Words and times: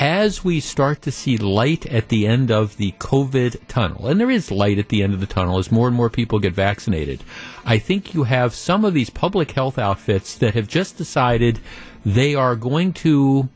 as 0.03 0.43
we 0.43 0.59
start 0.59 1.01
to 1.01 1.13
see 1.13 1.37
light 1.37 1.87
at 1.87 2.09
the 2.09 2.27
end 2.27 2.51
of 2.51 2.77
the 2.77 2.91
COVID 2.99 3.57
tunnel, 3.69 4.09
and 4.09 4.19
there 4.19 4.33
is 4.33 4.51
light 4.51 4.77
at 4.81 4.89
the 4.89 5.01
end 5.01 5.15
of 5.15 5.21
the 5.21 5.27
tunnel 5.27 5.59
as 5.59 5.71
more 5.71 5.87
and 5.87 5.95
more 5.95 6.11
people 6.11 6.41
get 6.41 6.53
vaccinated, 6.53 7.23
I 7.65 7.79
think 7.79 8.13
you 8.13 8.25
have 8.25 8.53
some 8.53 8.85
of 8.85 8.95
these 8.95 9.11
public 9.11 9.53
health 9.53 9.79
outfits 9.79 10.35
that 10.39 10.55
have 10.55 10.67
just 10.67 10.99
decided 10.99 11.61
they 12.05 12.35
are 12.35 12.57
going 12.57 12.95
to 12.95 13.49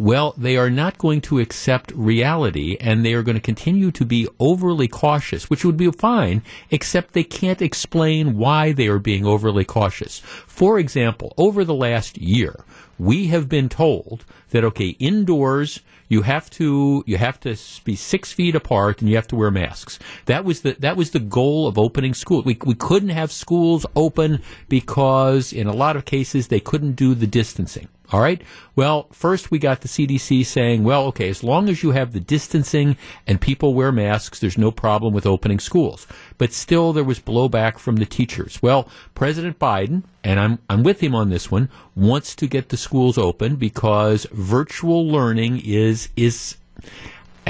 well, 0.00 0.32
they 0.38 0.56
are 0.56 0.70
not 0.70 0.96
going 0.96 1.20
to 1.20 1.40
accept 1.40 1.92
reality 1.92 2.74
and 2.80 3.04
they 3.04 3.12
are 3.12 3.22
going 3.22 3.34
to 3.34 3.40
continue 3.40 3.90
to 3.90 4.06
be 4.06 4.26
overly 4.38 4.88
cautious, 4.88 5.50
which 5.50 5.62
would 5.62 5.76
be 5.76 5.90
fine, 5.90 6.40
except 6.70 7.12
they 7.12 7.22
can't 7.22 7.60
explain 7.60 8.38
why 8.38 8.72
they 8.72 8.88
are 8.88 8.98
being 8.98 9.26
overly 9.26 9.62
cautious. 9.62 10.20
For 10.20 10.78
example, 10.78 11.34
over 11.36 11.66
the 11.66 11.74
last 11.74 12.16
year, 12.16 12.64
we 12.98 13.26
have 13.26 13.46
been 13.46 13.68
told 13.68 14.24
that 14.52 14.64
okay, 14.64 14.96
indoors 14.98 15.80
you 16.08 16.22
have 16.22 16.48
to 16.52 17.04
you 17.06 17.18
have 17.18 17.38
to 17.40 17.54
be 17.84 17.94
six 17.94 18.32
feet 18.32 18.54
apart 18.54 19.02
and 19.02 19.10
you 19.10 19.16
have 19.16 19.28
to 19.28 19.36
wear 19.36 19.50
masks. 19.50 19.98
That 20.24 20.46
was 20.46 20.62
the 20.62 20.76
that 20.78 20.96
was 20.96 21.10
the 21.10 21.20
goal 21.20 21.68
of 21.68 21.76
opening 21.76 22.14
school. 22.14 22.40
We 22.40 22.56
we 22.64 22.74
couldn't 22.74 23.10
have 23.10 23.30
schools 23.30 23.84
open 23.94 24.40
because 24.70 25.52
in 25.52 25.66
a 25.66 25.74
lot 25.74 25.96
of 25.96 26.06
cases 26.06 26.48
they 26.48 26.60
couldn't 26.60 26.92
do 26.92 27.14
the 27.14 27.26
distancing. 27.26 27.88
All 28.12 28.20
right. 28.20 28.42
Well, 28.74 29.06
first 29.12 29.50
we 29.50 29.58
got 29.60 29.82
the 29.82 29.88
CDC 29.88 30.44
saying, 30.44 30.82
well, 30.82 31.04
okay, 31.06 31.28
as 31.28 31.44
long 31.44 31.68
as 31.68 31.82
you 31.82 31.92
have 31.92 32.12
the 32.12 32.20
distancing 32.20 32.96
and 33.26 33.40
people 33.40 33.72
wear 33.72 33.92
masks, 33.92 34.40
there's 34.40 34.58
no 34.58 34.72
problem 34.72 35.14
with 35.14 35.26
opening 35.26 35.60
schools. 35.60 36.08
But 36.36 36.52
still, 36.52 36.92
there 36.92 37.04
was 37.04 37.20
blowback 37.20 37.78
from 37.78 37.96
the 37.96 38.06
teachers. 38.06 38.60
Well, 38.60 38.88
President 39.14 39.60
Biden, 39.60 40.02
and 40.24 40.40
I'm, 40.40 40.58
I'm 40.68 40.82
with 40.82 41.00
him 41.00 41.14
on 41.14 41.30
this 41.30 41.50
one, 41.50 41.68
wants 41.94 42.34
to 42.36 42.48
get 42.48 42.70
the 42.70 42.76
schools 42.76 43.16
open 43.16 43.56
because 43.56 44.26
virtual 44.32 45.06
learning 45.06 45.62
is, 45.64 46.08
is, 46.16 46.56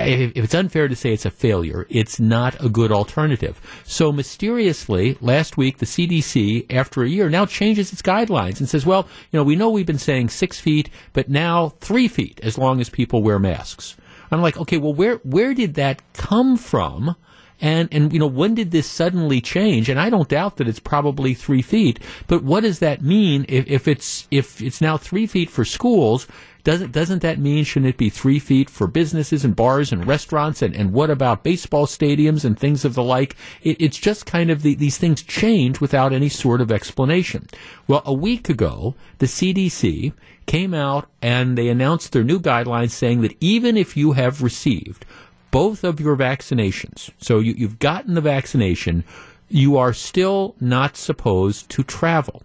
if 0.07 0.45
it's 0.45 0.55
unfair 0.55 0.89
to 0.89 0.97
say 0.97 1.13
it's 1.13 1.27
a 1.27 1.31
failure, 1.31 1.87
it's 1.89 2.21
not 2.21 2.63
a 2.63 2.69
good 2.69 2.93
alternative. 2.93 3.61
So 3.85 4.13
mysteriously, 4.13 5.17
last 5.21 5.57
week, 5.57 5.79
the 5.79 5.87
CDC, 5.87 6.73
after 6.73 7.03
a 7.03 7.09
year, 7.09 7.29
now 7.29 7.47
changes 7.47 7.93
its 7.93 8.03
guidelines 8.03 8.61
and 8.61 8.69
says, 8.69 8.87
well, 8.87 9.09
you 9.31 9.39
know, 9.39 9.45
we 9.45 9.57
know 9.57 9.71
we've 9.71 9.87
been 9.87 9.99
saying 9.99 10.31
six 10.31 10.61
feet, 10.61 10.91
but 11.13 11.29
now 11.29 11.71
three 11.81 12.09
feet 12.09 12.41
as 12.43 12.59
long 12.59 12.81
as 12.81 12.89
people 12.89 13.23
wear 13.23 13.39
masks. 13.39 13.97
I'm 14.31 14.43
like, 14.43 14.57
okay, 14.59 14.77
well, 14.77 14.95
where, 14.95 15.17
where 15.17 15.55
did 15.55 15.75
that 15.75 16.03
come 16.13 16.57
from? 16.57 17.17
And, 17.61 17.89
and, 17.93 18.13
you 18.13 18.19
know, 18.19 18.27
when 18.27 18.55
did 18.55 18.71
this 18.71 18.87
suddenly 18.87 19.41
change? 19.41 19.89
And 19.89 20.01
I 20.01 20.09
don't 20.11 20.29
doubt 20.29 20.57
that 20.57 20.69
it's 20.69 20.81
probably 20.81 21.35
three 21.35 21.63
feet, 21.63 22.01
but 22.27 22.43
what 22.43 22.63
does 22.63 22.79
that 22.79 23.03
mean 23.03 23.45
if, 23.49 23.67
if 23.67 23.89
it's, 23.89 24.27
if 24.31 24.63
it's 24.63 24.81
now 24.81 24.97
three 24.97 25.27
feet 25.27 25.51
for 25.51 25.65
schools? 25.65 26.27
Doesn't, 26.63 26.93
doesn't 26.93 27.23
that 27.23 27.39
mean 27.39 27.65
shouldn't 27.65 27.89
it 27.91 27.97
be 27.97 28.11
three 28.11 28.39
feet 28.39 28.69
for 28.69 28.87
businesses 28.87 29.45
and 29.45 29.57
bars 29.57 29.93
and 29.93 30.07
restaurants? 30.07 30.61
And, 30.63 30.75
and 30.75 30.93
what 30.93 31.11
about 31.11 31.43
baseball 31.43 31.87
stadiums 31.87 32.45
and 32.45 32.59
things 32.59 32.85
of 32.85 32.95
the 32.95 33.03
like? 33.03 33.37
It, 33.63 33.81
it's 33.81 33.99
just 33.99 34.27
kind 34.27 34.51
of 34.51 34.63
the, 34.63 34.75
these 34.75 34.99
things 34.99 35.23
change 35.23 35.81
without 35.81 36.13
any 36.13 36.29
sort 36.29 36.61
of 36.61 36.71
explanation. 36.71 37.47
Well, 37.87 38.03
a 38.05 38.13
week 38.13 38.49
ago, 38.49 38.95
the 39.19 39.27
CDC 39.27 40.13
came 40.47 40.75
out 40.75 41.09
and 41.23 41.57
they 41.57 41.69
announced 41.69 42.13
their 42.13 42.25
new 42.25 42.41
guidelines 42.41 42.91
saying 42.91 43.23
that 43.23 43.37
even 43.41 43.77
if 43.77 43.97
you 43.97 44.13
have 44.13 44.43
received 44.43 45.07
both 45.51 45.85
of 45.85 46.01
your 46.01 46.17
vaccinations. 46.17 47.11
So 47.19 47.39
you, 47.39 47.55
you've 47.57 47.79
gotten 47.79 48.15
the 48.15 48.21
vaccination. 48.21 49.05
You 49.49 49.77
are 49.77 49.93
still 49.93 50.55
not 50.61 50.97
supposed 50.97 51.69
to 51.71 51.83
travel. 51.83 52.43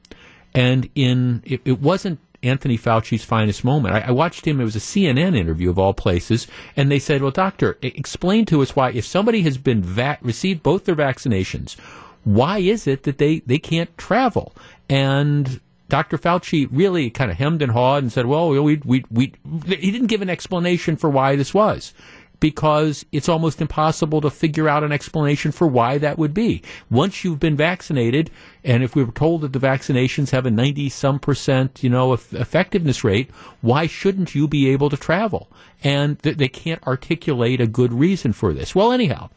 And 0.53 0.89
in 0.95 1.43
it, 1.45 1.61
it 1.65 1.81
wasn't 1.81 2.19
Anthony 2.41 2.77
Fauci's 2.77 3.25
finest 3.25 3.63
moment. 3.63 3.95
I, 3.95 4.01
I, 4.01 4.11
watched 4.11 4.45
him. 4.45 4.61
It 4.61 4.63
was 4.63 4.75
a 4.75 4.79
CNN 4.79 5.35
interview 5.35 5.69
of 5.69 5.79
all 5.79 5.93
places, 5.93 6.47
and 6.77 6.91
they 6.91 6.99
said, 6.99 7.21
"Well, 7.21 7.31
doctor, 7.31 7.77
explain 7.81 8.45
to 8.45 8.61
us 8.61 8.75
why 8.75 8.91
if 8.91 9.05
somebody 9.05 9.41
has 9.41 9.57
been 9.57 9.81
va- 9.81 10.19
received 10.21 10.63
both 10.63 10.85
their 10.85 10.95
vaccinations, 10.95 11.77
why 12.23 12.59
is 12.59 12.87
it 12.87 13.03
that 13.03 13.17
they 13.17 13.39
they 13.39 13.57
can't 13.57 13.95
travel?" 13.97 14.53
And 14.89 15.59
Dr. 15.89 16.17
Fauci 16.17 16.67
really 16.71 17.09
kind 17.09 17.31
of 17.31 17.37
hemmed 17.37 17.61
and 17.61 17.71
hawed 17.71 18.03
and 18.03 18.11
said, 18.11 18.27
"Well, 18.27 18.49
we 18.49 18.77
we 18.77 19.03
we." 19.09 19.33
He 19.67 19.91
didn't 19.91 20.07
give 20.07 20.21
an 20.21 20.29
explanation 20.29 20.95
for 20.95 21.09
why 21.09 21.35
this 21.35 21.53
was 21.53 21.93
because 22.39 23.05
it's 23.11 23.29
almost 23.29 23.61
impossible 23.61 24.21
to 24.21 24.29
figure 24.29 24.67
out 24.67 24.83
an 24.83 24.91
explanation 24.91 25.51
for 25.51 25.67
why 25.67 25.97
that 25.97 26.17
would 26.17 26.33
be. 26.33 26.61
Once 26.89 27.23
you've 27.23 27.39
been 27.39 27.55
vaccinated, 27.55 28.29
and 28.63 28.83
if 28.83 28.95
we 28.95 29.03
were 29.03 29.11
told 29.11 29.41
that 29.41 29.53
the 29.53 29.59
vaccinations 29.59 30.31
have 30.31 30.45
a 30.45 30.51
90 30.51 30.89
some 30.89 31.19
percent, 31.19 31.83
you 31.83 31.89
know, 31.89 32.13
effectiveness 32.13 33.03
rate, 33.03 33.29
why 33.61 33.87
shouldn't 33.87 34.35
you 34.35 34.47
be 34.47 34.69
able 34.69 34.89
to 34.89 34.97
travel? 34.97 35.49
And 35.83 36.21
th- 36.21 36.37
they 36.37 36.47
can't 36.47 36.85
articulate 36.85 37.61
a 37.61 37.67
good 37.67 37.93
reason 37.93 38.33
for 38.33 38.53
this. 38.53 38.75
Well, 38.75 38.91
anyhow, 38.91 39.29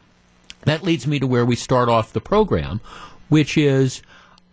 that 0.63 0.83
leads 0.83 1.07
me 1.07 1.19
to 1.19 1.27
where 1.27 1.45
we 1.45 1.55
start 1.55 1.89
off 1.89 2.13
the 2.13 2.21
program, 2.21 2.81
which 3.29 3.57
is 3.57 4.01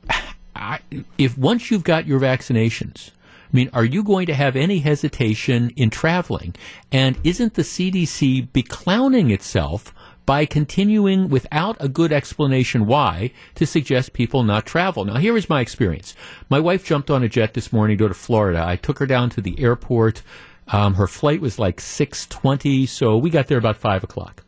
I, 0.57 0.81
if 1.19 1.37
once 1.37 1.71
you've 1.71 1.84
got 1.84 2.07
your 2.07 2.21
vaccinations, 2.21 3.11
I 3.47 3.57
mean, 3.57 3.71
are 3.73 3.84
you 3.84 4.03
going 4.03 4.27
to 4.27 4.34
have 4.34 4.57
any 4.57 4.81
hesitation 4.81 5.71
in 5.77 5.91
traveling? 5.91 6.55
And 6.91 7.17
isn't 7.25 7.55
the 7.55 7.62
CDC 7.62 8.49
beclowning 8.53 9.31
itself 9.33 9.95
by 10.27 10.45
continuing 10.45 11.29
without 11.29 11.77
a 11.79 11.89
good 11.89 12.12
explanation 12.12 12.87
why 12.87 13.31
to 13.55 13.65
suggest 13.65 14.12
people 14.12 14.43
not 14.43 14.67
travel. 14.67 15.05
Now, 15.05 15.19
here 15.19 15.37
is 15.37 15.49
my 15.49 15.61
experience. 15.61 16.17
My 16.51 16.59
wife 16.59 16.84
jumped 16.84 17.11
on 17.11 17.23
a 17.23 17.29
jet 17.29 17.55
this 17.55 17.73
morning 17.73 17.97
to 17.97 18.05
go 18.05 18.09
to 18.09 18.15
Florida. 18.15 18.62
I 18.67 18.75
took 18.75 18.99
her 18.99 19.07
down 19.07 19.31
to 19.31 19.41
the 19.41 19.59
airport. 19.61 20.23
Um, 20.69 20.95
her 20.95 21.07
flight 21.07 21.41
was 21.41 21.61
like 21.61 21.77
6.20, 21.77 22.89
so 22.89 23.17
we 23.17 23.31
got 23.31 23.47
there 23.47 23.59
about 23.59 23.77
5 23.77 24.03
o'clock. 24.03 24.43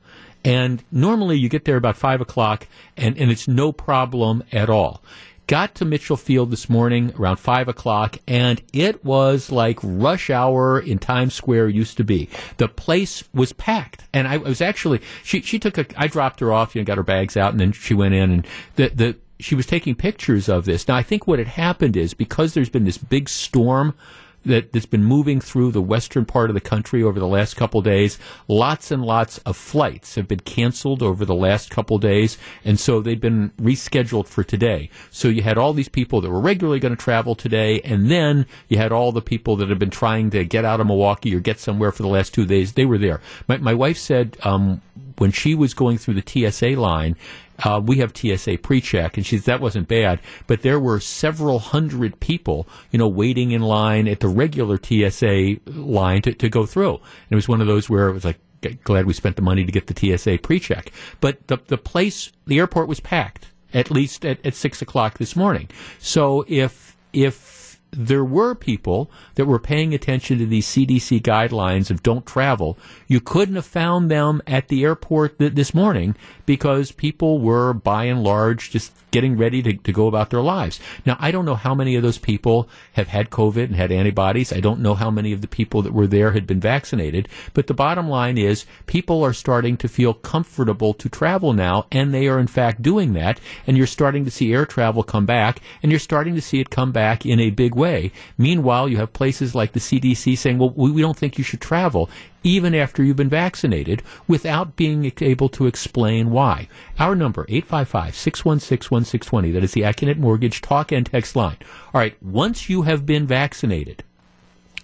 And 0.44 0.82
normally 0.90 1.36
you 1.36 1.48
get 1.48 1.64
there 1.64 1.76
about 1.76 1.96
5 1.96 2.20
o'clock 2.20 2.66
and, 2.96 3.16
and 3.18 3.30
it's 3.30 3.46
no 3.46 3.72
problem 3.72 4.42
at 4.52 4.68
all. 4.68 5.02
Got 5.48 5.76
to 5.76 5.86
Mitchell 5.86 6.18
Field 6.18 6.50
this 6.50 6.68
morning 6.68 7.14
around 7.18 7.38
five 7.38 7.68
o'clock, 7.68 8.18
and 8.28 8.60
it 8.74 9.02
was 9.02 9.50
like 9.50 9.78
rush 9.82 10.28
hour 10.28 10.78
in 10.78 10.98
Times 10.98 11.32
Square 11.32 11.70
used 11.70 11.96
to 11.96 12.04
be. 12.04 12.28
The 12.58 12.68
place 12.68 13.24
was 13.32 13.54
packed, 13.54 14.04
and 14.12 14.28
I 14.28 14.36
was 14.36 14.60
actually 14.60 15.00
she 15.24 15.40
she 15.40 15.58
took 15.58 15.78
a 15.78 15.86
I 15.96 16.06
dropped 16.06 16.40
her 16.40 16.52
off, 16.52 16.74
you 16.74 16.82
know, 16.82 16.84
got 16.84 16.98
her 16.98 17.02
bags 17.02 17.34
out, 17.34 17.52
and 17.52 17.60
then 17.60 17.72
she 17.72 17.94
went 17.94 18.12
in, 18.12 18.30
and 18.30 18.46
the 18.76 18.88
the 18.90 19.16
she 19.40 19.54
was 19.54 19.64
taking 19.64 19.94
pictures 19.94 20.50
of 20.50 20.66
this. 20.66 20.86
Now 20.86 20.96
I 20.96 21.02
think 21.02 21.26
what 21.26 21.38
had 21.38 21.48
happened 21.48 21.96
is 21.96 22.12
because 22.12 22.52
there's 22.52 22.68
been 22.68 22.84
this 22.84 22.98
big 22.98 23.30
storm 23.30 23.94
that, 24.44 24.72
that's 24.72 24.86
been 24.86 25.04
moving 25.04 25.40
through 25.40 25.72
the 25.72 25.82
western 25.82 26.24
part 26.24 26.50
of 26.50 26.54
the 26.54 26.60
country 26.60 27.02
over 27.02 27.18
the 27.18 27.26
last 27.26 27.56
couple 27.56 27.80
days. 27.82 28.18
Lots 28.46 28.90
and 28.90 29.04
lots 29.04 29.38
of 29.38 29.56
flights 29.56 30.14
have 30.14 30.28
been 30.28 30.40
canceled 30.40 31.02
over 31.02 31.24
the 31.24 31.34
last 31.34 31.70
couple 31.70 31.98
days, 31.98 32.38
and 32.64 32.78
so 32.78 33.00
they've 33.00 33.20
been 33.20 33.50
rescheduled 33.60 34.26
for 34.26 34.44
today. 34.44 34.90
So 35.10 35.28
you 35.28 35.42
had 35.42 35.58
all 35.58 35.72
these 35.72 35.88
people 35.88 36.20
that 36.20 36.30
were 36.30 36.40
regularly 36.40 36.80
going 36.80 36.96
to 36.96 37.02
travel 37.02 37.34
today, 37.34 37.80
and 37.80 38.10
then 38.10 38.46
you 38.68 38.78
had 38.78 38.92
all 38.92 39.12
the 39.12 39.22
people 39.22 39.56
that 39.56 39.68
have 39.68 39.78
been 39.78 39.90
trying 39.90 40.30
to 40.30 40.44
get 40.44 40.64
out 40.64 40.80
of 40.80 40.86
Milwaukee 40.86 41.34
or 41.34 41.40
get 41.40 41.58
somewhere 41.58 41.92
for 41.92 42.02
the 42.02 42.08
last 42.08 42.34
two 42.34 42.46
days. 42.46 42.72
They 42.72 42.86
were 42.86 42.98
there. 42.98 43.20
My, 43.46 43.58
my 43.58 43.74
wife 43.74 43.98
said 43.98 44.36
um, 44.42 44.82
when 45.18 45.32
she 45.32 45.54
was 45.54 45.74
going 45.74 45.98
through 45.98 46.20
the 46.20 46.50
TSA 46.50 46.80
line, 46.80 47.16
uh, 47.64 47.80
we 47.84 47.98
have 47.98 48.16
TSA 48.16 48.58
pre-check, 48.58 49.16
and 49.16 49.26
she's 49.26 49.44
that 49.44 49.60
wasn't 49.60 49.88
bad, 49.88 50.20
but 50.46 50.62
there 50.62 50.78
were 50.78 51.00
several 51.00 51.58
hundred 51.58 52.20
people, 52.20 52.68
you 52.90 52.98
know, 52.98 53.08
waiting 53.08 53.50
in 53.50 53.62
line 53.62 54.06
at 54.06 54.20
the 54.20 54.28
regular 54.28 54.78
TSA 54.80 55.56
line 55.66 56.22
to, 56.22 56.32
to 56.34 56.48
go 56.48 56.66
through. 56.66 56.94
And 56.94 57.32
it 57.32 57.34
was 57.34 57.48
one 57.48 57.60
of 57.60 57.66
those 57.66 57.90
where 57.90 58.08
it 58.08 58.12
was 58.12 58.24
like, 58.24 58.38
glad 58.84 59.06
we 59.06 59.12
spent 59.12 59.36
the 59.36 59.42
money 59.42 59.64
to 59.64 59.72
get 59.72 59.86
the 59.86 60.16
TSA 60.18 60.38
pre-check. 60.38 60.92
But 61.20 61.46
the 61.46 61.58
the 61.66 61.78
place, 61.78 62.32
the 62.46 62.58
airport 62.58 62.88
was 62.88 63.00
packed 63.00 63.48
at 63.74 63.90
least 63.90 64.24
at, 64.24 64.44
at 64.44 64.54
six 64.54 64.82
o'clock 64.82 65.18
this 65.18 65.36
morning. 65.36 65.68
So 65.98 66.44
if 66.48 66.96
if 67.12 67.57
there 67.90 68.24
were 68.24 68.54
people 68.54 69.10
that 69.36 69.46
were 69.46 69.58
paying 69.58 69.94
attention 69.94 70.38
to 70.38 70.46
these 70.46 70.66
CDC 70.66 71.22
guidelines 71.22 71.90
of 71.90 72.02
don't 72.02 72.26
travel. 72.26 72.78
You 73.06 73.20
couldn't 73.20 73.54
have 73.54 73.66
found 73.66 74.10
them 74.10 74.42
at 74.46 74.68
the 74.68 74.84
airport 74.84 75.38
th- 75.38 75.54
this 75.54 75.72
morning 75.72 76.14
because 76.44 76.92
people 76.92 77.40
were 77.40 77.72
by 77.72 78.04
and 78.04 78.22
large 78.22 78.70
just 78.70 78.92
getting 79.10 79.36
ready 79.36 79.62
to, 79.62 79.72
to 79.72 79.92
go 79.92 80.06
about 80.06 80.30
their 80.30 80.42
lives. 80.42 80.80
Now, 81.06 81.16
I 81.18 81.30
don't 81.30 81.46
know 81.46 81.54
how 81.54 81.74
many 81.74 81.96
of 81.96 82.02
those 82.02 82.18
people 82.18 82.68
have 82.92 83.08
had 83.08 83.30
COVID 83.30 83.64
and 83.64 83.76
had 83.76 83.90
antibodies. 83.90 84.52
I 84.52 84.60
don't 84.60 84.80
know 84.80 84.94
how 84.94 85.10
many 85.10 85.32
of 85.32 85.40
the 85.40 85.48
people 85.48 85.82
that 85.82 85.94
were 85.94 86.06
there 86.06 86.32
had 86.32 86.46
been 86.46 86.60
vaccinated. 86.60 87.28
But 87.54 87.68
the 87.68 87.74
bottom 87.74 88.08
line 88.08 88.36
is 88.36 88.66
people 88.86 89.24
are 89.24 89.32
starting 89.32 89.76
to 89.78 89.88
feel 89.88 90.12
comfortable 90.12 90.92
to 90.94 91.08
travel 91.08 91.52
now, 91.52 91.86
and 91.90 92.12
they 92.12 92.28
are 92.28 92.38
in 92.38 92.48
fact 92.48 92.82
doing 92.82 93.14
that. 93.14 93.40
And 93.66 93.76
you're 93.76 93.86
starting 93.86 94.24
to 94.26 94.30
see 94.30 94.52
air 94.52 94.66
travel 94.66 95.02
come 95.02 95.26
back, 95.26 95.60
and 95.82 95.90
you're 95.90 95.98
starting 95.98 96.34
to 96.34 96.42
see 96.42 96.60
it 96.60 96.70
come 96.70 96.92
back 96.92 97.24
in 97.24 97.40
a 97.40 97.50
big 97.50 97.74
way. 97.78 98.12
Meanwhile, 98.36 98.90
you 98.90 98.98
have 98.98 99.14
places 99.14 99.54
like 99.54 99.72
the 99.72 99.80
CDC 99.80 100.36
saying, 100.36 100.58
well, 100.58 100.74
we, 100.76 101.00
don't 101.00 101.16
think 101.16 101.38
you 101.38 101.44
should 101.44 101.62
travel 101.62 102.10
even 102.42 102.74
after 102.74 103.02
you've 103.02 103.16
been 103.16 103.30
vaccinated 103.30 104.02
without 104.26 104.76
being 104.76 105.10
able 105.20 105.48
to 105.50 105.66
explain 105.66 106.30
why. 106.30 106.68
Our 106.98 107.14
number, 107.14 107.44
855-616-1620. 107.46 109.52
That 109.54 109.64
is 109.64 109.72
the 109.72 109.80
Accunet 109.82 110.18
Mortgage 110.18 110.60
talk 110.60 110.92
and 110.92 111.06
text 111.06 111.36
line. 111.36 111.56
All 111.94 112.00
right. 112.00 112.20
Once 112.22 112.68
you 112.68 112.82
have 112.82 113.06
been 113.06 113.26
vaccinated, 113.26 114.04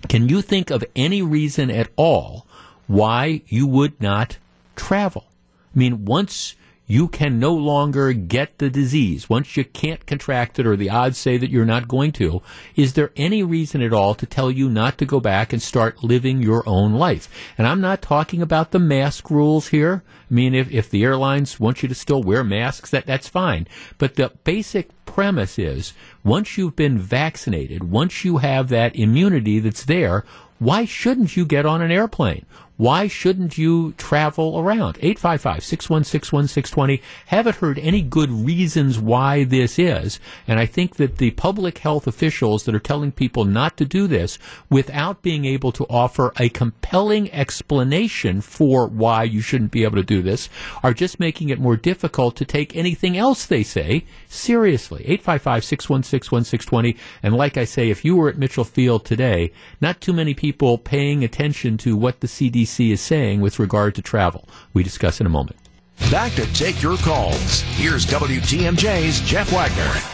can 0.08 0.28
you 0.28 0.40
think 0.40 0.70
of 0.70 0.84
any 0.96 1.22
reason 1.22 1.70
at 1.70 1.90
all 1.96 2.46
why 2.86 3.42
you 3.48 3.66
would 3.66 4.00
not 4.00 4.38
travel? 4.76 5.26
I 5.74 5.78
mean, 5.78 6.04
once 6.04 6.54
you 6.86 7.08
can 7.08 7.38
no 7.38 7.54
longer 7.54 8.12
get 8.12 8.58
the 8.58 8.68
disease 8.68 9.28
once 9.28 9.56
you 9.56 9.64
can't 9.64 10.04
contract 10.06 10.58
it 10.58 10.66
or 10.66 10.76
the 10.76 10.90
odds 10.90 11.16
say 11.16 11.38
that 11.38 11.50
you're 11.50 11.64
not 11.64 11.88
going 11.88 12.12
to. 12.12 12.42
Is 12.76 12.92
there 12.92 13.10
any 13.16 13.42
reason 13.42 13.80
at 13.80 13.92
all 13.92 14.14
to 14.14 14.26
tell 14.26 14.50
you 14.50 14.68
not 14.68 14.98
to 14.98 15.06
go 15.06 15.18
back 15.18 15.52
and 15.52 15.62
start 15.62 16.04
living 16.04 16.42
your 16.42 16.62
own 16.68 16.92
life? 16.92 17.28
And 17.56 17.66
I'm 17.66 17.80
not 17.80 18.02
talking 18.02 18.42
about 18.42 18.70
the 18.70 18.78
mask 18.78 19.30
rules 19.30 19.68
here. 19.68 20.02
I 20.30 20.34
mean, 20.34 20.54
if, 20.54 20.70
if 20.70 20.90
the 20.90 21.04
airlines 21.04 21.58
want 21.58 21.82
you 21.82 21.88
to 21.88 21.94
still 21.94 22.22
wear 22.22 22.44
masks, 22.44 22.90
that, 22.90 23.06
that's 23.06 23.28
fine. 23.28 23.66
But 23.96 24.16
the 24.16 24.32
basic 24.44 24.90
premise 25.06 25.58
is 25.58 25.94
once 26.22 26.58
you've 26.58 26.76
been 26.76 26.98
vaccinated, 26.98 27.90
once 27.90 28.24
you 28.24 28.38
have 28.38 28.68
that 28.68 28.94
immunity 28.94 29.58
that's 29.58 29.84
there, 29.84 30.24
why 30.58 30.84
shouldn't 30.84 31.36
you 31.36 31.44
get 31.44 31.66
on 31.66 31.82
an 31.82 31.90
airplane? 31.90 32.46
Why 32.76 33.06
shouldn't 33.06 33.56
you 33.56 33.94
travel 33.98 34.58
around? 34.58 34.98
855-616-1620. 34.98 37.00
Haven't 37.26 37.56
heard 37.56 37.78
any 37.78 38.00
good 38.02 38.32
reasons 38.32 38.98
why 38.98 39.44
this 39.44 39.78
is. 39.78 40.18
And 40.48 40.58
I 40.58 40.66
think 40.66 40.96
that 40.96 41.18
the 41.18 41.30
public 41.30 41.78
health 41.78 42.08
officials 42.08 42.64
that 42.64 42.74
are 42.74 42.80
telling 42.80 43.12
people 43.12 43.44
not 43.44 43.76
to 43.76 43.84
do 43.84 44.08
this 44.08 44.40
without 44.68 45.22
being 45.22 45.44
able 45.44 45.70
to 45.70 45.84
offer 45.84 46.32
a 46.36 46.48
compelling 46.48 47.32
explanation 47.32 48.40
for 48.40 48.88
why 48.88 49.22
you 49.22 49.40
shouldn't 49.40 49.70
be 49.70 49.84
able 49.84 49.98
to 49.98 50.02
do 50.02 50.20
this 50.20 50.48
are 50.82 50.92
just 50.92 51.20
making 51.20 51.50
it 51.50 51.60
more 51.60 51.76
difficult 51.76 52.34
to 52.36 52.44
take 52.44 52.74
anything 52.74 53.16
else 53.16 53.46
they 53.46 53.62
say 53.62 54.04
seriously. 54.28 55.04
855-616-1620. 55.24 56.98
And 57.22 57.36
like 57.36 57.56
I 57.56 57.66
say, 57.66 57.90
if 57.90 58.04
you 58.04 58.16
were 58.16 58.28
at 58.28 58.36
Mitchell 58.36 58.64
Field 58.64 59.04
today, 59.04 59.52
not 59.80 60.00
too 60.00 60.12
many 60.12 60.34
people 60.34 60.76
paying 60.76 61.22
attention 61.22 61.78
to 61.78 61.96
what 61.96 62.18
the 62.18 62.26
CDC 62.26 62.63
CDC 62.64 62.92
is 62.92 63.00
saying 63.00 63.40
with 63.40 63.58
regard 63.58 63.94
to 63.94 64.02
travel. 64.02 64.48
We 64.72 64.82
discuss 64.82 65.20
in 65.20 65.26
a 65.26 65.30
moment. 65.30 65.58
Back 66.10 66.32
to 66.32 66.52
take 66.54 66.82
your 66.82 66.96
calls. 66.98 67.60
Here's 67.76 68.04
WTMJ's 68.06 69.20
Jeff 69.20 69.52
Wagner. 69.52 70.13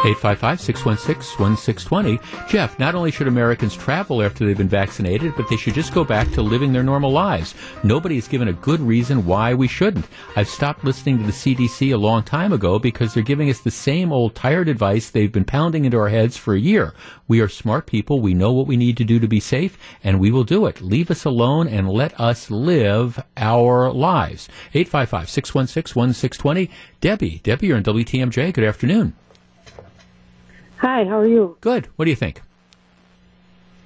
855-616-1620. 0.00 2.48
Jeff, 2.48 2.78
not 2.78 2.94
only 2.94 3.10
should 3.10 3.28
Americans 3.28 3.76
travel 3.76 4.22
after 4.22 4.46
they've 4.46 4.56
been 4.56 4.66
vaccinated, 4.66 5.34
but 5.36 5.46
they 5.50 5.56
should 5.56 5.74
just 5.74 5.92
go 5.92 6.04
back 6.04 6.30
to 6.30 6.40
living 6.40 6.72
their 6.72 6.82
normal 6.82 7.12
lives. 7.12 7.54
Nobody 7.84 8.14
has 8.14 8.26
given 8.26 8.48
a 8.48 8.54
good 8.54 8.80
reason 8.80 9.26
why 9.26 9.52
we 9.52 9.68
shouldn't. 9.68 10.06
I've 10.36 10.48
stopped 10.48 10.84
listening 10.84 11.18
to 11.18 11.24
the 11.24 11.32
CDC 11.32 11.92
a 11.92 11.98
long 11.98 12.22
time 12.22 12.54
ago 12.54 12.78
because 12.78 13.12
they're 13.12 13.22
giving 13.22 13.50
us 13.50 13.60
the 13.60 13.70
same 13.70 14.10
old 14.10 14.34
tired 14.34 14.68
advice 14.68 15.10
they've 15.10 15.30
been 15.30 15.44
pounding 15.44 15.84
into 15.84 15.98
our 15.98 16.08
heads 16.08 16.38
for 16.38 16.54
a 16.54 16.60
year. 16.60 16.94
We 17.28 17.40
are 17.40 17.48
smart 17.48 17.86
people. 17.86 18.20
We 18.20 18.32
know 18.32 18.52
what 18.52 18.66
we 18.66 18.78
need 18.78 18.96
to 18.96 19.04
do 19.04 19.20
to 19.20 19.28
be 19.28 19.40
safe, 19.40 19.76
and 20.02 20.18
we 20.18 20.30
will 20.30 20.44
do 20.44 20.64
it. 20.64 20.80
Leave 20.80 21.10
us 21.10 21.26
alone 21.26 21.68
and 21.68 21.90
let 21.90 22.18
us 22.18 22.50
live 22.50 23.22
our 23.36 23.92
lives. 23.92 24.48
855-616-1620. 24.72 26.70
Debbie, 27.02 27.40
Debbie, 27.42 27.66
you're 27.66 27.76
in 27.76 27.84
WTMJ. 27.84 28.54
Good 28.54 28.64
afternoon. 28.64 29.14
Hi, 30.80 31.04
how 31.04 31.18
are 31.18 31.26
you? 31.26 31.58
Good. 31.60 31.88
What 31.96 32.06
do 32.06 32.10
you 32.10 32.16
think? 32.16 32.40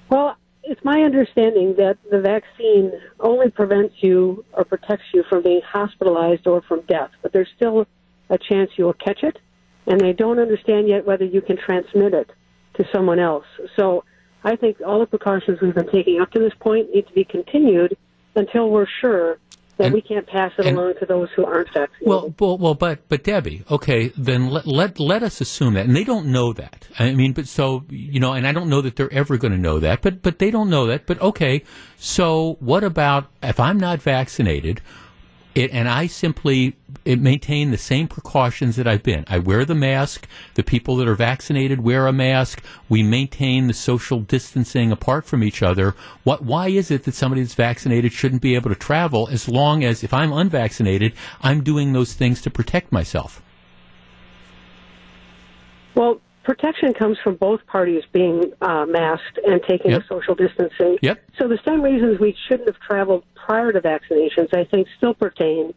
Well, 0.08 0.36
it's 0.62 0.84
my 0.84 1.00
understanding 1.02 1.74
that 1.76 1.98
the 2.08 2.20
vaccine 2.20 2.92
only 3.18 3.50
prevents 3.50 3.96
you 4.00 4.44
or 4.52 4.64
protects 4.64 5.06
you 5.12 5.24
from 5.28 5.42
being 5.42 5.60
hospitalized 5.66 6.46
or 6.46 6.62
from 6.62 6.82
death, 6.82 7.10
but 7.20 7.32
there's 7.32 7.48
still 7.56 7.88
a 8.30 8.38
chance 8.38 8.70
you 8.76 8.84
will 8.84 8.92
catch 8.92 9.24
it, 9.24 9.40
and 9.88 10.00
they 10.00 10.12
don't 10.12 10.38
understand 10.38 10.86
yet 10.86 11.04
whether 11.04 11.24
you 11.24 11.40
can 11.40 11.56
transmit 11.56 12.14
it 12.14 12.30
to 12.74 12.84
someone 12.92 13.18
else. 13.18 13.46
So 13.74 14.04
I 14.44 14.54
think 14.54 14.76
all 14.80 15.00
the 15.00 15.06
precautions 15.06 15.60
we've 15.60 15.74
been 15.74 15.90
taking 15.90 16.20
up 16.20 16.30
to 16.30 16.38
this 16.38 16.54
point 16.60 16.94
need 16.94 17.08
to 17.08 17.12
be 17.12 17.24
continued 17.24 17.96
until 18.36 18.70
we're 18.70 18.86
sure 19.00 19.38
that 19.78 19.86
and, 19.86 19.94
we 19.94 20.00
can't 20.00 20.26
pass 20.26 20.52
it 20.58 20.66
and, 20.66 20.76
along 20.76 20.94
to 21.00 21.06
those 21.06 21.28
who 21.34 21.44
aren't 21.44 21.68
vaccinated. 21.68 22.06
Well, 22.06 22.34
well, 22.38 22.58
well, 22.58 22.74
but 22.74 23.08
but 23.08 23.24
Debbie, 23.24 23.64
okay, 23.70 24.08
then 24.16 24.50
let 24.50 24.66
let 24.66 25.00
let 25.00 25.22
us 25.22 25.40
assume 25.40 25.74
that, 25.74 25.86
and 25.86 25.96
they 25.96 26.04
don't 26.04 26.26
know 26.26 26.52
that. 26.52 26.88
I 26.98 27.12
mean, 27.12 27.32
but 27.32 27.46
so 27.48 27.84
you 27.88 28.20
know, 28.20 28.32
and 28.32 28.46
I 28.46 28.52
don't 28.52 28.68
know 28.68 28.80
that 28.80 28.96
they're 28.96 29.12
ever 29.12 29.36
going 29.36 29.52
to 29.52 29.58
know 29.58 29.78
that, 29.80 30.02
but 30.02 30.22
but 30.22 30.38
they 30.38 30.50
don't 30.50 30.70
know 30.70 30.86
that. 30.86 31.06
But 31.06 31.20
okay, 31.20 31.62
so 31.96 32.56
what 32.60 32.84
about 32.84 33.26
if 33.42 33.58
I'm 33.58 33.78
not 33.78 34.00
vaccinated? 34.00 34.80
It, 35.54 35.70
and 35.72 35.88
I 35.88 36.08
simply 36.08 36.76
maintain 37.06 37.70
the 37.70 37.78
same 37.78 38.08
precautions 38.08 38.74
that 38.76 38.88
I've 38.88 39.04
been. 39.04 39.24
I 39.28 39.38
wear 39.38 39.64
the 39.64 39.74
mask. 39.74 40.26
The 40.54 40.64
people 40.64 40.96
that 40.96 41.06
are 41.06 41.14
vaccinated 41.14 41.80
wear 41.80 42.08
a 42.08 42.12
mask. 42.12 42.62
We 42.88 43.04
maintain 43.04 43.68
the 43.68 43.74
social 43.74 44.20
distancing 44.20 44.90
apart 44.90 45.26
from 45.26 45.44
each 45.44 45.62
other. 45.62 45.94
What? 46.24 46.42
Why 46.42 46.68
is 46.68 46.90
it 46.90 47.04
that 47.04 47.14
somebody 47.14 47.42
that's 47.42 47.54
vaccinated 47.54 48.12
shouldn't 48.12 48.42
be 48.42 48.56
able 48.56 48.70
to 48.70 48.76
travel 48.76 49.28
as 49.30 49.48
long 49.48 49.84
as 49.84 50.02
if 50.02 50.12
I'm 50.12 50.32
unvaccinated, 50.32 51.12
I'm 51.40 51.62
doing 51.62 51.92
those 51.92 52.14
things 52.14 52.42
to 52.42 52.50
protect 52.50 52.90
myself? 52.90 53.40
Well, 55.94 56.20
protection 56.44 56.94
comes 56.94 57.18
from 57.24 57.36
both 57.36 57.66
parties 57.66 58.04
being 58.12 58.52
uh, 58.60 58.84
masked 58.86 59.38
and 59.44 59.60
taking 59.68 59.90
yep. 59.90 60.02
social 60.08 60.34
distancing. 60.34 60.98
Yep. 61.02 61.22
So 61.38 61.48
the 61.48 61.58
same 61.66 61.82
reasons 61.82 62.20
we 62.20 62.36
shouldn't 62.48 62.68
have 62.68 62.78
traveled 62.80 63.24
prior 63.34 63.72
to 63.72 63.80
vaccinations, 63.80 64.54
I 64.54 64.64
think, 64.64 64.86
still 64.96 65.14
pertain 65.14 65.74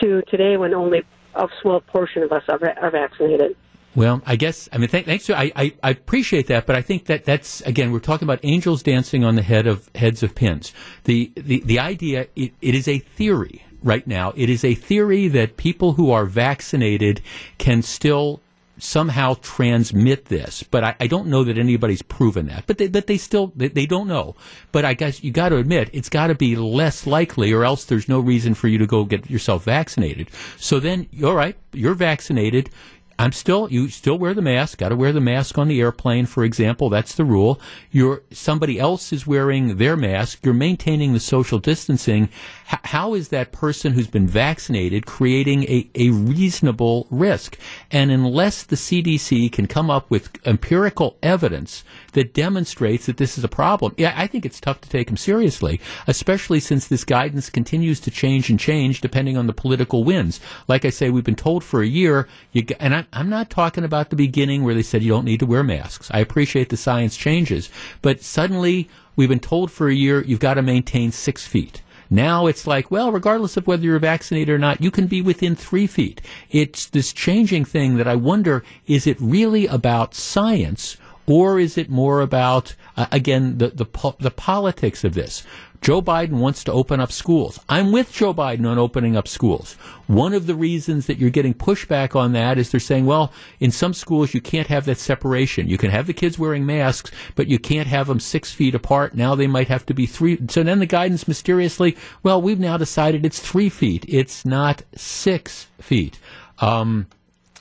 to 0.00 0.22
today 0.28 0.56
when 0.56 0.74
only 0.74 1.04
a 1.34 1.48
small 1.62 1.80
portion 1.80 2.22
of 2.22 2.32
us 2.32 2.42
are, 2.48 2.58
are 2.80 2.90
vaccinated. 2.90 3.56
Well, 3.94 4.20
I 4.26 4.36
guess 4.36 4.68
I 4.72 4.78
mean 4.78 4.88
th- 4.90 5.06
thanks. 5.06 5.24
To, 5.26 5.38
I, 5.38 5.50
I, 5.56 5.72
I 5.82 5.90
appreciate 5.90 6.48
that, 6.48 6.66
but 6.66 6.76
I 6.76 6.82
think 6.82 7.06
that 7.06 7.24
that's 7.24 7.62
again 7.62 7.92
we're 7.92 8.00
talking 8.00 8.26
about 8.26 8.40
angels 8.42 8.82
dancing 8.82 9.24
on 9.24 9.36
the 9.36 9.42
head 9.42 9.66
of 9.66 9.88
heads 9.94 10.22
of 10.22 10.34
pins. 10.34 10.74
The 11.04 11.32
the 11.34 11.60
the 11.60 11.78
idea 11.78 12.26
it, 12.36 12.52
it 12.60 12.74
is 12.74 12.88
a 12.88 12.98
theory 12.98 13.64
right 13.82 14.06
now. 14.06 14.34
It 14.36 14.50
is 14.50 14.64
a 14.64 14.74
theory 14.74 15.28
that 15.28 15.56
people 15.56 15.94
who 15.94 16.10
are 16.10 16.26
vaccinated 16.26 17.22
can 17.56 17.80
still 17.80 18.40
somehow 18.78 19.34
transmit 19.40 20.26
this, 20.26 20.62
but 20.62 20.84
I, 20.84 20.96
I, 21.00 21.06
don't 21.06 21.28
know 21.28 21.44
that 21.44 21.58
anybody's 21.58 22.02
proven 22.02 22.46
that. 22.46 22.64
But 22.66 22.78
they, 22.78 22.86
that 22.88 23.06
they 23.06 23.16
still 23.16 23.52
they, 23.56 23.68
they 23.68 23.86
don't 23.86 24.08
know. 24.08 24.36
But 24.72 24.84
I 24.84 24.94
guess 24.94 25.24
you 25.24 25.30
got 25.30 25.50
to 25.50 25.56
admit 25.56 25.90
it's 25.92 26.08
got 26.08 26.26
to 26.28 26.34
be 26.34 26.56
less 26.56 27.06
likely, 27.06 27.52
or 27.52 27.64
else 27.64 27.84
there's 27.84 28.08
no 28.08 28.20
reason 28.20 28.54
for 28.54 28.68
you 28.68 28.78
to 28.78 28.86
go 28.86 29.04
get 29.04 29.30
yourself 29.30 29.64
vaccinated. 29.64 30.28
So 30.58 30.80
then, 30.80 31.08
all 31.24 31.34
right, 31.34 31.56
you're 31.72 31.94
vaccinated. 31.94 32.70
I'm 33.18 33.32
still 33.32 33.68
you 33.70 33.88
still 33.88 34.18
wear 34.18 34.34
the 34.34 34.42
mask. 34.42 34.78
Got 34.78 34.90
to 34.90 34.96
wear 34.96 35.12
the 35.12 35.20
mask 35.20 35.56
on 35.56 35.68
the 35.68 35.80
airplane, 35.80 36.26
for 36.26 36.44
example. 36.44 36.90
That's 36.90 37.14
the 37.14 37.24
rule. 37.24 37.60
You're 37.90 38.22
somebody 38.30 38.78
else 38.78 39.12
is 39.12 39.26
wearing 39.26 39.78
their 39.78 39.96
mask. 39.96 40.44
You're 40.44 40.54
maintaining 40.54 41.14
the 41.14 41.20
social 41.20 41.58
distancing. 41.58 42.28
H- 42.72 42.80
how 42.84 43.14
is 43.14 43.28
that 43.28 43.52
person 43.52 43.92
who's 43.92 44.06
been 44.06 44.26
vaccinated 44.26 45.06
creating 45.06 45.64
a, 45.64 45.88
a 45.94 46.10
reasonable 46.10 47.06
risk? 47.10 47.58
And 47.90 48.10
unless 48.10 48.62
the 48.62 48.76
CDC 48.76 49.52
can 49.52 49.66
come 49.66 49.90
up 49.90 50.10
with 50.10 50.30
empirical 50.46 51.16
evidence 51.22 51.84
that 52.12 52.34
demonstrates 52.34 53.06
that 53.06 53.16
this 53.16 53.38
is 53.38 53.44
a 53.44 53.48
problem, 53.48 53.94
yeah, 53.96 54.14
I 54.16 54.26
think 54.26 54.44
it's 54.44 54.60
tough 54.60 54.80
to 54.82 54.88
take 54.88 55.08
them 55.08 55.16
seriously, 55.16 55.80
especially 56.06 56.60
since 56.60 56.86
this 56.86 57.04
guidance 57.04 57.50
continues 57.50 58.00
to 58.00 58.10
change 58.10 58.50
and 58.50 58.58
change 58.58 59.00
depending 59.00 59.36
on 59.36 59.46
the 59.46 59.52
political 59.52 60.04
winds. 60.04 60.40
Like 60.68 60.84
I 60.84 60.90
say, 60.90 61.10
we've 61.10 61.24
been 61.24 61.36
told 61.36 61.62
for 61.64 61.82
a 61.82 61.86
year, 61.86 62.28
you, 62.52 62.64
and 62.80 62.94
I, 62.94 63.06
I'm 63.12 63.30
not 63.30 63.50
talking 63.50 63.84
about 63.84 64.10
the 64.10 64.16
beginning 64.16 64.64
where 64.64 64.74
they 64.74 64.82
said 64.82 65.02
you 65.02 65.10
don't 65.10 65.24
need 65.24 65.40
to 65.40 65.46
wear 65.46 65.62
masks. 65.62 66.10
I 66.12 66.20
appreciate 66.20 66.70
the 66.70 66.76
science 66.76 67.16
changes, 67.16 67.70
but 68.02 68.22
suddenly 68.22 68.88
we've 69.14 69.28
been 69.28 69.40
told 69.40 69.70
for 69.70 69.88
a 69.88 69.94
year 69.94 70.22
you've 70.22 70.40
got 70.40 70.54
to 70.54 70.62
maintain 70.62 71.12
six 71.12 71.46
feet. 71.46 71.82
Now 72.08 72.46
it's 72.46 72.66
like, 72.66 72.90
well, 72.90 73.10
regardless 73.12 73.56
of 73.56 73.66
whether 73.66 73.84
you're 73.84 73.98
vaccinated 73.98 74.54
or 74.54 74.58
not, 74.58 74.80
you 74.80 74.90
can 74.90 75.06
be 75.06 75.22
within 75.22 75.56
three 75.56 75.86
feet. 75.86 76.20
It's 76.50 76.86
this 76.86 77.12
changing 77.12 77.64
thing 77.64 77.96
that 77.96 78.08
I 78.08 78.14
wonder, 78.14 78.62
is 78.86 79.06
it 79.06 79.20
really 79.20 79.66
about 79.66 80.14
science 80.14 80.96
Or 81.26 81.58
is 81.58 81.76
it 81.76 81.90
more 81.90 82.20
about, 82.20 82.74
uh, 82.96 83.06
again, 83.10 83.58
the, 83.58 83.68
the, 83.68 83.84
po- 83.84 84.16
the 84.20 84.30
politics 84.30 85.02
of 85.02 85.14
this? 85.14 85.42
Joe 85.86 86.02
Biden 86.02 86.40
wants 86.40 86.64
to 86.64 86.72
open 86.72 86.98
up 86.98 87.12
schools. 87.12 87.60
I'm 87.68 87.92
with 87.92 88.12
Joe 88.12 88.34
Biden 88.34 88.68
on 88.68 88.76
opening 88.76 89.16
up 89.16 89.28
schools. 89.28 89.74
One 90.08 90.34
of 90.34 90.48
the 90.48 90.56
reasons 90.56 91.06
that 91.06 91.18
you're 91.18 91.30
getting 91.30 91.54
pushback 91.54 92.16
on 92.16 92.32
that 92.32 92.58
is 92.58 92.72
they're 92.72 92.80
saying, 92.80 93.06
well, 93.06 93.32
in 93.60 93.70
some 93.70 93.94
schools 93.94 94.34
you 94.34 94.40
can't 94.40 94.66
have 94.66 94.84
that 94.86 94.98
separation. 94.98 95.68
You 95.68 95.78
can 95.78 95.92
have 95.92 96.08
the 96.08 96.12
kids 96.12 96.40
wearing 96.40 96.66
masks, 96.66 97.12
but 97.36 97.46
you 97.46 97.60
can't 97.60 97.86
have 97.86 98.08
them 98.08 98.18
six 98.18 98.50
feet 98.50 98.74
apart. 98.74 99.14
Now 99.14 99.36
they 99.36 99.46
might 99.46 99.68
have 99.68 99.86
to 99.86 99.94
be 99.94 100.06
three. 100.06 100.40
So 100.48 100.64
then 100.64 100.80
the 100.80 100.86
guidance 100.86 101.28
mysteriously, 101.28 101.96
well, 102.24 102.42
we've 102.42 102.58
now 102.58 102.76
decided 102.76 103.24
it's 103.24 103.38
three 103.38 103.68
feet. 103.68 104.04
It's 104.08 104.44
not 104.44 104.82
six 104.96 105.68
feet. 105.80 106.18
Um, 106.58 107.06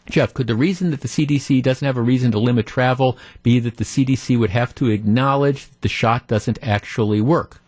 Jeff, 0.10 0.34
could 0.34 0.48
the 0.48 0.56
reason 0.56 0.90
that 0.90 1.02
the 1.02 1.08
CDC 1.08 1.62
doesn't 1.62 1.86
have 1.86 1.98
a 1.98 2.02
reason 2.02 2.32
to 2.32 2.40
limit 2.40 2.66
travel 2.66 3.20
be 3.44 3.60
that 3.60 3.78
the 3.78 3.84
CDC 3.84 4.40
would 4.40 4.50
have 4.50 4.74
to 4.74 4.90
acknowledge 4.90 5.68
that 5.68 5.82
the 5.82 5.90
shot 5.90 6.26
doesn't 6.26 6.58
actually 6.64 7.22
work? 7.22 7.62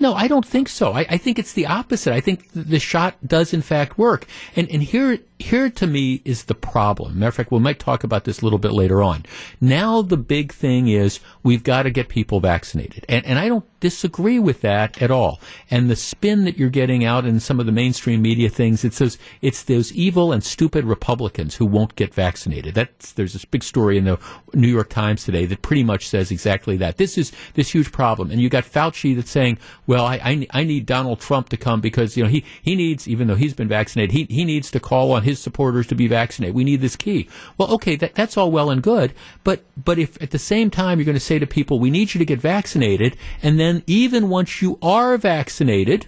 No, 0.00 0.14
I 0.14 0.28
don't 0.28 0.46
think 0.46 0.68
so. 0.68 0.92
I, 0.92 1.06
I 1.08 1.16
think 1.16 1.38
it's 1.38 1.52
the 1.52 1.66
opposite. 1.66 2.12
I 2.12 2.20
think 2.20 2.50
the 2.52 2.78
shot 2.78 3.16
does 3.26 3.52
in 3.52 3.62
fact 3.62 3.98
work. 3.98 4.26
And, 4.56 4.68
and 4.70 4.82
here, 4.82 5.18
here 5.38 5.68
to 5.68 5.86
me 5.86 6.22
is 6.24 6.44
the 6.44 6.54
problem. 6.54 7.18
Matter 7.18 7.28
of 7.28 7.34
fact, 7.34 7.50
we 7.50 7.58
might 7.58 7.78
talk 7.78 8.04
about 8.04 8.24
this 8.24 8.40
a 8.40 8.44
little 8.44 8.58
bit 8.58 8.72
later 8.72 9.02
on. 9.02 9.24
Now 9.60 10.00
the 10.00 10.16
big 10.16 10.52
thing 10.52 10.88
is 10.88 11.20
we've 11.42 11.64
got 11.64 11.82
to 11.82 11.90
get 11.90 12.08
people 12.08 12.40
vaccinated. 12.40 13.04
And, 13.08 13.26
and 13.26 13.38
I 13.38 13.48
don't 13.48 13.64
disagree 13.80 14.38
with 14.38 14.60
that 14.60 15.02
at 15.02 15.10
all. 15.10 15.40
And 15.70 15.90
the 15.90 15.96
spin 15.96 16.44
that 16.44 16.56
you're 16.56 16.70
getting 16.70 17.04
out 17.04 17.26
in 17.26 17.40
some 17.40 17.58
of 17.58 17.66
the 17.66 17.72
mainstream 17.72 18.22
media 18.22 18.48
things, 18.48 18.84
it's 18.84 18.98
those, 18.98 19.18
it's 19.42 19.64
those 19.64 19.92
evil 19.92 20.32
and 20.32 20.42
stupid 20.42 20.84
Republicans 20.84 21.56
who 21.56 21.66
won't 21.66 21.96
get 21.96 22.14
vaccinated. 22.14 22.74
That's, 22.74 23.12
there's 23.12 23.32
this 23.32 23.44
big 23.44 23.64
story 23.64 23.98
in 23.98 24.04
the 24.04 24.18
New 24.54 24.68
York 24.68 24.88
Times 24.88 25.24
today 25.24 25.46
that 25.46 25.62
pretty 25.62 25.84
much 25.84 26.08
says 26.08 26.30
exactly 26.30 26.76
that. 26.78 26.96
This 26.96 27.18
is 27.18 27.32
this 27.54 27.72
huge 27.72 27.90
problem. 27.90 28.30
And 28.30 28.40
you 28.40 28.48
got 28.48 28.64
Fauci 28.64 29.16
that's 29.16 29.30
saying, 29.30 29.58
well, 29.86 30.06
I, 30.06 30.14
I, 30.24 30.46
I 30.50 30.64
need 30.64 30.86
Donald 30.86 31.20
Trump 31.20 31.48
to 31.48 31.56
come 31.56 31.80
because, 31.80 32.16
you 32.16 32.22
know, 32.22 32.30
he, 32.30 32.44
he 32.62 32.76
needs, 32.76 33.08
even 33.08 33.26
though 33.26 33.34
he's 33.34 33.54
been 33.54 33.68
vaccinated, 33.68 34.12
he, 34.12 34.24
he 34.32 34.44
needs 34.44 34.70
to 34.70 34.80
call 34.80 35.12
on 35.12 35.23
his 35.24 35.38
supporters 35.40 35.86
to 35.88 35.94
be 35.94 36.06
vaccinated. 36.06 36.54
We 36.54 36.64
need 36.64 36.80
this 36.80 36.96
key. 36.96 37.28
Well, 37.58 37.70
okay, 37.72 37.96
that, 37.96 38.14
that's 38.14 38.36
all 38.36 38.50
well 38.50 38.70
and 38.70 38.82
good. 38.82 39.12
But, 39.42 39.64
but 39.82 39.98
if 39.98 40.20
at 40.22 40.30
the 40.30 40.38
same 40.38 40.70
time 40.70 40.98
you're 40.98 41.06
going 41.06 41.14
to 41.14 41.20
say 41.20 41.38
to 41.38 41.46
people, 41.46 41.78
we 41.78 41.90
need 41.90 42.14
you 42.14 42.18
to 42.18 42.24
get 42.24 42.40
vaccinated, 42.40 43.16
and 43.42 43.58
then 43.58 43.82
even 43.86 44.28
once 44.28 44.62
you 44.62 44.78
are 44.82 45.16
vaccinated, 45.18 46.06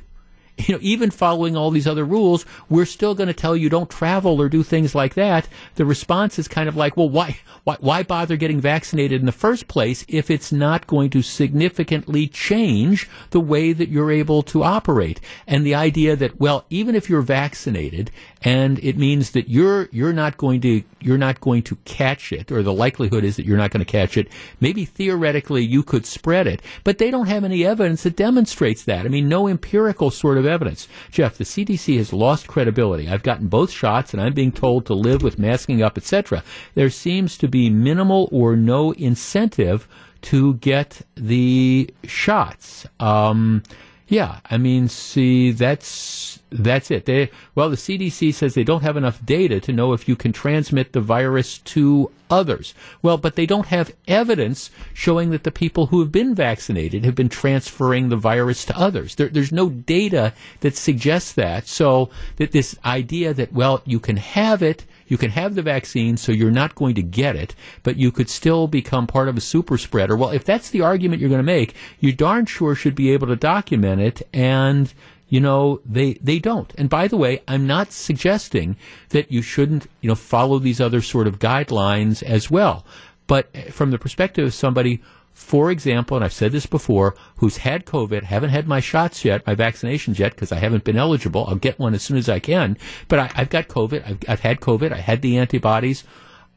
you 0.59 0.75
know, 0.75 0.81
even 0.83 1.11
following 1.11 1.57
all 1.57 1.71
these 1.71 1.87
other 1.87 2.05
rules, 2.05 2.47
we're 2.69 2.87
still 2.87 3.15
going 3.15 3.27
to 3.27 3.35
tell 3.35 3.57
you 3.57 3.69
don't 3.69 3.91
travel 3.91 4.41
or 4.41 4.49
do 4.49 4.63
things 4.63 4.95
like 4.95 5.15
that. 5.15 5.49
The 5.75 5.85
response 5.85 6.39
is 6.39 6.49
kind 6.49 6.69
of 6.69 6.77
like, 6.77 6.97
well, 6.97 7.11
why, 7.11 7.39
why, 7.65 7.77
why 7.81 8.03
bother 8.03 8.37
getting 8.37 8.61
vaccinated 8.61 9.21
in 9.21 9.27
the 9.27 9.33
first 9.33 9.69
place 9.69 10.05
if 10.09 10.31
it's 10.31 10.53
not 10.53 10.87
going 10.87 11.11
to 11.11 11.23
significantly 11.23 12.27
change 12.27 13.09
the 13.31 13.41
way 13.41 13.73
that 13.73 13.91
you're 13.91 14.11
able 14.11 14.43
to 14.45 14.63
operate? 14.63 15.21
And 15.47 15.67
the 15.67 15.75
idea 15.75 16.17
that, 16.17 16.41
well, 16.41 16.65
even 16.71 16.95
if 16.95 17.11
you're 17.11 17.23
vaccinated 17.23 18.11
and 18.43 18.79
it 18.79 18.97
means 18.97 19.33
that 19.33 19.49
you're, 19.49 19.89
you're 19.93 20.13
not 20.13 20.39
going 20.39 20.63
to, 20.63 20.83
you're 21.01 21.19
not 21.19 21.41
going 21.41 21.63
to 21.65 21.77
catch 21.85 22.33
it, 22.33 22.51
or 22.51 22.63
the 22.63 22.73
likelihood 22.73 23.25
is 23.25 23.37
that 23.37 23.45
you're 23.45 23.59
not 23.59 23.71
going 23.71 23.85
to 23.85 23.91
catch 23.91 24.17
it, 24.17 24.29
maybe 24.61 24.85
theoretically 24.85 25.63
you 25.63 25.83
could 25.83 26.07
spread 26.07 26.47
it, 26.47 26.63
but 26.83 26.99
they 26.99 27.11
don't 27.11 27.27
have 27.27 27.45
any 27.45 27.67
evidence 27.67 28.05
that 28.05 28.17
demonstrates 28.17 28.85
that. 28.85 29.05
I 29.05 29.09
mean, 29.09 29.29
no 29.29 29.49
empirical 29.49 30.11
sort 30.11 30.39
of 30.39 30.46
of 30.47 30.53
evidence. 30.53 30.89
Jeff, 31.11 31.37
the 31.37 31.45
CDC 31.45 31.97
has 31.99 32.13
lost 32.13 32.47
credibility. 32.47 33.09
I've 33.09 33.23
gotten 33.23 33.49
both 33.49 33.71
shots 33.71 34.13
and 34.13 34.23
I'm 34.23 34.33
being 34.33 34.53
told 34.53 34.87
to 34.87 34.95
live 34.95 35.23
with 35.23 35.39
masking 35.39 35.83
up, 35.83 35.99
etc. 35.99 36.43
There 36.75 36.91
seems 36.91 37.37
to 37.39 37.49
be 37.49 37.69
minimal 37.69 38.29
or 38.33 38.57
no 38.57 38.93
incentive 38.93 39.89
to 40.23 40.55
get 40.55 41.03
the 41.15 41.91
shots. 42.05 42.87
Um, 42.99 43.63
yeah, 44.09 44.39
I 44.49 44.57
mean, 44.57 44.89
see, 44.89 45.51
that's 45.51 46.39
that's 46.51 46.93
it. 46.93 47.07
They, 47.07 47.31
well, 47.57 47.69
the 47.69 47.77
CDC 47.77 48.33
says 48.33 48.55
they 48.55 48.63
don't 48.63 48.85
have 48.85 48.97
enough 48.97 49.25
data 49.25 49.59
to 49.61 49.73
know 49.73 49.93
if 49.93 50.09
you 50.09 50.15
can 50.15 50.33
transmit 50.33 50.93
the 50.93 51.01
virus 51.01 51.59
to 51.59 52.13
others. 52.31 52.73
Well, 53.03 53.19
but 53.19 53.35
they 53.35 53.47
don't 53.47 53.67
have 53.67 53.95
evidence 54.07 54.71
showing 54.95 55.31
that 55.31 55.43
the 55.43 55.51
people 55.51 55.87
who 55.87 55.99
have 56.01 56.13
been 56.13 56.37
vaccinated 56.37 57.05
have 57.05 57.17
been 57.17 57.29
transferring 57.29 58.09
the 58.09 58.17
virus 58.17 58.65
to 58.67 58.79
others. 58.79 59.17
There, 59.17 59.29
there's 59.29 59.51
no 59.51 59.71
data 59.71 60.33
that 60.61 60.77
suggests 60.77 61.33
that. 61.33 61.67
So 61.67 62.09
that 62.37 62.53
this 62.53 62.79
idea 62.85 63.35
that 63.35 63.53
well, 63.53 63.83
you 63.85 63.99
can 63.99 64.19
have 64.19 64.63
it 64.63 64.85
you 65.07 65.17
can 65.17 65.31
have 65.31 65.55
the 65.55 65.63
vaccine, 65.63 66.17
so 66.17 66.33
you're 66.33 66.51
not 66.51 66.75
going 66.75 66.95
to 66.97 67.03
get 67.03 67.37
it, 67.37 67.55
but 67.83 67.97
you 67.97 68.11
could 68.11 68.29
still 68.29 68.67
become 68.67 69.07
part 69.07 69.29
of 69.29 69.37
a 69.37 69.41
super 69.41 69.79
spreader. 69.79 70.17
Well, 70.17 70.31
if 70.31 70.45
that's 70.45 70.71
the 70.71 70.83
argument 70.83 71.21
you're 71.21 71.31
going 71.31 71.39
to 71.39 71.45
make, 71.45 71.75
you 72.01 72.13
darn 72.13 72.47
sure 72.47 72.75
should 72.75 72.95
be 72.95 73.13
able 73.13 73.27
to 73.29 73.37
document 73.37 74.01
it 74.01 74.23
and 74.33 74.93
you 75.29 75.41
know 75.41 75.81
they 75.85 76.15
they 76.15 76.39
don't 76.39 76.73
and 76.79 76.89
by 76.89 77.09
the 77.09 77.17
way 77.17 77.43
i'm 77.49 77.67
not 77.67 77.91
suggesting 77.91 78.77
that 79.09 79.31
you 79.33 79.43
shouldn't 79.43 79.89
you 80.01 80.09
know 80.09 80.15
follow 80.15 80.59
these 80.59 80.81
other 80.81 81.03
sort 81.03 81.27
of 81.27 81.41
guidelines 81.41 82.23
as 82.23 82.49
well 82.49 82.87
but 83.27 83.55
from 83.73 83.91
the 83.91 83.99
perspective 83.99 84.47
of 84.47 84.55
somebody 84.55 85.03
for 85.37 85.71
example, 85.71 86.17
and 86.17 86.25
I've 86.25 86.33
said 86.33 86.51
this 86.51 86.65
before, 86.65 87.15
who's 87.37 87.59
had 87.59 87.85
COVID, 87.85 88.23
haven't 88.23 88.51
had 88.51 88.67
my 88.67 88.81
shots 88.81 89.23
yet, 89.23 89.47
my 89.47 89.55
vaccinations 89.55 90.19
yet, 90.19 90.33
because 90.33 90.51
I 90.51 90.57
haven't 90.57 90.83
been 90.83 90.97
eligible. 90.97 91.45
I'll 91.47 91.57
get 91.57 91.79
one 91.79 91.93
as 91.93 92.03
soon 92.03 92.17
as 92.17 92.27
I 92.27 92.41
can. 92.41 92.79
But 93.07 93.19
I, 93.19 93.27
have 93.35 93.51
got 93.51 93.69
COVID. 93.69 94.03
I've, 94.09 94.19
I've 94.27 94.41
had 94.41 94.61
COVID. 94.61 94.93
I 94.93 94.97
had 94.97 95.21
the 95.21 95.37
antibodies. 95.37 96.05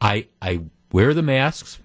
I, 0.00 0.28
I 0.40 0.62
wear 0.92 1.12
the 1.12 1.22
masks 1.22 1.78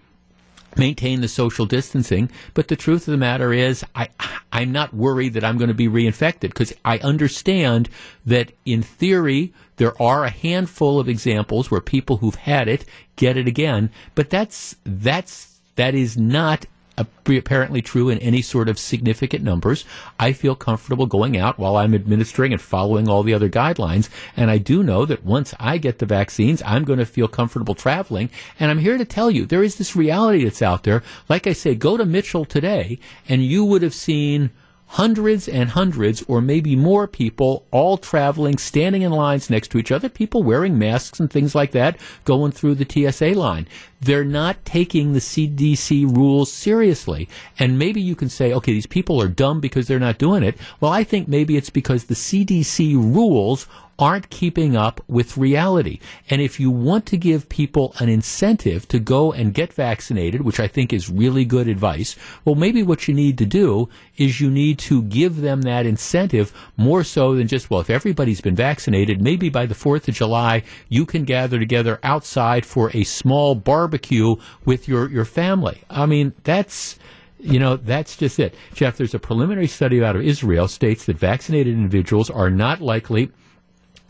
maintain 0.78 1.20
the 1.20 1.28
social 1.28 1.66
distancing. 1.66 2.32
But 2.54 2.70
the 2.70 2.78
truth 2.78 3.08
of 3.10 3.12
the 3.12 3.18
matter 3.18 3.52
is, 3.52 3.84
I, 3.94 4.08
I'm 4.54 4.72
not 4.72 4.94
worried 4.94 5.34
that 5.34 5.44
I'm 5.44 5.58
going 5.58 5.68
to 5.68 5.74
be 5.74 5.90
reinfected 5.90 6.40
because 6.40 6.74
I 6.86 7.00
understand 7.00 7.90
that 8.26 8.54
in 8.66 8.82
theory, 8.82 9.54
there 9.76 10.02
are 10.02 10.24
a 10.24 10.30
handful 10.30 11.00
of 11.00 11.10
examples 11.10 11.70
where 11.70 11.82
people 11.82 12.18
who've 12.18 12.36
had 12.36 12.70
it 12.70 12.86
get 13.18 13.36
it 13.36 13.48
again. 13.48 13.90
But 14.16 14.30
that's, 14.30 14.78
that's, 14.86 15.60
that 15.76 15.94
is 15.94 16.18
not 16.18 16.66
Uh, 16.98 17.04
apparently 17.28 17.82
true 17.82 18.08
in 18.08 18.20
any 18.20 18.42
sort 18.42 18.70
of 18.70 18.80
significant 18.80 19.44
numbers. 19.44 19.84
I 20.18 20.32
feel 20.32 20.56
comfortable 20.56 21.08
going 21.08 21.36
out 21.36 21.60
while 21.60 21.76
I'm 21.76 21.94
administering 21.94 22.54
and 22.54 22.62
following 22.62 23.10
all 23.10 23.24
the 23.24 23.34
other 23.34 23.50
guidelines. 23.50 24.10
And 24.38 24.50
I 24.50 24.60
do 24.60 24.82
know 24.82 25.06
that 25.06 25.26
once 25.26 25.54
I 25.60 25.78
get 25.78 26.00
the 26.00 26.06
vaccines, 26.06 26.62
I'm 26.66 26.86
going 26.86 27.00
to 27.00 27.06
feel 27.06 27.28
comfortable 27.28 27.76
traveling. 27.76 28.30
And 28.60 28.72
I'm 28.72 28.80
here 28.80 28.98
to 28.98 29.04
tell 29.04 29.30
you 29.30 29.46
there 29.46 29.64
is 29.64 29.76
this 29.76 29.96
reality 29.96 30.44
that's 30.44 30.62
out 30.62 30.84
there. 30.84 31.04
Like 31.28 31.48
I 31.48 31.54
say, 31.54 31.76
go 31.76 31.98
to 31.98 32.06
Mitchell 32.06 32.46
today 32.46 33.00
and 33.28 33.44
you 33.44 33.66
would 33.66 33.82
have 33.82 33.94
seen 33.94 34.52
hundreds 34.88 35.48
and 35.48 35.70
hundreds 35.70 36.24
or 36.28 36.42
maybe 36.42 36.76
more 36.76 37.08
people 37.08 37.66
all 37.72 37.98
traveling, 37.98 38.58
standing 38.58 39.02
in 39.02 39.12
lines 39.12 39.50
next 39.50 39.70
to 39.70 39.78
each 39.78 39.92
other, 39.92 40.08
people 40.10 40.44
wearing 40.44 40.78
masks 40.78 41.20
and 41.20 41.30
things 41.30 41.56
like 41.56 41.72
that, 41.72 41.98
going 42.24 42.52
through 42.52 42.76
the 42.76 43.12
TSA 43.12 43.38
line. 43.38 43.68
They're 44.00 44.24
not 44.24 44.64
taking 44.66 45.14
the 45.14 45.20
CDC 45.20 46.16
rules 46.16 46.52
seriously. 46.52 47.28
And 47.58 47.80
maybe 47.80 48.00
you 48.00 48.16
can 48.16 48.30
say, 48.30 48.54
okay, 48.54 48.72
these 48.72 48.86
people 48.86 49.22
are 49.22 49.28
dumb 49.28 49.60
because 49.60 49.88
they're 49.88 50.00
not 50.00 50.18
doing 50.18 50.44
it. 50.44 50.58
Well, 50.80 50.92
I 50.92 51.04
think 51.04 51.28
maybe 51.28 51.58
it's 51.58 51.70
because 51.70 52.06
the 52.06 52.14
CDC 52.16 52.96
rules 52.96 53.68
aren't 53.98 54.30
keeping 54.30 54.76
up 54.76 55.02
with 55.08 55.38
reality. 55.38 56.00
And 56.30 56.42
if 56.42 56.60
you 56.60 56.70
want 56.70 57.06
to 57.08 57.18
give 57.18 57.50
people 57.50 57.96
an 58.00 58.10
incentive 58.10 58.88
to 58.90 59.00
go 59.00 59.32
and 59.32 59.54
get 59.54 59.72
vaccinated, 59.72 60.42
which 60.42 60.60
I 60.60 60.68
think 60.68 60.92
is 60.92 61.10
really 61.10 61.46
good 61.46 61.68
advice, 61.68 62.16
well, 62.44 62.56
maybe 62.56 62.84
what 62.84 63.08
you 63.08 63.14
need 63.14 63.38
to 63.38 63.46
do 63.46 63.90
is 64.18 64.42
you 64.42 64.52
need 64.52 64.80
to 64.80 65.02
give 65.04 65.38
them 65.38 65.62
that 65.62 65.86
incentive 65.86 66.52
more 66.76 67.04
so 67.04 67.36
than 67.36 67.48
just, 67.48 67.70
well, 67.70 67.80
if 67.80 67.90
everybody's 67.90 68.42
been 68.42 68.56
vaccinated, 68.56 69.22
maybe 69.22 69.50
by 69.50 69.66
the 69.66 69.76
4th 69.76 70.08
of 70.08 70.16
July, 70.16 70.64
you 70.90 71.06
can 71.06 71.24
gather 71.24 71.58
together 71.58 72.00
outside 72.04 72.66
for 72.66 72.92
a 72.94 73.04
small 73.04 73.56
barbecue 73.56 74.36
with 74.66 74.88
your, 74.88 75.10
your 75.10 75.26
family. 75.26 75.82
I 75.90 76.06
mean, 76.06 76.34
that's, 76.44 77.00
you 77.40 77.60
know, 77.60 77.78
that's 77.78 78.18
just 78.18 78.40
it. 78.40 78.56
Jeff, 78.74 78.98
there's 78.98 79.14
a 79.14 79.20
preliminary 79.20 79.68
study 79.68 80.04
out 80.04 80.16
of 80.16 80.22
Israel 80.22 80.68
states 80.68 81.06
that 81.06 81.18
vaccinated 81.18 81.74
individuals 81.74 82.30
are 82.30 82.50
not 82.50 82.82
likely 82.82 83.32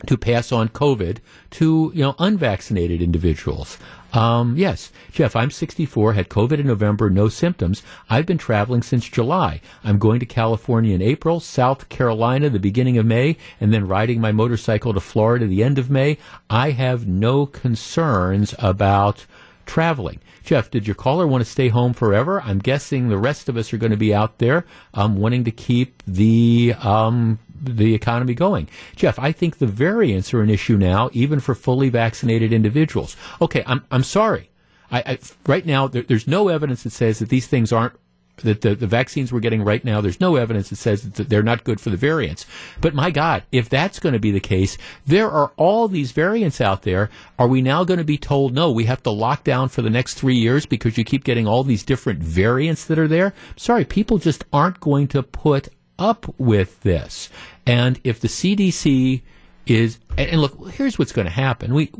to 0.06 0.16
pass 0.18 0.52
on 0.52 0.68
COVID 0.68 1.18
to 1.50 1.90
you 1.94 2.02
know 2.02 2.14
unvaccinated 2.18 3.00
individuals. 3.00 3.78
Um, 4.12 4.56
yes, 4.56 4.92
Jeff, 5.12 5.36
I'm 5.36 5.50
64, 5.50 6.14
had 6.14 6.30
COVID 6.30 6.58
in 6.58 6.66
November, 6.66 7.10
no 7.10 7.28
symptoms. 7.28 7.82
I've 8.08 8.24
been 8.24 8.38
traveling 8.38 8.82
since 8.82 9.08
July. 9.08 9.60
I'm 9.84 9.98
going 9.98 10.20
to 10.20 10.26
California 10.26 10.94
in 10.94 11.02
April, 11.02 11.38
South 11.38 11.88
Carolina 11.88 12.48
the 12.48 12.58
beginning 12.58 12.96
of 12.96 13.04
May, 13.04 13.36
and 13.60 13.74
then 13.74 13.88
riding 13.88 14.20
my 14.20 14.32
motorcycle 14.32 14.94
to 14.94 15.00
Florida 15.00 15.46
the 15.46 15.62
end 15.62 15.78
of 15.78 15.90
May. 15.90 16.18
I 16.48 16.70
have 16.70 17.06
no 17.06 17.44
concerns 17.44 18.54
about 18.58 19.26
traveling. 19.66 20.20
Jeff, 20.44 20.70
did 20.70 20.86
your 20.86 20.94
caller 20.94 21.26
want 21.26 21.44
to 21.44 21.50
stay 21.50 21.68
home 21.68 21.92
forever? 21.92 22.40
I'm 22.40 22.60
guessing 22.60 23.08
the 23.08 23.18
rest 23.18 23.48
of 23.48 23.56
us 23.56 23.72
are 23.72 23.78
going 23.78 23.90
to 23.90 23.96
be 23.96 24.14
out 24.14 24.38
there 24.38 24.64
um, 24.94 25.16
wanting 25.16 25.44
to 25.44 25.50
keep 25.50 26.02
the 26.06 26.74
um, 26.80 27.40
the 27.66 27.94
economy 27.94 28.34
going. 28.34 28.68
Jeff, 28.94 29.18
I 29.18 29.32
think 29.32 29.58
the 29.58 29.66
variants 29.66 30.32
are 30.32 30.42
an 30.42 30.50
issue 30.50 30.76
now, 30.76 31.10
even 31.12 31.40
for 31.40 31.54
fully 31.54 31.88
vaccinated 31.88 32.52
individuals. 32.52 33.16
Okay, 33.40 33.62
I'm 33.66 33.84
I'm 33.90 34.02
sorry. 34.02 34.50
I, 34.90 34.98
I, 34.98 35.18
right 35.46 35.66
now, 35.66 35.88
there, 35.88 36.02
there's 36.02 36.28
no 36.28 36.48
evidence 36.48 36.84
that 36.84 36.90
says 36.90 37.18
that 37.18 37.28
these 37.28 37.48
things 37.48 37.72
aren't 37.72 37.94
that 38.38 38.60
the, 38.60 38.74
the 38.74 38.86
vaccines 38.86 39.32
we're 39.32 39.40
getting 39.40 39.64
right 39.64 39.84
now, 39.84 40.00
there's 40.00 40.20
no 40.20 40.36
evidence 40.36 40.68
that 40.68 40.76
says 40.76 41.10
that 41.10 41.28
they're 41.28 41.42
not 41.42 41.64
good 41.64 41.80
for 41.80 41.90
the 41.90 41.96
variants. 41.96 42.44
But 42.80 42.94
my 42.94 43.10
God, 43.10 43.44
if 43.52 43.68
that's 43.68 43.98
going 43.98 44.12
to 44.12 44.18
be 44.18 44.30
the 44.30 44.40
case, 44.40 44.76
there 45.06 45.30
are 45.30 45.52
all 45.56 45.88
these 45.88 46.12
variants 46.12 46.60
out 46.60 46.82
there. 46.82 47.10
Are 47.38 47.48
we 47.48 47.62
now 47.62 47.84
going 47.84 47.98
to 47.98 48.04
be 48.04 48.18
told, 48.18 48.54
no, 48.54 48.70
we 48.70 48.84
have 48.84 49.02
to 49.04 49.10
lock 49.10 49.44
down 49.44 49.68
for 49.68 49.82
the 49.82 49.90
next 49.90 50.14
three 50.14 50.36
years 50.36 50.66
because 50.66 50.98
you 50.98 51.04
keep 51.04 51.24
getting 51.24 51.46
all 51.46 51.64
these 51.64 51.82
different 51.82 52.20
variants 52.20 52.84
that 52.84 52.98
are 52.98 53.08
there? 53.08 53.32
Sorry, 53.56 53.84
people 53.84 54.18
just 54.18 54.44
aren't 54.52 54.80
going 54.80 55.08
to 55.08 55.22
put 55.22 55.68
up 55.98 56.34
with 56.38 56.80
this. 56.82 57.28
And 57.66 58.00
if 58.04 58.20
the 58.20 58.28
CDC 58.28 59.22
is 59.66 59.98
and 60.18 60.40
look 60.40 60.70
here's 60.70 60.98
what's 60.98 61.12
going 61.12 61.26
to 61.26 61.32
happen 61.32 61.74
we 61.74 61.90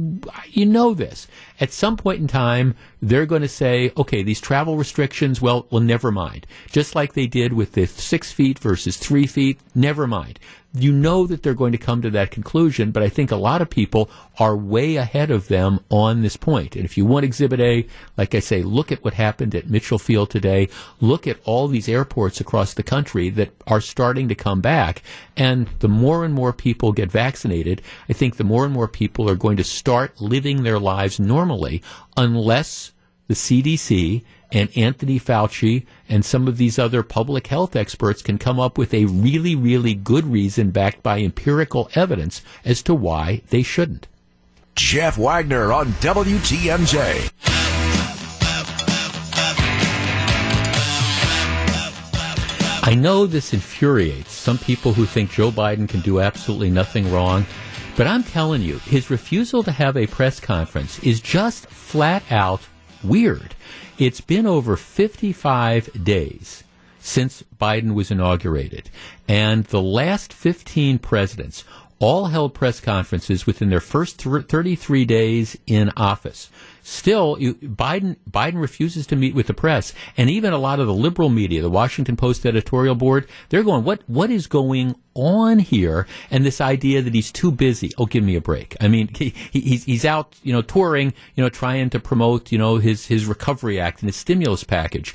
you 0.47 0.67
know 0.67 0.95
this 0.95 1.27
at 1.61 1.73
some 1.73 1.97
point 1.97 2.21
in 2.21 2.27
time 2.27 2.75
they're 3.03 3.27
going 3.27 3.43
to 3.43 3.49
say 3.49 3.93
okay 3.97 4.23
these 4.23 4.41
travel 4.41 4.77
restrictions 4.77 5.41
well 5.41 5.67
well 5.71 5.83
never 5.83 6.11
mind 6.11 6.47
just 6.71 6.95
like 6.95 7.13
they 7.13 7.27
did 7.27 7.53
with 7.53 7.73
the 7.73 7.87
6 7.87 8.33
feet 8.33 8.59
versus 8.59 8.97
3 8.97 9.27
feet 9.27 9.61
never 9.75 10.07
mind 10.07 10.39
you 10.79 10.93
know 10.93 11.27
that 11.27 11.43
they're 11.43 11.55
going 11.55 11.73
to 11.73 11.79
come 11.79 12.03
to 12.03 12.11
that 12.11 12.31
conclusion, 12.31 12.91
but 12.91 13.03
I 13.03 13.09
think 13.09 13.31
a 13.31 13.37
lot 13.37 13.63
of 13.63 13.71
people 13.71 14.11
are 14.39 14.57
way 14.57 14.97
ahead 14.97 15.31
of 15.31 15.49
them 15.49 15.81
on 15.89 16.21
this 16.21 16.37
point. 16.37 16.77
And 16.77 16.85
if 16.85 16.99
you 16.99 17.07
want 17.07 17.25
Exhibit 17.25 17.61
A, 17.61 17.87
like 18.19 18.35
I 18.35 18.41
say, 18.41 18.63
look 18.63 18.93
at 18.93 19.03
what 19.03 19.15
happened 19.15 19.55
at 19.55 19.71
Mitchell 19.71 19.99
Field 19.99 20.31
today. 20.31 20.69
Look 21.01 21.27
at 21.27 21.39
all 21.45 21.69
these 21.69 21.89
airports 21.89 22.41
across 22.41 22.75
the 22.75 22.83
country 22.83 23.31
that 23.31 23.51
are 23.67 23.81
starting 23.81 24.29
to 24.29 24.35
come 24.35 24.61
back. 24.61 25.03
And 25.37 25.69
the 25.79 25.89
more 25.89 26.25
and 26.25 26.35
more 26.35 26.53
people 26.53 26.93
get 26.93 27.11
vaccinated, 27.11 27.81
I 28.09 28.13
think 28.13 28.37
the 28.37 28.45
more 28.45 28.65
and 28.65 28.73
more 28.73 28.89
people 28.89 29.29
are 29.29 29.37
going 29.37 29.57
to 29.57 29.65
start 29.65 30.21
living 30.21 30.63
their 30.63 30.79
lives 30.79 31.19
normally 31.19 31.83
unless 32.17 32.93
the 33.27 33.35
CDC 33.35 34.23
and 34.53 34.71
Anthony 34.77 35.19
Fauci 35.19 35.85
and 36.09 36.25
some 36.25 36.47
of 36.47 36.57
these 36.57 36.79
other 36.79 37.03
public 37.03 37.49
health 37.49 37.75
experts 37.75 38.23
can 38.23 38.39
come 38.39 38.61
up 38.61 38.79
with 38.79 38.95
a 38.95 39.07
really, 39.07 39.55
really 39.55 39.95
good 39.95 40.27
reason 40.27 40.71
backed 40.71 41.03
by 41.03 41.21
empirical 41.21 41.91
evidence 41.95 42.43
as 42.65 42.83
to 42.83 42.95
why 42.95 43.43
they 43.51 43.63
shouldn't. 43.63 44.07
Jeff 44.77 45.17
Wagner 45.17 45.73
on 45.73 45.87
WTMJ. 45.95 47.33
I 52.89 52.95
know 52.95 53.27
this 53.27 53.53
infuriates 53.53 54.33
some 54.33 54.59
people 54.59 54.93
who 54.93 55.07
think 55.07 55.33
Joe 55.33 55.51
Biden 55.51 55.89
can 55.89 56.01
do 56.03 56.21
absolutely 56.21 56.71
nothing 56.71 57.11
wrong, 57.11 57.45
but 57.97 58.07
I'm 58.07 58.23
telling 58.23 58.63
you, 58.63 58.79
his 58.81 59.11
refusal 59.11 59.63
to 59.63 59.73
have 59.73 59.97
a 59.97 60.07
press 60.07 60.39
conference 60.39 60.99
is 61.01 61.21
just 61.21 61.67
flat 61.69 62.23
out 62.31 62.61
weird. 63.03 63.55
It's 63.99 64.21
been 64.21 64.47
over 64.47 64.77
55 64.77 66.05
days 66.05 66.63
since 66.99 67.43
Biden 67.59 67.95
was 67.95 68.11
inaugurated, 68.11 68.91
and 69.29 69.65
the 69.65 69.81
last 69.81 70.33
15 70.33 70.99
presidents 70.99 71.65
all 71.99 72.27
held 72.27 72.55
press 72.55 72.81
conferences 72.81 73.47
within 73.47 73.71
their 73.71 73.81
first 73.81 74.21
33 74.21 75.05
days 75.05 75.57
in 75.67 75.91
office. 75.97 76.51
Still, 76.83 77.37
you, 77.41 77.55
Biden 77.55 78.17
Biden 78.31 78.61
refuses 78.61 79.09
to 79.09 79.17
meet 79.17 79.35
with 79.35 79.49
the 79.49 79.55
press, 79.55 79.93
and 80.17 80.31
even 80.31 80.53
a 80.53 80.59
lot 80.59 80.79
of 80.79 80.87
the 80.87 80.95
liberal 80.95 81.31
media, 81.31 81.61
the 81.61 81.71
Washington 81.71 82.17
Post 82.17 82.47
editorial 82.47 82.95
board, 82.95 83.27
they're 83.49 83.65
going, 83.65 83.83
"What 83.83 84.03
what 84.07 84.31
is 84.31 84.47
going 84.47 84.95
on 85.15 85.59
here?" 85.59 86.07
And 86.31 86.45
this 86.45 86.61
idea 86.61 87.03
that 87.03 87.13
he's 87.15 87.33
too 87.33 87.51
busy. 87.51 87.91
Oh, 87.99 88.07
give 88.07 88.23
me 88.23 88.37
a 88.37 88.41
break. 88.41 88.77
I 88.81 88.87
mean, 88.87 89.09
he, 89.17 89.35
he's 89.51 89.83
he's 89.83 90.05
out, 90.05 90.37
you 90.45 90.53
know, 90.53 90.63
touring, 90.63 91.13
you 91.35 91.43
know, 91.43 91.49
trying 91.49 91.91
to 91.91 91.99
promote, 91.99 92.53
you 92.53 92.59
know, 92.59 92.77
his 92.77 93.07
his 93.07 93.27
Recovery 93.27 93.81
Act 93.81 94.03
and 94.03 94.09
his 94.09 94.17
stimulus 94.17 94.63
package. 94.63 95.13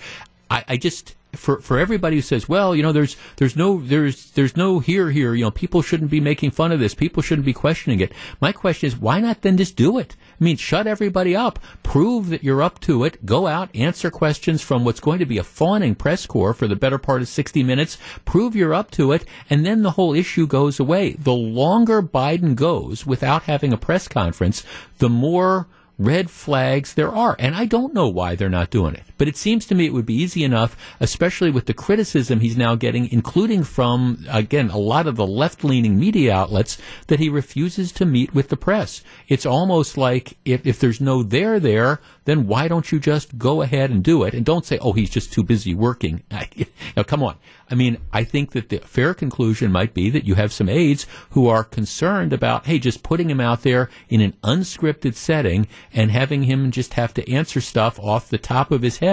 I, 0.50 0.66
I 0.68 0.78
just 0.78 1.16
for 1.34 1.62
for 1.62 1.80
everybody 1.80 2.18
who 2.18 2.22
says, 2.22 2.50
well, 2.50 2.76
you 2.76 2.84
know, 2.84 2.92
there's 2.92 3.16
there's 3.38 3.56
no 3.56 3.82
there's 3.82 4.32
there's 4.32 4.58
no 4.58 4.80
here 4.80 5.12
here, 5.12 5.34
you 5.34 5.44
know, 5.44 5.52
people 5.52 5.82
shouldn't 5.82 6.12
be 6.12 6.20
making 6.20 6.52
fun 6.52 6.72
of 6.72 6.80
this, 6.80 6.94
people 6.94 7.24
shouldn't 7.24 7.46
be 7.46 7.54
questioning 7.54 8.00
it. 8.00 8.14
My 8.40 8.52
question 8.52 8.88
is, 8.88 8.98
why 8.98 9.20
not 9.20 9.42
then 9.42 9.58
just 9.58 9.76
do 9.76 9.98
it? 9.98 10.16
I 10.40 10.44
mean, 10.44 10.58
shut 10.58 10.88
everybody 10.88 11.36
up, 11.36 11.60
prove 11.84 12.30
that 12.30 12.44
you're 12.44 12.62
up 12.62 12.80
to 12.82 13.04
it, 13.04 13.26
go 13.26 13.48
out, 13.48 13.76
answer 13.76 14.12
questions 14.12 14.62
from 14.62 14.84
what's 14.84 15.00
going 15.00 15.20
to 15.20 15.26
be 15.26 15.38
a 15.38 15.44
fawning 15.44 15.96
press 15.96 16.26
corps 16.26 16.54
for 16.54 16.68
the 16.68 16.76
better 16.76 16.98
part 16.98 17.22
of 17.22 17.28
60 17.28 17.64
minutes, 17.64 17.98
prove 18.26 18.56
you're 18.56 18.74
up 18.74 18.92
to 18.92 19.12
it, 19.12 19.26
and 19.50 19.66
then 19.66 19.84
the 19.84 19.92
whole 19.92 20.14
issue 20.14 20.48
goes 20.48 20.80
away. 20.80 21.14
The 21.14 21.34
longer 21.34 22.02
Biden 22.02 22.56
goes 22.56 23.06
without 23.06 23.44
having 23.44 23.72
a 23.72 23.78
press 23.78 24.08
conference, 24.08 24.64
the 24.98 25.10
more 25.10 25.68
red 25.98 26.30
flags 26.30 26.94
there 26.94 27.14
are. 27.14 27.36
And 27.40 27.56
I 27.56 27.66
don't 27.66 27.94
know 27.94 28.08
why 28.08 28.36
they're 28.36 28.50
not 28.50 28.72
doing 28.72 28.96
it. 28.96 29.04
But 29.22 29.28
it 29.28 29.38
seems 29.38 29.68
to 29.68 29.76
me 29.76 29.86
it 29.86 29.94
would 29.94 30.08
be 30.08 30.16
easy 30.16 30.44
enough, 30.44 30.76
especially 31.00 31.52
with 31.52 31.68
the 31.68 31.76
criticism 31.76 32.40
he's 32.40 32.58
now 32.58 32.74
getting, 32.74 33.08
including 33.12 33.64
from, 33.64 34.26
again, 34.28 34.72
a 34.72 34.80
lot 34.80 35.06
of 35.06 35.16
the 35.16 35.28
left 35.28 35.64
leaning 35.64 36.00
media 36.00 36.34
outlets, 36.34 36.80
that 37.06 37.20
he 37.20 37.30
refuses 37.30 37.92
to 37.92 38.06
meet 38.08 38.34
with 38.34 38.50
the 38.50 38.58
press. 38.58 39.04
It's 39.28 39.46
almost 39.46 39.96
like 39.96 40.40
if, 40.44 40.66
if 40.66 40.80
there's 40.80 41.00
no 41.00 41.22
there 41.22 41.60
there, 41.60 42.02
then 42.26 42.48
why 42.48 42.68
don't 42.68 42.92
you 42.92 43.00
just 43.00 43.38
go 43.38 43.62
ahead 43.62 43.92
and 43.92 44.04
do 44.04 44.24
it? 44.24 44.34
And 44.34 44.44
don't 44.44 44.66
say, 44.66 44.80
oh, 44.80 44.94
he's 44.94 45.12
just 45.12 45.32
too 45.32 45.44
busy 45.44 45.76
working. 45.76 46.24
now, 46.96 47.04
come 47.04 47.22
on. 47.22 47.36
I 47.70 47.76
mean, 47.76 48.00
I 48.12 48.24
think 48.24 48.52
that 48.52 48.70
the 48.70 48.80
fair 48.80 49.14
conclusion 49.14 49.72
might 49.72 49.94
be 49.94 50.10
that 50.10 50.26
you 50.26 50.36
have 50.36 50.52
some 50.52 50.68
aides 50.68 51.06
who 51.30 51.48
are 51.48 51.64
concerned 51.64 52.34
about, 52.34 52.66
hey, 52.66 52.80
just 52.80 53.02
putting 53.02 53.30
him 53.30 53.40
out 53.40 53.62
there 53.62 53.90
in 54.10 54.20
an 54.20 54.34
unscripted 54.44 55.14
setting 55.14 55.68
and 55.94 56.12
having 56.12 56.44
him 56.44 56.72
just 56.72 56.96
have 56.96 57.14
to 57.14 57.32
answer 57.32 57.62
stuff 57.62 58.00
off 58.00 58.30
the 58.30 58.38
top 58.38 58.72
of 58.72 58.82
his 58.82 58.98
head. 58.98 59.11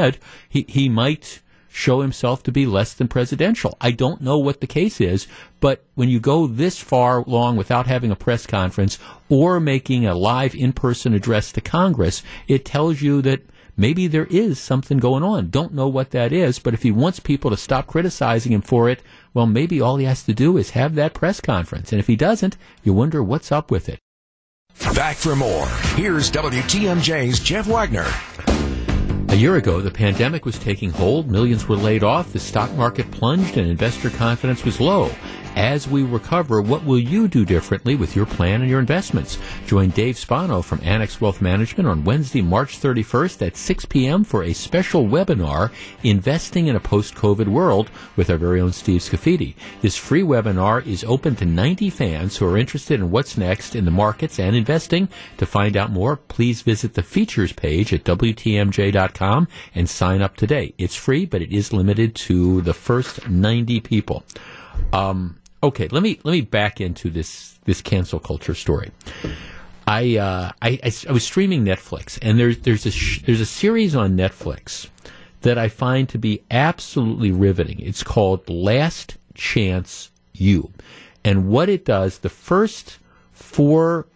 He, 0.48 0.64
he 0.68 0.88
might 0.88 1.40
show 1.68 2.00
himself 2.00 2.42
to 2.42 2.52
be 2.52 2.66
less 2.66 2.92
than 2.94 3.08
presidential. 3.08 3.76
I 3.80 3.92
don't 3.92 4.20
know 4.20 4.38
what 4.38 4.61
the 4.61 4.66
case 4.66 5.00
is, 5.00 5.26
but 5.61 5.84
when 5.94 6.08
you 6.08 6.18
go 6.18 6.46
this 6.46 6.80
far 6.80 7.18
along 7.18 7.56
without 7.56 7.87
having 7.87 8.11
a 8.11 8.16
press 8.16 8.46
conference 8.46 8.98
or 9.28 9.61
making 9.61 10.06
a 10.06 10.14
live 10.14 10.54
in-person 10.54 11.14
address 11.14 11.52
to 11.52 11.61
Congress, 11.61 12.22
it 12.48 12.64
tells 12.64 13.00
you 13.00 13.22
that 13.22 13.42
maybe 13.76 14.06
there 14.08 14.26
is 14.26 14.58
something 14.58 14.98
going 14.98 15.22
on. 15.22 15.50
Don't 15.50 15.74
know 15.74 15.88
what 15.88 16.11
that 16.11 16.32
is, 16.32 16.58
but 16.58 16.74
if 16.74 16.82
he 16.82 16.90
wants 16.90 17.20
people 17.20 17.50
to 17.50 17.56
stop 17.56 17.87
criticizing 17.87 18.52
him 18.52 18.62
for 18.62 18.88
it, 18.88 19.02
well, 19.32 19.46
maybe 19.46 19.80
all 19.80 19.96
he 19.96 20.04
has 20.04 20.24
to 20.24 20.34
do 20.34 20.56
is 20.56 20.70
have 20.70 20.96
that 20.96 21.14
press 21.14 21.40
conference. 21.40 21.92
And 21.92 22.00
if 22.00 22.08
he 22.08 22.16
doesn't, 22.16 22.56
you 22.82 22.92
wonder 22.92 23.22
what's 23.22 23.52
up 23.52 23.70
with 23.70 23.88
it. 23.88 24.00
Back 24.94 25.16
for 25.16 25.37
more. 25.37 25.66
Here's 25.96 26.30
WTMJ's 26.30 27.40
Jeff 27.40 27.66
Wagner. 27.66 28.06
A 29.30 29.36
year 29.36 29.56
ago, 29.56 29.82
the 29.82 29.90
pandemic 29.90 30.46
was 30.46 30.58
taking 30.58 30.90
hold, 30.90 31.30
millions 31.30 31.68
were 31.68 31.76
laid 31.76 32.02
off, 32.02 32.32
the 32.32 32.38
stock 32.38 32.72
market 32.72 33.10
plunged, 33.10 33.58
and 33.58 33.70
investor 33.70 34.08
confidence 34.08 34.64
was 34.64 34.80
low. 34.80 35.10
As 35.56 35.88
we 35.88 36.02
recover, 36.02 36.62
what 36.62 36.84
will 36.84 36.98
you 36.98 37.28
do 37.28 37.44
differently 37.44 37.96
with 37.96 38.14
your 38.14 38.26
plan 38.26 38.61
and 38.61 38.70
your 38.70 38.80
investments? 38.80 39.38
Join 39.66 39.90
Dave 39.90 40.16
Spano 40.16 40.62
from 40.62 40.80
Annex 40.82 41.20
Wealth 41.20 41.42
Management 41.42 41.88
on 41.88 42.04
Wednesday, 42.04 42.42
March 42.42 42.78
31st 42.78 43.46
at 43.46 43.56
6 43.56 43.84
p.m. 43.87 44.24
for 44.24 44.42
a 44.42 44.52
special 44.52 45.04
webinar, 45.04 45.70
Investing 46.02 46.68
in 46.68 46.76
a 46.76 46.80
Post-COVID 46.80 47.48
World, 47.48 47.90
with 48.16 48.30
our 48.30 48.38
very 48.38 48.61
own 48.61 48.72
Steve 48.72 49.00
Scafidi. 49.00 49.54
This 49.82 49.96
free 49.96 50.22
webinar 50.22 50.87
is 50.87 51.04
open 51.04 51.37
to 51.37 51.44
90 51.44 51.90
fans 51.90 52.37
who 52.37 52.46
are 52.46 52.56
interested 52.56 53.00
in 53.00 53.11
what's 53.11 53.37
next 53.37 53.74
in 53.74 53.84
the 53.84 53.90
markets 53.90 54.38
and 54.38 54.54
investing. 54.54 55.08
To 55.38 55.46
find 55.46 55.76
out 55.76 55.90
more, 55.90 56.16
please 56.16 56.62
visit 56.62 56.94
the 56.94 57.02
features 57.02 57.52
page 57.52 57.92
at 57.92 58.04
WTMJ.com 58.04 59.48
and 59.74 59.88
sign 59.88 60.22
up 60.22 60.37
today. 60.37 60.74
It's 60.78 60.94
free, 60.96 61.26
but 61.26 61.42
it 61.42 61.52
is 61.52 61.72
limited 61.72 62.14
to 62.14 62.61
the 62.62 62.74
first 62.74 63.28
90 63.28 63.80
people. 63.80 64.24
Um, 64.92 65.38
okay, 65.62 65.88
let 65.88 66.02
me 66.02 66.20
let 66.24 66.32
me 66.32 66.40
back 66.40 66.80
into 66.80 67.10
this 67.10 67.58
this 67.64 67.82
cancel 67.82 68.18
culture 68.18 68.54
story. 68.54 68.90
I, 69.86 70.18
uh, 70.18 70.52
I, 70.60 70.78
I, 70.84 70.92
I 71.08 71.12
was 71.12 71.24
streaming 71.24 71.64
Netflix, 71.64 72.18
and 72.20 72.38
there's 72.38 72.58
there's 72.58 72.84
a 72.84 72.90
sh- 72.90 73.22
there's 73.22 73.40
a 73.40 73.46
series 73.46 73.94
on 73.96 74.16
Netflix 74.16 74.88
that 75.42 75.56
I 75.56 75.68
find 75.68 76.08
to 76.10 76.18
be 76.18 76.42
absolutely 76.50 77.32
riveting. 77.32 77.80
It's 77.80 78.02
called 78.02 78.48
Last 78.50 79.16
Chance 79.34 80.10
U, 80.34 80.72
and 81.24 81.48
what 81.48 81.68
it 81.68 81.84
does, 81.84 82.18
the 82.18 82.28
first 82.28 82.98
four 83.32 84.06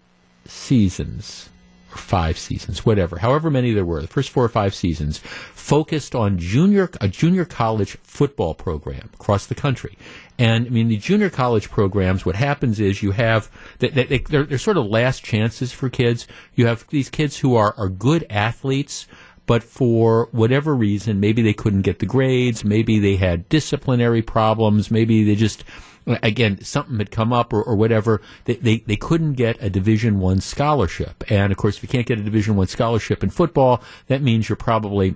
seasons 0.44 1.48
or 1.92 1.96
five 1.96 2.38
seasons, 2.38 2.84
whatever, 2.84 3.18
however 3.18 3.50
many 3.50 3.72
there 3.72 3.84
were, 3.84 4.00
the 4.00 4.08
first 4.08 4.30
four 4.30 4.44
or 4.44 4.48
five 4.48 4.74
seasons, 4.74 5.18
focused 5.18 6.14
on 6.14 6.38
junior 6.38 6.90
a 7.00 7.08
junior 7.08 7.44
college 7.44 7.96
football 8.02 8.54
program 8.54 9.08
across 9.14 9.46
the 9.46 9.54
country. 9.54 9.96
And 10.42 10.66
I 10.66 10.70
mean, 10.70 10.88
the 10.88 10.96
junior 10.96 11.30
college 11.30 11.70
programs, 11.70 12.26
what 12.26 12.34
happens 12.34 12.80
is 12.80 13.00
you 13.00 13.12
have 13.12 13.48
they, 13.78 13.90
they, 13.90 14.18
they're, 14.18 14.42
they're 14.42 14.58
sort 14.58 14.76
of 14.76 14.86
last 14.86 15.22
chances 15.22 15.70
for 15.70 15.88
kids. 15.88 16.26
You 16.56 16.66
have 16.66 16.84
these 16.88 17.08
kids 17.08 17.38
who 17.38 17.54
are 17.54 17.72
are 17.78 17.88
good 17.88 18.26
athletes 18.28 19.06
but 19.46 19.62
for 19.62 20.28
whatever 20.32 20.74
reason, 20.74 21.20
maybe 21.20 21.42
they 21.42 21.52
couldn't 21.52 21.82
get 21.82 21.98
the 21.98 22.06
grades, 22.06 22.64
maybe 22.64 22.98
they 22.98 23.16
had 23.16 23.48
disciplinary 23.48 24.22
problems, 24.22 24.90
maybe 24.90 25.24
they 25.24 25.34
just 25.34 25.64
again 26.06 26.60
something 26.64 26.98
had 26.98 27.12
come 27.12 27.32
up 27.32 27.52
or, 27.52 27.62
or 27.62 27.76
whatever 27.76 28.20
they, 28.44 28.54
they, 28.56 28.78
they 28.78 28.96
couldn't 28.96 29.34
get 29.34 29.62
a 29.62 29.70
division 29.70 30.18
one 30.18 30.40
scholarship 30.40 31.22
and 31.30 31.52
of 31.52 31.58
course 31.58 31.76
if 31.76 31.82
you 31.84 31.88
can't 31.88 32.08
get 32.08 32.18
a 32.18 32.22
division 32.22 32.56
one 32.56 32.66
scholarship 32.66 33.22
in 33.22 33.30
football 33.30 33.80
that 34.08 34.20
means 34.20 34.48
you're 34.48 34.56
probably 34.56 35.14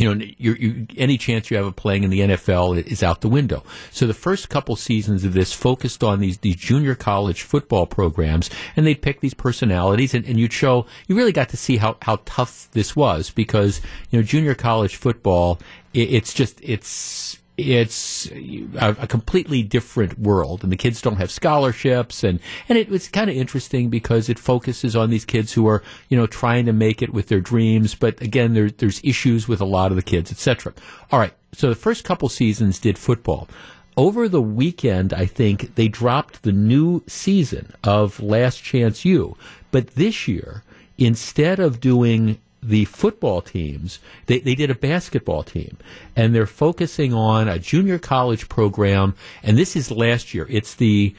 you 0.00 0.14
know, 0.14 0.26
you're, 0.38 0.56
you, 0.56 0.86
any 0.96 1.18
chance 1.18 1.50
you 1.50 1.56
have 1.56 1.66
of 1.66 1.76
playing 1.76 2.04
in 2.04 2.10
the 2.10 2.20
NFL 2.20 2.82
is 2.86 3.02
out 3.02 3.20
the 3.20 3.28
window. 3.28 3.62
So 3.90 4.06
the 4.06 4.14
first 4.14 4.48
couple 4.48 4.76
seasons 4.76 5.24
of 5.24 5.34
this 5.34 5.52
focused 5.52 6.02
on 6.02 6.20
these, 6.20 6.38
these 6.38 6.56
junior 6.56 6.94
college 6.94 7.42
football 7.42 7.86
programs, 7.86 8.48
and 8.76 8.86
they'd 8.86 9.02
pick 9.02 9.20
these 9.20 9.34
personalities, 9.34 10.14
and, 10.14 10.24
and 10.24 10.38
you'd 10.40 10.52
show, 10.52 10.86
you 11.06 11.16
really 11.16 11.32
got 11.32 11.50
to 11.50 11.56
see 11.56 11.76
how, 11.76 11.98
how 12.02 12.18
tough 12.24 12.68
this 12.72 12.96
was 12.96 13.30
because, 13.30 13.80
you 14.10 14.18
know, 14.18 14.22
junior 14.22 14.54
college 14.54 14.96
football, 14.96 15.58
it, 15.92 16.10
it's 16.12 16.32
just, 16.32 16.60
it's, 16.62 17.39
it's 17.60 18.30
a, 18.30 18.96
a, 19.00 19.06
completely 19.06 19.62
different 19.62 20.18
world, 20.18 20.62
and 20.62 20.72
the 20.72 20.76
kids 20.76 21.02
don't 21.02 21.16
have 21.16 21.30
scholarships, 21.30 22.24
and 22.24 22.40
and 22.68 22.78
it 22.78 22.88
was 22.88 23.08
kind 23.08 23.30
of 23.30 23.36
interesting 23.36 23.90
because 23.90 24.28
it 24.28 24.38
focuses 24.38 24.96
on 24.96 25.10
these 25.10 25.24
kids 25.24 25.52
who 25.52 25.66
are 25.66 25.82
you 26.08 26.16
know 26.16 26.26
trying 26.26 26.66
to 26.66 26.72
make 26.72 27.02
it 27.02 27.12
with 27.12 27.28
their 27.28 27.40
dreams, 27.40 27.94
but 27.94 28.20
again, 28.20 28.54
there, 28.54 28.70
there's 28.70 29.00
issues 29.04 29.46
with 29.46 29.60
a 29.60 29.64
lot 29.66 29.90
of 29.90 29.96
the 29.96 30.02
kids, 30.02 30.30
etc. 30.30 30.72
All 31.12 31.18
right, 31.18 31.34
so 31.52 31.68
the 31.68 31.74
first 31.74 32.04
couple 32.04 32.28
seasons 32.28 32.78
did 32.78 32.98
football. 32.98 33.48
Over 33.96 34.28
the 34.28 34.42
weekend, 34.42 35.12
I 35.12 35.26
think 35.26 35.74
they 35.74 35.88
dropped 35.88 36.42
the 36.42 36.52
new 36.52 37.02
season 37.06 37.74
of 37.84 38.20
Last 38.20 38.62
Chance 38.62 39.04
U, 39.04 39.36
but 39.70 39.88
this 39.88 40.26
year 40.26 40.62
instead 41.00 41.58
of 41.58 41.80
doing 41.80 42.38
the 42.62 42.84
football 42.84 43.40
teams, 43.40 44.00
they, 44.26 44.40
they 44.40 44.54
did 44.54 44.70
a 44.70 44.74
basketball 44.74 45.42
team, 45.42 45.76
and 46.14 46.34
they're 46.34 46.46
focusing 46.46 47.14
on 47.14 47.48
a 47.48 47.58
junior 47.58 47.98
college 47.98 48.48
program. 48.48 49.14
And 49.42 49.56
this 49.56 49.76
is 49.76 49.90
last 49.90 50.34
year. 50.34 50.46
It's 50.50 50.74
the 50.74 51.14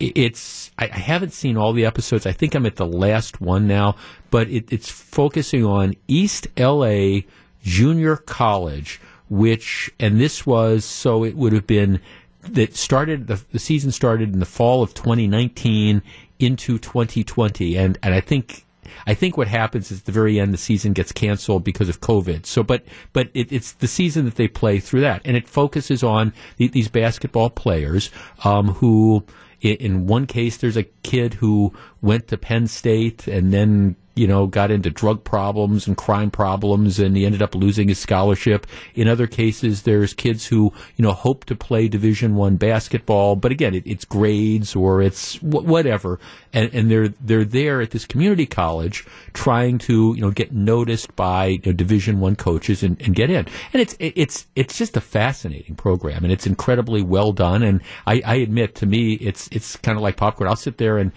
it's 0.00 0.70
I, 0.78 0.86
haven't 0.86 1.32
seen 1.32 1.56
all 1.56 1.72
the 1.72 1.84
episodes. 1.84 2.26
I 2.26 2.32
think 2.32 2.54
I'm 2.54 2.66
at 2.66 2.76
the 2.76 2.86
last 2.86 3.40
one 3.40 3.66
now, 3.66 3.96
but 4.30 4.48
it, 4.48 4.72
it's 4.72 4.88
focusing 4.88 5.64
on 5.64 5.94
East 6.06 6.46
LA 6.56 7.20
Junior 7.62 8.16
College, 8.16 9.00
which 9.28 9.90
and 9.98 10.20
this 10.20 10.46
was 10.46 10.84
so 10.84 11.24
it 11.24 11.36
would 11.36 11.52
have 11.52 11.66
been 11.66 12.00
that 12.42 12.76
started 12.76 13.26
the, 13.26 13.42
the 13.52 13.58
season 13.58 13.90
started 13.90 14.32
in 14.32 14.38
the 14.38 14.46
fall 14.46 14.82
of 14.82 14.94
2019 14.94 16.02
into 16.38 16.78
2020, 16.78 17.76
and 17.76 17.98
and 18.02 18.14
I 18.14 18.20
think 18.20 18.64
I 19.06 19.14
think 19.14 19.36
what 19.36 19.48
happens 19.48 19.90
is 19.90 20.00
at 20.00 20.04
the 20.06 20.12
very 20.12 20.38
end 20.38 20.52
the 20.52 20.58
season 20.58 20.92
gets 20.92 21.12
canceled 21.12 21.64
because 21.64 21.88
of 21.88 22.00
COVID. 22.00 22.46
So, 22.46 22.62
but 22.62 22.84
but 23.12 23.30
it, 23.34 23.52
it's 23.52 23.72
the 23.72 23.88
season 23.88 24.24
that 24.24 24.36
they 24.36 24.48
play 24.48 24.80
through 24.80 25.00
that, 25.02 25.22
and 25.24 25.36
it 25.36 25.48
focuses 25.48 26.02
on 26.02 26.32
the, 26.56 26.68
these 26.68 26.88
basketball 26.88 27.50
players 27.50 28.10
um, 28.44 28.68
who. 28.74 29.24
In 29.60 30.06
one 30.06 30.28
case, 30.28 30.56
there's 30.56 30.76
a 30.76 30.84
kid 31.02 31.34
who 31.34 31.72
went 32.00 32.28
to 32.28 32.38
Penn 32.38 32.68
State 32.68 33.26
and 33.26 33.52
then 33.52 33.96
you 34.18 34.26
know, 34.26 34.46
got 34.46 34.70
into 34.70 34.90
drug 34.90 35.22
problems 35.22 35.86
and 35.86 35.96
crime 35.96 36.30
problems, 36.30 36.98
and 36.98 37.16
he 37.16 37.24
ended 37.24 37.40
up 37.40 37.54
losing 37.54 37.88
his 37.88 37.98
scholarship. 37.98 38.66
In 38.94 39.06
other 39.06 39.26
cases, 39.28 39.82
there's 39.82 40.12
kids 40.12 40.46
who, 40.46 40.72
you 40.96 41.04
know, 41.04 41.12
hope 41.12 41.44
to 41.44 41.54
play 41.54 41.86
Division 41.86 42.34
One 42.34 42.56
basketball, 42.56 43.36
but 43.36 43.52
again, 43.52 43.74
it, 43.74 43.86
it's 43.86 44.04
grades 44.04 44.74
or 44.74 45.00
it's 45.00 45.40
whatever, 45.42 46.18
and, 46.52 46.68
and 46.74 46.90
they're 46.90 47.08
they're 47.08 47.44
there 47.44 47.80
at 47.80 47.92
this 47.92 48.04
community 48.04 48.46
college 48.46 49.06
trying 49.34 49.78
to, 49.78 50.14
you 50.16 50.20
know, 50.20 50.32
get 50.32 50.52
noticed 50.52 51.14
by 51.14 51.46
you 51.46 51.62
know, 51.66 51.72
Division 51.72 52.18
One 52.18 52.34
coaches 52.34 52.82
and, 52.82 53.00
and 53.00 53.14
get 53.14 53.30
in. 53.30 53.46
And 53.72 53.80
it's 53.80 53.96
it's 54.00 54.46
it's 54.56 54.76
just 54.76 54.96
a 54.96 55.00
fascinating 55.00 55.76
program, 55.76 56.24
and 56.24 56.32
it's 56.32 56.46
incredibly 56.46 57.02
well 57.02 57.32
done. 57.32 57.62
And 57.62 57.80
I, 58.06 58.20
I 58.26 58.34
admit, 58.36 58.74
to 58.76 58.86
me, 58.86 59.14
it's 59.14 59.48
it's 59.52 59.76
kind 59.76 59.96
of 59.96 60.02
like 60.02 60.16
popcorn. 60.16 60.50
I'll 60.50 60.56
sit 60.56 60.78
there 60.78 60.98
and 60.98 61.12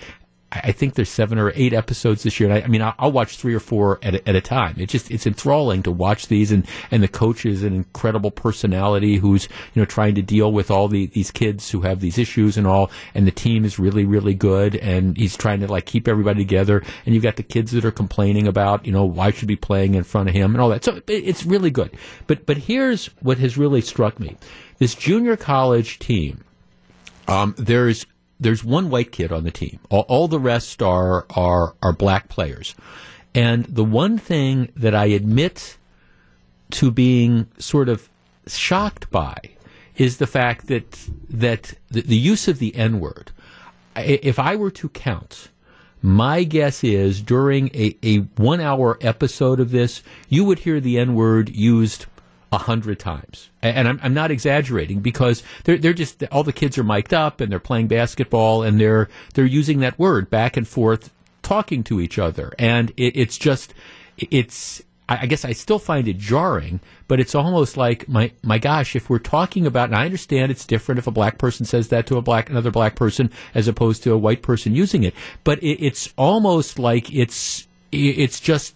I 0.54 0.74
think 0.74 0.96
there's 0.96 1.10
seven 1.10 1.38
or 1.40 1.54
eight 1.56 1.72
episodes 1.72 2.24
this 2.24 2.38
year. 2.40 2.50
And 2.50 2.60
I, 2.60 2.66
I 2.66 2.68
mean, 2.68 2.82
I'll, 2.82 2.94
I'll, 3.00 3.12
watch 3.12 3.38
three 3.38 3.54
or 3.54 3.60
four 3.62 4.00
at 4.04 4.16
a, 4.16 4.30
at 4.30 4.36
a 4.36 4.42
time. 4.42 4.76
It's 4.78 4.92
just 4.92 5.10
it's 5.10 5.26
enthralling 5.26 5.82
to 5.84 5.92
watch 5.92 6.28
these, 6.28 6.52
and 6.52 6.68
and 6.92 7.02
the 7.02 7.08
coach 7.08 7.46
is 7.46 7.64
an 7.64 7.74
incredible 7.74 8.32
personality 8.32 9.16
who's 9.16 9.48
you 9.74 9.82
know 9.82 9.86
trying 9.86 10.16
to 10.16 10.22
deal 10.22 10.52
with 10.52 10.70
all 10.70 10.90
the, 10.90 11.06
these 11.08 11.32
kids 11.32 11.70
who 11.72 11.82
have 11.82 12.02
these 12.02 12.18
issues 12.18 12.58
and 12.58 12.68
all. 12.68 12.92
And 13.16 13.26
the 13.26 13.32
team 13.32 13.64
is 13.64 13.80
really 13.80 14.04
really 14.04 14.34
good, 14.34 14.76
and 14.76 15.16
he's 15.16 15.38
trying 15.38 15.62
to 15.62 15.68
like 15.68 15.86
keep 15.86 16.08
everybody 16.08 16.40
together. 16.40 16.84
And 17.06 17.16
you've 17.16 17.24
got 17.24 17.38
the 17.38 17.44
kids 17.44 17.72
that 17.72 17.86
are 17.86 17.92
complaining 17.92 18.46
about 18.46 18.86
you 18.86 18.92
know 18.92 19.06
why 19.06 19.32
should 19.32 19.48
be 19.48 19.56
playing 19.56 19.96
in 19.96 20.04
front 20.04 20.28
of 20.28 20.36
him 20.36 20.54
and 20.54 20.62
all 20.62 20.70
that. 20.70 20.84
So 20.84 20.96
it, 20.96 21.10
it's 21.10 21.46
really 21.46 21.72
good. 21.72 21.92
But 22.28 22.46
but 22.46 22.58
here's 22.58 23.06
what 23.22 23.38
has 23.38 23.58
really 23.58 23.80
struck 23.80 24.20
me: 24.20 24.36
this 24.80 24.96
junior 24.96 25.38
college 25.38 26.00
team. 26.00 26.44
Um, 27.28 27.56
there's 27.58 28.06
there's 28.42 28.64
one 28.64 28.90
white 28.90 29.12
kid 29.12 29.32
on 29.32 29.44
the 29.44 29.52
team. 29.52 29.80
All, 29.90 30.06
all, 30.10 30.28
the 30.28 30.40
rest 30.40 30.82
are, 30.82 31.26
are, 31.30 31.76
are 31.82 31.94
black 31.94 32.28
players. 32.28 32.76
And 33.34 33.66
the 33.66 33.84
one 33.84 34.18
thing 34.18 34.70
that 34.76 34.96
I 34.96 35.06
admit 35.06 35.78
to 36.72 36.92
being 36.92 37.48
sort 37.60 37.88
of 37.88 38.10
shocked 38.48 39.10
by 39.12 39.38
is 39.96 40.18
the 40.18 40.28
fact 40.28 40.68
that, 40.68 41.08
that 41.30 41.76
the, 41.90 42.02
the 42.02 42.18
use 42.18 42.48
of 42.48 42.60
the 42.60 42.76
N 42.76 43.00
word. 43.00 43.32
If 43.96 44.40
I 44.40 44.56
were 44.56 44.72
to 44.72 44.90
count, 44.90 45.50
my 46.02 46.44
guess 46.44 46.84
is 46.84 47.22
during 47.22 47.70
a, 47.76 47.96
a 48.02 48.18
one 48.38 48.60
hour 48.60 48.98
episode 49.02 49.60
of 49.60 49.70
this, 49.70 50.02
you 50.30 50.44
would 50.46 50.60
hear 50.60 50.80
the 50.80 50.98
N 50.98 51.14
word 51.14 51.50
used 51.50 52.08
a 52.52 52.58
hundred 52.58 53.00
times. 53.00 53.50
And 53.62 53.88
I'm, 53.88 54.00
I'm, 54.04 54.14
not 54.14 54.30
exaggerating 54.30 55.00
because 55.00 55.42
they're, 55.64 55.78
they're 55.78 55.94
just, 55.94 56.24
all 56.32 56.44
the 56.44 56.52
kids 56.52 56.78
are 56.78 56.84
mic'd 56.84 57.14
up 57.14 57.40
and 57.40 57.52
they're 57.52 57.60
playing 57.60 57.88
basketball 57.88 58.64
and 58.64 58.80
they're, 58.80 59.08
they're 59.34 59.46
using 59.46 59.80
that 59.80 59.98
word 59.98 60.30
back 60.30 60.58
and 60.58 60.68
forth, 60.68 61.14
talking 61.44 61.84
to 61.86 62.02
each 62.02 62.20
other. 62.20 62.54
And 62.60 62.92
it, 62.98 63.16
it's 63.16 63.38
just, 63.38 63.74
it's, 64.18 64.84
I 65.08 65.26
guess 65.26 65.44
I 65.44 65.52
still 65.52 65.80
find 65.80 66.08
it 66.08 66.18
jarring, 66.18 66.80
but 67.10 67.20
it's 67.20 67.36
almost 67.36 67.76
like 67.76 68.08
my 68.08 68.32
my 68.44 68.60
gosh, 68.60 68.96
if 68.96 69.10
we're 69.10 69.20
talking 69.20 69.66
about, 69.66 69.90
and 69.90 69.96
I 69.98 70.06
understand 70.06 70.52
it's 70.52 70.66
different 70.66 71.00
if 71.00 71.08
a 71.08 71.12
black 71.12 71.38
person 71.38 71.66
says 71.66 71.90
that 71.90 72.08
to 72.08 72.18
a 72.18 72.22
black 72.22 72.50
another 72.50 72.72
black 72.72 72.96
person 72.96 73.30
as 73.54 73.68
opposed 73.68 74.04
to 74.04 74.14
a 74.14 74.18
white 74.18 74.42
person 74.42 74.74
using 74.74 75.04
it, 75.04 75.14
but 75.44 75.62
it, 75.62 75.84
it's 75.86 76.14
almost 76.18 76.80
like 76.80 77.14
it's 77.14 77.68
it's 77.92 78.40
just 78.40 78.74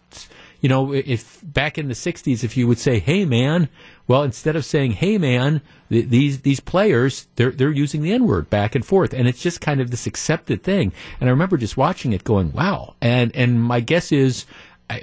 you 0.65 0.69
know, 0.69 0.93
if 0.93 1.41
back 1.43 1.77
in 1.77 1.89
the 1.89 1.93
'60s, 1.93 2.43
if 2.43 2.57
you 2.57 2.67
would 2.67 2.79
say, 2.79 2.97
"Hey, 2.97 3.23
man," 3.23 3.69
well, 4.07 4.23
instead 4.23 4.55
of 4.55 4.65
saying 4.65 4.93
"Hey, 4.93 5.19
man," 5.19 5.61
th- 5.91 6.09
these 6.09 6.41
these 6.41 6.59
players 6.59 7.27
they're 7.35 7.51
they're 7.51 7.69
using 7.69 8.01
the 8.01 8.11
N 8.11 8.25
word 8.25 8.49
back 8.49 8.73
and 8.73 8.83
forth, 8.83 9.13
and 9.13 9.27
it's 9.27 9.43
just 9.43 9.61
kind 9.61 9.79
of 9.79 9.91
this 9.91 10.07
accepted 10.07 10.63
thing. 10.63 10.91
And 11.19 11.29
I 11.29 11.31
remember 11.31 11.57
just 11.57 11.77
watching 11.77 12.13
it, 12.13 12.23
going, 12.23 12.51
"Wow!" 12.51 12.95
And 12.99 13.31
and 13.35 13.61
my 13.61 13.79
guess 13.79 14.11
is 14.11 14.47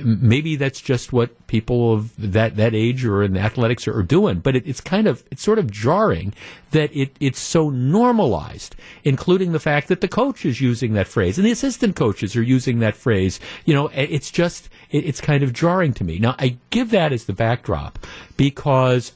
maybe 0.04 0.56
that's 0.56 0.80
just 0.80 1.12
what 1.12 1.46
people 1.48 1.92
of 1.92 2.12
that, 2.16 2.56
that 2.56 2.74
age 2.74 3.04
or 3.04 3.22
in 3.22 3.36
athletics 3.36 3.88
are, 3.88 3.98
are 3.98 4.02
doing. 4.02 4.38
But 4.38 4.56
it, 4.56 4.66
it's 4.66 4.80
kind 4.80 5.06
of 5.06 5.24
it's 5.30 5.42
sort 5.42 5.58
of 5.58 5.70
jarring 5.70 6.34
that 6.70 6.94
it, 6.96 7.16
it's 7.20 7.40
so 7.40 7.68
normalized, 7.70 8.76
including 9.04 9.52
the 9.52 9.60
fact 9.60 9.88
that 9.88 10.00
the 10.00 10.08
coach 10.08 10.46
is 10.46 10.60
using 10.60 10.92
that 10.94 11.08
phrase 11.08 11.36
and 11.36 11.46
the 11.46 11.50
assistant 11.50 11.96
coaches 11.96 12.36
are 12.36 12.42
using 12.42 12.78
that 12.78 12.96
phrase. 12.96 13.40
You 13.64 13.74
know, 13.74 13.88
it's 13.88 14.30
just 14.30 14.68
it, 14.90 15.04
it's 15.04 15.20
kind 15.20 15.42
of 15.42 15.52
jarring 15.52 15.92
to 15.94 16.04
me. 16.04 16.18
Now 16.18 16.36
I 16.38 16.58
give 16.70 16.90
that 16.90 17.12
as 17.12 17.24
the 17.24 17.32
backdrop 17.32 17.98
because 18.36 19.12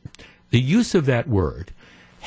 the 0.50 0.60
use 0.60 0.94
of 0.94 1.06
that 1.06 1.28
word 1.28 1.72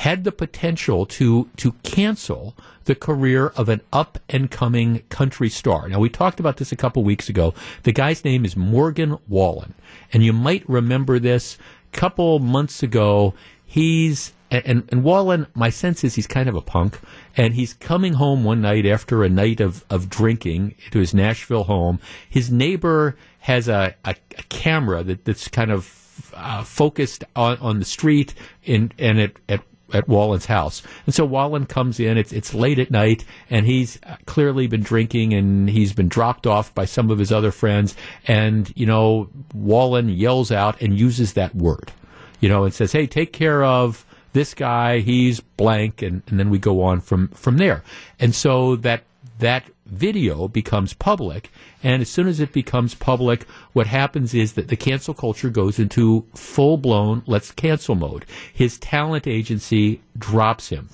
had 0.00 0.24
the 0.24 0.32
potential 0.32 1.04
to 1.04 1.46
to 1.58 1.72
cancel 1.82 2.56
the 2.84 2.94
career 2.94 3.48
of 3.48 3.68
an 3.68 3.82
up 3.92 4.18
and 4.30 4.50
coming 4.50 5.02
country 5.10 5.50
star. 5.50 5.88
Now, 5.88 5.98
we 5.98 6.08
talked 6.08 6.40
about 6.40 6.56
this 6.56 6.72
a 6.72 6.76
couple 6.76 7.04
weeks 7.04 7.28
ago. 7.28 7.52
The 7.82 7.92
guy's 7.92 8.24
name 8.24 8.46
is 8.46 8.56
Morgan 8.56 9.18
Wallen. 9.28 9.74
And 10.10 10.24
you 10.24 10.32
might 10.32 10.66
remember 10.66 11.18
this 11.18 11.58
a 11.92 11.96
couple 11.96 12.38
months 12.38 12.82
ago. 12.82 13.34
He's 13.66 14.32
and, 14.50 14.88
and 14.90 15.04
Wallen, 15.04 15.46
my 15.54 15.68
sense 15.68 16.02
is 16.02 16.14
he's 16.14 16.26
kind 16.26 16.48
of 16.48 16.54
a 16.54 16.62
punk, 16.62 16.98
and 17.36 17.52
he's 17.52 17.74
coming 17.74 18.14
home 18.14 18.42
one 18.42 18.62
night 18.62 18.86
after 18.86 19.22
a 19.22 19.28
night 19.28 19.60
of, 19.60 19.84
of 19.90 20.08
drinking 20.08 20.76
to 20.92 20.98
his 20.98 21.12
Nashville 21.12 21.64
home. 21.64 22.00
His 22.28 22.50
neighbor 22.50 23.16
has 23.40 23.68
a, 23.68 23.94
a, 24.06 24.16
a 24.38 24.42
camera 24.48 25.04
that, 25.04 25.26
that's 25.26 25.46
kind 25.46 25.70
of 25.70 26.32
uh, 26.34 26.64
focused 26.64 27.22
on, 27.36 27.58
on 27.58 27.78
the 27.78 27.84
street 27.84 28.34
in, 28.64 28.92
and 28.98 29.20
at, 29.20 29.32
at 29.48 29.60
at 29.92 30.08
Wallen's 30.08 30.46
house. 30.46 30.82
And 31.06 31.14
so 31.14 31.24
Wallen 31.24 31.66
comes 31.66 32.00
in. 32.00 32.18
It's 32.18 32.32
it's 32.32 32.54
late 32.54 32.78
at 32.78 32.90
night, 32.90 33.24
and 33.48 33.66
he's 33.66 33.98
clearly 34.26 34.66
been 34.66 34.82
drinking, 34.82 35.34
and 35.34 35.68
he's 35.68 35.92
been 35.92 36.08
dropped 36.08 36.46
off 36.46 36.74
by 36.74 36.84
some 36.84 37.10
of 37.10 37.18
his 37.18 37.32
other 37.32 37.50
friends. 37.50 37.94
And 38.26 38.72
you 38.76 38.86
know, 38.86 39.28
Wallen 39.54 40.08
yells 40.08 40.50
out 40.52 40.80
and 40.80 40.98
uses 40.98 41.34
that 41.34 41.54
word, 41.54 41.92
you 42.40 42.48
know, 42.48 42.64
and 42.64 42.74
says, 42.74 42.92
"Hey, 42.92 43.06
take 43.06 43.32
care 43.32 43.64
of." 43.64 44.06
This 44.32 44.54
guy, 44.54 45.00
he's 45.00 45.40
blank, 45.40 46.02
and, 46.02 46.22
and 46.28 46.38
then 46.38 46.50
we 46.50 46.60
go 46.60 46.84
on 46.84 47.00
from, 47.00 47.30
from 47.30 47.56
there. 47.56 47.82
And 48.20 48.32
so 48.32 48.76
that 48.76 49.02
that 49.40 49.64
video 49.90 50.48
becomes 50.48 50.94
public. 50.94 51.50
And 51.82 52.02
as 52.02 52.08
soon 52.10 52.28
as 52.28 52.40
it 52.40 52.52
becomes 52.52 52.94
public, 52.94 53.46
what 53.72 53.86
happens 53.86 54.34
is 54.34 54.54
that 54.54 54.68
the 54.68 54.76
cancel 54.76 55.14
culture 55.14 55.50
goes 55.50 55.78
into 55.78 56.26
full 56.34 56.76
blown 56.76 57.22
let's 57.26 57.50
cancel 57.52 57.94
mode. 57.94 58.24
His 58.52 58.78
talent 58.78 59.26
agency 59.26 60.00
drops 60.16 60.68
him. 60.68 60.88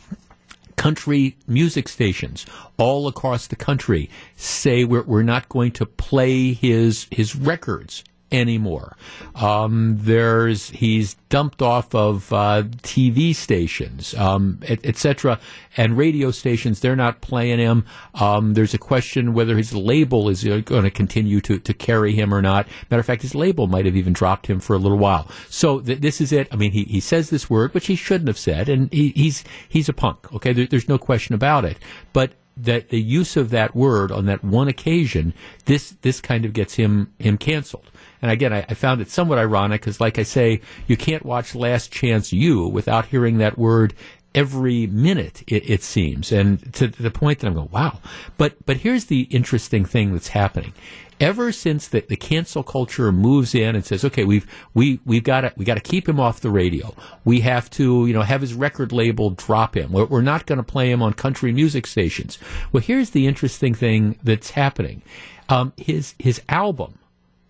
country 0.76 1.36
music 1.46 1.88
stations 1.88 2.44
all 2.76 3.08
across 3.08 3.46
the 3.46 3.56
country 3.56 4.10
say 4.36 4.84
we're, 4.84 5.02
we're 5.02 5.22
not 5.22 5.48
going 5.48 5.72
to 5.72 5.86
play 5.86 6.52
his 6.52 7.06
his 7.10 7.34
records 7.34 8.04
anymore. 8.32 8.96
Um, 9.34 9.98
there's 10.00 10.70
he's 10.70 11.14
dumped 11.28 11.62
off 11.62 11.94
of 11.94 12.32
uh, 12.32 12.64
TV 12.82 13.34
stations, 13.34 14.14
um, 14.14 14.60
etc., 14.62 15.32
et 15.32 15.40
and 15.76 15.96
radio 15.96 16.30
stations. 16.30 16.80
They're 16.80 16.96
not 16.96 17.20
playing 17.20 17.58
him. 17.58 17.84
Um, 18.14 18.54
there's 18.54 18.74
a 18.74 18.78
question 18.78 19.34
whether 19.34 19.56
his 19.56 19.74
label 19.74 20.28
is 20.28 20.44
going 20.44 20.84
to 20.84 20.90
continue 20.90 21.40
to 21.42 21.58
to 21.58 21.74
carry 21.74 22.14
him 22.14 22.34
or 22.34 22.42
not. 22.42 22.66
Matter 22.90 23.00
of 23.00 23.06
fact, 23.06 23.22
his 23.22 23.34
label 23.34 23.66
might 23.66 23.86
have 23.86 23.96
even 23.96 24.12
dropped 24.12 24.46
him 24.46 24.60
for 24.60 24.74
a 24.74 24.78
little 24.78 24.98
while. 24.98 25.28
So 25.48 25.80
th- 25.80 26.00
this 26.00 26.20
is 26.20 26.32
it. 26.32 26.48
I 26.50 26.56
mean, 26.56 26.72
he, 26.72 26.84
he 26.84 27.00
says 27.00 27.30
this 27.30 27.48
word, 27.48 27.74
which 27.74 27.86
he 27.86 27.96
shouldn't 27.96 28.28
have 28.28 28.38
said, 28.38 28.68
and 28.68 28.92
he, 28.92 29.10
he's 29.10 29.44
he's 29.68 29.88
a 29.88 29.92
punk. 29.92 30.32
Okay, 30.32 30.52
there, 30.52 30.66
there's 30.66 30.88
no 30.88 30.98
question 30.98 31.34
about 31.34 31.64
it. 31.64 31.78
But 32.12 32.32
that 32.56 32.88
the 32.88 33.00
use 33.00 33.36
of 33.36 33.50
that 33.50 33.76
word 33.76 34.10
on 34.10 34.26
that 34.26 34.42
one 34.42 34.68
occasion, 34.68 35.34
this 35.66 35.90
this 36.02 36.20
kind 36.20 36.44
of 36.44 36.52
gets 36.52 36.74
him 36.74 37.12
him 37.18 37.36
canceled. 37.36 37.90
And 38.26 38.32
again, 38.32 38.52
I, 38.52 38.66
I 38.68 38.74
found 38.74 39.00
it 39.00 39.08
somewhat 39.08 39.38
ironic 39.38 39.82
because, 39.82 40.00
like 40.00 40.18
I 40.18 40.24
say, 40.24 40.60
you 40.88 40.96
can't 40.96 41.24
watch 41.24 41.54
Last 41.54 41.92
Chance 41.92 42.32
U 42.32 42.66
without 42.66 43.06
hearing 43.06 43.38
that 43.38 43.56
word 43.56 43.94
every 44.34 44.88
minute. 44.88 45.44
It, 45.46 45.70
it 45.70 45.82
seems, 45.84 46.32
and 46.32 46.74
to, 46.74 46.88
the 46.88 47.12
point 47.12 47.38
that 47.38 47.46
I'm 47.46 47.54
going, 47.54 47.70
wow. 47.70 48.00
But 48.36 48.66
but 48.66 48.78
here's 48.78 49.04
the 49.04 49.22
interesting 49.30 49.84
thing 49.84 50.12
that's 50.12 50.28
happening 50.28 50.72
ever 51.20 51.52
since 51.52 51.88
the, 51.88 52.00
the 52.00 52.16
cancel 52.16 52.62
culture 52.62 53.10
moves 53.12 53.54
in 53.54 53.76
and 53.76 53.84
says, 53.84 54.04
okay, 54.04 54.24
we've 54.24 54.44
we 54.74 54.98
we've 55.04 55.22
got 55.22 55.42
to 55.42 55.52
we 55.56 55.64
got 55.64 55.74
to 55.74 55.80
keep 55.80 56.08
him 56.08 56.18
off 56.18 56.40
the 56.40 56.50
radio. 56.50 56.96
We 57.24 57.42
have 57.42 57.70
to 57.70 58.06
you 58.06 58.12
know 58.12 58.22
have 58.22 58.40
his 58.40 58.54
record 58.54 58.90
label 58.90 59.30
drop 59.30 59.76
him. 59.76 59.92
We're, 59.92 60.06
we're 60.06 60.20
not 60.20 60.46
going 60.46 60.58
to 60.58 60.64
play 60.64 60.90
him 60.90 61.00
on 61.00 61.12
country 61.12 61.52
music 61.52 61.86
stations. 61.86 62.40
Well, 62.72 62.82
here's 62.82 63.10
the 63.10 63.28
interesting 63.28 63.72
thing 63.72 64.18
that's 64.24 64.50
happening. 64.50 65.02
Um, 65.48 65.72
his 65.76 66.16
his 66.18 66.42
album 66.48 66.98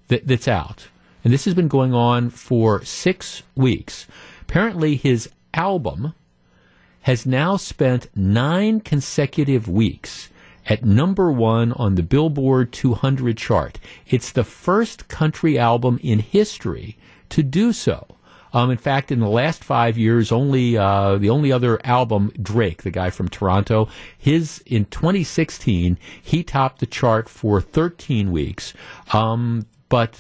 that, 0.09 0.27
that's 0.27 0.49
out, 0.49 0.89
and 1.25 1.33
this 1.33 1.45
has 1.45 1.55
been 1.55 1.69
going 1.69 1.95
on 1.95 2.31
for 2.31 2.85
six 2.85 3.43
weeks. 3.55 4.07
Apparently, 4.43 4.97
his 4.97 5.29
album 5.55 6.15
has 7.03 7.27
now 7.27 7.57
spent 7.57 8.09
nine 8.17 8.81
consecutive 8.81 9.69
weeks 9.69 10.29
at 10.69 10.85
number 10.85 11.31
one 11.31 11.73
on 11.73 11.95
the 11.95 12.03
Billboard 12.03 12.73
200 12.73 13.37
chart. 13.37 13.79
It's 14.09 14.33
the 14.33 14.45
first 14.45 15.09
country 15.09 15.59
album 15.59 16.01
in 16.03 16.19
history 16.19 16.97
to 17.29 17.43
do 17.43 17.73
so. 17.73 18.07
Um, 18.53 18.71
in 18.71 18.79
fact, 18.79 19.13
in 19.13 19.21
the 19.21 19.29
last 19.29 19.63
five 19.63 19.99
years, 19.99 20.33
only 20.33 20.77
uh, 20.77 21.19
the 21.19 21.31
only 21.31 21.53
other 21.53 21.79
album, 21.85 22.33
Drake, 22.41 22.83
the 22.83 22.91
guy 22.91 23.11
from 23.11 23.29
Toronto, 23.29 23.89
his 24.17 24.63
in 24.67 24.87
2016, 24.87 25.99
he 26.23 26.43
topped 26.43 26.81
the 26.81 26.87
chart 26.87 27.29
for 27.29 27.61
13 27.61 28.33
weeks. 28.33 28.73
Um, 29.13 29.67
but 29.89 30.19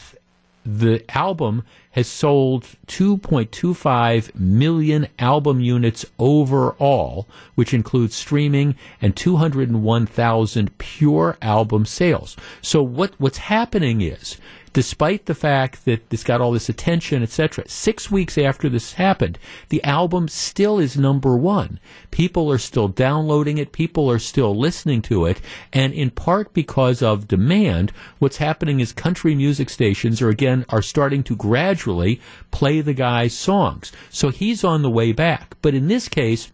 the 0.66 1.04
album 1.16 1.62
has 1.92 2.08
sold 2.08 2.64
2.25 2.88 4.34
million 4.34 5.06
album 5.18 5.60
units 5.60 6.04
overall, 6.18 7.28
which 7.54 7.72
includes 7.72 8.16
streaming 8.16 8.74
and 9.00 9.16
201,000 9.16 10.78
pure 10.78 11.38
album 11.40 11.86
sales. 11.86 12.36
So 12.60 12.82
what 12.82 13.14
what's 13.18 13.38
happening 13.38 14.00
is 14.00 14.38
despite 14.76 15.24
the 15.24 15.34
fact 15.34 15.86
that 15.86 16.04
it's 16.12 16.22
got 16.22 16.42
all 16.42 16.52
this 16.52 16.68
attention, 16.68 17.22
etc. 17.22 17.66
Six 17.66 18.10
weeks 18.10 18.36
after 18.36 18.68
this 18.68 18.92
happened, 18.92 19.38
the 19.70 19.82
album 19.82 20.28
still 20.28 20.78
is 20.78 20.98
number 20.98 21.34
one. 21.34 21.80
People 22.10 22.52
are 22.52 22.58
still 22.58 22.86
downloading 22.86 23.56
it. 23.56 23.72
People 23.72 24.10
are 24.10 24.18
still 24.18 24.54
listening 24.54 25.00
to 25.00 25.24
it. 25.24 25.40
And 25.72 25.94
in 25.94 26.10
part 26.10 26.52
because 26.52 27.00
of 27.00 27.26
demand, 27.26 27.90
what's 28.18 28.36
happening 28.36 28.80
is 28.80 28.92
country 28.92 29.34
music 29.34 29.70
stations 29.70 30.20
are 30.20 30.28
again, 30.28 30.66
are 30.68 30.82
starting 30.82 31.22
to 31.22 31.34
gradually 31.34 32.20
play 32.50 32.82
the 32.82 32.92
guy's 32.92 33.32
songs. 33.32 33.92
So 34.10 34.28
he's 34.28 34.62
on 34.62 34.82
the 34.82 34.90
way 34.90 35.12
back. 35.12 35.56
But 35.62 35.72
in 35.72 35.88
this 35.88 36.06
case, 36.06 36.52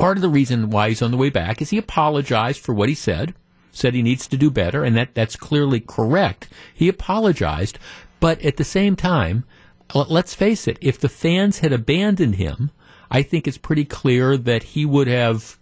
part 0.00 0.18
of 0.18 0.22
the 0.22 0.28
reason 0.28 0.70
why 0.70 0.88
he's 0.88 1.00
on 1.00 1.12
the 1.12 1.16
way 1.16 1.30
back 1.30 1.62
is 1.62 1.70
he 1.70 1.78
apologized 1.78 2.60
for 2.60 2.74
what 2.74 2.88
he 2.88 2.96
said 2.96 3.36
said 3.76 3.94
he 3.94 4.02
needs 4.02 4.26
to 4.26 4.36
do 4.36 4.50
better, 4.50 4.82
and 4.82 4.96
that, 4.96 5.14
that's 5.14 5.36
clearly 5.36 5.80
correct. 5.80 6.48
He 6.72 6.88
apologized, 6.88 7.78
but 8.20 8.40
at 8.42 8.56
the 8.56 8.64
same 8.64 8.96
time, 8.96 9.44
let's 9.94 10.34
face 10.34 10.66
it, 10.66 10.78
if 10.80 10.98
the 10.98 11.10
fans 11.10 11.58
had 11.58 11.72
abandoned 11.72 12.36
him, 12.36 12.70
I 13.10 13.22
think 13.22 13.46
it's 13.46 13.58
pretty 13.58 13.84
clear 13.84 14.36
that 14.36 14.62
he 14.62 14.86
would 14.86 15.08
have 15.08 15.58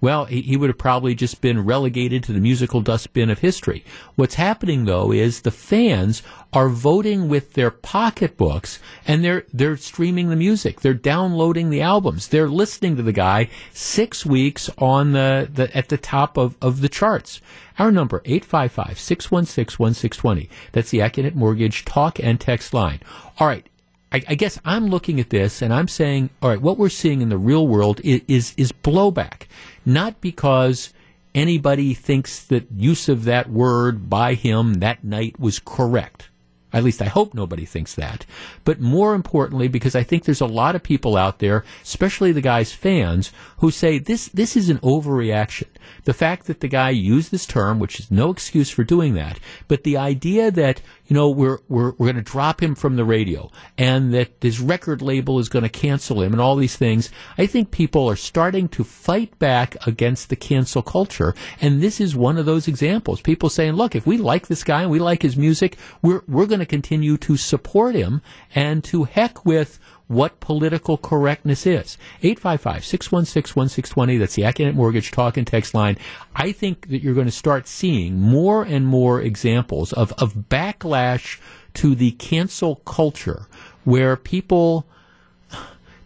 well, 0.00 0.26
he, 0.26 0.42
he, 0.42 0.56
would 0.56 0.70
have 0.70 0.78
probably 0.78 1.12
just 1.14 1.40
been 1.40 1.64
relegated 1.64 2.22
to 2.24 2.32
the 2.32 2.40
musical 2.40 2.80
dustbin 2.80 3.30
of 3.30 3.38
history. 3.40 3.84
What's 4.14 4.36
happening 4.36 4.84
though 4.84 5.10
is 5.12 5.40
the 5.40 5.50
fans 5.50 6.22
are 6.52 6.68
voting 6.68 7.28
with 7.28 7.54
their 7.54 7.72
pocketbooks 7.72 8.78
and 9.06 9.24
they're 9.24 9.44
they're 9.52 9.76
streaming 9.76 10.28
the 10.28 10.36
music. 10.36 10.80
They're 10.80 10.94
downloading 10.94 11.70
the 11.70 11.82
albums. 11.82 12.28
They're 12.28 12.48
listening 12.48 12.94
to 12.96 13.02
the 13.02 13.12
guy 13.12 13.50
six 13.72 14.24
weeks 14.24 14.70
on 14.78 15.10
the, 15.12 15.50
the 15.52 15.76
at 15.76 15.88
the 15.88 15.98
top 15.98 16.36
of, 16.36 16.56
of 16.62 16.80
the 16.80 16.88
charts. 16.88 17.40
Our 17.78 17.90
number, 17.92 18.20
855-616-1620. 18.20 20.48
That's 20.72 20.90
the 20.90 20.98
Accunet 20.98 21.34
Mortgage 21.34 21.84
talk 21.84 22.18
and 22.18 22.40
text 22.40 22.74
line. 22.74 23.00
All 23.38 23.46
right. 23.46 23.64
I, 24.10 24.22
I, 24.28 24.34
guess 24.36 24.58
I'm 24.64 24.86
looking 24.86 25.20
at 25.20 25.30
this 25.30 25.60
and 25.60 25.72
I'm 25.72 25.88
saying, 25.88 26.30
all 26.40 26.48
right, 26.48 26.60
what 26.60 26.78
we're 26.78 26.88
seeing 26.88 27.20
in 27.20 27.28
the 27.28 27.36
real 27.36 27.66
world 27.66 28.00
is, 28.02 28.22
is, 28.26 28.54
is 28.56 28.72
blowback 28.72 29.42
not 29.84 30.20
because 30.20 30.92
anybody 31.34 31.94
thinks 31.94 32.44
that 32.44 32.70
use 32.74 33.08
of 33.08 33.24
that 33.24 33.50
word 33.50 34.08
by 34.08 34.34
him 34.34 34.74
that 34.74 35.04
night 35.04 35.38
was 35.38 35.58
correct. 35.58 36.28
At 36.70 36.84
least 36.84 37.00
I 37.00 37.06
hope 37.06 37.32
nobody 37.32 37.64
thinks 37.64 37.94
that. 37.94 38.26
But 38.64 38.78
more 38.78 39.14
importantly, 39.14 39.68
because 39.68 39.96
I 39.96 40.02
think 40.02 40.24
there's 40.24 40.42
a 40.42 40.46
lot 40.46 40.74
of 40.74 40.82
people 40.82 41.16
out 41.16 41.38
there, 41.38 41.64
especially 41.82 42.30
the 42.30 42.42
guy's 42.42 42.72
fans, 42.72 43.32
who 43.58 43.70
say 43.70 43.98
this, 43.98 44.28
this 44.28 44.54
is 44.54 44.68
an 44.68 44.76
overreaction. 44.78 45.68
The 46.04 46.12
fact 46.12 46.46
that 46.46 46.60
the 46.60 46.68
guy 46.68 46.90
used 46.90 47.30
this 47.30 47.46
term, 47.46 47.78
which 47.78 47.98
is 47.98 48.10
no 48.10 48.28
excuse 48.28 48.68
for 48.68 48.84
doing 48.84 49.14
that, 49.14 49.40
but 49.66 49.84
the 49.84 49.96
idea 49.96 50.50
that, 50.50 50.82
you 51.08 51.14
know, 51.14 51.30
we're, 51.30 51.58
we're, 51.68 51.92
we're 51.92 52.12
going 52.12 52.16
to 52.16 52.22
drop 52.22 52.62
him 52.62 52.74
from 52.74 52.96
the 52.96 53.04
radio 53.04 53.50
and 53.78 54.12
that 54.12 54.30
his 54.42 54.60
record 54.60 55.00
label 55.00 55.38
is 55.38 55.48
going 55.48 55.62
to 55.62 55.68
cancel 55.68 56.22
him 56.22 56.32
and 56.32 56.40
all 56.40 56.54
these 56.54 56.76
things, 56.76 57.10
I 57.38 57.46
think 57.46 57.70
people 57.70 58.08
are 58.08 58.16
starting 58.16 58.68
to 58.68 58.84
fight 58.84 59.36
back 59.38 59.74
against 59.86 60.28
the 60.28 60.36
cancel 60.36 60.82
culture. 60.82 61.34
And 61.62 61.80
this 61.80 61.98
is 61.98 62.14
one 62.14 62.36
of 62.36 62.44
those 62.44 62.68
examples. 62.68 63.22
People 63.22 63.48
saying, 63.48 63.72
look, 63.72 63.96
if 63.96 64.06
we 64.06 64.18
like 64.18 64.48
this 64.48 64.62
guy 64.62 64.82
and 64.82 64.90
we 64.90 64.98
like 64.98 65.22
his 65.22 65.36
music, 65.36 65.78
we're, 66.02 66.22
we're 66.28 66.46
going 66.46 66.60
to 66.60 66.66
continue 66.66 67.16
to 67.18 67.38
support 67.38 67.94
him 67.94 68.20
and 68.54 68.84
to 68.84 69.04
heck 69.04 69.46
with 69.46 69.80
what 70.08 70.40
political 70.40 70.96
correctness 70.96 71.66
is. 71.66 71.96
855-616-1620. 72.22 74.18
That's 74.18 74.34
the 74.34 74.42
Accunet 74.42 74.74
Mortgage 74.74 75.10
talk 75.10 75.36
and 75.36 75.46
text 75.46 75.74
line. 75.74 75.96
I 76.34 76.50
think 76.52 76.88
that 76.88 77.02
you're 77.02 77.14
going 77.14 77.26
to 77.26 77.32
start 77.32 77.68
seeing 77.68 78.18
more 78.18 78.62
and 78.62 78.86
more 78.86 79.20
examples 79.20 79.92
of, 79.92 80.12
of 80.14 80.34
backlash 80.34 81.38
to 81.74 81.94
the 81.94 82.12
cancel 82.12 82.76
culture 82.76 83.46
where 83.84 84.16
people 84.16 84.86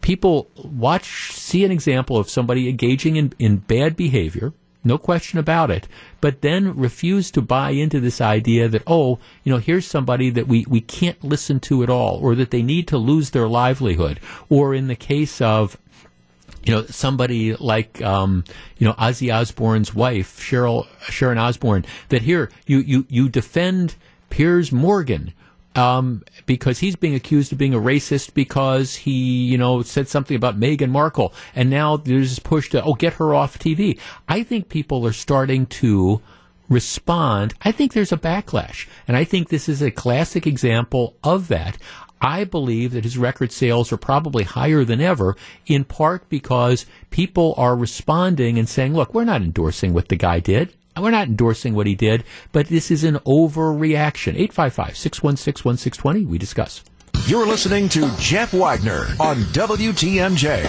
people 0.01 0.51
watch 0.57 1.33
see 1.33 1.65
an 1.65 1.71
example 1.71 2.17
of 2.19 2.29
somebody 2.29 2.69
engaging 2.69 3.17
in, 3.17 3.33
in 3.39 3.57
bad 3.57 3.97
behavior 3.97 4.53
no 4.85 4.99
question 4.99 5.39
about 5.39 5.71
it, 5.71 5.87
but 6.21 6.41
then 6.41 6.77
refuse 6.77 7.31
to 7.31 7.41
buy 7.41 7.71
into 7.71 8.01
this 8.01 8.21
idea 8.21 8.69
that, 8.69 8.83
oh, 8.87 9.19
you 9.45 9.53
know, 9.53 9.59
here's 9.59 9.87
somebody 9.87 10.31
that 10.31 10.49
we, 10.49 10.65
we 10.69 10.81
can't 10.81 11.23
listen 11.23 11.61
to 11.61 11.83
at 11.83 11.91
all, 11.91 12.19
or 12.21 12.35
that 12.35 12.51
they 12.51 12.63
need 12.63 12.89
to 12.89 12.99
lose 12.99 13.31
their 13.31 13.49
livelihood, 13.49 14.19
or 14.49 14.75
in 14.75 14.89
the 14.89 14.97
case 14.97 15.41
of, 15.41 15.79
you 16.65 16.73
know, 16.73 16.85
somebody 16.87 17.55
like, 17.55 18.01
um, 18.03 18.45
you 18.79 18.87
know, 18.87 18.95
Ozzy 18.95 19.35
Osbourne's 19.35 19.95
wife, 19.95 20.41
Cheryl, 20.41 20.87
Sharon 21.09 21.39
Osbourne, 21.39 21.85
that 22.09 22.23
here, 22.23 22.51
you, 22.67 22.79
you, 22.79 23.07
you 23.09 23.29
defend 23.29 23.97
Piers 24.31 24.73
Morgan, 24.73 25.33
um, 25.75 26.23
because 26.47 26.79
he's 26.79 26.97
being 26.97 27.15
accused 27.15 27.53
of 27.53 27.59
being 27.59 27.75
a 27.75 27.79
racist 27.79 28.35
because 28.35 28.95
he, 28.95 29.47
you 29.47 29.59
know, 29.59 29.83
said 29.83 30.09
something 30.09 30.37
about 30.37 30.59
Meghan 30.59 30.91
Markle, 30.91 31.33
and 31.55 31.71
now 31.71 31.97
there's 31.97 32.31
this 32.31 32.39
push 32.39 32.71
to 32.71 32.83
oh 32.83 32.95
get 32.95 33.15
her 33.15 33.35
off 33.35 33.59
TV. 33.59 33.99
I 34.29 34.43
think 34.43 34.69
people 34.69 35.07
are 35.07 35.13
starting 35.13 35.67
to 35.67 36.21
respond. 36.69 37.55
I 37.63 37.73
think 37.73 37.93
there's 37.93 38.13
a 38.13 38.17
backlash, 38.17 38.87
and 39.09 39.17
I 39.17 39.25
think 39.25 39.49
this 39.49 39.69
is 39.69 39.83
a 39.83 39.91
classic 39.91 40.47
example 40.47 41.17
of 41.25 41.49
that. 41.49 41.79
I 42.21 42.45
believe 42.45 42.93
that 42.93 43.03
his 43.03 43.19
record 43.19 43.51
sales 43.51 43.91
are 43.93 43.97
probably 43.97 44.45
higher 44.45 44.85
than 44.85 45.01
ever, 45.01 45.37
in 45.67 45.83
part 45.83 46.29
because 46.29 46.87
people 47.11 47.53
are 47.57 47.75
responding 47.75 48.61
and 48.61 48.69
saying, 48.69 48.95
look, 48.95 49.13
we're 49.13 49.25
not 49.25 49.43
endorsing 49.43 49.93
what 49.93 50.09
the 50.09 50.15
guy 50.15 50.39
did. 50.39 50.73
We're 50.99 51.11
not 51.11 51.29
endorsing 51.29 51.75
what 51.75 51.87
he 51.87 51.95
did, 51.95 52.25
but 52.53 52.67
this 52.67 52.91
is 52.91 53.03
an 53.05 53.17
overreaction. 53.21 54.35
855 54.35 54.97
616 54.97 55.65
1620. 55.65 56.27
We 56.27 56.39
discuss. 56.39 56.85
You're 57.27 57.47
listening 57.47 57.89
to 57.91 58.11
Jeff 58.19 58.53
Wagner 58.53 59.07
on 59.19 59.37
WTMJ. 59.53 60.65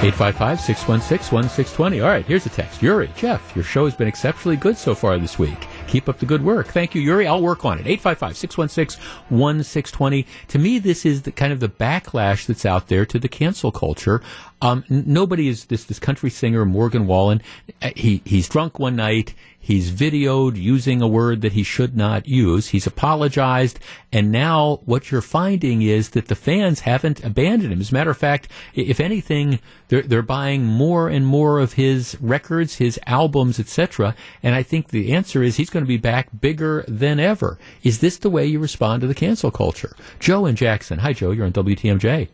855 0.00 0.60
616 0.60 1.34
1620. 1.34 2.00
All 2.00 2.08
right, 2.08 2.24
here's 2.24 2.46
a 2.46 2.50
text. 2.50 2.80
Yuri, 2.82 3.10
Jeff, 3.16 3.54
your 3.56 3.64
show 3.64 3.84
has 3.84 3.96
been 3.96 4.06
exceptionally 4.06 4.56
good 4.56 4.76
so 4.76 4.94
far 4.94 5.18
this 5.18 5.40
week. 5.40 5.66
Keep 5.88 6.08
up 6.08 6.18
the 6.18 6.26
good 6.26 6.44
work. 6.44 6.68
Thank 6.68 6.94
you, 6.94 7.00
Yuri. 7.00 7.26
I'll 7.26 7.42
work 7.42 7.64
on 7.64 7.78
it. 7.78 7.86
855 7.86 8.36
616 8.36 9.02
1620. 9.30 10.26
To 10.48 10.58
me, 10.58 10.78
this 10.78 11.06
is 11.06 11.22
the 11.22 11.32
kind 11.32 11.52
of 11.52 11.60
the 11.60 11.68
backlash 11.68 12.46
that's 12.46 12.66
out 12.66 12.88
there 12.88 13.06
to 13.06 13.18
the 13.18 13.28
cancel 13.28 13.72
culture. 13.72 14.20
Um, 14.60 14.84
nobody 14.88 15.48
is 15.48 15.66
this, 15.66 15.84
this 15.84 15.98
country 15.98 16.30
singer, 16.30 16.64
Morgan 16.64 17.06
Wallen. 17.06 17.40
Uh, 17.80 17.90
he, 17.96 18.22
he's 18.24 18.48
drunk 18.48 18.78
one 18.78 18.96
night. 18.96 19.34
He's 19.60 19.90
videoed 19.90 20.56
using 20.56 21.02
a 21.02 21.06
word 21.06 21.42
that 21.42 21.52
he 21.52 21.62
should 21.62 21.94
not 21.94 22.26
use. 22.26 22.68
He's 22.68 22.86
apologized. 22.86 23.78
And 24.10 24.32
now 24.32 24.80
what 24.86 25.10
you're 25.10 25.20
finding 25.20 25.82
is 25.82 26.10
that 26.10 26.28
the 26.28 26.34
fans 26.34 26.80
haven't 26.80 27.22
abandoned 27.22 27.72
him. 27.72 27.80
As 27.80 27.90
a 27.90 27.94
matter 27.94 28.10
of 28.10 28.16
fact, 28.16 28.48
if 28.74 28.98
anything, 28.98 29.58
they're, 29.88 30.00
they're 30.00 30.22
buying 30.22 30.64
more 30.64 31.08
and 31.08 31.26
more 31.26 31.58
of 31.58 31.74
his 31.74 32.16
records, 32.20 32.76
his 32.76 32.98
albums, 33.06 33.60
etc. 33.60 34.14
And 34.42 34.54
I 34.54 34.62
think 34.62 34.88
the 34.88 35.12
answer 35.12 35.42
is 35.42 35.56
he's 35.56 35.70
going 35.70 35.77
to 35.84 35.88
be 35.88 35.96
back 35.96 36.28
bigger 36.40 36.84
than 36.88 37.20
ever. 37.20 37.58
Is 37.82 38.00
this 38.00 38.18
the 38.18 38.30
way 38.30 38.46
you 38.46 38.58
respond 38.58 39.00
to 39.02 39.06
the 39.06 39.14
cancel 39.14 39.50
culture? 39.50 39.94
Joe 40.18 40.46
and 40.46 40.56
Jackson. 40.56 40.98
Hi, 40.98 41.12
Joe. 41.12 41.30
You're 41.30 41.46
on 41.46 41.52
WTMJ. 41.52 42.28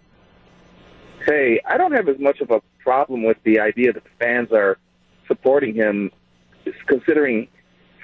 Hey, 1.27 1.61
I 1.67 1.77
don't 1.79 1.93
have 1.93 2.09
as 2.09 2.19
much 2.19 2.41
of 2.41 2.51
a 2.51 2.61
problem 2.81 3.23
with 3.23 3.39
the 3.45 3.61
idea 3.61 3.93
that 3.93 4.05
the 4.05 4.11
fans 4.19 4.53
are 4.53 4.79
supporting 5.27 5.75
him 5.75 6.11
considering 6.87 7.49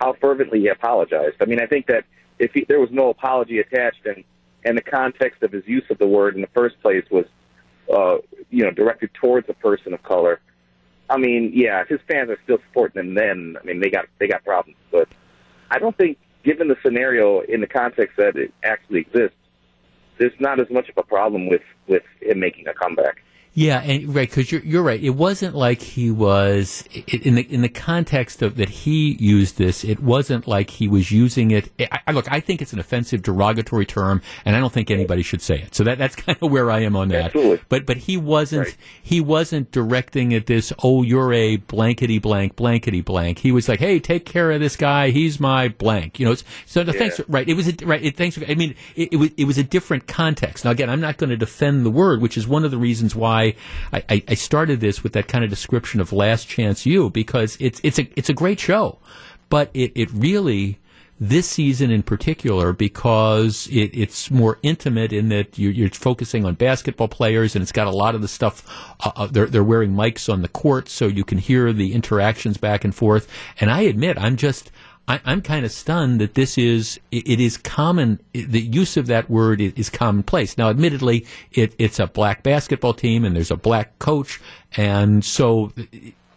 how 0.00 0.14
fervently 0.20 0.60
he 0.60 0.68
apologized. 0.68 1.36
I 1.40 1.44
mean, 1.44 1.60
I 1.60 1.66
think 1.66 1.86
that 1.86 2.04
if 2.38 2.52
he, 2.52 2.64
there 2.68 2.80
was 2.80 2.90
no 2.90 3.10
apology 3.10 3.58
attached 3.58 4.06
and 4.06 4.24
and 4.64 4.76
the 4.76 4.82
context 4.82 5.42
of 5.42 5.52
his 5.52 5.66
use 5.66 5.84
of 5.90 5.98
the 5.98 6.06
word 6.06 6.34
in 6.34 6.42
the 6.42 6.48
first 6.48 6.78
place 6.82 7.04
was, 7.10 7.24
uh, 7.94 8.18
you 8.50 8.62
know, 8.62 8.70
directed 8.70 9.08
towards 9.14 9.48
a 9.48 9.54
person 9.54 9.94
of 9.94 10.02
color. 10.02 10.38
I 11.08 11.16
mean, 11.16 11.52
yeah, 11.54 11.80
if 11.80 11.88
his 11.88 12.00
fans 12.06 12.28
are 12.28 12.38
still 12.44 12.58
supporting 12.68 13.00
him, 13.00 13.14
then 13.14 13.56
I 13.60 13.64
mean, 13.64 13.80
they 13.80 13.90
got 13.90 14.06
they 14.18 14.28
got 14.28 14.44
problems. 14.44 14.76
But 14.90 15.08
I 15.70 15.78
don't 15.78 15.96
think, 15.96 16.18
given 16.44 16.68
the 16.68 16.76
scenario 16.84 17.40
in 17.40 17.60
the 17.60 17.66
context 17.66 18.16
that 18.16 18.36
it 18.36 18.52
actually 18.62 19.00
exists, 19.00 19.36
there's 20.18 20.38
not 20.38 20.60
as 20.60 20.68
much 20.70 20.88
of 20.88 20.98
a 20.98 21.02
problem 21.02 21.48
with 21.48 21.62
with 21.86 22.02
him 22.20 22.40
making 22.40 22.68
a 22.68 22.74
comeback. 22.74 23.22
Yeah, 23.52 23.80
and 23.80 24.14
right 24.14 24.28
because 24.28 24.52
you're 24.52 24.62
you're 24.62 24.82
right. 24.82 25.02
It 25.02 25.10
wasn't 25.10 25.56
like 25.56 25.82
he 25.82 26.08
was 26.12 26.84
in 27.08 27.34
the 27.34 27.42
in 27.52 27.62
the 27.62 27.68
context 27.68 28.42
of 28.42 28.56
that 28.58 28.68
he 28.68 29.16
used 29.18 29.58
this. 29.58 29.82
It 29.82 30.00
wasn't 30.00 30.46
like 30.46 30.70
he 30.70 30.86
was 30.86 31.10
using 31.10 31.50
it. 31.50 31.68
I, 32.06 32.12
look, 32.12 32.30
I 32.30 32.38
think 32.38 32.62
it's 32.62 32.72
an 32.72 32.78
offensive, 32.78 33.22
derogatory 33.22 33.86
term, 33.86 34.22
and 34.44 34.54
I 34.54 34.60
don't 34.60 34.72
think 34.72 34.88
anybody 34.88 35.22
should 35.22 35.42
say 35.42 35.56
it. 35.56 35.74
So 35.74 35.82
that 35.82 35.98
that's 35.98 36.14
kind 36.26 36.38
of 36.40 36.48
where 36.48 36.70
I 36.70 36.80
am 36.80 36.94
on 36.94 37.08
that. 37.08 37.26
Absolutely. 37.26 37.60
But 37.68 37.86
but 37.86 37.96
he 37.96 38.16
wasn't 38.16 38.66
right. 38.66 38.76
he 39.02 39.20
wasn't 39.20 39.72
directing 39.72 40.32
at 40.32 40.46
this. 40.46 40.72
Oh, 40.84 41.02
you're 41.02 41.32
a 41.32 41.56
blankety 41.56 42.20
blank 42.20 42.54
blankety 42.54 43.00
blank. 43.00 43.40
He 43.40 43.50
was 43.50 43.68
like, 43.68 43.80
hey, 43.80 43.98
take 43.98 44.26
care 44.26 44.52
of 44.52 44.60
this 44.60 44.76
guy. 44.76 45.10
He's 45.10 45.40
my 45.40 45.68
blank. 45.68 46.20
You 46.20 46.26
know. 46.26 46.36
So 46.66 46.84
the 46.84 46.92
yeah. 46.92 46.98
thanks. 46.98 47.20
Right. 47.26 47.48
It 47.48 47.54
was 47.54 47.66
a, 47.66 47.74
right. 47.84 48.02
It, 48.02 48.16
thanks. 48.16 48.38
I 48.48 48.54
mean, 48.54 48.76
it, 48.94 49.14
it 49.14 49.16
was 49.16 49.30
it 49.36 49.44
was 49.44 49.58
a 49.58 49.64
different 49.64 50.06
context. 50.06 50.64
Now 50.64 50.70
again, 50.70 50.88
I'm 50.88 51.00
not 51.00 51.16
going 51.16 51.30
to 51.30 51.36
defend 51.36 51.84
the 51.84 51.90
word, 51.90 52.20
which 52.20 52.36
is 52.36 52.46
one 52.46 52.64
of 52.64 52.70
the 52.70 52.78
reasons 52.78 53.16
why 53.16 53.39
why 53.40 54.02
I, 54.08 54.22
I, 54.28 54.34
started 54.34 54.80
this 54.80 55.02
with 55.02 55.12
that 55.14 55.28
kind 55.28 55.44
of 55.44 55.50
description 55.50 56.00
of 56.00 56.12
Last 56.12 56.48
Chance 56.48 56.86
U 56.86 57.10
because 57.10 57.56
it's 57.60 57.80
it's 57.82 57.98
a 57.98 58.08
it's 58.16 58.28
a 58.28 58.34
great 58.34 58.60
show, 58.60 58.98
but 59.48 59.70
it 59.74 59.92
it 59.94 60.10
really 60.12 60.78
this 61.22 61.46
season 61.46 61.90
in 61.90 62.02
particular 62.02 62.72
because 62.72 63.66
it, 63.66 63.90
it's 63.92 64.30
more 64.30 64.58
intimate 64.62 65.12
in 65.12 65.28
that 65.28 65.58
you're, 65.58 65.70
you're, 65.70 65.90
focusing 65.90 66.46
on 66.46 66.54
basketball 66.54 67.08
players 67.08 67.54
and 67.54 67.62
it's 67.62 67.72
got 67.72 67.86
a 67.86 67.90
lot 67.90 68.14
of 68.14 68.22
the 68.22 68.28
stuff. 68.28 68.64
Uh, 69.00 69.12
uh, 69.14 69.26
they're, 69.26 69.44
they're 69.44 69.62
wearing 69.62 69.92
mics 69.92 70.32
on 70.32 70.40
the 70.40 70.48
court 70.48 70.88
so 70.88 71.06
you 71.06 71.22
can 71.22 71.36
hear 71.36 71.74
the 71.74 71.92
interactions 71.92 72.56
back 72.56 72.84
and 72.84 72.94
forth. 72.94 73.28
And 73.60 73.70
I 73.70 73.82
admit, 73.82 74.16
I'm 74.18 74.36
just 74.36 74.70
I, 75.10 75.32
am 75.32 75.42
kind 75.42 75.64
of 75.64 75.72
stunned 75.72 76.20
that 76.20 76.34
this 76.34 76.56
is 76.56 77.00
it, 77.10 77.28
it 77.28 77.40
is 77.40 77.56
common. 77.56 78.20
The 78.32 78.60
use 78.60 78.96
of 78.96 79.08
that 79.08 79.28
word 79.28 79.60
is, 79.60 79.72
is 79.74 79.90
commonplace. 79.90 80.56
Now, 80.56 80.70
admittedly, 80.70 81.26
it, 81.50 81.74
it's 81.78 81.98
a 81.98 82.06
black 82.06 82.44
basketball 82.44 82.94
team 82.94 83.24
and 83.24 83.34
there's 83.34 83.50
a 83.50 83.56
black 83.56 83.98
coach, 83.98 84.40
and 84.76 85.24
so 85.24 85.72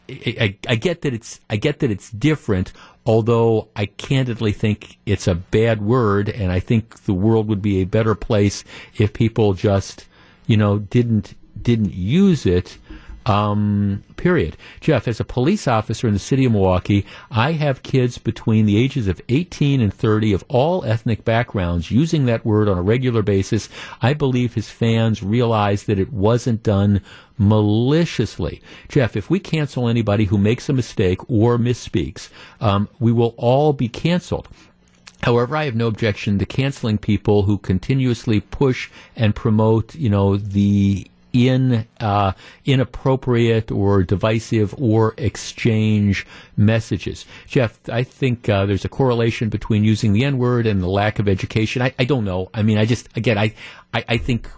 I, 0.10 0.58
I, 0.68 0.76
get 0.76 1.04
that 1.04 1.14
it's 1.14 1.40
I 1.52 1.58
get 1.58 1.80
that 1.80 1.92
it's 1.92 2.10
different. 2.10 2.74
Although 3.06 3.68
I 3.76 3.86
candidly 3.86 4.54
think 4.54 4.98
it's 5.06 5.28
a 5.28 5.36
bad 5.36 5.82
word, 5.82 6.28
and 6.28 6.52
I 6.52 6.60
think 6.60 7.04
the 7.04 7.14
world 7.14 7.50
would 7.50 7.62
be 7.62 7.82
a 7.82 7.86
better 7.86 8.16
place 8.16 8.64
if 8.98 9.14
people 9.14 9.54
just, 9.54 10.08
you 10.48 10.58
know, 10.58 10.80
didn't 10.80 11.36
didn't 11.62 11.94
use 11.94 12.48
it. 12.48 12.80
Um, 13.26 14.04
period. 14.18 14.58
Jeff, 14.82 15.08
as 15.08 15.20
a 15.20 15.26
police 15.26 15.68
officer 15.68 16.08
in 16.08 16.14
the 16.14 16.20
city 16.20 16.46
of 16.46 16.52
Milwaukee, 16.52 17.06
I 17.32 17.54
have 17.54 17.84
kids 17.84 18.18
between 18.18 18.66
the 18.66 18.78
ages 18.78 19.08
of 19.08 19.22
18 19.30 19.80
and 19.80 19.94
30 19.94 20.34
of 20.34 20.44
all 20.50 20.84
ethnic 20.84 21.24
backgrounds 21.24 21.90
using 21.90 22.26
that 22.26 22.46
word 22.46 22.68
on 22.68 22.78
a 22.78 22.82
regular 22.82 23.22
basis. 23.22 23.70
I 24.02 24.14
believe 24.14 24.54
his 24.56 24.70
fans 24.70 25.24
realize 25.24 25.84
that 25.84 26.00
it 26.00 26.12
wasn't 26.12 26.64
done 26.64 27.02
maliciously. 27.38 28.62
Jeff, 28.90 29.16
if 29.16 29.30
we 29.30 29.40
cancel 29.40 29.88
anybody 29.88 30.26
who 30.26 30.38
makes 30.38 30.68
a 30.68 30.74
mistake 30.74 31.20
or 31.30 31.58
misspeaks, 31.58 32.30
um, 32.60 32.90
we 33.00 33.12
will 33.12 33.34
all 33.38 33.74
be 33.74 33.88
canceled. 33.88 34.48
However, 35.24 35.56
I 35.56 35.66
have 35.66 35.76
no 35.76 35.88
objection 35.88 36.38
to 36.40 36.46
canceling 36.46 36.98
people 36.98 37.44
who 37.44 37.58
continuously 37.58 38.42
push 38.42 38.90
and 39.16 39.34
promote, 39.34 39.96
you 39.96 40.10
know, 40.10 40.36
the 40.36 41.08
in 41.34 41.88
uh, 42.00 42.32
inappropriate 42.64 43.72
or 43.72 44.04
divisive 44.04 44.74
or 44.78 45.16
exchange 45.18 46.26
messages. 46.56 47.26
Jeff, 47.48 47.80
I 47.90 48.04
think 48.04 48.48
uh, 48.48 48.66
there's 48.68 48.86
a 48.86 48.90
correlation 48.90 49.50
between 49.50 49.84
using 49.84 50.14
the 50.14 50.24
N 50.24 50.38
word 50.38 50.68
and 50.68 50.82
the 50.82 50.88
lack 50.88 51.20
of 51.20 51.28
education. 51.28 51.82
I, 51.82 51.94
I, 51.98 52.06
don't 52.06 52.24
know. 52.24 52.50
I 52.54 52.62
mean, 52.62 52.78
I 52.78 52.86
just 52.86 53.10
again, 53.18 53.38
I 53.38 53.56
I, 53.94 54.06
I 54.08 54.18
think 54.18 54.50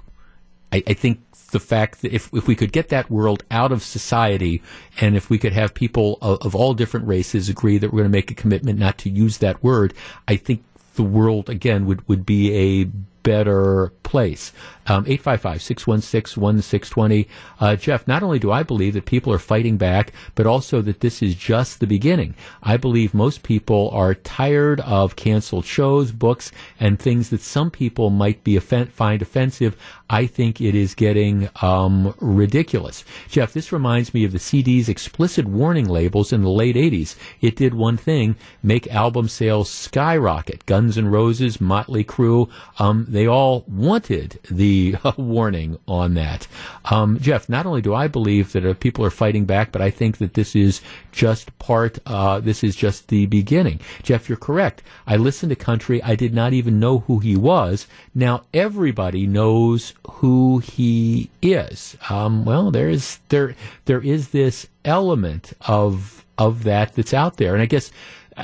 I, 0.71 0.83
I 0.85 0.93
think 0.93 1.21
the 1.51 1.59
fact 1.59 2.01
that 2.01 2.13
if, 2.13 2.29
if 2.33 2.47
we 2.47 2.55
could 2.55 2.73
get 2.73 2.89
that 2.89 3.09
world 3.09 3.43
out 3.49 3.71
of 3.71 3.81
society 3.81 4.61
and 4.99 5.15
if 5.15 5.29
we 5.29 5.37
could 5.37 5.53
have 5.53 5.73
people 5.73 6.17
of, 6.21 6.37
of 6.41 6.53
all 6.53 6.73
different 6.73 7.07
races 7.07 7.47
agree 7.47 7.77
that 7.77 7.93
we're 7.93 7.99
going 7.99 8.11
to 8.11 8.17
make 8.17 8.29
a 8.31 8.35
commitment 8.35 8.77
not 8.77 8.97
to 8.97 9.09
use 9.09 9.37
that 9.37 9.63
word, 9.63 9.93
I 10.27 10.35
think 10.35 10.63
the 10.95 11.03
world 11.03 11.49
again 11.49 11.85
would, 11.85 12.05
would 12.09 12.25
be 12.25 12.53
a 12.53 12.89
better 13.25 13.91
place. 14.03 14.53
Um, 14.87 15.03
855 15.07 15.61
616 15.63 16.41
1620. 16.41 17.27
Uh, 17.59 17.75
Jeff, 17.75 18.07
not 18.07 18.21
only 18.21 18.37
do 18.37 18.51
I 18.51 18.61
believe 18.61 18.93
that 18.93 19.05
people 19.05 19.33
are 19.33 19.39
fighting 19.39 19.77
back, 19.77 20.13
but 20.35 20.45
also 20.45 20.81
that 20.83 20.99
this 20.99 21.23
is 21.23 21.33
just 21.33 21.79
the 21.79 21.87
beginning. 21.87 22.35
I 22.61 22.77
believe 22.77 23.13
most 23.13 23.41
people 23.41 23.89
are 23.91 24.13
tired 24.13 24.79
of 24.81 25.15
canceled 25.15 25.65
shows, 25.65 26.11
books, 26.11 26.51
and 26.79 26.99
things 26.99 27.31
that 27.31 27.41
some 27.41 27.71
people 27.71 28.11
might 28.11 28.43
be 28.43 28.57
find 28.59 29.21
offensive. 29.21 29.75
I 30.09 30.27
think 30.27 30.61
it 30.61 30.75
is 30.75 30.93
getting 30.93 31.49
um, 31.63 32.13
ridiculous. 32.19 33.03
Jeff, 33.27 33.53
this 33.53 33.71
reminds 33.71 34.13
me 34.13 34.23
of 34.23 34.31
the 34.31 34.39
CD's 34.39 34.87
explicit 34.87 35.47
warning 35.47 35.89
labels 35.89 36.31
in 36.31 36.43
the 36.43 36.49
late 36.49 36.75
80s. 36.75 37.15
It 37.41 37.55
did 37.55 37.73
one 37.73 37.97
thing 37.97 38.35
make 38.61 38.87
album 38.93 39.27
sales 39.27 39.69
skyrocket. 39.69 40.65
Guns 40.67 40.95
N' 40.97 41.07
Roses, 41.07 41.59
Motley 41.59 42.03
Crue, 42.03 42.49
um, 42.77 43.07
they 43.09 43.25
all 43.25 43.65
wanted 43.67 44.39
the 44.49 44.95
uh, 45.03 45.13
warning 45.17 45.79
on 45.87 46.13
that. 46.13 46.47
Um, 46.85 47.19
Jeff, 47.19 47.49
not 47.49 47.65
only 47.65 47.81
do 47.81 47.95
I 47.95 48.07
believe 48.07 48.51
that 48.51 48.65
uh, 48.65 48.75
people 48.75 49.03
are 49.05 49.09
fighting 49.09 49.45
back, 49.45 49.71
but 49.71 49.81
I 49.81 49.89
think 49.89 50.19
that 50.19 50.35
this 50.35 50.55
is 50.55 50.81
just 51.11 51.57
part, 51.57 51.97
uh, 52.05 52.39
this 52.39 52.63
is 52.63 52.75
just 52.75 53.07
the 53.07 53.25
beginning. 53.25 53.79
Jeff, 54.03 54.29
you're 54.29 54.37
correct. 54.37 54.83
I 55.07 55.17
listened 55.17 55.49
to 55.49 55.55
country. 55.55 56.01
I 56.03 56.13
did 56.13 56.33
not 56.33 56.53
even 56.53 56.79
know 56.79 56.99
who 56.99 57.17
he 57.17 57.35
was. 57.35 57.87
Now 58.13 58.43
everybody 58.53 59.25
knows 59.25 59.94
who 60.09 60.59
he 60.59 61.29
is. 61.41 61.97
Um, 62.09 62.45
well, 62.45 62.71
there 62.71 62.89
is, 62.89 63.19
there, 63.29 63.55
there 63.85 64.01
is 64.01 64.29
this 64.29 64.67
element 64.83 65.53
of, 65.67 66.25
of 66.37 66.63
that 66.63 66.93
that's 66.93 67.13
out 67.13 67.37
there. 67.37 67.53
And 67.53 67.61
I 67.61 67.65
guess 67.65 67.91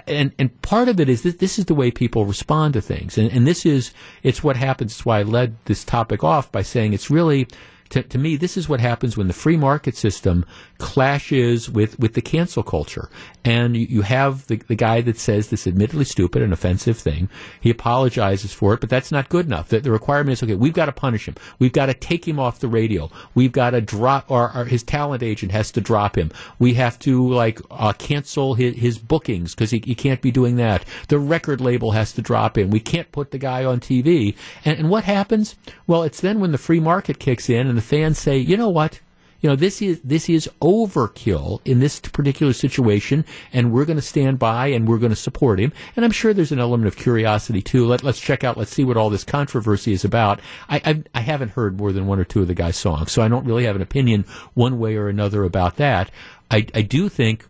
and 0.08 0.32
and 0.39 0.62
part 0.62 0.88
of 0.88 1.00
it 1.00 1.10
is 1.10 1.24
that 1.24 1.39
this 1.39 1.60
is 1.60 1.65
the 1.65 1.76
way 1.76 1.91
people 1.91 2.26
respond 2.26 2.74
to 2.76 2.82
things, 2.82 3.17
and 3.17 3.30
and 3.30 3.45
this 3.45 3.65
is 3.65 3.93
it's 4.24 4.41
what 4.41 4.56
happens. 4.56 4.93
It's 4.93 5.06
why 5.06 5.19
I 5.19 5.24
led 5.24 5.58
this 5.65 5.84
topic 5.84 6.24
off 6.24 6.50
by 6.50 6.62
saying 6.62 6.93
it's 6.93 7.10
really 7.10 7.47
to, 7.91 8.02
to 8.04 8.17
me, 8.17 8.38
this 8.38 8.58
is 8.58 8.67
what 8.67 8.80
happens 8.80 9.17
when 9.17 9.28
the 9.28 9.34
free 9.34 9.58
market 9.58 9.95
system 9.95 10.45
clashes 10.82 11.70
with, 11.70 11.98
with 12.00 12.15
the 12.15 12.22
cancel 12.22 12.63
culture. 12.63 13.08
And 13.46 13.78
you, 13.78 13.86
you 13.88 14.02
have 14.02 14.48
the, 14.48 14.58
the 14.58 14.76
guy 14.76 15.02
that 15.02 15.20
says 15.20 15.50
this 15.50 15.67
admittedly 15.67 16.06
stupid 16.06 16.41
and 16.41 16.52
offensive 16.52 16.98
thing. 16.98 17.30
He 17.62 17.70
apologizes 17.70 18.52
for 18.52 18.74
it, 18.74 18.82
but 18.82 18.89
that's 18.89 19.12
not 19.12 19.30
good 19.30 19.46
enough. 19.46 19.70
The, 19.70 19.80
the 19.80 19.91
requirement 19.91 20.34
is, 20.34 20.44
okay, 20.44 20.56
we've 20.56 20.74
got 20.74 20.88
to 20.88 20.91
punish 20.91 21.28
him. 21.28 21.36
We've 21.60 21.72
got 21.72 21.86
to 21.86 21.93
take 21.93 22.28
him 22.28 22.39
off 22.39 22.60
the 22.60 22.68
radio. 22.68 23.12
We've 23.36 23.51
got 23.51 23.72
to 23.72 23.82
drop, 23.82 24.30
or, 24.30 24.51
or 24.56 24.66
his 24.66 24.82
talent 24.82 25.22
agent 25.22 25.51
has 25.51 25.72
to 25.72 25.82
drop 25.82 26.18
him. 26.18 26.32
We 26.58 26.74
have 26.74 26.97
to, 26.99 27.30
like, 27.30 27.62
uh, 27.70 27.93
cancel 27.93 28.56
his, 28.56 28.76
his 28.76 28.97
bookings 28.97 29.53
because 29.53 29.70
he, 29.70 29.84
he 29.86 29.93
can't 29.93 30.22
be 30.22 30.32
doing 30.32 30.56
that. 30.56 30.84
The 31.08 31.20
record 31.20 31.62
label 31.62 31.91
has 31.91 32.12
to 32.14 32.24
drop 32.24 32.58
him. 32.58 32.72
We 32.72 32.80
can't 32.80 33.12
put 33.12 33.30
the 33.30 33.38
guy 33.38 33.64
on 33.64 33.80
TV. 33.80 34.36
And, 34.66 34.80
and 34.80 34.89
what 34.89 35.03
happens? 35.03 35.56
Well, 35.86 36.01
it's 36.01 36.22
then 36.22 36.39
when 36.39 36.51
the 36.51 36.58
free 36.58 36.80
market 36.80 37.20
kicks 37.20 37.49
in 37.49 37.68
and 37.68 37.78
the 37.78 37.84
fans 37.84 38.18
say, 38.18 38.38
you 38.39 38.58
know 38.58 38.70
what? 38.70 38.99
You 39.42 39.50
know, 39.50 39.56
this 39.56 39.82
is 39.82 40.00
this 40.04 40.30
is 40.30 40.50
overkill 40.62 41.60
in 41.66 41.80
this 41.80 42.00
particular 42.00 42.54
situation, 42.54 43.26
and 43.52 43.72
we're 43.72 43.86
going 43.86 43.98
to 43.98 44.02
stand 44.02 44.39
by 44.39 44.68
and 44.68 44.88
we're 44.88 45.00
going 45.00 45.12
to 45.12 45.16
support 45.16 45.60
him. 45.60 45.74
And 45.96 46.06
I'm 46.06 46.12
sure 46.12 46.34
there's 46.34 46.52
an 46.52 46.60
element 46.60 46.88
of 46.88 46.96
curiosity 46.96 47.62
too. 47.62 47.86
Let, 47.86 48.04
let's 48.04 48.20
check 48.20 48.44
out, 48.44 48.58
let's 48.58 48.72
see 48.72 48.84
what 48.84 48.98
all 48.98 49.10
this 49.10 49.24
controversy 49.24 49.94
is 49.94 50.06
about. 50.06 50.39
I, 50.70 50.82
I 50.86 51.04
I 51.16 51.22
haven't 51.22 51.50
heard 51.50 51.78
more 51.78 51.92
than 51.92 52.08
one 52.08 52.20
or 52.20 52.24
two 52.24 52.42
of 52.42 52.48
the 52.48 52.54
guy's 52.54 52.78
songs, 52.78 53.12
so 53.12 53.22
I 53.22 53.28
don't 53.28 53.46
really 53.46 53.66
have 53.66 53.76
an 53.76 53.82
opinion 53.82 54.26
one 54.54 54.80
way 54.80 54.96
or 54.96 55.10
another 55.10 55.44
about 55.44 55.78
that. 55.78 56.12
I 56.50 56.68
I 56.76 56.82
do 56.82 57.10
think 57.10 57.48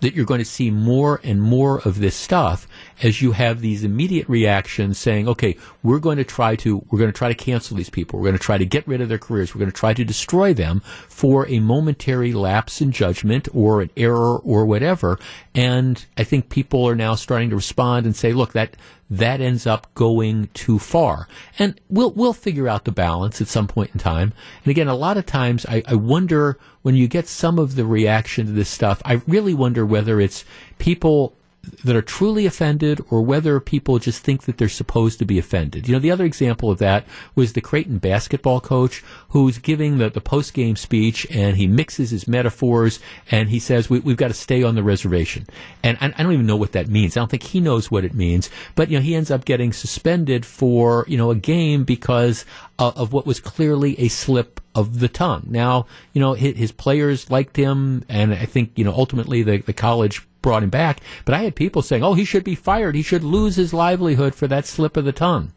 that 0.00 0.14
you're 0.14 0.24
going 0.24 0.40
to 0.40 0.44
see 0.44 0.70
more 0.70 1.20
and 1.22 1.40
more 1.40 1.80
of 1.80 2.00
this 2.00 2.14
stuff 2.14 2.66
as 3.02 3.20
you 3.20 3.32
have 3.32 3.60
these 3.60 3.84
immediate 3.84 4.28
reactions 4.28 4.98
saying, 4.98 5.28
okay, 5.28 5.56
we're 5.82 5.98
going 5.98 6.16
to 6.16 6.24
try 6.24 6.56
to, 6.56 6.84
we're 6.90 6.98
going 6.98 7.12
to 7.12 7.16
try 7.16 7.28
to 7.28 7.34
cancel 7.34 7.76
these 7.76 7.90
people. 7.90 8.18
We're 8.18 8.26
going 8.26 8.38
to 8.38 8.44
try 8.44 8.58
to 8.58 8.66
get 8.66 8.86
rid 8.86 9.00
of 9.00 9.08
their 9.08 9.18
careers. 9.18 9.54
We're 9.54 9.60
going 9.60 9.70
to 9.70 9.76
try 9.76 9.94
to 9.94 10.04
destroy 10.04 10.54
them 10.54 10.80
for 11.08 11.46
a 11.48 11.60
momentary 11.60 12.32
lapse 12.32 12.80
in 12.80 12.92
judgment 12.92 13.48
or 13.54 13.82
an 13.82 13.90
error 13.96 14.36
or 14.38 14.64
whatever. 14.64 15.18
And 15.54 16.04
I 16.16 16.24
think 16.24 16.48
people 16.48 16.86
are 16.88 16.96
now 16.96 17.14
starting 17.14 17.50
to 17.50 17.56
respond 17.56 18.06
and 18.06 18.16
say, 18.16 18.32
look, 18.32 18.52
that, 18.52 18.76
that 19.08 19.40
ends 19.40 19.66
up 19.66 19.92
going 19.94 20.48
too 20.54 20.78
far. 20.78 21.28
And 21.58 21.80
we'll, 21.88 22.10
we'll 22.12 22.32
figure 22.32 22.68
out 22.68 22.84
the 22.84 22.92
balance 22.92 23.40
at 23.40 23.48
some 23.48 23.68
point 23.68 23.90
in 23.92 24.00
time. 24.00 24.32
And 24.64 24.70
again, 24.70 24.88
a 24.88 24.96
lot 24.96 25.16
of 25.16 25.26
times 25.26 25.64
I, 25.66 25.82
I 25.86 25.94
wonder 25.94 26.58
when 26.82 26.96
you 26.96 27.06
get 27.06 27.28
some 27.28 27.58
of 27.58 27.76
the 27.76 27.84
reaction 27.84 28.46
to 28.46 28.52
this 28.52 28.68
stuff, 28.68 29.00
I 29.04 29.22
really 29.26 29.54
wonder 29.54 29.86
whether 29.86 30.20
it's 30.20 30.44
people 30.78 31.35
that 31.84 31.96
are 31.96 32.02
truly 32.02 32.46
offended 32.46 33.00
or 33.10 33.22
whether 33.22 33.58
people 33.60 33.98
just 33.98 34.22
think 34.22 34.42
that 34.42 34.58
they're 34.58 34.68
supposed 34.68 35.18
to 35.18 35.24
be 35.24 35.38
offended. 35.38 35.88
You 35.88 35.94
know, 35.94 36.00
the 36.00 36.10
other 36.10 36.24
example 36.24 36.70
of 36.70 36.78
that 36.78 37.04
was 37.34 37.52
the 37.52 37.60
Creighton 37.60 37.98
basketball 37.98 38.60
coach 38.60 39.02
who's 39.30 39.58
giving 39.58 39.98
the, 39.98 40.10
the 40.10 40.20
post 40.20 40.54
game 40.54 40.76
speech 40.76 41.26
and 41.30 41.56
he 41.56 41.66
mixes 41.66 42.10
his 42.10 42.28
metaphors 42.28 43.00
and 43.30 43.48
he 43.48 43.58
says, 43.58 43.90
we, 43.90 44.00
have 44.00 44.16
got 44.16 44.28
to 44.28 44.34
stay 44.34 44.62
on 44.62 44.74
the 44.74 44.82
reservation. 44.82 45.46
And 45.82 45.98
I, 46.00 46.12
I, 46.16 46.22
don't 46.22 46.32
even 46.32 46.46
know 46.46 46.56
what 46.56 46.72
that 46.72 46.88
means. 46.88 47.16
I 47.16 47.20
don't 47.20 47.30
think 47.30 47.42
he 47.42 47.60
knows 47.60 47.90
what 47.90 48.04
it 48.04 48.14
means. 48.14 48.50
But, 48.74 48.90
you 48.90 48.98
know, 48.98 49.02
he 49.02 49.14
ends 49.14 49.30
up 49.30 49.44
getting 49.44 49.72
suspended 49.72 50.46
for, 50.46 51.04
you 51.08 51.16
know, 51.16 51.30
a 51.30 51.36
game 51.36 51.84
because 51.84 52.44
of, 52.78 52.96
of 52.96 53.12
what 53.12 53.26
was 53.26 53.40
clearly 53.40 53.98
a 54.00 54.08
slip 54.08 54.60
of 54.74 55.00
the 55.00 55.08
tongue. 55.08 55.46
Now, 55.48 55.86
you 56.12 56.20
know, 56.20 56.34
his, 56.34 56.56
his, 56.56 56.72
players 56.72 57.30
liked 57.30 57.56
him, 57.56 58.04
and 58.10 58.34
I 58.34 58.44
think, 58.44 58.72
you 58.76 58.84
know, 58.84 58.92
ultimately 58.92 59.42
the, 59.42 59.58
the 59.58 59.72
college 59.72 60.26
brought 60.46 60.62
him 60.62 60.70
back. 60.70 61.00
But 61.24 61.34
I 61.34 61.42
had 61.42 61.56
people 61.56 61.82
saying, 61.82 62.04
oh, 62.04 62.14
he 62.14 62.24
should 62.24 62.44
be 62.44 62.54
fired. 62.54 62.94
He 62.94 63.02
should 63.02 63.24
lose 63.24 63.56
his 63.56 63.74
livelihood 63.74 64.32
for 64.32 64.46
that 64.46 64.64
slip 64.64 64.96
of 64.96 65.04
the 65.04 65.10
tongue. 65.10 65.52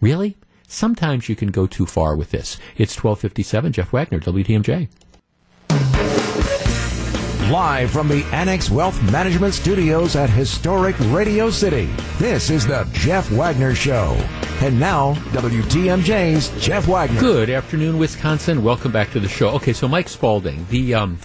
Really? 0.00 0.36
Sometimes 0.68 1.28
you 1.28 1.34
can 1.34 1.50
go 1.50 1.66
too 1.66 1.86
far 1.86 2.14
with 2.14 2.30
this. 2.30 2.56
It's 2.76 2.94
1257. 2.96 3.72
Jeff 3.72 3.92
Wagner, 3.92 4.20
WTMJ. 4.20 4.88
Live 7.50 7.90
from 7.90 8.06
the 8.06 8.24
Annex 8.32 8.70
Wealth 8.70 9.02
Management 9.10 9.54
Studios 9.54 10.14
at 10.14 10.30
historic 10.30 10.94
Radio 11.06 11.50
City, 11.50 11.86
this 12.18 12.48
is 12.48 12.64
the 12.64 12.88
Jeff 12.92 13.28
Wagner 13.32 13.74
Show. 13.74 14.16
And 14.60 14.78
now, 14.78 15.14
WTMJ's 15.32 16.48
Jeff 16.64 16.86
Wagner. 16.86 17.18
Good 17.18 17.50
afternoon, 17.50 17.98
Wisconsin. 17.98 18.62
Welcome 18.62 18.92
back 18.92 19.10
to 19.10 19.20
the 19.20 19.28
show. 19.28 19.48
Okay, 19.50 19.72
so 19.72 19.88
Mike 19.88 20.08
Spalding, 20.08 20.64
the 20.70 20.94
um, 20.94 21.18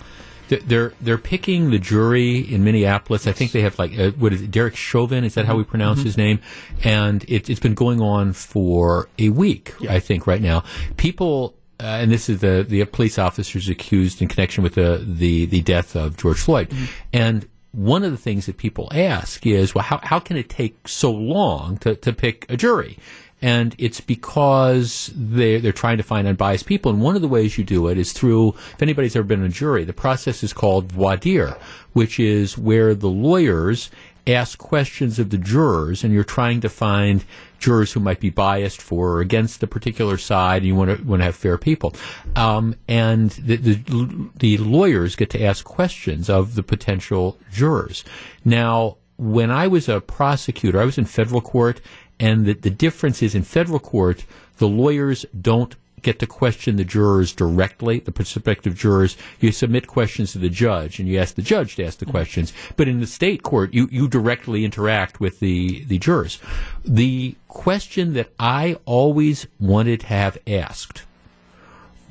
they're 0.49 0.93
they're 1.01 1.17
picking 1.17 1.71
the 1.71 1.79
jury 1.79 2.39
in 2.39 2.63
Minneapolis. 2.63 3.27
I 3.27 3.31
think 3.31 3.51
they 3.51 3.61
have 3.61 3.77
like 3.77 3.97
uh, 3.97 4.11
what 4.11 4.33
is 4.33 4.41
it, 4.41 4.51
Derek 4.51 4.75
Chauvin? 4.75 5.23
Is 5.23 5.35
that 5.35 5.45
how 5.45 5.55
we 5.55 5.63
mm-hmm. 5.63 5.71
pronounce 5.71 5.99
mm-hmm. 5.99 6.07
his 6.07 6.17
name? 6.17 6.39
And 6.83 7.25
it, 7.27 7.47
has 7.47 7.59
been 7.59 7.73
going 7.73 8.01
on 8.01 8.33
for 8.33 9.09
a 9.19 9.29
week. 9.29 9.73
Yeah. 9.79 9.93
I 9.93 9.99
think 9.99 10.27
right 10.27 10.41
now 10.41 10.63
people. 10.97 11.55
Uh, 11.79 11.99
and 12.01 12.11
this 12.11 12.27
is 12.27 12.39
the 12.39 12.65
the 12.67 12.83
police 12.85 13.19
officers 13.19 13.69
accused 13.69 14.19
in 14.19 14.27
connection 14.27 14.63
with 14.63 14.73
the 14.73 15.03
the, 15.05 15.45
the 15.45 15.61
death 15.61 15.95
of 15.95 16.17
George 16.17 16.39
Floyd, 16.39 16.69
mm-hmm. 16.69 16.85
and 17.13 17.47
one 17.71 18.03
of 18.03 18.09
the 18.09 18.17
things 18.17 18.47
that 18.47 18.57
people 18.57 18.89
ask 18.91 19.45
is, 19.45 19.75
well, 19.75 19.83
how, 19.83 19.99
how 20.01 20.19
can 20.19 20.35
it 20.35 20.49
take 20.49 20.87
so 20.87 21.11
long 21.11 21.77
to, 21.77 21.95
to 21.95 22.11
pick 22.11 22.47
a 22.49 22.57
jury? 22.57 22.97
And 23.41 23.75
it's 23.77 24.01
because 24.01 25.11
they 25.15 25.59
they're 25.59 25.71
trying 25.71 25.97
to 25.97 26.03
find 26.03 26.27
unbiased 26.27 26.65
people. 26.65 26.91
And 26.91 27.01
one 27.01 27.15
of 27.15 27.21
the 27.21 27.27
ways 27.27 27.57
you 27.57 27.63
do 27.63 27.87
it 27.87 27.97
is 27.97 28.13
through. 28.13 28.49
If 28.73 28.81
anybody's 28.81 29.15
ever 29.15 29.25
been 29.25 29.41
in 29.41 29.47
a 29.47 29.49
jury, 29.49 29.83
the 29.83 29.93
process 29.93 30.43
is 30.43 30.53
called 30.53 30.91
voir 30.91 31.17
dire, 31.17 31.57
which 31.93 32.19
is 32.19 32.57
where 32.57 32.95
the 32.95 33.09
lawyers 33.09 33.91
ask 34.25 34.57
questions 34.57 35.19
of 35.19 35.29
the 35.29 35.37
jurors, 35.37 36.03
and 36.03 36.13
you're 36.13 36.23
trying 36.23 36.59
to 36.61 36.69
find 36.69 37.23
jurors 37.59 37.93
who 37.93 37.99
might 37.99 38.19
be 38.19 38.29
biased 38.29 38.81
for 38.81 39.13
or 39.13 39.21
against 39.21 39.61
the 39.61 39.67
particular 39.67 40.17
side, 40.17 40.57
and 40.57 40.67
you 40.67 40.75
want 40.75 40.97
to 40.97 41.03
want 41.03 41.21
to 41.21 41.25
have 41.25 41.35
fair 41.35 41.57
people. 41.57 41.93
Um, 42.35 42.75
and 42.87 43.31
the, 43.31 43.55
the, 43.55 44.29
the 44.37 44.57
lawyers 44.57 45.15
get 45.15 45.29
to 45.31 45.43
ask 45.43 45.63
questions 45.63 46.29
of 46.29 46.55
the 46.55 46.63
potential 46.63 47.39
jurors. 47.51 48.03
Now, 48.43 48.97
when 49.17 49.49
I 49.49 49.67
was 49.67 49.89
a 49.89 49.99
prosecutor, 49.99 50.79
I 50.79 50.85
was 50.85 50.97
in 50.97 51.05
federal 51.05 51.41
court, 51.41 51.81
and 52.19 52.45
that 52.45 52.61
the 52.61 52.69
difference 52.69 53.21
is 53.21 53.35
in 53.35 53.43
federal 53.43 53.79
court, 53.79 54.25
the 54.57 54.67
lawyers 54.67 55.25
don't 55.39 55.75
get 56.01 56.19
to 56.19 56.27
question 56.27 56.75
the 56.75 56.85
jurors 56.85 57.33
directly, 57.33 57.99
the 57.99 58.11
prospective 58.11 58.75
jurors. 58.75 59.17
You 59.39 59.51
submit 59.51 59.87
questions 59.87 60.31
to 60.31 60.39
the 60.39 60.49
judge 60.49 60.99
and 60.99 61.09
you 61.09 61.19
ask 61.19 61.35
the 61.35 61.41
judge 61.41 61.75
to 61.75 61.85
ask 61.85 61.99
the 61.99 62.05
questions. 62.05 62.53
But 62.75 62.87
in 62.87 62.99
the 62.99 63.07
state 63.07 63.43
court, 63.43 63.73
you, 63.73 63.89
you 63.91 64.07
directly 64.07 64.63
interact 64.63 65.19
with 65.19 65.39
the, 65.39 65.83
the 65.85 65.97
jurors. 65.97 66.39
The 66.85 67.35
question 67.47 68.13
that 68.13 68.29
I 68.39 68.77
always 68.85 69.47
wanted 69.59 70.01
to 70.01 70.07
have 70.07 70.37
asked 70.45 71.03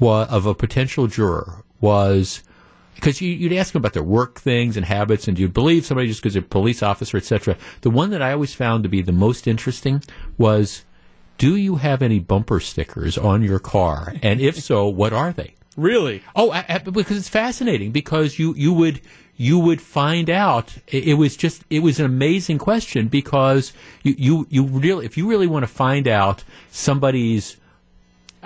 of 0.01 0.47
a 0.47 0.55
potential 0.55 1.07
juror 1.07 1.65
was, 1.81 2.43
because 2.97 3.21
you, 3.21 3.49
would 3.49 3.57
ask 3.57 3.73
them 3.73 3.81
about 3.81 3.93
their 3.93 4.03
work 4.03 4.41
things 4.41 4.77
and 4.77 4.85
habits, 4.85 5.29
and 5.29 5.37
do 5.37 5.43
you 5.43 5.49
believe 5.49 5.87
somebody 5.87 6.09
just 6.09 6.21
because 6.21 6.35
they're 6.35 6.43
a 6.43 6.47
police 6.47 6.83
officer, 6.83 7.17
etc. 7.17 7.57
The 7.83 7.91
one 7.91 8.11
that 8.11 8.23
I 8.23 8.33
always 8.33 8.55
found 8.55 8.83
to 8.83 8.89
be 8.89 9.03
the 9.03 9.13
most 9.13 9.47
interesting 9.47 10.03
was, 10.37 10.85
do 11.39 11.57
you 11.57 11.77
have 11.77 12.03
any 12.03 12.19
bumper 12.19 12.61
stickers 12.61 13.17
on 13.17 13.43
your 13.43 13.59
car? 13.59 14.15
And 14.23 14.41
if 14.41 14.57
so, 14.57 14.89
what 14.89 15.13
are 15.13 15.33
they? 15.33 15.55
Really? 15.77 16.23
Oh, 16.35 16.51
I, 16.51 16.65
I, 16.69 16.79
because 16.79 17.19
it's 17.19 17.29
fascinating. 17.29 17.93
Because 17.93 18.39
you 18.39 18.55
you 18.55 18.73
would 18.73 19.01
you 19.37 19.59
would 19.59 19.83
find 19.83 20.31
out. 20.31 20.79
It, 20.87 21.09
it, 21.09 21.15
was 21.15 21.37
just 21.37 21.63
it 21.69 21.81
was 21.81 22.01
an 22.01 22.07
amazing 22.07 22.59
question 22.59 23.09
because 23.09 23.73
you 24.03 24.15
you 24.17 24.47
you 24.49 24.65
really 24.65 25.05
if 25.05 25.19
you 25.19 25.29
really 25.29 25.47
want 25.47 25.65
to 25.65 25.69
find 25.69 26.09
out 26.09 26.45
somebody's 26.71 27.59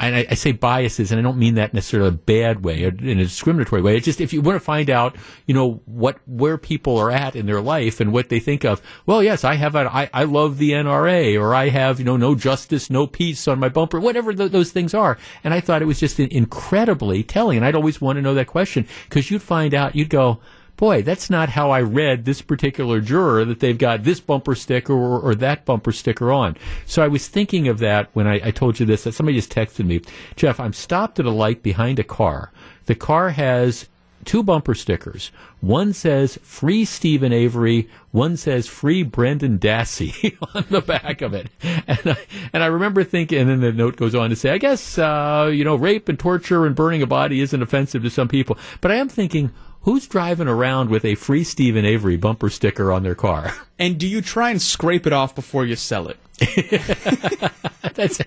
and 0.01 0.17
I, 0.17 0.27
I, 0.31 0.35
say 0.35 0.53
biases, 0.53 1.13
and 1.13 1.19
I 1.19 1.23
don't 1.23 1.39
mean 1.39 1.55
that 1.57 1.75
necessarily 1.75 2.09
a 2.09 2.13
bad 2.13 2.65
way, 2.65 2.85
or 2.85 2.89
in 2.89 3.19
a 3.19 3.25
discriminatory 3.25 3.83
way. 3.83 3.97
It's 3.97 4.07
just 4.07 4.21
if 4.21 4.33
you 4.33 4.41
want 4.41 4.57
to 4.57 4.65
find 4.65 4.89
out, 4.89 5.15
you 5.47 5.55
know, 5.55 5.83
what 5.85 6.19
where 6.27 6.57
people 6.57 6.97
are 6.97 7.11
at 7.11 7.37
in 7.37 7.47
their 7.47 7.61
life 7.61 8.01
and 8.01 8.13
what 8.13 8.31
they 8.31 8.41
think 8.41 8.65
of. 8.65 8.81
Well, 9.05 9.23
yes, 9.23 9.45
I 9.45 9.55
have 9.55 9.75
a, 9.75 9.91
I, 9.93 10.09
I 10.15 10.25
love 10.25 10.59
the 10.59 10.71
NRA, 10.71 11.39
or 11.39 11.55
I 11.55 11.69
have, 11.69 11.99
you 11.99 12.07
know, 12.07 12.17
no 12.17 12.35
justice, 12.35 12.89
no 12.89 13.07
peace 13.07 13.47
on 13.47 13.61
my 13.61 13.69
bumper, 13.69 14.01
whatever 14.01 14.33
th- 14.33 14.51
those 14.51 14.73
things 14.73 14.95
are. 14.95 15.19
And 15.45 15.53
I 15.53 15.61
thought 15.61 15.83
it 15.83 15.87
was 15.87 16.01
just 16.01 16.19
incredibly 16.19 17.23
telling, 17.23 17.59
and 17.59 17.67
I'd 17.67 17.75
always 17.75 18.01
want 18.01 18.17
to 18.17 18.23
know 18.23 18.35
that 18.35 18.47
question 18.47 18.87
because 19.09 19.31
you'd 19.31 19.43
find 19.43 19.75
out, 19.75 19.95
you'd 19.95 20.11
go 20.11 20.41
boy, 20.81 21.03
that's 21.03 21.29
not 21.29 21.51
how 21.51 21.71
I 21.71 21.83
read 21.83 22.25
this 22.25 22.41
particular 22.41 23.03
juror 23.03 23.45
that 23.45 23.61
they've 23.61 23.77
got 23.77 24.03
this 24.03 24.19
bumper 24.19 24.55
sticker 24.55 24.95
or, 24.95 25.21
or 25.21 25.35
that 25.35 25.67
bumper 25.67 25.93
sticker 25.93 26.33
on. 26.33 26.57
So 26.87 27.03
I 27.03 27.09
was 27.09 27.29
thinking 27.29 27.69
of 27.69 27.81
that 27.81 28.09
when 28.15 28.27
I, 28.27 28.41
I 28.47 28.51
told 28.51 28.81
you 28.81 28.87
this. 28.87 29.05
That 29.05 29.13
somebody 29.13 29.37
just 29.37 29.53
texted 29.53 29.85
me, 29.85 30.01
Jeff, 30.37 30.59
I'm 30.59 30.73
stopped 30.73 31.21
at 31.21 31.27
a 31.27 31.31
light 31.31 31.63
behind 31.63 31.99
a 31.99 32.05
car. 32.05 32.51
The 32.87 32.95
car 32.95 33.29
has 33.29 33.91
two 34.25 34.43
bumper 34.43 34.75
stickers. 34.75 35.31
One 35.61 35.93
says 35.93 36.39
free 36.43 36.87
Steven 36.87 37.31
Avery, 37.33 37.91
one 38.11 38.39
says 38.39 38.67
free 38.67 39.03
Brendan 39.03 39.59
Dassey 39.59 40.35
on 40.55 40.65
the 40.71 40.81
back 40.81 41.21
of 41.21 41.35
it. 41.35 41.49
And 41.63 42.01
I, 42.07 42.17
and 42.55 42.63
I 42.63 42.67
remember 42.67 43.05
thinking, 43.05 43.39
and 43.39 43.51
then 43.51 43.61
the 43.61 43.73
note 43.73 43.97
goes 43.97 44.15
on 44.15 44.31
to 44.31 44.37
say, 44.37 44.49
I 44.49 44.59
guess, 44.59 44.97
uh, 44.97 45.51
you 45.53 45.63
know, 45.63 45.77
rape 45.77 46.09
and 46.09 46.19
torture 46.19 46.65
and 46.65 46.75
burning 46.75 47.03
a 47.03 47.07
body 47.07 47.43
isn't 47.43 47.63
offensive 47.63 48.03
to 48.03 48.11
some 48.11 48.29
people. 48.29 48.57
But 48.81 48.93
I 48.93 48.95
am 48.95 49.11
thinking, 49.11 49.53
who's 49.83 50.07
driving 50.07 50.49
around 50.49 50.91
with 50.91 51.05
a 51.05 51.15
free 51.15 51.45
Steven 51.45 51.85
Avery 51.85 52.17
bumper 52.17 52.51
sticker 52.51 52.93
on 52.93 53.03
their 53.03 53.15
car? 53.15 53.55
And 53.81 53.97
do 53.97 54.07
you 54.07 54.21
try 54.21 54.51
and 54.51 54.61
scrape 54.61 55.07
it 55.07 55.13
off 55.15 55.35
before 55.35 55.65
you 55.65 55.75
sell 55.75 56.09
it? 56.09 56.19
That's 57.95 58.19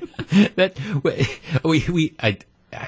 that 0.55 0.75
we 1.63 1.85
we 1.87 2.15
I 2.19 2.39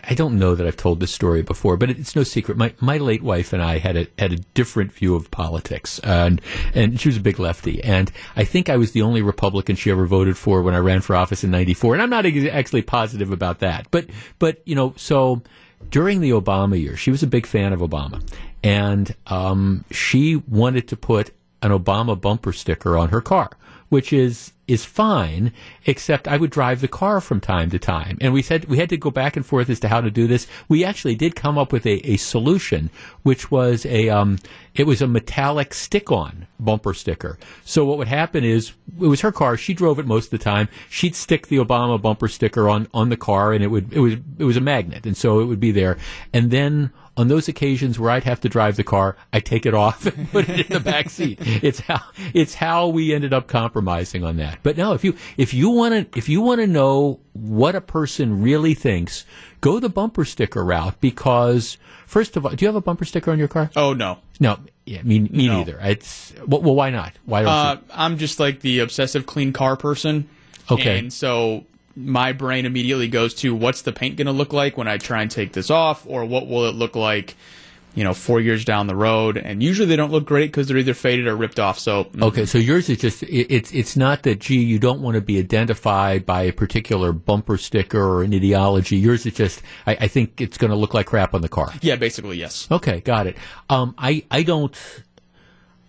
I 0.08 0.14
don't 0.16 0.40
know 0.40 0.56
that 0.56 0.66
I've 0.66 0.78
told 0.78 1.00
this 1.00 1.14
story 1.14 1.42
before, 1.42 1.78
but 1.78 1.90
it's 1.90 2.16
no 2.16 2.24
secret. 2.24 2.58
My 2.58 2.74
my 2.80 2.98
late 2.98 3.22
wife 3.22 3.54
and 3.54 3.62
I 3.62 3.78
had 3.78 3.98
a 3.98 4.08
had 4.18 4.34
a 4.34 4.38
different 4.56 4.92
view 4.92 5.16
of 5.16 5.30
politics, 5.32 6.00
and 6.00 6.42
and 6.74 7.00
she 7.00 7.10
was 7.10 7.18
a 7.18 7.22
big 7.22 7.40
lefty, 7.40 7.84
and 7.84 8.12
I 8.36 8.46
think 8.46 8.70
I 8.70 8.78
was 8.78 8.92
the 8.92 9.02
only 9.02 9.22
Republican 9.22 9.76
she 9.76 9.92
ever 9.92 10.06
voted 10.06 10.38
for 10.38 10.62
when 10.62 10.74
I 10.74 10.80
ran 10.80 11.02
for 11.02 11.16
office 11.16 11.44
in 11.44 11.52
'94, 11.52 11.94
and 11.94 12.02
I'm 12.02 12.10
not 12.10 12.26
actually 12.26 12.82
positive 12.82 13.32
about 13.32 13.60
that, 13.60 13.88
but 13.92 14.08
but 14.40 14.62
you 14.66 14.76
know 14.76 14.94
so 14.98 15.42
during 15.90 16.22
the 16.22 16.32
Obama 16.32 16.80
year, 16.80 16.96
she 16.96 17.12
was 17.12 17.24
a 17.24 17.28
big 17.28 17.46
fan 17.46 17.74
of 17.74 17.80
Obama, 17.80 18.22
and 18.66 19.16
um, 19.28 19.86
she 19.92 20.36
wanted 20.36 20.88
to 20.88 20.98
put 20.98 21.30
an 21.62 21.70
Obama 21.70 22.20
bumper 22.20 22.52
sticker 22.52 22.98
on 22.98 23.10
her 23.10 23.22
car, 23.22 23.52
which 23.90 24.12
is 24.12 24.52
is 24.68 24.84
fine, 24.84 25.54
except 25.86 26.28
I 26.28 26.38
would 26.38 26.50
drive 26.50 26.82
the 26.82 26.88
car 26.88 27.22
from 27.22 27.40
time 27.40 27.70
to 27.70 27.78
time. 27.78 28.18
And 28.20 28.34
we 28.34 28.42
said 28.42 28.66
we 28.66 28.80
had 28.80 28.90
to 28.90 28.98
go 28.98 29.12
back 29.12 29.36
and 29.38 29.46
forth 29.46 29.70
as 29.70 29.80
to 29.82 29.88
how 29.88 30.02
to 30.02 30.10
do 30.10 30.26
this. 30.26 30.48
We 30.68 30.84
actually 30.84 31.14
did 31.14 31.36
come 31.36 31.60
up 31.60 31.72
with 31.72 31.86
a, 31.86 31.98
a 32.10 32.18
solution, 32.18 32.90
which 33.22 33.52
was 33.52 33.86
a 33.86 34.10
um, 34.10 34.40
it 34.74 34.88
was 34.88 35.04
a 35.04 35.08
metallic 35.08 35.76
stick-on 35.76 36.48
bumper 36.60 36.96
sticker. 36.96 37.38
So 37.64 37.86
what 37.86 38.00
would 38.00 38.08
happen 38.08 38.44
is 38.44 38.74
it 39.00 39.06
was 39.06 39.22
her 39.22 39.32
car. 39.32 39.58
She 39.58 39.76
drove 39.76 40.00
it 40.00 40.08
most 40.08 40.26
of 40.26 40.32
the 40.32 40.44
time. 40.44 40.70
She'd 40.90 41.16
stick 41.16 41.48
the 41.48 41.58
Obama 41.58 42.02
bumper 42.02 42.28
sticker 42.28 42.68
on 42.68 42.88
on 42.96 43.10
the 43.10 43.18
car, 43.18 43.54
and 43.54 43.64
it 43.64 43.68
would 43.68 43.94
it 43.94 44.00
was 44.00 44.16
it 44.40 44.46
was 44.46 44.58
a 44.58 44.62
magnet, 44.62 45.06
and 45.06 45.16
so 45.16 45.40
it 45.40 45.46
would 45.46 45.60
be 45.60 45.72
there. 45.72 45.98
And 46.34 46.50
then 46.50 46.90
on 47.18 47.28
those 47.30 47.48
occasions 47.48 47.98
where 47.98 48.12
I'd 48.12 48.24
have 48.26 48.42
to 48.42 48.50
drive 48.50 48.76
the 48.76 48.84
car, 48.84 49.16
I 49.32 49.40
take 49.40 49.66
it 49.66 49.74
off 49.74 50.06
and 50.18 50.30
put 50.32 50.50
it 50.50 50.68
in 50.68 50.74
the 50.74 50.80
back 50.80 51.10
seat. 51.10 51.40
It's 51.42 51.80
how 51.80 52.02
it's 52.34 52.56
how 52.56 52.88
we 52.88 53.14
ended 53.14 53.34
up 53.34 53.48
compromising 53.48 54.24
on 54.24 54.38
that. 54.38 54.60
But 54.64 54.78
no, 54.78 54.94
if 54.94 55.04
you 55.04 55.16
if 55.38 55.54
you 55.54 55.70
want 55.70 56.12
to 56.12 56.18
if 56.18 56.28
you 56.30 56.42
want 56.42 56.62
to 56.62 56.68
know 56.68 57.20
what 57.34 57.76
a 57.76 57.82
person 57.82 58.42
really 58.42 58.74
thinks, 58.74 59.26
go 59.62 59.80
the 59.80 59.90
bumper 59.90 60.26
sticker 60.26 60.64
route 60.64 61.00
because 61.02 61.78
first 62.06 62.36
of 62.38 62.46
all, 62.46 62.52
do 62.52 62.64
you 62.64 62.68
have 62.68 62.76
a 62.76 62.82
bumper 62.82 63.06
sticker 63.06 63.32
on 63.32 63.40
your 63.40 63.48
car? 63.48 63.72
Oh 63.76 63.94
no, 63.94 64.20
No, 64.40 64.60
yeah, 64.86 65.02
me, 65.04 65.20
me 65.20 65.48
No. 65.48 65.60
neither. 65.60 65.80
It's 65.82 66.34
well, 66.46 66.62
well, 66.62 66.76
why 66.76 66.90
not? 66.90 67.14
Why 67.26 67.42
don't 67.44 67.52
uh, 67.52 67.78
you? 67.82 67.88
I'm 67.94 68.18
just 68.18 68.40
like 68.40 68.60
the 68.60 68.80
obsessive 68.80 69.26
clean 69.26 69.54
car 69.54 69.78
person. 69.78 70.28
Okay. 70.70 71.00
and 71.00 71.14
so 71.14 71.64
my 71.96 72.34
brain 72.34 72.66
immediately 72.66 73.08
goes 73.08 73.34
to 73.36 73.56
what's 73.56 73.84
the 73.84 73.94
paint 73.94 74.18
going 74.18 74.28
to 74.28 74.34
look 74.34 74.54
like 74.54 74.78
when 74.78 74.88
I 74.88 74.98
try 74.98 75.22
and 75.22 75.32
take 75.32 75.54
this 75.54 75.70
off, 75.70 76.06
or 76.08 76.26
what 76.26 76.48
will 76.48 76.66
it 76.68 76.76
look 76.76 76.96
like, 76.96 77.36
you 77.94 78.04
know, 78.04 78.14
four 78.14 78.42
years 78.42 78.66
down 78.66 78.88
the 78.88 78.96
road? 78.96 79.38
And 79.38 79.64
usually 79.64 79.88
they 79.88 79.96
don't 79.96 80.12
look 80.12 80.26
great 80.26 80.48
because 80.52 80.68
they're 80.68 80.78
either 80.78 80.94
faded 80.94 81.28
or 81.28 81.36
ripped 81.38 81.58
off. 81.60 81.80
So 81.80 82.04
mm, 82.04 82.22
Okay, 82.24 82.46
so 82.46 82.58
yours 82.58 82.90
is 82.90 82.98
just 82.98 83.24
it, 83.24 83.48
it's 83.54 83.72
it's 83.72 83.96
not 83.96 84.24
that 84.24 84.40
gee 84.40 84.62
you 84.62 84.78
don't 84.78 85.02
want 85.02 85.16
to 85.16 85.22
be 85.22 85.40
identified 85.40 86.26
by 86.26 86.42
a 86.44 86.52
particular 86.52 87.14
bumper 87.14 87.58
sticker 87.58 88.02
or 88.02 88.24
an 88.24 88.34
ideology. 88.34 88.98
Yours 88.98 89.26
is 89.26 89.34
just 89.34 89.62
I, 89.88 89.96
I 90.02 90.08
think 90.10 90.42
it's 90.42 90.58
going 90.58 90.72
to 90.72 90.78
look 90.78 90.94
like 90.94 91.06
crap 91.06 91.34
on 91.34 91.42
the 91.42 91.50
car. 91.50 91.72
yeah, 91.82 91.96
basically 91.96 92.38
yes. 92.38 92.68
Okay, 92.70 93.00
got 93.00 93.28
it. 93.28 93.38
Um, 93.70 93.96
I 93.98 94.26
I 94.30 94.44
don't 94.44 94.76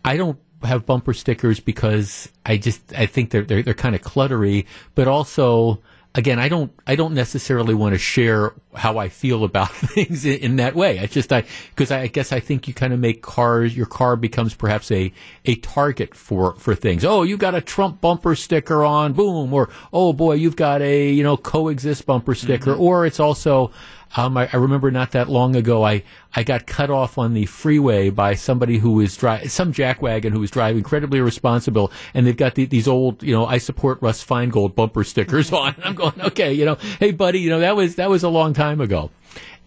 I 0.04 0.16
don't 0.16 0.38
have 0.62 0.86
bumper 0.86 1.12
stickers 1.12 1.58
because 1.58 2.30
I 2.46 2.56
just 2.56 2.80
I 2.94 3.06
think 3.06 3.30
they're 3.30 3.42
they're, 3.42 3.64
they're 3.64 3.74
kind 3.74 3.96
of 3.96 4.02
cluttery, 4.02 4.66
but 4.94 5.08
also. 5.08 5.80
Again, 6.16 6.38
I 6.38 6.48
don't. 6.48 6.72
I 6.86 6.96
don't 6.96 7.12
necessarily 7.12 7.74
want 7.74 7.94
to 7.94 7.98
share 7.98 8.54
how 8.74 8.96
I 8.96 9.10
feel 9.10 9.44
about 9.44 9.70
things 9.72 10.24
in, 10.24 10.38
in 10.38 10.56
that 10.56 10.74
way. 10.74 10.98
I 10.98 11.06
just, 11.06 11.30
I 11.30 11.44
because 11.70 11.90
I, 11.90 12.06
guess 12.06 12.32
I 12.32 12.40
think 12.40 12.66
you 12.66 12.72
kind 12.72 12.94
of 12.94 12.98
make 12.98 13.20
cars. 13.20 13.76
Your 13.76 13.84
car 13.84 14.16
becomes 14.16 14.54
perhaps 14.54 14.90
a 14.90 15.12
a 15.44 15.56
target 15.56 16.14
for 16.14 16.56
for 16.56 16.74
things. 16.74 17.04
Oh, 17.04 17.22
you 17.22 17.36
got 17.36 17.54
a 17.54 17.60
Trump 17.60 18.00
bumper 18.00 18.34
sticker 18.34 18.82
on, 18.82 19.12
boom, 19.12 19.52
or 19.52 19.68
oh 19.92 20.14
boy, 20.14 20.34
you've 20.34 20.56
got 20.56 20.80
a 20.80 21.10
you 21.10 21.22
know 21.22 21.36
coexist 21.36 22.06
bumper 22.06 22.34
sticker, 22.34 22.72
mm-hmm. 22.72 22.82
or 22.82 23.04
it's 23.04 23.20
also 23.20 23.70
um, 24.16 24.36
I, 24.36 24.48
I 24.52 24.56
remember 24.56 24.90
not 24.90 25.12
that 25.12 25.28
long 25.28 25.56
ago, 25.56 25.84
I, 25.84 26.02
I 26.34 26.42
got 26.42 26.66
cut 26.66 26.90
off 26.90 27.18
on 27.18 27.34
the 27.34 27.46
freeway 27.46 28.10
by 28.10 28.34
somebody 28.34 28.78
who 28.78 28.92
was 28.92 29.16
driving, 29.16 29.48
some 29.48 29.72
jackwagon 29.72 30.32
who 30.32 30.40
was 30.40 30.50
driving 30.50 30.78
incredibly 30.78 31.18
irresponsible, 31.18 31.92
and 32.14 32.26
they've 32.26 32.36
got 32.36 32.54
the, 32.54 32.64
these 32.66 32.88
old, 32.88 33.22
you 33.22 33.32
know, 33.32 33.46
I 33.46 33.58
support 33.58 34.00
Russ 34.00 34.24
Feingold 34.24 34.74
bumper 34.74 35.04
stickers 35.04 35.52
on. 35.54 35.74
I'm 35.82 35.94
going, 35.94 36.20
okay, 36.20 36.52
you 36.52 36.64
know, 36.64 36.76
hey 37.00 37.10
buddy, 37.10 37.40
you 37.40 37.50
know, 37.50 37.60
that 37.60 37.76
was, 37.76 37.96
that 37.96 38.08
was 38.10 38.22
a 38.22 38.28
long 38.28 38.54
time 38.54 38.80
ago. 38.80 39.10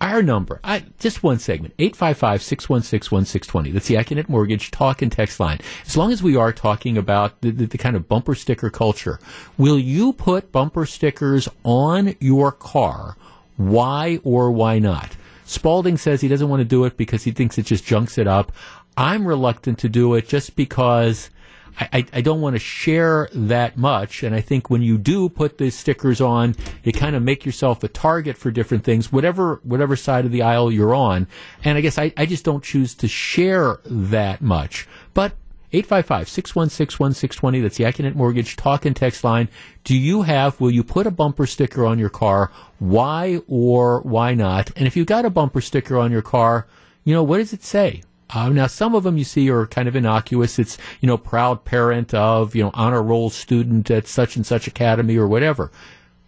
Our 0.01 0.23
number, 0.23 0.61
I, 0.63 0.85
just 0.97 1.23
one 1.23 1.39
segment, 1.39 1.75
855-616-1620. 1.77 3.73
That's 3.73 3.87
the 3.87 3.95
Accunet 3.95 4.29
Mortgage 4.29 4.71
talk 4.71 5.01
and 5.01 5.11
text 5.11 5.41
line. 5.41 5.59
As 5.85 5.97
long 5.97 6.13
as 6.13 6.23
we 6.23 6.37
are 6.37 6.53
talking 6.53 6.97
about 6.97 7.41
the, 7.41 7.51
the, 7.51 7.65
the 7.65 7.77
kind 7.77 7.97
of 7.97 8.07
bumper 8.07 8.33
sticker 8.33 8.69
culture, 8.69 9.19
will 9.57 9.77
you 9.77 10.13
put 10.13 10.53
bumper 10.53 10.85
stickers 10.85 11.49
on 11.65 12.15
your 12.21 12.53
car? 12.53 13.17
Why 13.59 14.21
or 14.23 14.51
why 14.51 14.79
not? 14.79 15.17
Spalding 15.43 15.97
says 15.97 16.21
he 16.21 16.29
doesn't 16.29 16.47
want 16.47 16.61
to 16.61 16.65
do 16.65 16.85
it 16.85 16.95
because 16.95 17.25
he 17.25 17.31
thinks 17.31 17.57
it 17.57 17.65
just 17.65 17.83
junks 17.83 18.17
it 18.17 18.25
up. 18.25 18.53
I'm 18.95 19.27
reluctant 19.27 19.79
to 19.79 19.89
do 19.89 20.13
it 20.13 20.29
just 20.29 20.55
because 20.55 21.29
I, 21.77 21.89
I, 21.91 22.05
I 22.13 22.21
don't 22.21 22.39
want 22.39 22.55
to 22.55 22.59
share 22.59 23.27
that 23.33 23.75
much. 23.75 24.23
And 24.23 24.33
I 24.33 24.39
think 24.39 24.69
when 24.69 24.81
you 24.81 24.97
do 24.97 25.27
put 25.27 25.57
the 25.57 25.71
stickers 25.71 26.21
on, 26.21 26.55
you 26.83 26.93
kind 26.93 27.17
of 27.17 27.21
make 27.21 27.45
yourself 27.45 27.83
a 27.83 27.89
target 27.89 28.37
for 28.37 28.49
different 28.49 28.85
things, 28.85 29.11
whatever 29.11 29.59
whatever 29.63 29.97
side 29.97 30.23
of 30.23 30.31
the 30.31 30.41
aisle 30.41 30.71
you're 30.71 30.95
on. 30.95 31.27
And 31.65 31.77
I 31.77 31.81
guess 31.81 31.97
I, 31.97 32.13
I 32.15 32.25
just 32.25 32.45
don't 32.45 32.63
choose 32.63 32.95
to 32.95 33.09
share 33.09 33.81
that 33.83 34.41
much. 34.41 34.87
But 35.13 35.33
855-616-1620. 35.73 37.61
That's 37.61 37.77
the 37.77 37.83
Accunet 37.83 38.15
Mortgage 38.15 38.55
talk 38.55 38.85
and 38.85 38.95
text 38.95 39.23
line. 39.23 39.49
Do 39.83 39.95
you 39.95 40.23
have, 40.23 40.59
will 40.59 40.71
you 40.71 40.83
put 40.83 41.07
a 41.07 41.11
bumper 41.11 41.45
sticker 41.45 41.85
on 41.85 41.99
your 41.99 42.09
car? 42.09 42.51
Why 42.79 43.41
or 43.47 44.01
why 44.01 44.33
not? 44.33 44.71
And 44.75 44.87
if 44.87 44.95
you've 44.95 45.07
got 45.07 45.25
a 45.25 45.29
bumper 45.29 45.61
sticker 45.61 45.97
on 45.97 46.11
your 46.11 46.21
car, 46.21 46.67
you 47.03 47.13
know, 47.13 47.23
what 47.23 47.37
does 47.37 47.53
it 47.53 47.63
say? 47.63 48.03
Uh, 48.31 48.49
now, 48.49 48.67
some 48.67 48.93
of 48.93 49.03
them 49.03 49.17
you 49.17 49.23
see 49.23 49.49
are 49.49 49.65
kind 49.65 49.87
of 49.87 49.95
innocuous. 49.95 50.59
It's, 50.59 50.77
you 51.01 51.07
know, 51.07 51.17
proud 51.17 51.65
parent 51.65 52.13
of, 52.13 52.55
you 52.55 52.63
know, 52.63 52.71
honor 52.73 53.01
roll 53.01 53.29
student 53.29 53.89
at 53.89 54.07
such 54.07 54.35
and 54.35 54.45
such 54.45 54.67
academy 54.67 55.17
or 55.17 55.27
whatever. 55.27 55.71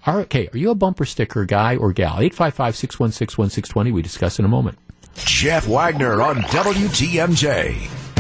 Okay, 0.07 0.49
are 0.51 0.57
you 0.57 0.71
a 0.71 0.75
bumper 0.75 1.05
sticker 1.05 1.45
guy 1.45 1.75
or 1.75 1.93
gal? 1.93 2.17
855-616-1620. 2.17 3.93
We 3.93 4.01
discuss 4.01 4.39
in 4.39 4.45
a 4.45 4.47
moment. 4.47 4.79
Jeff 5.15 5.67
Wagner 5.67 6.23
on 6.23 6.37
WTMJ. 6.37 8.10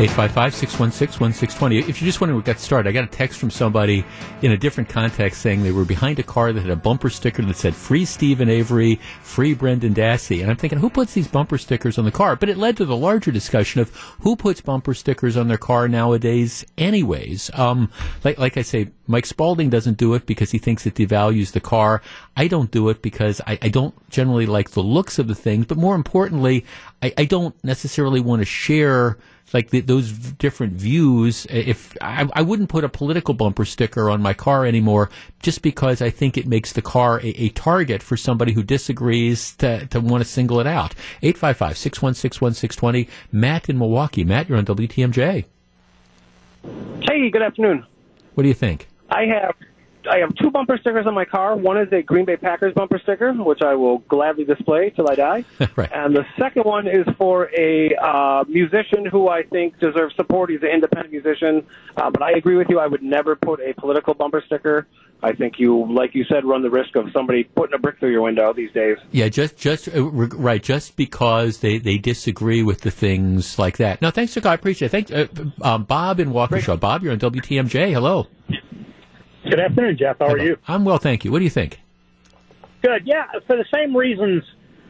855-616-1620. 0.00 1.86
If 1.86 2.00
you're 2.00 2.06
just 2.06 2.22
wondering 2.22 2.36
what 2.36 2.46
got 2.46 2.58
started, 2.58 2.88
I 2.88 2.92
got 2.92 3.04
a 3.04 3.06
text 3.08 3.38
from 3.38 3.50
somebody 3.50 4.02
in 4.40 4.52
a 4.52 4.56
different 4.56 4.88
context 4.88 5.42
saying 5.42 5.62
they 5.62 5.72
were 5.72 5.84
behind 5.84 6.18
a 6.18 6.22
car 6.22 6.54
that 6.54 6.60
had 6.62 6.70
a 6.70 6.76
bumper 6.76 7.10
sticker 7.10 7.42
that 7.42 7.56
said 7.56 7.74
free 7.74 8.06
Steven 8.06 8.48
Avery, 8.48 8.98
free 9.20 9.52
Brendan 9.52 9.92
Dassey. 9.92 10.40
And 10.40 10.50
I'm 10.50 10.56
thinking, 10.56 10.78
who 10.78 10.88
puts 10.88 11.12
these 11.12 11.28
bumper 11.28 11.58
stickers 11.58 11.98
on 11.98 12.06
the 12.06 12.10
car? 12.10 12.34
But 12.34 12.48
it 12.48 12.56
led 12.56 12.78
to 12.78 12.86
the 12.86 12.96
larger 12.96 13.30
discussion 13.30 13.82
of 13.82 13.90
who 14.20 14.36
puts 14.36 14.62
bumper 14.62 14.94
stickers 14.94 15.36
on 15.36 15.48
their 15.48 15.58
car 15.58 15.86
nowadays 15.86 16.64
anyways. 16.78 17.50
Um, 17.52 17.92
like, 18.24 18.38
like 18.38 18.56
I 18.56 18.62
say, 18.62 18.92
Mike 19.06 19.26
Spalding 19.26 19.68
doesn't 19.68 19.98
do 19.98 20.14
it 20.14 20.24
because 20.24 20.50
he 20.50 20.56
thinks 20.56 20.86
it 20.86 20.94
devalues 20.94 21.52
the 21.52 21.60
car. 21.60 22.00
I 22.38 22.48
don't 22.48 22.70
do 22.70 22.88
it 22.88 23.02
because 23.02 23.42
I, 23.46 23.58
I 23.60 23.68
don't 23.68 23.94
generally 24.08 24.46
like 24.46 24.70
the 24.70 24.82
looks 24.82 25.18
of 25.18 25.28
the 25.28 25.34
things, 25.34 25.66
but 25.66 25.76
more 25.76 25.94
importantly, 25.94 26.64
I, 27.02 27.12
I 27.18 27.24
don't 27.26 27.54
necessarily 27.62 28.20
want 28.20 28.40
to 28.40 28.46
share 28.46 29.18
like 29.54 29.70
the, 29.70 29.80
those 29.80 30.12
different 30.12 30.74
views. 30.74 31.46
If 31.50 31.96
I, 32.00 32.28
I 32.32 32.42
wouldn't 32.42 32.68
put 32.68 32.84
a 32.84 32.88
political 32.88 33.34
bumper 33.34 33.64
sticker 33.64 34.10
on 34.10 34.22
my 34.22 34.34
car 34.34 34.64
anymore, 34.64 35.10
just 35.40 35.62
because 35.62 36.02
I 36.02 36.10
think 36.10 36.36
it 36.38 36.46
makes 36.46 36.72
the 36.72 36.82
car 36.82 37.20
a, 37.20 37.28
a 37.28 37.48
target 37.50 38.02
for 38.02 38.16
somebody 38.16 38.52
who 38.52 38.62
disagrees 38.62 39.54
to, 39.56 39.86
to 39.86 40.00
want 40.00 40.22
to 40.22 40.28
single 40.28 40.60
it 40.60 40.66
out. 40.66 40.94
855-616-1620. 41.22 43.08
Matt 43.32 43.68
in 43.68 43.78
Milwaukee. 43.78 44.24
Matt, 44.24 44.48
you're 44.48 44.58
on 44.58 44.66
WTMJ. 44.66 45.44
Hey, 47.02 47.30
good 47.30 47.42
afternoon. 47.42 47.86
What 48.34 48.42
do 48.42 48.48
you 48.48 48.54
think? 48.54 48.88
I 49.10 49.24
have 49.26 49.54
I 50.10 50.18
have 50.18 50.34
two 50.34 50.50
bumper 50.50 50.76
stickers 50.76 51.06
on 51.06 51.14
my 51.14 51.24
car. 51.24 51.56
One 51.56 51.78
is 51.78 51.92
a 51.92 52.02
Green 52.02 52.24
Bay 52.24 52.36
Packers 52.36 52.74
bumper 52.74 52.98
sticker, 52.98 53.32
which 53.32 53.62
I 53.62 53.74
will 53.74 53.98
gladly 53.98 54.44
display 54.44 54.90
till 54.90 55.08
I 55.08 55.14
die. 55.14 55.44
Right. 55.76 55.90
And 55.92 56.16
the 56.16 56.26
second 56.36 56.64
one 56.64 56.88
is 56.88 57.06
for 57.16 57.48
a 57.56 57.94
uh, 57.94 58.44
musician 58.48 59.06
who 59.06 59.28
I 59.28 59.44
think 59.44 59.78
deserves 59.78 60.14
support. 60.16 60.50
He's 60.50 60.62
an 60.62 60.68
independent 60.68 61.12
musician, 61.12 61.64
uh, 61.96 62.10
but 62.10 62.22
I 62.22 62.32
agree 62.32 62.56
with 62.56 62.68
you. 62.68 62.80
I 62.80 62.88
would 62.88 63.02
never 63.02 63.36
put 63.36 63.60
a 63.60 63.72
political 63.74 64.14
bumper 64.14 64.42
sticker. 64.44 64.88
I 65.22 65.32
think 65.32 65.58
you, 65.58 65.86
like 65.92 66.14
you 66.14 66.24
said, 66.24 66.44
run 66.44 66.62
the 66.62 66.70
risk 66.70 66.96
of 66.96 67.06
somebody 67.12 67.44
putting 67.44 67.74
a 67.74 67.78
brick 67.78 67.98
through 67.98 68.10
your 68.10 68.22
window 68.22 68.52
these 68.52 68.72
days. 68.72 68.96
Yeah, 69.12 69.28
just 69.28 69.56
just 69.56 69.88
uh, 69.94 70.02
right, 70.02 70.62
just 70.62 70.96
because 70.96 71.58
they, 71.58 71.78
they 71.78 71.98
disagree 71.98 72.62
with 72.62 72.80
the 72.80 72.90
things 72.90 73.58
like 73.58 73.76
that. 73.76 74.02
No, 74.02 74.10
thanks, 74.10 74.34
Rick. 74.34 74.46
I 74.46 74.54
appreciate 74.54 74.92
it. 74.92 75.06
Thanks, 75.06 75.10
uh, 75.12 75.44
um, 75.62 75.84
Bob 75.84 76.20
in 76.20 76.30
Waukesha. 76.30 76.80
Bob, 76.80 77.02
you're 77.02 77.12
on 77.12 77.20
WTMJ. 77.20 77.92
Hello. 77.92 78.26
Good 79.44 79.60
afternoon, 79.60 79.96
Jeff. 79.96 80.18
How 80.18 80.26
are 80.28 80.38
you? 80.38 80.58
I'm 80.68 80.84
well, 80.84 80.98
thank 80.98 81.24
you. 81.24 81.32
What 81.32 81.38
do 81.38 81.44
you 81.44 81.50
think? 81.50 81.80
Good. 82.82 83.06
Yeah, 83.06 83.26
for 83.46 83.56
the 83.56 83.64
same 83.72 83.96
reasons 83.96 84.42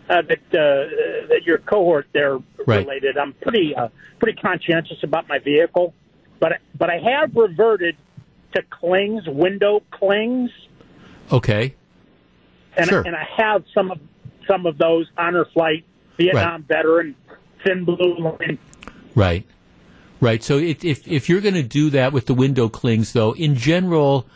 uh, 0.09 0.22
that 0.22 0.38
uh, 0.53 1.28
that 1.28 1.42
your 1.44 1.59
cohort 1.59 2.07
there 2.12 2.38
Right. 2.66 2.86
related, 2.86 3.16
I'm 3.16 3.32
pretty 3.32 3.74
uh, 3.74 3.88
pretty 4.18 4.38
conscientious 4.40 5.03
about 5.03 5.28
my 5.28 5.38
vehicle, 5.38 5.94
but 6.40 6.53
but 6.76 6.90
I 6.90 6.98
have 6.98 7.34
reverted 7.34 7.96
to 8.55 8.62
clings, 8.70 9.22
window 9.26 9.82
clings, 9.92 10.51
Okay. 11.32 11.74
and 12.76 12.88
Sure. 12.88 13.03
and 13.03 13.14
I 13.16 13.26
have 13.36 13.64
some 13.72 13.90
of 13.90 13.98
some 14.46 14.66
of 14.66 14.76
those 14.78 15.07
honor 15.16 15.44
flight 15.46 15.84
Vietnam 16.18 16.64
veteran 16.64 17.14
thin 17.64 17.84
blue 17.84 18.18
line. 18.18 18.59
Right. 19.14 19.46
Right. 20.20 20.42
So 20.42 20.59
if 20.59 20.84
if, 20.84 21.09
if 21.09 21.28
you're 21.28 21.40
going 21.40 21.55
to 21.55 21.62
do 21.62 21.88
that 21.90 22.12
with 22.12 22.26
the 22.26 22.34
window 22.34 22.68
clings, 22.68 23.12
though, 23.14 23.32
in 23.32 23.55
general, 23.55 24.26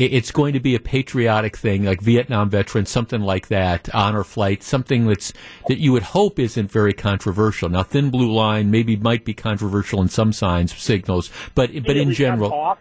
it's 0.00 0.30
going 0.30 0.54
to 0.54 0.60
be 0.60 0.74
a 0.74 0.80
patriotic 0.80 1.56
thing, 1.56 1.84
like 1.84 2.00
Vietnam 2.00 2.50
veterans, 2.50 2.90
something 2.90 3.20
like 3.20 3.48
that, 3.48 3.92
honor 3.94 4.24
flight, 4.24 4.62
something 4.62 5.06
that's 5.06 5.32
that 5.68 5.78
you 5.78 5.92
would 5.92 6.02
hope 6.02 6.38
isn't 6.38 6.70
very 6.70 6.92
controversial. 6.92 7.68
Now, 7.68 7.82
thin 7.82 8.10
blue 8.10 8.32
line 8.32 8.70
maybe 8.70 8.96
might 8.96 9.24
be 9.24 9.34
controversial 9.34 10.00
in 10.00 10.08
some 10.08 10.32
signs 10.32 10.76
signals, 10.76 11.30
but 11.54 11.70
but 11.84 11.96
in 11.96 12.12
general, 12.12 12.76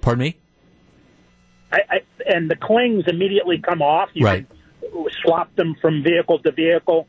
pardon 0.00 0.22
me. 0.22 0.38
I, 1.72 1.78
I, 1.88 2.00
and 2.26 2.50
the 2.50 2.56
clings 2.56 3.04
immediately 3.06 3.58
come 3.58 3.82
off. 3.82 4.08
You 4.12 4.26
right. 4.26 4.46
swap 5.22 5.54
them 5.56 5.76
from 5.80 6.02
vehicle 6.02 6.40
to 6.40 6.52
vehicle. 6.52 7.06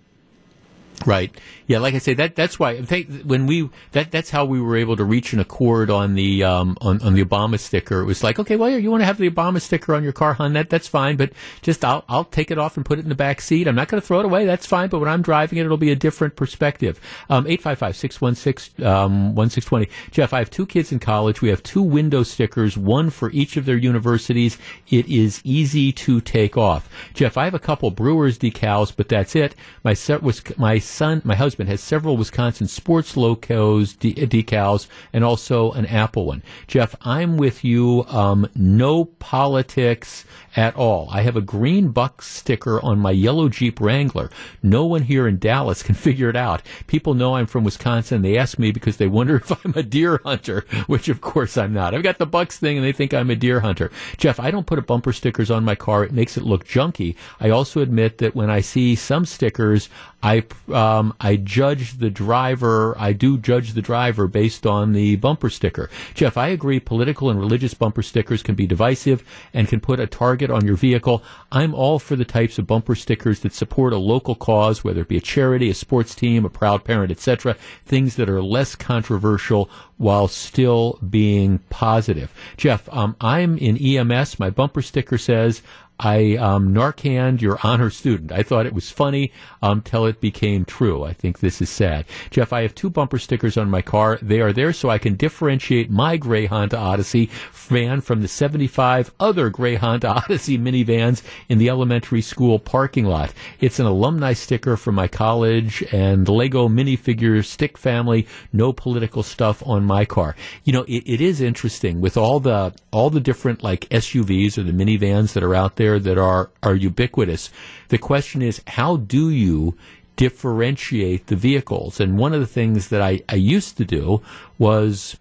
Right. 1.06 1.36
Yeah. 1.68 1.80
Like 1.80 1.96
I 1.96 2.00
say, 2.00 2.14
that 2.16 2.36
that's 2.36 2.60
why 2.60 2.82
when 2.82 3.48
we 3.48 3.70
that 3.94 4.12
that's 4.12 4.30
how 4.30 4.46
we 4.46 4.62
were 4.62 4.76
able 4.76 4.98
to 4.98 5.04
reach 5.04 5.34
an 5.34 5.40
accord 5.40 5.90
on 5.90 6.14
the 6.16 6.44
um, 6.44 6.78
on 6.82 7.02
on 7.02 7.14
the 7.14 7.24
Obama 7.24 7.60
sticker. 7.60 8.02
It 8.02 8.06
was 8.06 8.24
like, 8.24 8.40
okay, 8.40 8.56
well, 8.56 8.70
you 8.70 8.92
want 8.92 9.02
to 9.02 9.06
have 9.06 9.18
the 9.18 9.30
Obama 9.30 9.62
sticker 9.62 9.96
on 9.96 10.04
your 10.04 10.14
car, 10.14 10.34
hon? 10.34 10.54
That 10.54 10.70
that's 10.70 10.88
fine, 10.88 11.18
but 11.18 11.32
just 11.62 11.84
I'll 11.84 12.04
I'll 12.08 12.26
take 12.26 12.52
it 12.52 12.58
off 12.58 12.78
and 12.78 12.86
put 12.86 13.00
it 13.00 13.04
in 13.04 13.10
the 13.10 13.16
back 13.16 13.42
seat. 13.42 13.68
I'm 13.68 13.76
not 13.76 13.88
going 13.88 14.02
to 14.02 14.06
throw 14.06 14.20
it 14.20 14.26
away. 14.26 14.46
That's 14.46 14.66
fine. 14.66 14.90
But 14.90 15.00
when 15.00 15.10
I'm 15.10 15.22
driving 15.22 15.58
it, 15.58 15.66
it'll 15.66 15.78
be 15.78 15.92
a 15.92 15.96
different 15.96 16.36
perspective. 16.36 17.00
Um, 17.30 17.48
eight 17.48 17.62
five 17.62 17.78
five 17.80 17.96
six 17.96 18.22
one 18.22 18.36
six 18.36 18.70
um, 18.84 19.34
one 19.36 19.50
six 19.50 19.66
twenty. 19.66 19.90
Jeff, 20.12 20.34
I 20.34 20.40
have 20.40 20.50
two 20.50 20.66
kids 20.66 20.92
in 20.92 21.00
college. 21.00 21.42
We 21.42 21.50
have 21.50 21.64
two 21.64 21.82
window 21.82 22.24
stickers, 22.24 22.78
one 22.78 23.10
for 23.10 23.32
each 23.32 23.58
of 23.58 23.66
their 23.66 23.78
universities. 23.78 24.58
It 24.90 25.08
is 25.08 25.42
easy 25.44 25.92
to 25.94 26.22
take 26.22 26.58
off. 26.58 26.90
Jeff, 27.14 27.38
I 27.38 27.46
have 27.46 27.54
a 27.54 27.60
couple 27.60 27.90
Brewers 27.92 28.38
decals, 28.38 28.94
but 28.96 29.10
that's 29.10 29.36
it. 29.36 29.56
My 29.84 29.94
set 29.94 30.22
was 30.22 30.42
my 30.58 30.80
son, 30.92 31.22
my 31.24 31.36
husband, 31.36 31.70
has 31.70 31.82
several 31.82 32.18
Wisconsin 32.18 32.68
sports 32.68 33.16
locos 33.18 33.94
de- 33.94 34.14
decals 34.14 34.88
and 35.14 35.24
also 35.24 35.72
an 35.72 35.86
Apple 35.86 36.26
one. 36.26 36.44
Jeff, 36.68 36.96
I'm 37.02 37.38
with 37.38 37.64
you. 37.64 38.04
Um, 38.08 38.50
no 38.56 39.06
politics 39.06 40.26
at 40.56 40.76
all. 40.76 41.08
I 41.12 41.22
have 41.22 41.36
a 41.36 41.42
green 41.42 41.90
buck 41.90 42.22
sticker 42.22 42.80
on 42.84 43.00
my 43.00 43.12
yellow 43.12 43.50
Jeep 43.50 43.80
Wrangler. 43.80 44.30
No 44.62 44.86
one 44.86 45.04
here 45.04 45.28
in 45.28 45.40
Dallas 45.40 45.84
can 45.84 45.96
figure 46.08 46.30
it 46.30 46.36
out. 46.36 46.62
People 46.88 47.14
know 47.14 47.36
I'm 47.36 47.46
from 47.46 47.64
Wisconsin. 47.64 48.22
They 48.22 48.38
ask 48.38 48.60
me 48.60 48.72
because 48.72 48.98
they 48.98 49.08
wonder 49.08 49.36
if 49.38 49.66
I'm 49.66 49.74
a 49.76 49.84
deer 49.84 50.20
hunter, 50.24 50.66
which 50.88 51.10
of 51.10 51.22
course 51.22 51.58
I'm 51.58 51.74
not. 51.74 51.94
I've 51.94 52.04
got 52.04 52.18
the 52.18 52.26
bucks 52.26 52.58
thing 52.58 52.78
and 52.78 52.86
they 52.86 52.92
think 52.92 53.14
I'm 53.14 53.30
a 53.30 53.36
deer 53.36 53.62
hunter. 53.62 53.92
Jeff, 54.18 54.40
I 54.40 54.52
don't 54.52 54.68
put 54.68 54.82
bumper 54.92 55.14
stickers 55.14 55.52
on 55.52 55.64
my 55.64 55.76
car. 55.76 56.04
It 56.04 56.12
makes 56.12 56.36
it 56.36 56.44
look 56.44 56.66
junky. 56.66 57.16
I 57.40 57.50
also 57.50 57.82
admit 57.82 58.18
that 58.18 58.36
when 58.36 58.50
I 58.50 58.62
see 58.62 58.96
some 58.96 59.26
stickers, 59.26 59.90
I 60.24 60.44
um, 60.72 61.16
I 61.20 61.36
judge 61.36 61.98
the 61.98 62.10
driver. 62.10 62.96
I 62.98 63.14
do 63.14 63.38
judge 63.38 63.74
the 63.74 63.82
driver 63.82 64.28
based 64.28 64.68
on 64.68 64.94
the 64.94 65.16
bumper 65.16 65.50
sticker. 65.50 65.90
Jeff, 66.14 66.38
I 66.38 66.50
agree. 66.50 66.80
Political 66.80 67.30
and 67.30 67.40
religious 67.40 67.74
bumper 67.74 68.04
stickers 68.04 68.44
can 68.44 68.56
be 68.56 68.68
divisive 68.68 69.24
and 69.54 69.68
can 69.68 69.80
put 69.80 70.00
a 70.00 70.08
target 70.08 70.41
on 70.50 70.66
your 70.66 70.76
vehicle. 70.76 71.22
I'm 71.52 71.76
all 71.76 72.00
for 72.00 72.16
the 72.16 72.26
types 72.26 72.58
of 72.58 72.66
bumper 72.66 72.96
stickers 72.96 73.42
that 73.42 73.54
support 73.54 73.94
a 73.94 73.98
local 73.98 74.34
cause, 74.34 74.84
whether 74.84 75.02
it 75.02 75.08
be 75.08 75.18
a 75.18 75.22
charity, 75.22 75.70
a 75.70 75.74
sports 75.74 76.16
team, 76.16 76.46
a 76.46 76.50
proud 76.50 76.84
parent, 76.84 77.12
etc. 77.12 77.56
Things 77.86 78.16
that 78.16 78.30
are 78.30 78.42
less 78.42 78.76
controversial 78.76 79.70
while 80.02 80.28
still 80.28 80.98
being 81.08 81.60
positive. 81.70 82.34
Jeff, 82.58 82.90
um, 82.92 83.16
I'm 83.22 83.56
in 83.60 83.78
EMS. 83.78 84.40
My 84.40 84.50
bumper 84.50 84.82
sticker 84.82 85.20
says 85.20 85.62
I 86.02 86.36
um, 86.38 86.74
Narcaned 86.74 87.42
your 87.42 87.60
honor 87.62 87.92
student. 87.92 88.32
I 88.32 88.42
thought 88.42 88.66
it 88.66 88.74
was 88.74 88.90
funny 88.90 89.32
until 89.62 90.04
um, 90.04 90.10
it 90.10 90.20
became 90.20 90.66
true. 90.66 91.04
I 91.04 91.14
think 91.14 91.40
this 91.40 91.62
is 91.62 91.70
sad. 91.70 92.06
Jeff, 92.32 92.52
I 92.52 92.64
have 92.64 92.74
two 92.74 92.90
bumper 92.90 93.20
stickers 93.20 93.56
on 93.56 93.70
my 93.70 93.84
car. 93.84 94.18
They 94.20 94.42
are 94.42 94.52
there 94.52 94.74
so 94.74 94.90
I 94.90 94.98
can 94.98 95.16
differentiate 95.16 95.92
my 95.92 96.18
gray 96.18 96.48
Honda 96.48 96.78
Odyssey 96.78 97.30
van 97.54 98.02
from 98.02 98.24
the 98.24 98.28
75 98.28 99.14
other 99.20 99.52
gray 99.52 99.76
Honda 99.76 100.08
Odyssey 100.24 100.58
minivans 100.58 101.22
in 101.50 101.60
the 101.60 101.70
elementary 101.70 102.22
school 102.22 102.58
parking 102.58 103.06
lot. 103.06 103.32
It's 103.60 103.80
an 103.80 103.86
alumni 103.86 104.34
sticker 104.34 104.78
from 104.78 104.96
my 104.96 105.08
college 105.08 105.84
and 105.92 106.28
Lego 106.28 106.68
minifigure 106.68 107.46
stick 107.46 107.78
family. 107.78 108.28
No 108.52 108.74
political 108.74 109.22
stuff 109.22 109.62
on 109.68 109.86
my 109.96 110.06
car. 110.06 110.36
You 110.66 110.74
know, 110.76 110.86
it, 110.96 111.04
it 111.16 111.22
is 111.30 111.42
interesting 111.52 111.96
with 112.06 112.16
all 112.24 112.40
the 112.40 112.74
all 112.92 113.10
the 113.10 113.26
different 113.30 113.60
like 113.70 113.82
SUVs 114.04 114.58
or 114.58 114.64
the 114.64 114.78
minivans 114.82 115.34
that 115.34 115.44
are 115.48 115.56
out 115.64 115.74
there 115.82 115.98
that 116.08 116.18
are, 116.18 116.44
are 116.68 116.76
ubiquitous. 116.90 117.44
The 117.90 117.98
question 118.12 118.42
is, 118.50 118.56
how 118.78 118.92
do 118.98 119.24
you 119.30 119.76
differentiate 120.16 121.24
the 121.28 121.36
vehicles? 121.36 122.00
And 122.00 122.18
one 122.18 122.34
of 122.34 122.42
the 122.46 122.54
things 122.60 122.88
that 122.90 123.02
I, 123.02 123.14
I 123.28 123.36
used 123.56 123.74
to 123.78 123.86
do 123.86 124.22
was, 124.58 125.18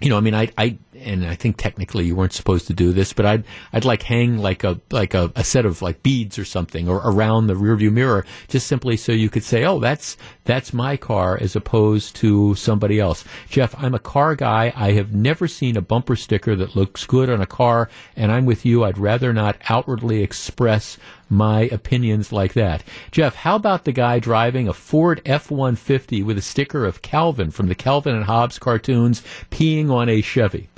you 0.00 0.10
know, 0.10 0.16
I 0.16 0.20
mean, 0.20 0.34
I, 0.34 0.48
I 0.56 0.78
and 0.94 1.24
I 1.24 1.34
think 1.34 1.56
technically 1.56 2.06
you 2.06 2.14
weren't 2.14 2.32
supposed 2.32 2.66
to 2.68 2.72
do 2.72 2.92
this, 2.92 3.12
but 3.12 3.26
I'd 3.26 3.44
I'd 3.72 3.84
like 3.84 4.02
hang 4.02 4.38
like 4.38 4.64
a 4.64 4.80
like 4.90 5.14
a, 5.14 5.32
a 5.34 5.42
set 5.44 5.66
of 5.66 5.82
like 5.82 6.02
beads 6.02 6.38
or 6.38 6.44
something 6.44 6.88
or 6.88 6.96
around 6.98 7.46
the 7.46 7.54
rearview 7.54 7.92
mirror, 7.92 8.24
just 8.48 8.66
simply 8.66 8.96
so 8.96 9.12
you 9.12 9.28
could 9.28 9.42
say, 9.42 9.64
oh, 9.64 9.80
that's 9.80 10.16
that's 10.44 10.72
my 10.72 10.96
car 10.96 11.38
as 11.40 11.56
opposed 11.56 12.16
to 12.16 12.54
somebody 12.54 13.00
else. 13.00 13.24
Jeff, 13.48 13.74
I'm 13.78 13.94
a 13.94 13.98
car 13.98 14.34
guy. 14.34 14.72
I 14.76 14.92
have 14.92 15.12
never 15.12 15.48
seen 15.48 15.76
a 15.76 15.82
bumper 15.82 16.16
sticker 16.16 16.54
that 16.56 16.76
looks 16.76 17.04
good 17.04 17.28
on 17.28 17.40
a 17.40 17.46
car, 17.46 17.88
and 18.16 18.30
I'm 18.30 18.46
with 18.46 18.64
you. 18.64 18.84
I'd 18.84 18.98
rather 18.98 19.32
not 19.32 19.56
outwardly 19.68 20.22
express 20.22 20.96
my 21.28 21.62
opinions 21.62 22.32
like 22.32 22.54
that. 22.54 22.82
Jeff, 23.10 23.34
how 23.34 23.56
about 23.56 23.84
the 23.84 23.92
guy 23.92 24.18
driving 24.18 24.68
a 24.68 24.72
Ford 24.72 25.20
F 25.26 25.50
150 25.50 26.22
with 26.22 26.38
a 26.38 26.42
sticker 26.42 26.84
of 26.84 27.02
Calvin 27.02 27.50
from 27.50 27.68
the 27.68 27.74
Calvin 27.74 28.14
and 28.14 28.24
Hobbes 28.24 28.58
cartoons 28.58 29.22
peeing 29.50 29.90
on 29.90 30.08
a 30.08 30.20
Chevy? 30.20 30.68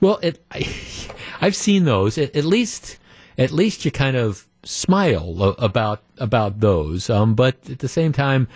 Well, 0.00 0.18
it, 0.22 0.44
I, 0.50 0.58
have 1.40 1.56
seen 1.56 1.84
those. 1.84 2.18
At, 2.18 2.34
at, 2.34 2.44
least, 2.44 2.98
at 3.38 3.50
least 3.50 3.84
you 3.84 3.90
kind 3.90 4.16
of 4.16 4.46
smile 4.64 5.56
about 5.58 6.02
about 6.18 6.60
those. 6.60 7.10
Um, 7.10 7.34
but 7.34 7.56
at 7.68 7.80
the 7.80 7.88
same 7.88 8.12
time, 8.12 8.48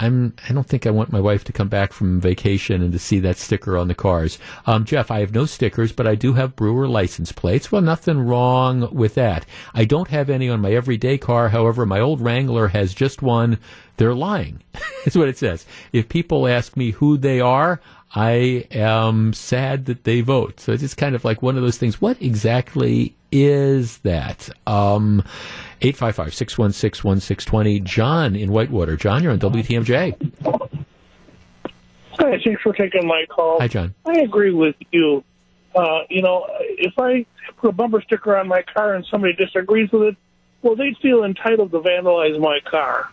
I'm. 0.00 0.34
I 0.48 0.52
don't 0.52 0.66
think 0.66 0.86
I 0.86 0.90
want 0.90 1.12
my 1.12 1.20
wife 1.20 1.44
to 1.44 1.52
come 1.52 1.68
back 1.68 1.92
from 1.92 2.20
vacation 2.20 2.82
and 2.82 2.92
to 2.92 2.98
see 2.98 3.20
that 3.20 3.36
sticker 3.36 3.76
on 3.76 3.88
the 3.88 3.94
cars. 3.94 4.38
Um, 4.66 4.84
Jeff, 4.84 5.10
I 5.10 5.20
have 5.20 5.34
no 5.34 5.46
stickers, 5.46 5.92
but 5.92 6.06
I 6.06 6.14
do 6.14 6.32
have 6.32 6.56
brewer 6.56 6.88
license 6.88 7.32
plates. 7.32 7.70
Well, 7.70 7.82
nothing 7.82 8.18
wrong 8.20 8.92
with 8.92 9.14
that. 9.14 9.46
I 9.74 9.84
don't 9.84 10.08
have 10.08 10.28
any 10.28 10.48
on 10.48 10.60
my 10.60 10.72
everyday 10.72 11.18
car. 11.18 11.50
However, 11.50 11.86
my 11.86 12.00
old 12.00 12.20
Wrangler 12.20 12.68
has 12.68 12.94
just 12.94 13.22
one. 13.22 13.58
They're 13.96 14.14
lying. 14.14 14.62
That's 15.04 15.16
what 15.16 15.28
it 15.28 15.38
says. 15.38 15.66
If 15.92 16.08
people 16.08 16.48
ask 16.48 16.76
me 16.76 16.92
who 16.92 17.16
they 17.16 17.40
are, 17.40 17.80
I 18.14 18.66
am 18.70 19.32
sad 19.32 19.86
that 19.86 20.04
they 20.04 20.20
vote. 20.20 20.60
So 20.60 20.72
it's 20.72 20.82
just 20.82 20.96
kind 20.96 21.14
of 21.14 21.24
like 21.24 21.40
one 21.40 21.56
of 21.56 21.62
those 21.62 21.78
things. 21.78 22.00
What 22.00 22.20
exactly 22.20 23.14
is 23.30 23.98
that? 23.98 24.50
Um, 24.66 25.24
855 25.80 26.34
616 26.34 27.08
1620. 27.08 27.80
John 27.80 28.36
in 28.36 28.52
Whitewater. 28.52 28.96
John, 28.96 29.22
you're 29.22 29.32
on 29.32 29.38
WTMJ. 29.38 30.32
Hi, 32.18 32.38
thanks 32.44 32.62
for 32.62 32.74
taking 32.74 33.06
my 33.06 33.24
call. 33.30 33.58
Hi, 33.58 33.68
John. 33.68 33.94
I 34.04 34.20
agree 34.20 34.52
with 34.52 34.76
you. 34.90 35.24
Uh, 35.74 36.00
you 36.10 36.20
know, 36.20 36.46
if 36.60 36.92
I 36.98 37.24
put 37.56 37.70
a 37.70 37.72
bumper 37.72 38.02
sticker 38.02 38.36
on 38.36 38.46
my 38.46 38.60
car 38.62 38.94
and 38.94 39.06
somebody 39.06 39.32
disagrees 39.32 39.90
with 39.90 40.02
it, 40.02 40.16
well, 40.60 40.76
they'd 40.76 40.96
feel 40.98 41.24
entitled 41.24 41.72
to 41.72 41.80
vandalize 41.80 42.38
my 42.38 42.60
car. 42.70 43.10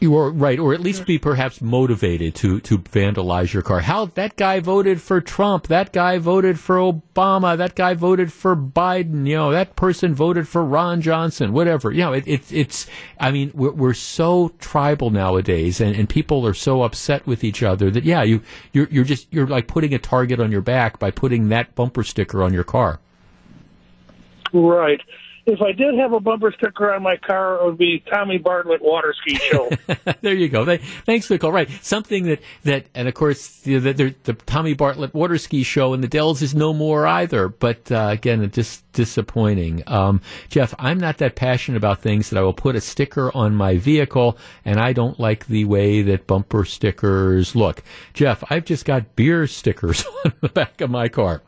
You 0.00 0.16
are 0.16 0.30
right, 0.30 0.58
or 0.58 0.72
at 0.72 0.80
least 0.80 1.04
be 1.04 1.18
perhaps 1.18 1.60
motivated 1.60 2.34
to 2.36 2.58
to 2.60 2.78
vandalize 2.78 3.52
your 3.52 3.62
car. 3.62 3.80
How 3.80 4.06
that 4.06 4.34
guy 4.36 4.58
voted 4.58 4.98
for 5.02 5.20
Trump, 5.20 5.66
that 5.66 5.92
guy 5.92 6.16
voted 6.16 6.58
for 6.58 6.76
Obama, 6.76 7.54
that 7.58 7.74
guy 7.74 7.92
voted 7.92 8.32
for 8.32 8.56
Biden. 8.56 9.26
You 9.26 9.36
know, 9.36 9.52
that 9.52 9.76
person 9.76 10.14
voted 10.14 10.48
for 10.48 10.64
Ron 10.64 11.02
Johnson. 11.02 11.52
Whatever. 11.52 11.92
You 11.92 12.00
know, 12.00 12.12
it, 12.14 12.26
it 12.26 12.50
it's. 12.50 12.86
I 13.18 13.30
mean, 13.30 13.50
we're, 13.52 13.72
we're 13.72 13.94
so 13.94 14.54
tribal 14.58 15.10
nowadays, 15.10 15.82
and, 15.82 15.94
and 15.94 16.08
people 16.08 16.46
are 16.46 16.54
so 16.54 16.82
upset 16.82 17.26
with 17.26 17.44
each 17.44 17.62
other 17.62 17.90
that 17.90 18.04
yeah, 18.04 18.22
you 18.22 18.40
you're 18.72 18.88
you're 18.90 19.04
just 19.04 19.26
you're 19.30 19.46
like 19.46 19.66
putting 19.66 19.92
a 19.92 19.98
target 19.98 20.40
on 20.40 20.50
your 20.50 20.62
back 20.62 20.98
by 20.98 21.10
putting 21.10 21.50
that 21.50 21.74
bumper 21.74 22.04
sticker 22.04 22.42
on 22.42 22.54
your 22.54 22.64
car. 22.64 23.00
Right 24.54 25.02
if 25.50 25.60
I 25.60 25.72
did 25.72 25.98
have 25.98 26.12
a 26.12 26.20
bumper 26.20 26.52
sticker 26.56 26.92
on 26.92 27.02
my 27.02 27.16
car, 27.16 27.56
it 27.56 27.64
would 27.64 27.78
be 27.78 28.02
Tommy 28.12 28.38
Bartlett 28.38 28.80
Water 28.82 29.14
Ski 29.20 29.36
Show. 29.36 29.70
there 30.20 30.34
you 30.34 30.48
go. 30.48 30.64
Thanks 31.04 31.26
for 31.26 31.34
the 31.34 31.38
call. 31.38 31.52
Right, 31.52 31.68
something 31.82 32.24
that 32.24 32.40
that, 32.62 32.86
and 32.94 33.08
of 33.08 33.14
course, 33.14 33.60
the, 33.60 33.78
the, 33.78 34.14
the 34.24 34.32
Tommy 34.34 34.74
Bartlett 34.74 35.12
Water 35.12 35.38
Ski 35.38 35.62
Show 35.62 35.92
in 35.92 36.00
the 36.00 36.08
Dells 36.08 36.42
is 36.42 36.54
no 36.54 36.72
more 36.72 37.06
either. 37.06 37.48
But 37.48 37.90
uh, 37.90 38.08
again, 38.10 38.48
just 38.50 38.90
disappointing. 38.92 39.82
Um, 39.86 40.20
Jeff, 40.48 40.74
I'm 40.78 40.98
not 40.98 41.18
that 41.18 41.34
passionate 41.34 41.76
about 41.76 42.00
things 42.00 42.30
that 42.30 42.38
I 42.38 42.42
will 42.42 42.54
put 42.54 42.76
a 42.76 42.80
sticker 42.80 43.34
on 43.36 43.54
my 43.54 43.76
vehicle, 43.76 44.38
and 44.64 44.78
I 44.78 44.92
don't 44.92 45.18
like 45.18 45.46
the 45.46 45.64
way 45.64 46.02
that 46.02 46.26
bumper 46.26 46.64
stickers 46.64 47.56
look. 47.56 47.82
Jeff, 48.14 48.44
I've 48.50 48.64
just 48.64 48.84
got 48.84 49.16
beer 49.16 49.46
stickers 49.46 50.04
on 50.24 50.32
the 50.40 50.48
back 50.48 50.80
of 50.80 50.90
my 50.90 51.08
car. 51.08 51.42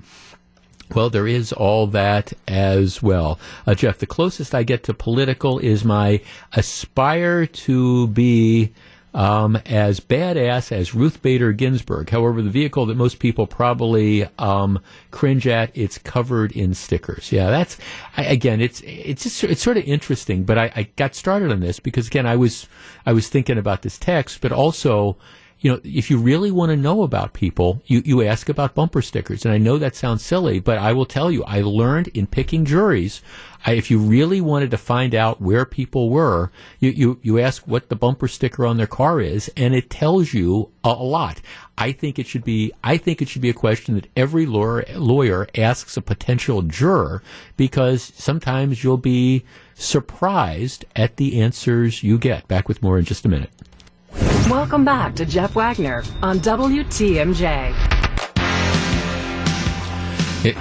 Well, 0.95 1.11
there 1.11 1.27
is 1.27 1.53
all 1.53 1.87
that 1.89 2.33
as 2.47 3.03
well. 3.03 3.39
Uh, 3.67 3.75
Jeff, 3.75 3.99
the 3.99 4.07
closest 4.07 4.55
I 4.55 4.63
get 4.63 4.85
to 4.85 4.95
political 4.95 5.59
is 5.59 5.85
my 5.85 6.21
aspire 6.53 7.47
to 7.47 8.09
be 8.09 8.73
um, 9.15 9.57
as 9.67 10.01
badass 10.01 10.73
as 10.73 10.95
Ruth 10.95 11.23
Bader 11.23 11.53
Ginsburg. 11.53 12.11
However, 12.11 12.43
the 12.43 12.51
vehicle 12.51 12.87
that 12.87 12.97
most 12.97 13.19
people 13.19 13.47
probably 13.47 14.27
um, 14.39 14.81
cringe 15.11 15.47
at, 15.47 15.71
it's 15.75 15.99
covered 15.99 16.53
in 16.53 16.75
stickers. 16.75 17.31
Yeah, 17.33 17.51
that's 17.51 17.79
I, 18.17 18.25
again, 18.25 18.61
it's 18.61 18.81
it's 18.85 19.25
just 19.25 19.45
it's 19.45 19.63
sort 19.63 19.77
of 19.77 19.85
interesting. 19.85 20.45
But 20.45 20.59
I, 20.59 20.73
I 20.75 20.83
got 20.97 21.15
started 21.15 21.51
on 21.53 21.61
this 21.61 21.81
because 21.81 22.07
again, 22.07 22.27
I 22.27 22.37
was 22.37 22.67
I 23.05 23.13
was 23.13 23.29
thinking 23.29 23.59
about 23.59 23.83
this 23.83 23.99
text, 23.99 24.41
but 24.41 24.53
also 24.53 25.17
you 25.63 25.71
know, 25.71 25.81
if 25.85 26.11
you 26.11 26.19
really 26.19 26.51
want 26.51 26.71
to 26.71 26.77
know 26.77 27.03
about 27.03 27.33
people, 27.33 27.81
you, 27.87 28.03
you 28.05 28.21
ask 28.23 28.49
about 28.49 28.75
bumper 28.75 29.01
stickers. 29.01 29.45
And 29.45 29.55
I 29.55 29.59
know 29.59 29.79
that 29.79 29.95
sounds 29.95 30.25
silly, 30.25 30.59
but 30.59 30.77
I 30.77 30.93
will 30.93 31.07
tell 31.07 31.31
you, 31.31 31.45
I 31.45 31.63
learned 31.63 32.09
in 32.09 32.27
picking 32.27 32.65
juries, 32.65 33.23
I, 33.65 33.75
if 33.75 33.89
you 33.89 34.01
really 34.01 34.41
wanted 34.41 34.73
to 34.73 34.77
find 34.77 35.15
out 35.15 35.41
where 35.41 35.65
people 35.65 36.11
were, 36.11 36.51
you, 36.81 36.91
you, 36.91 37.21
you 37.23 37.39
ask 37.39 37.63
what 37.63 37.89
the 37.89 37.95
bumper 37.95 38.27
sticker 38.27 38.67
on 38.67 38.77
their 38.77 38.89
car 38.89 39.21
is, 39.21 39.53
and 39.57 39.73
it 39.73 39.89
tells 39.89 40.35
you 40.35 40.73
a, 40.83 40.89
a 40.89 41.05
lot. 41.05 41.41
I 41.79 41.93
think 41.93 42.19
it 42.19 42.27
should 42.27 42.45
be, 42.45 42.73
I 42.83 42.97
think 42.97 43.23
it 43.23 43.29
should 43.29 43.43
be 43.43 43.51
a 43.51 43.55
question 43.55 43.95
that 43.95 44.09
every 44.17 44.47
lawyer, 44.47 44.85
lawyer 44.97 45.47
asks 45.57 45.97
a 45.97 46.03
potential 46.03 46.63
juror 46.63 47.23
because 47.57 48.13
sometimes 48.17 48.83
you'll 48.83 48.97
be 48.97 49.45
surprised 49.75 50.85
at 50.97 51.19
the 51.19 51.41
answers 51.41 52.03
you 52.03 52.19
get. 52.19 52.49
Back 52.49 52.67
with 52.67 52.83
more 52.83 52.99
in 52.99 53.05
just 53.05 53.25
a 53.25 53.29
minute. 53.29 53.51
Welcome 54.15 54.85
back 54.85 55.15
to 55.17 55.25
Jeff 55.25 55.55
Wagner 55.55 56.03
on 56.23 56.39
WTMJ. 56.41 57.75
It, 60.45 60.57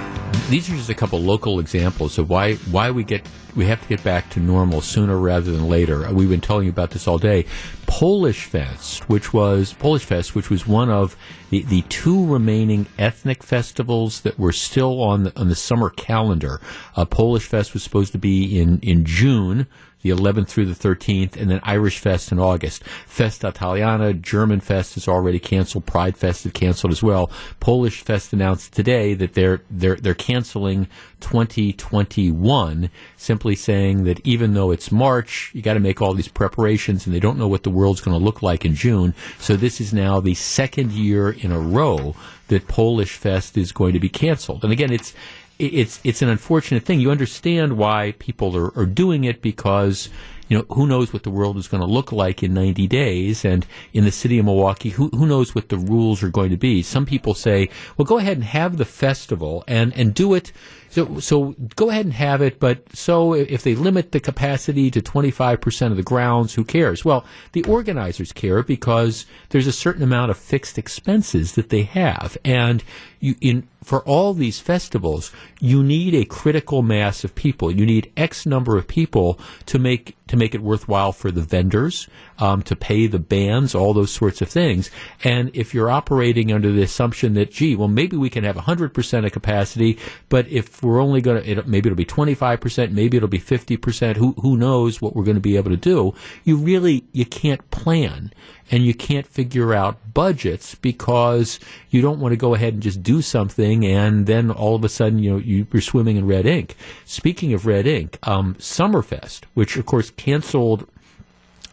these 0.48 0.70
are 0.70 0.76
just 0.76 0.88
a 0.88 0.94
couple 0.94 1.20
local 1.20 1.60
examples 1.60 2.18
of 2.18 2.30
why 2.30 2.54
why 2.54 2.90
we 2.90 3.04
get 3.04 3.26
we 3.54 3.66
have 3.66 3.82
to 3.82 3.88
get 3.88 4.02
back 4.02 4.30
to 4.30 4.40
normal 4.40 4.80
sooner 4.80 5.18
rather 5.18 5.50
than 5.50 5.68
later. 5.68 6.10
We've 6.12 6.30
been 6.30 6.40
telling 6.40 6.64
you 6.64 6.70
about 6.70 6.90
this 6.90 7.06
all 7.06 7.18
day. 7.18 7.44
Polish 7.86 8.46
Fest, 8.46 9.08
which 9.10 9.34
was 9.34 9.74
Polish 9.74 10.04
Fest, 10.04 10.34
which 10.34 10.48
was 10.48 10.66
one 10.66 10.88
of 10.88 11.14
the, 11.50 11.62
the 11.62 11.82
two 11.82 12.24
remaining 12.24 12.86
ethnic 12.98 13.42
festivals 13.42 14.22
that 14.22 14.38
were 14.38 14.52
still 14.52 15.02
on 15.02 15.24
the, 15.24 15.38
on 15.38 15.48
the 15.50 15.54
summer 15.54 15.90
calendar. 15.90 16.60
Uh, 16.96 17.04
Polish 17.04 17.46
Fest 17.46 17.74
was 17.74 17.82
supposed 17.82 18.12
to 18.12 18.18
be 18.18 18.58
in 18.58 18.78
in 18.80 19.04
June 19.04 19.66
the 20.02 20.10
11th 20.10 20.48
through 20.48 20.66
the 20.66 20.74
13th, 20.74 21.36
and 21.36 21.50
then 21.50 21.60
Irish 21.62 21.98
Fest 21.98 22.32
in 22.32 22.38
August. 22.38 22.84
Festa 23.06 23.48
Italiana, 23.48 24.12
German 24.12 24.60
Fest 24.60 24.96
is 24.96 25.08
already 25.08 25.38
canceled. 25.38 25.86
Pride 25.86 26.16
Fest 26.16 26.44
is 26.44 26.52
canceled 26.52 26.92
as 26.92 27.02
well. 27.02 27.30
Polish 27.60 28.02
Fest 28.02 28.32
announced 28.32 28.72
today 28.72 29.14
that 29.14 29.34
they're 29.34 29.62
they're 29.70 29.96
they're 29.96 30.14
canceling 30.14 30.88
2021, 31.20 32.90
simply 33.16 33.54
saying 33.54 34.04
that 34.04 34.20
even 34.26 34.54
though 34.54 34.70
it's 34.70 34.90
March, 34.90 35.50
you 35.54 35.62
got 35.62 35.74
to 35.74 35.80
make 35.80 36.02
all 36.02 36.14
these 36.14 36.28
preparations, 36.28 37.06
and 37.06 37.14
they 37.14 37.20
don't 37.20 37.38
know 37.38 37.48
what 37.48 37.62
the 37.62 37.70
world's 37.70 38.00
going 38.00 38.18
to 38.18 38.24
look 38.24 38.42
like 38.42 38.64
in 38.64 38.74
June. 38.74 39.14
So 39.38 39.56
this 39.56 39.80
is 39.80 39.94
now 39.94 40.20
the 40.20 40.34
second 40.34 40.92
year 40.92 41.30
in 41.30 41.52
a 41.52 41.60
row 41.60 42.14
that 42.48 42.68
Polish 42.68 43.16
Fest 43.16 43.56
is 43.56 43.72
going 43.72 43.94
to 43.94 44.00
be 44.00 44.08
canceled. 44.08 44.64
And 44.64 44.72
again, 44.72 44.92
it's 44.92 45.14
it's 45.58 46.00
it's 46.04 46.22
an 46.22 46.28
unfortunate 46.28 46.84
thing. 46.84 47.00
You 47.00 47.10
understand 47.10 47.76
why 47.76 48.14
people 48.18 48.56
are, 48.56 48.76
are 48.78 48.86
doing 48.86 49.24
it 49.24 49.42
because 49.42 50.08
you 50.48 50.58
know 50.58 50.64
who 50.74 50.86
knows 50.86 51.12
what 51.12 51.22
the 51.22 51.30
world 51.30 51.56
is 51.56 51.68
going 51.68 51.80
to 51.80 51.86
look 51.86 52.12
like 52.12 52.42
in 52.42 52.52
90 52.54 52.86
days, 52.86 53.44
and 53.44 53.66
in 53.92 54.04
the 54.04 54.12
city 54.12 54.38
of 54.38 54.44
Milwaukee, 54.44 54.90
who 54.90 55.08
who 55.08 55.26
knows 55.26 55.54
what 55.54 55.68
the 55.68 55.78
rules 55.78 56.22
are 56.22 56.30
going 56.30 56.50
to 56.50 56.56
be. 56.56 56.82
Some 56.82 57.06
people 57.06 57.34
say, 57.34 57.68
well, 57.96 58.04
go 58.06 58.18
ahead 58.18 58.36
and 58.36 58.44
have 58.44 58.76
the 58.76 58.84
festival 58.84 59.64
and 59.66 59.96
and 59.96 60.14
do 60.14 60.34
it 60.34 60.52
so, 60.92 61.20
so 61.20 61.54
go 61.74 61.88
ahead 61.88 62.04
and 62.04 62.12
have 62.12 62.42
it, 62.42 62.60
but 62.60 62.94
so 62.94 63.32
if 63.32 63.62
they 63.62 63.74
limit 63.74 64.12
the 64.12 64.20
capacity 64.20 64.90
to 64.90 65.00
25% 65.00 65.90
of 65.90 65.96
the 65.96 66.02
grounds, 66.02 66.52
who 66.52 66.64
cares? 66.64 67.02
Well, 67.02 67.24
the 67.52 67.64
organizers 67.64 68.30
care 68.30 68.62
because 68.62 69.24
there's 69.48 69.66
a 69.66 69.72
certain 69.72 70.02
amount 70.02 70.32
of 70.32 70.36
fixed 70.36 70.76
expenses 70.76 71.54
that 71.54 71.70
they 71.70 71.84
have. 71.84 72.36
And 72.44 72.84
you, 73.22 73.36
in, 73.40 73.68
for 73.84 74.00
all 74.00 74.34
these 74.34 74.58
festivals, 74.58 75.30
you 75.60 75.82
need 75.84 76.12
a 76.12 76.24
critical 76.24 76.82
mass 76.82 77.22
of 77.22 77.36
people. 77.36 77.70
You 77.70 77.86
need 77.86 78.12
X 78.16 78.44
number 78.44 78.76
of 78.76 78.88
people 78.88 79.38
to 79.66 79.78
make 79.78 80.16
to 80.32 80.36
make 80.38 80.54
it 80.54 80.62
worthwhile 80.62 81.12
for 81.12 81.30
the 81.30 81.42
vendors, 81.42 82.08
um, 82.38 82.62
to 82.62 82.74
pay 82.74 83.06
the 83.06 83.18
bands, 83.18 83.74
all 83.74 83.92
those 83.92 84.10
sorts 84.10 84.40
of 84.40 84.48
things. 84.48 84.90
And 85.22 85.50
if 85.52 85.74
you're 85.74 85.90
operating 85.90 86.50
under 86.50 86.72
the 86.72 86.80
assumption 86.80 87.34
that, 87.34 87.50
gee, 87.50 87.76
well, 87.76 87.86
maybe 87.86 88.16
we 88.16 88.30
can 88.30 88.42
have 88.44 88.56
100% 88.56 89.26
of 89.26 89.32
capacity, 89.32 89.98
but 90.30 90.48
if 90.48 90.82
we're 90.82 91.02
only 91.02 91.20
going 91.20 91.42
to, 91.42 91.62
maybe 91.68 91.90
it'll 91.90 91.96
be 91.98 92.06
25%, 92.06 92.92
maybe 92.92 93.18
it'll 93.18 93.28
be 93.28 93.38
50%, 93.38 94.16
who, 94.16 94.32
who 94.40 94.56
knows 94.56 95.02
what 95.02 95.14
we're 95.14 95.24
going 95.24 95.34
to 95.34 95.40
be 95.40 95.58
able 95.58 95.70
to 95.70 95.76
do, 95.76 96.14
you 96.44 96.56
really, 96.56 97.04
you 97.12 97.26
can't 97.26 97.70
plan 97.70 98.32
and 98.70 98.86
you 98.86 98.94
can't 98.94 99.26
figure 99.26 99.74
out 99.74 100.14
budgets 100.14 100.74
because 100.76 101.60
you 101.90 102.00
don't 102.00 102.20
want 102.20 102.32
to 102.32 102.38
go 102.38 102.54
ahead 102.54 102.72
and 102.72 102.82
just 102.82 103.02
do 103.02 103.11
something 103.20 103.84
and 103.84 104.26
then 104.26 104.50
all 104.50 104.74
of 104.74 104.84
a 104.84 104.88
sudden 104.88 105.18
you 105.18 105.30
know 105.32 105.36
you're 105.36 105.80
swimming 105.80 106.16
in 106.16 106.26
red 106.26 106.46
ink. 106.46 106.76
Speaking 107.04 107.52
of 107.52 107.66
red 107.66 107.86
ink, 107.86 108.18
um, 108.22 108.54
Summerfest, 108.54 109.42
which 109.54 109.76
of 109.76 109.84
course 109.84 110.10
canceled, 110.10 110.88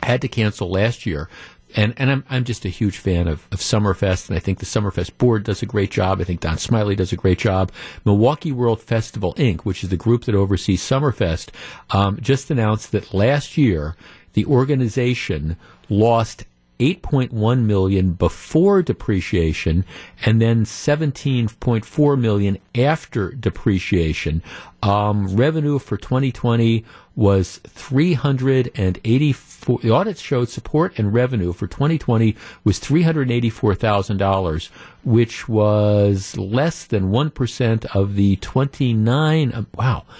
had 0.04 0.22
to 0.22 0.28
cancel 0.28 0.70
last 0.70 1.06
year. 1.06 1.30
And, 1.76 1.94
and 1.98 2.10
I'm, 2.10 2.24
I'm 2.30 2.44
just 2.46 2.66
a 2.66 2.70
huge 2.70 2.98
fan 2.98 3.28
of, 3.28 3.48
of 3.52 3.60
Summerfest, 3.60 4.28
and 4.28 4.36
I 4.36 4.40
think 4.40 4.58
the 4.58 4.66
Summerfest 4.66 5.20
board 5.20 5.44
does 5.44 5.62
a 5.62 5.68
great 5.68 5.92
job. 5.92 6.20
I 6.20 6.24
think 6.24 6.40
Don 6.40 6.58
Smiley 6.58 6.96
does 6.96 7.14
a 7.14 7.16
great 7.16 7.38
job. 7.38 7.72
Milwaukee 8.06 8.52
World 8.52 8.82
Festival 8.82 9.36
Inc., 9.36 9.62
which 9.62 9.84
is 9.84 9.92
the 9.92 9.98
group 9.98 10.24
that 10.26 10.34
oversees 10.34 10.82
Summerfest, 10.82 11.50
um, 11.92 12.18
just 12.22 12.50
announced 12.50 12.92
that 12.92 13.14
last 13.14 13.56
year 13.56 13.96
the 14.34 14.46
organization 14.46 15.58
lost 15.90 16.46
8.1 16.80 17.64
million 17.64 18.14
before 18.14 18.82
depreciation 18.82 19.84
and 20.26 20.42
then 20.42 20.64
17.4 20.64 22.20
million 22.20 22.58
after 22.74 23.32
depreciation. 23.32 24.42
Um, 24.82 25.36
revenue 25.36 25.78
for 25.78 25.98
2020 25.98 26.86
was 27.18 27.58
384. 27.68 29.80
The 29.80 29.92
audit 29.92 30.18
showed 30.18 30.48
support 30.48 30.98
and 30.98 31.14
revenue 31.14 31.52
for 31.52 31.68
2020 31.68 32.34
was 32.64 32.80
$384,000, 32.80 34.70
which 35.04 35.50
was 35.50 36.38
less 36.38 36.86
than 36.86 37.12
1% 37.12 37.86
of 37.94 38.16
the 38.16 38.38
29. 38.38 39.52
Uh, 39.52 39.66
wow. 39.76 40.06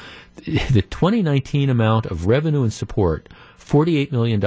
The 0.46 0.82
2019 0.82 1.70
amount 1.70 2.06
of 2.06 2.26
revenue 2.26 2.64
and 2.64 2.72
support, 2.72 3.28
$48 3.60 4.14
million 4.14 4.40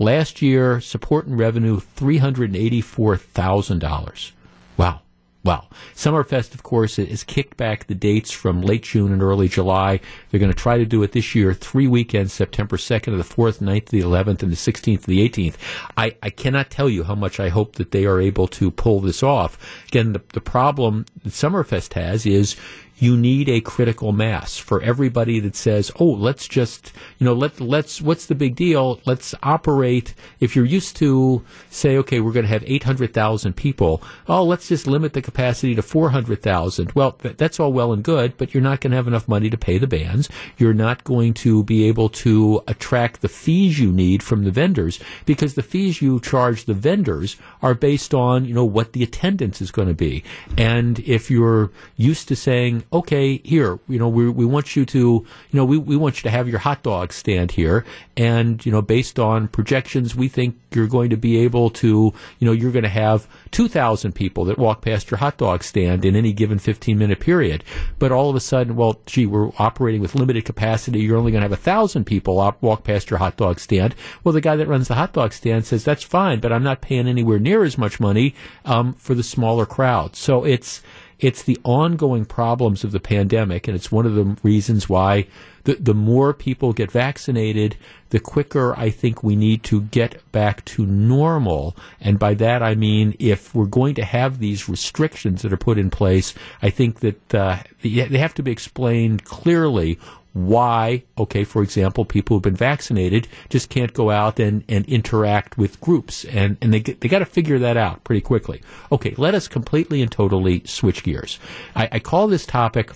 Last 0.00 0.40
year, 0.40 0.80
support 0.80 1.26
and 1.26 1.38
revenue 1.38 1.78
$384,000. 1.78 4.32
Wow. 4.78 5.02
Wow. 5.44 5.68
Summerfest, 5.94 6.54
of 6.54 6.62
course, 6.62 6.96
has 6.96 7.22
kicked 7.22 7.58
back 7.58 7.86
the 7.86 7.94
dates 7.94 8.30
from 8.30 8.62
late 8.62 8.84
June 8.84 9.12
and 9.12 9.22
early 9.22 9.46
July. 9.46 10.00
They're 10.30 10.40
going 10.40 10.52
to 10.52 10.58
try 10.58 10.78
to 10.78 10.86
do 10.86 11.02
it 11.02 11.12
this 11.12 11.34
year, 11.34 11.52
three 11.52 11.86
weekends, 11.86 12.32
September 12.32 12.78
2nd 12.78 13.04
to 13.04 13.16
the 13.16 13.22
4th, 13.22 13.58
9th 13.58 13.84
to 13.86 13.92
the 13.92 14.00
11th, 14.00 14.42
and 14.42 14.50
the 14.50 14.56
16th 14.56 15.02
to 15.02 15.06
the 15.06 15.28
18th. 15.28 15.56
I, 15.98 16.16
I 16.22 16.30
cannot 16.30 16.70
tell 16.70 16.88
you 16.88 17.04
how 17.04 17.14
much 17.14 17.38
I 17.38 17.50
hope 17.50 17.76
that 17.76 17.90
they 17.90 18.06
are 18.06 18.22
able 18.22 18.48
to 18.48 18.70
pull 18.70 19.00
this 19.00 19.22
off. 19.22 19.58
Again, 19.88 20.14
the, 20.14 20.22
the 20.32 20.40
problem 20.40 21.04
that 21.24 21.34
Summerfest 21.34 21.92
has 21.92 22.24
is 22.24 22.56
you 23.00 23.16
need 23.16 23.48
a 23.48 23.60
critical 23.60 24.12
mass 24.12 24.58
for 24.58 24.80
everybody 24.82 25.40
that 25.40 25.56
says, 25.56 25.90
"Oh, 25.98 26.04
let's 26.04 26.46
just, 26.46 26.92
you 27.18 27.24
know, 27.24 27.32
let 27.32 27.60
let's 27.60 28.00
what's 28.00 28.26
the 28.26 28.34
big 28.34 28.54
deal? 28.54 29.00
Let's 29.06 29.34
operate." 29.42 30.14
If 30.38 30.54
you're 30.54 30.64
used 30.64 30.96
to 30.96 31.42
say, 31.70 31.96
"Okay, 31.96 32.20
we're 32.20 32.32
going 32.32 32.46
to 32.46 32.52
have 32.52 32.64
800,000 32.66 33.56
people," 33.56 34.02
oh, 34.28 34.44
let's 34.44 34.68
just 34.68 34.86
limit 34.86 35.14
the 35.14 35.22
capacity 35.22 35.74
to 35.74 35.82
400,000. 35.82 36.92
Well, 36.94 37.18
that's 37.22 37.58
all 37.58 37.72
well 37.72 37.92
and 37.92 38.04
good, 38.04 38.36
but 38.36 38.54
you're 38.54 38.62
not 38.62 38.80
going 38.80 38.90
to 38.92 38.96
have 38.96 39.08
enough 39.08 39.26
money 39.26 39.50
to 39.50 39.56
pay 39.56 39.78
the 39.78 39.86
bands. 39.86 40.28
You're 40.58 40.74
not 40.74 41.02
going 41.04 41.34
to 41.34 41.64
be 41.64 41.84
able 41.84 42.10
to 42.10 42.62
attract 42.68 43.22
the 43.22 43.28
fees 43.28 43.78
you 43.80 43.90
need 43.90 44.22
from 44.22 44.44
the 44.44 44.50
vendors 44.50 45.00
because 45.24 45.54
the 45.54 45.62
fees 45.62 46.02
you 46.02 46.20
charge 46.20 46.66
the 46.66 46.74
vendors 46.74 47.36
are 47.62 47.74
based 47.74 48.12
on, 48.12 48.44
you 48.44 48.54
know, 48.54 48.64
what 48.64 48.92
the 48.92 49.02
attendance 49.02 49.62
is 49.62 49.70
going 49.70 49.88
to 49.88 49.94
be. 49.94 50.22
And 50.58 50.98
if 51.00 51.30
you're 51.30 51.70
used 51.96 52.28
to 52.28 52.36
saying, 52.36 52.84
okay, 52.92 53.38
here, 53.44 53.78
you 53.88 53.98
know, 53.98 54.08
we, 54.08 54.28
we 54.28 54.44
want 54.44 54.74
you 54.74 54.84
to, 54.84 54.98
you 54.98 55.26
know, 55.52 55.64
we, 55.64 55.78
we 55.78 55.96
want 55.96 56.16
you 56.16 56.22
to 56.22 56.30
have 56.30 56.48
your 56.48 56.58
hot 56.58 56.82
dog 56.82 57.12
stand 57.12 57.52
here. 57.52 57.84
And, 58.16 58.64
you 58.66 58.72
know, 58.72 58.82
based 58.82 59.18
on 59.18 59.48
projections, 59.48 60.16
we 60.16 60.26
think 60.28 60.56
you're 60.72 60.88
going 60.88 61.10
to 61.10 61.16
be 61.16 61.38
able 61.38 61.70
to, 61.70 62.12
you 62.38 62.46
know, 62.46 62.52
you're 62.52 62.72
going 62.72 62.82
to 62.82 62.88
have 62.88 63.28
2,000 63.52 64.12
people 64.12 64.44
that 64.46 64.58
walk 64.58 64.82
past 64.82 65.10
your 65.10 65.18
hot 65.18 65.36
dog 65.36 65.62
stand 65.62 66.04
in 66.04 66.16
any 66.16 66.32
given 66.32 66.58
15 66.58 66.98
minute 66.98 67.20
period. 67.20 67.62
But 67.98 68.10
all 68.10 68.28
of 68.28 68.36
a 68.36 68.40
sudden, 68.40 68.74
well, 68.74 69.00
gee, 69.06 69.26
we're 69.26 69.50
operating 69.58 70.00
with 70.00 70.16
limited 70.16 70.44
capacity. 70.44 71.00
You're 71.00 71.16
only 71.16 71.30
going 71.30 71.42
to 71.42 71.48
have 71.48 71.52
a 71.52 71.56
thousand 71.56 72.04
people 72.04 72.40
op- 72.40 72.60
walk 72.60 72.82
past 72.82 73.08
your 73.08 73.18
hot 73.18 73.36
dog 73.36 73.60
stand. 73.60 73.94
Well, 74.24 74.32
the 74.32 74.40
guy 74.40 74.56
that 74.56 74.68
runs 74.68 74.88
the 74.88 74.94
hot 74.96 75.12
dog 75.12 75.32
stand 75.32 75.64
says, 75.64 75.84
that's 75.84 76.02
fine, 76.02 76.40
but 76.40 76.52
I'm 76.52 76.64
not 76.64 76.80
paying 76.80 77.06
anywhere 77.06 77.38
near 77.38 77.62
as 77.62 77.78
much 77.78 78.00
money, 78.00 78.34
um, 78.64 78.94
for 78.94 79.14
the 79.14 79.22
smaller 79.22 79.64
crowd. 79.66 80.16
So 80.16 80.44
it's, 80.44 80.82
It's 81.20 81.42
the 81.42 81.58
ongoing 81.64 82.24
problems 82.24 82.82
of 82.82 82.92
the 82.92 83.00
pandemic, 83.00 83.68
and 83.68 83.76
it's 83.76 83.92
one 83.92 84.06
of 84.06 84.14
the 84.14 84.36
reasons 84.42 84.88
why 84.88 85.26
the, 85.64 85.74
the 85.74 85.94
more 85.94 86.32
people 86.32 86.72
get 86.72 86.90
vaccinated, 86.90 87.76
the 88.10 88.20
quicker 88.20 88.76
I 88.76 88.90
think 88.90 89.22
we 89.22 89.36
need 89.36 89.62
to 89.64 89.82
get 89.82 90.20
back 90.32 90.64
to 90.66 90.84
normal. 90.84 91.76
And 92.00 92.18
by 92.18 92.34
that 92.34 92.62
I 92.62 92.74
mean 92.74 93.14
if 93.18 93.54
we're 93.54 93.66
going 93.66 93.94
to 93.96 94.04
have 94.04 94.38
these 94.38 94.68
restrictions 94.68 95.42
that 95.42 95.52
are 95.52 95.56
put 95.58 95.78
in 95.78 95.90
place, 95.90 96.34
I 96.62 96.70
think 96.70 97.00
that 97.00 97.34
uh, 97.34 97.58
they 97.82 98.18
have 98.18 98.34
to 98.34 98.42
be 98.42 98.50
explained 98.52 99.24
clearly 99.24 99.98
why, 100.32 101.02
okay, 101.18 101.44
for 101.44 101.62
example, 101.62 102.04
people 102.04 102.36
who've 102.36 102.42
been 102.42 102.54
vaccinated 102.54 103.26
just 103.48 103.68
can't 103.68 103.92
go 103.92 104.10
out 104.10 104.38
and, 104.38 104.64
and 104.68 104.86
interact 104.86 105.58
with 105.58 105.80
groups. 105.80 106.24
And, 106.24 106.56
and 106.62 106.72
they, 106.72 106.80
they 106.80 107.08
got 107.08 107.18
to 107.18 107.24
figure 107.24 107.58
that 107.58 107.76
out 107.76 108.04
pretty 108.04 108.20
quickly. 108.20 108.62
Okay, 108.92 109.14
let 109.16 109.34
us 109.34 109.48
completely 109.48 110.02
and 110.02 110.10
totally 110.10 110.62
switch 110.64 111.02
gears. 111.02 111.38
I, 111.74 111.88
I 111.92 111.98
call 111.98 112.28
this 112.28 112.46
topic 112.46 112.92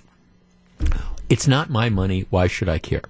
it's 1.28 1.48
not 1.48 1.70
my 1.70 1.88
money. 1.88 2.26
Why 2.30 2.46
should 2.46 2.68
I 2.68 2.78
care? 2.78 3.02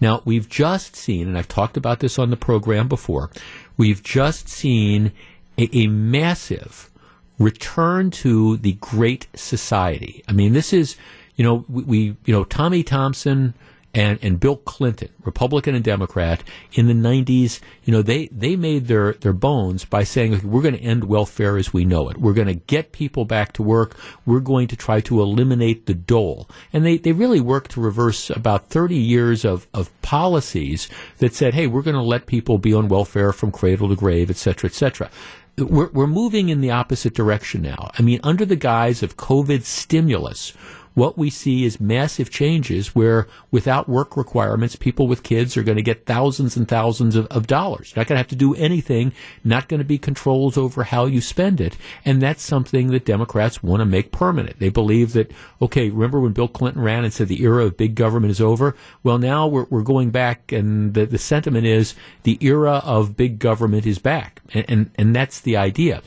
Now, 0.00 0.22
we've 0.24 0.48
just 0.48 0.96
seen, 0.96 1.28
and 1.28 1.38
I've 1.38 1.48
talked 1.48 1.76
about 1.76 2.00
this 2.00 2.18
on 2.18 2.30
the 2.30 2.36
program 2.36 2.88
before, 2.88 3.30
we've 3.76 4.02
just 4.02 4.48
seen 4.48 5.12
a, 5.56 5.68
a 5.76 5.86
massive 5.86 6.90
return 7.38 8.10
to 8.10 8.56
the 8.56 8.72
Great 8.74 9.26
Society. 9.34 10.24
I 10.26 10.32
mean, 10.32 10.52
this 10.54 10.72
is, 10.72 10.96
you 11.36 11.44
know, 11.44 11.64
we, 11.68 11.82
we 11.82 11.98
you 12.24 12.32
know, 12.32 12.44
Tommy 12.44 12.82
Thompson, 12.82 13.54
and, 13.98 14.16
and 14.22 14.38
Bill 14.38 14.54
Clinton, 14.54 15.08
Republican 15.24 15.74
and 15.74 15.82
Democrat, 15.82 16.44
in 16.72 16.86
the 16.86 16.94
90s, 16.94 17.58
you 17.82 17.92
know, 17.92 18.00
they, 18.00 18.28
they 18.28 18.54
made 18.54 18.86
their, 18.86 19.14
their 19.14 19.32
bones 19.32 19.84
by 19.84 20.04
saying, 20.04 20.34
okay, 20.34 20.46
we're 20.46 20.62
going 20.62 20.76
to 20.76 20.80
end 20.80 21.02
welfare 21.02 21.56
as 21.56 21.72
we 21.72 21.84
know 21.84 22.08
it. 22.08 22.16
We're 22.16 22.32
going 22.32 22.46
to 22.46 22.54
get 22.54 22.92
people 22.92 23.24
back 23.24 23.54
to 23.54 23.62
work. 23.64 23.96
We're 24.24 24.38
going 24.38 24.68
to 24.68 24.76
try 24.76 25.00
to 25.00 25.20
eliminate 25.20 25.86
the 25.86 25.94
dole. 25.94 26.48
And 26.72 26.86
they, 26.86 26.98
they 26.98 27.10
really 27.10 27.40
worked 27.40 27.72
to 27.72 27.80
reverse 27.80 28.30
about 28.30 28.68
30 28.68 28.94
years 28.94 29.44
of, 29.44 29.66
of 29.74 29.90
policies 30.00 30.88
that 31.18 31.34
said, 31.34 31.54
hey, 31.54 31.66
we're 31.66 31.82
going 31.82 31.96
to 31.96 32.00
let 32.00 32.26
people 32.26 32.58
be 32.58 32.72
on 32.72 32.86
welfare 32.86 33.32
from 33.32 33.50
cradle 33.50 33.88
to 33.88 33.96
grave, 33.96 34.30
et 34.30 34.36
cetera, 34.36 34.70
et 34.70 34.74
cetera 34.74 35.10
we're, 35.58 35.88
we're 35.88 36.06
moving 36.06 36.48
in 36.48 36.60
the 36.60 36.70
opposite 36.70 37.14
direction 37.14 37.62
now. 37.62 37.90
I 37.98 38.02
mean, 38.02 38.20
under 38.22 38.44
the 38.44 38.56
guise 38.56 39.02
of 39.02 39.16
COVID 39.16 39.64
stimulus, 39.64 40.52
what 40.98 41.16
we 41.16 41.30
see 41.30 41.64
is 41.64 41.80
massive 41.80 42.28
changes 42.28 42.92
where 42.92 43.28
without 43.52 43.88
work 43.88 44.16
requirements, 44.16 44.74
people 44.74 45.06
with 45.06 45.22
kids 45.22 45.56
are 45.56 45.62
going 45.62 45.76
to 45.76 45.82
get 45.82 46.06
thousands 46.06 46.56
and 46.56 46.66
thousands 46.66 47.14
of, 47.14 47.26
of 47.26 47.46
dollars. 47.46 47.94
Not 47.94 48.08
going 48.08 48.16
to 48.16 48.20
have 48.20 48.26
to 48.28 48.36
do 48.36 48.52
anything, 48.56 49.12
not 49.44 49.68
going 49.68 49.78
to 49.78 49.84
be 49.84 49.96
controls 49.96 50.58
over 50.58 50.82
how 50.82 51.06
you 51.06 51.20
spend 51.20 51.60
it. 51.60 51.76
And 52.04 52.20
that's 52.20 52.42
something 52.42 52.88
that 52.88 53.04
Democrats 53.04 53.62
want 53.62 53.80
to 53.80 53.84
make 53.84 54.10
permanent. 54.10 54.58
They 54.58 54.70
believe 54.70 55.12
that, 55.12 55.30
okay, 55.62 55.88
remember 55.88 56.18
when 56.18 56.32
Bill 56.32 56.48
Clinton 56.48 56.82
ran 56.82 57.04
and 57.04 57.12
said 57.12 57.28
the 57.28 57.44
era 57.44 57.66
of 57.66 57.76
big 57.76 57.94
government 57.94 58.32
is 58.32 58.40
over? 58.40 58.74
Well, 59.04 59.18
now 59.18 59.46
we're, 59.46 59.66
we're 59.70 59.82
going 59.82 60.10
back 60.10 60.50
and 60.50 60.94
the, 60.94 61.06
the 61.06 61.18
sentiment 61.18 61.64
is 61.64 61.94
the 62.24 62.38
era 62.40 62.82
of 62.84 63.16
big 63.16 63.38
government 63.38 63.86
is 63.86 64.00
back. 64.00 64.42
And, 64.52 64.64
and, 64.68 64.90
and 64.96 65.14
that's 65.14 65.40
the 65.40 65.56
idea. 65.56 66.02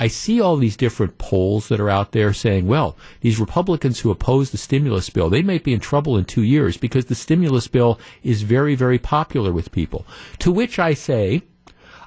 I 0.00 0.08
see 0.08 0.40
all 0.40 0.56
these 0.56 0.78
different 0.78 1.18
polls 1.18 1.68
that 1.68 1.78
are 1.78 1.90
out 1.90 2.12
there 2.12 2.32
saying, 2.32 2.66
well, 2.66 2.96
these 3.20 3.38
Republicans 3.38 4.00
who 4.00 4.10
oppose 4.10 4.50
the 4.50 4.56
stimulus 4.56 5.10
bill, 5.10 5.28
they 5.28 5.42
might 5.42 5.62
be 5.62 5.74
in 5.74 5.80
trouble 5.80 6.16
in 6.16 6.24
two 6.24 6.42
years 6.42 6.78
because 6.78 7.04
the 7.04 7.14
stimulus 7.14 7.68
bill 7.68 8.00
is 8.22 8.40
very, 8.40 8.74
very 8.74 8.98
popular 8.98 9.52
with 9.52 9.72
people. 9.72 10.06
To 10.38 10.50
which 10.50 10.78
I 10.78 10.94
say, 10.94 11.42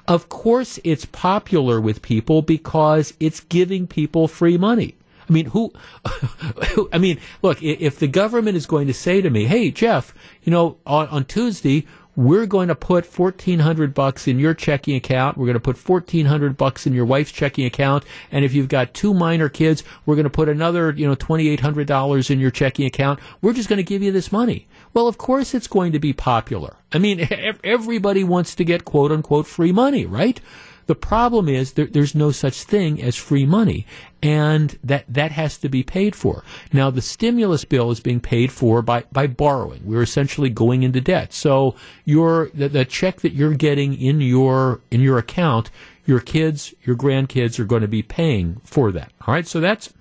of 0.08 0.28
course 0.28 0.80
it's 0.82 1.04
popular 1.04 1.80
with 1.80 2.02
people 2.02 2.42
because 2.42 3.14
it's 3.20 3.38
giving 3.38 3.86
people 3.86 4.26
free 4.26 4.58
money. 4.58 4.96
I 5.28 5.32
mean, 5.32 5.46
who, 5.46 5.72
I 6.92 6.98
mean, 6.98 7.20
look, 7.42 7.62
if 7.62 8.00
the 8.00 8.08
government 8.08 8.56
is 8.56 8.66
going 8.66 8.88
to 8.88 8.92
say 8.92 9.22
to 9.22 9.30
me, 9.30 9.44
hey, 9.44 9.70
Jeff, 9.70 10.12
you 10.42 10.50
know, 10.50 10.78
on, 10.84 11.06
on 11.10 11.26
Tuesday, 11.26 11.86
we're 12.16 12.46
going 12.46 12.68
to 12.68 12.74
put 12.74 13.06
1400 13.06 13.94
bucks 13.94 14.28
in 14.28 14.38
your 14.38 14.54
checking 14.54 14.96
account. 14.96 15.36
We're 15.36 15.46
going 15.46 15.54
to 15.54 15.60
put 15.60 15.76
1400 15.76 16.56
bucks 16.56 16.86
in 16.86 16.94
your 16.94 17.04
wife's 17.04 17.32
checking 17.32 17.66
account. 17.66 18.04
And 18.30 18.44
if 18.44 18.54
you've 18.54 18.68
got 18.68 18.94
two 18.94 19.14
minor 19.14 19.48
kids, 19.48 19.82
we're 20.06 20.14
going 20.14 20.24
to 20.24 20.30
put 20.30 20.48
another, 20.48 20.92
you 20.92 21.06
know, 21.06 21.16
$2,800 21.16 22.30
in 22.30 22.40
your 22.40 22.50
checking 22.50 22.86
account. 22.86 23.20
We're 23.42 23.52
just 23.52 23.68
going 23.68 23.78
to 23.78 23.82
give 23.82 24.02
you 24.02 24.12
this 24.12 24.30
money. 24.30 24.66
Well, 24.92 25.08
of 25.08 25.18
course 25.18 25.54
it's 25.54 25.66
going 25.66 25.92
to 25.92 25.98
be 25.98 26.12
popular. 26.12 26.76
I 26.92 26.98
mean, 26.98 27.28
everybody 27.64 28.22
wants 28.22 28.54
to 28.54 28.64
get 28.64 28.84
quote 28.84 29.10
unquote 29.10 29.46
free 29.46 29.72
money, 29.72 30.06
right? 30.06 30.40
The 30.86 30.94
problem 30.94 31.48
is 31.48 31.72
there, 31.72 31.86
there's 31.86 32.14
no 32.14 32.30
such 32.30 32.62
thing 32.64 33.02
as 33.02 33.16
free 33.16 33.46
money, 33.46 33.86
and 34.22 34.78
that 34.82 35.04
that 35.08 35.32
has 35.32 35.58
to 35.58 35.68
be 35.68 35.82
paid 35.82 36.14
for. 36.14 36.44
Now, 36.72 36.90
the 36.90 37.02
stimulus 37.02 37.64
bill 37.64 37.90
is 37.90 38.00
being 38.00 38.20
paid 38.20 38.52
for 38.52 38.82
by 38.82 39.04
by 39.12 39.26
borrowing. 39.26 39.82
We're 39.84 40.02
essentially 40.02 40.50
going 40.50 40.82
into 40.82 41.00
debt. 41.00 41.32
So 41.32 41.74
your 42.04 42.50
the, 42.54 42.68
the 42.68 42.84
check 42.84 43.20
that 43.20 43.32
you're 43.32 43.54
getting 43.54 43.94
in 43.94 44.20
your 44.20 44.80
in 44.90 45.00
your 45.00 45.18
account, 45.18 45.70
your 46.06 46.20
kids, 46.20 46.74
your 46.84 46.96
grandkids 46.96 47.58
are 47.58 47.64
going 47.64 47.82
to 47.82 47.88
be 47.88 48.02
paying 48.02 48.60
for 48.64 48.92
that. 48.92 49.12
All 49.26 49.34
right, 49.34 49.46
so 49.46 49.60
that's 49.60 49.92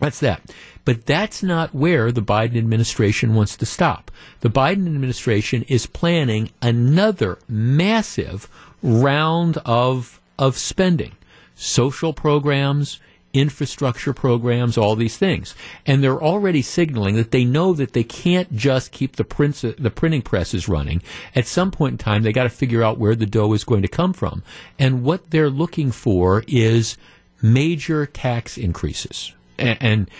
that's 0.00 0.20
that. 0.20 0.40
But 0.86 1.04
that's 1.04 1.42
not 1.42 1.74
where 1.74 2.10
the 2.10 2.22
Biden 2.22 2.56
administration 2.56 3.34
wants 3.34 3.56
to 3.58 3.66
stop. 3.66 4.10
The 4.40 4.48
Biden 4.48 4.86
administration 4.86 5.64
is 5.64 5.84
planning 5.84 6.50
another 6.62 7.38
massive 7.46 8.48
round 8.82 9.58
of 9.66 10.20
of 10.38 10.56
spending, 10.56 11.12
social 11.54 12.12
programs, 12.12 13.00
infrastructure 13.32 14.12
programs, 14.12 14.78
all 14.78 14.96
these 14.96 15.16
things. 15.16 15.54
And 15.86 16.02
they're 16.02 16.22
already 16.22 16.62
signaling 16.62 17.16
that 17.16 17.30
they 17.30 17.44
know 17.44 17.72
that 17.72 17.92
they 17.92 18.04
can't 18.04 18.54
just 18.54 18.92
keep 18.92 19.16
the, 19.16 19.24
prints, 19.24 19.62
the 19.62 19.90
printing 19.90 20.22
presses 20.22 20.68
running. 20.68 21.02
At 21.34 21.46
some 21.46 21.70
point 21.70 21.94
in 21.94 21.98
time, 21.98 22.22
they 22.22 22.32
got 22.32 22.44
to 22.44 22.50
figure 22.50 22.82
out 22.82 22.98
where 22.98 23.14
the 23.14 23.26
dough 23.26 23.52
is 23.52 23.64
going 23.64 23.82
to 23.82 23.88
come 23.88 24.12
from. 24.12 24.42
And 24.78 25.02
what 25.02 25.30
they're 25.30 25.50
looking 25.50 25.90
for 25.90 26.44
is 26.46 26.96
major 27.42 28.06
tax 28.06 28.56
increases. 28.56 29.32
And, 29.58 29.78
and 29.80 30.10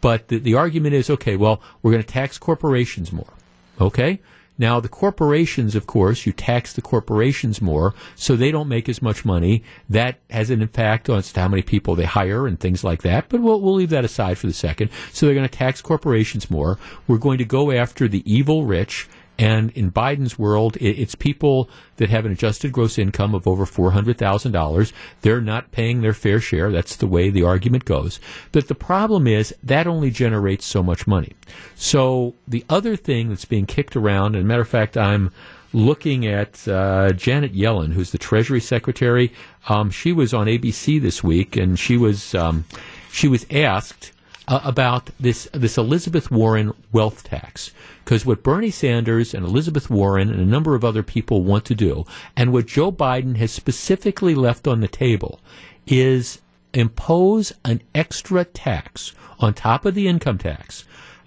but 0.00 0.28
the, 0.28 0.38
the 0.38 0.54
argument 0.54 0.94
is, 0.94 1.10
okay, 1.10 1.36
well, 1.36 1.60
we're 1.82 1.92
going 1.92 2.02
to 2.02 2.08
tax 2.08 2.38
corporations 2.38 3.12
more. 3.12 3.32
Okay? 3.80 4.20
Now, 4.58 4.80
the 4.80 4.88
corporations, 4.88 5.74
of 5.74 5.86
course, 5.86 6.24
you 6.24 6.32
tax 6.32 6.72
the 6.72 6.80
corporations 6.80 7.60
more, 7.60 7.94
so 8.14 8.36
they 8.36 8.50
don't 8.50 8.68
make 8.68 8.88
as 8.88 9.02
much 9.02 9.24
money. 9.24 9.62
That 9.88 10.18
has 10.30 10.48
an 10.48 10.62
impact 10.62 11.10
on 11.10 11.22
how 11.34 11.48
many 11.48 11.62
people 11.62 11.94
they 11.94 12.04
hire 12.04 12.46
and 12.46 12.58
things 12.58 12.82
like 12.82 13.02
that, 13.02 13.28
but 13.28 13.42
we'll, 13.42 13.60
we'll 13.60 13.74
leave 13.74 13.90
that 13.90 14.04
aside 14.04 14.38
for 14.38 14.46
the 14.46 14.54
second. 14.54 14.90
So 15.12 15.26
they're 15.26 15.34
going 15.34 15.48
to 15.48 15.54
tax 15.54 15.82
corporations 15.82 16.50
more. 16.50 16.78
We're 17.06 17.18
going 17.18 17.38
to 17.38 17.44
go 17.44 17.70
after 17.70 18.08
the 18.08 18.22
evil 18.30 18.64
rich 18.64 19.08
and 19.38 19.70
in 19.72 19.92
Biden's 19.92 20.38
world, 20.38 20.76
it's 20.80 21.14
people 21.14 21.68
that 21.96 22.08
have 22.08 22.24
an 22.24 22.32
adjusted 22.32 22.72
gross 22.72 22.98
income 22.98 23.34
of 23.34 23.46
over 23.46 23.66
$400,000. 23.66 24.92
They're 25.20 25.40
not 25.40 25.72
paying 25.72 26.00
their 26.00 26.14
fair 26.14 26.40
share. 26.40 26.70
That's 26.70 26.96
the 26.96 27.06
way 27.06 27.28
the 27.28 27.42
argument 27.42 27.84
goes. 27.84 28.18
But 28.52 28.68
the 28.68 28.74
problem 28.74 29.26
is 29.26 29.54
that 29.62 29.86
only 29.86 30.10
generates 30.10 30.64
so 30.64 30.82
much 30.82 31.06
money. 31.06 31.32
So 31.74 32.34
the 32.48 32.64
other 32.70 32.96
thing 32.96 33.28
that's 33.28 33.44
being 33.44 33.66
kicked 33.66 33.94
around, 33.94 34.36
and 34.36 34.48
matter 34.48 34.62
of 34.62 34.68
fact, 34.68 34.96
I'm 34.96 35.30
looking 35.72 36.26
at 36.26 36.66
uh, 36.66 37.12
Janet 37.12 37.54
Yellen, 37.54 37.92
who's 37.92 38.12
the 38.12 38.18
Treasury 38.18 38.60
Secretary. 38.60 39.32
Um, 39.68 39.90
she 39.90 40.12
was 40.12 40.32
on 40.32 40.46
ABC 40.46 41.00
this 41.00 41.22
week, 41.22 41.56
and 41.56 41.78
she 41.78 41.98
was 41.98 42.34
um, 42.34 42.64
she 43.12 43.28
was 43.28 43.44
asked 43.50 44.12
uh, 44.48 44.60
about 44.64 45.10
this 45.20 45.48
this 45.52 45.76
Elizabeth 45.76 46.30
Warren 46.30 46.72
wealth 46.92 47.24
tax. 47.24 47.72
Because 48.06 48.24
what 48.24 48.44
Bernie 48.44 48.70
Sanders 48.70 49.34
and 49.34 49.44
Elizabeth 49.44 49.90
Warren 49.90 50.30
and 50.30 50.38
a 50.40 50.46
number 50.46 50.76
of 50.76 50.84
other 50.84 51.02
people 51.02 51.42
want 51.42 51.64
to 51.64 51.74
do, 51.74 52.04
and 52.36 52.52
what 52.52 52.66
Joe 52.66 52.92
Biden 52.92 53.36
has 53.38 53.50
specifically 53.50 54.32
left 54.32 54.68
on 54.68 54.78
the 54.78 54.86
table, 54.86 55.40
is 55.88 56.40
impose 56.72 57.52
an 57.64 57.82
extra 57.96 58.44
tax 58.44 59.12
on 59.40 59.54
top 59.54 59.84
of 59.84 59.96
the 59.96 60.06
income 60.06 60.38
tax, 60.38 60.84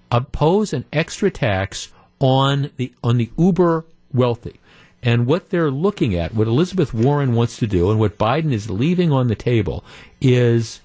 impose 0.10 0.72
an 0.72 0.86
extra 0.94 1.30
tax 1.30 1.92
on 2.22 2.72
the 2.78 2.94
on 3.04 3.18
the 3.18 3.30
uber 3.38 3.84
wealthy. 4.14 4.58
And 5.04 5.26
what 5.26 5.50
they're 5.50 5.72
looking 5.72 6.16
at, 6.16 6.34
what 6.34 6.48
Elizabeth 6.48 6.94
Warren 6.94 7.36
wants 7.36 7.58
to 7.58 7.68
do, 7.68 7.92
and 7.92 8.00
what 8.00 8.18
Biden 8.18 8.54
is 8.54 8.70
leaving 8.70 9.12
on 9.12 9.28
the 9.28 9.36
table, 9.36 9.84
is 10.22 10.80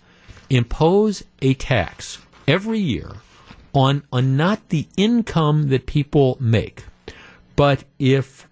impose 0.51 1.23
a 1.41 1.55
tax 1.55 2.19
every 2.49 2.81
year 2.81 3.13
on 3.75 4.05
on 4.13 4.37
not 4.37 4.69
the 4.71 4.87
income 4.97 5.69
that 5.69 5.87
people 5.87 6.39
make, 6.41 6.85
but 7.57 7.85
if 7.99 8.49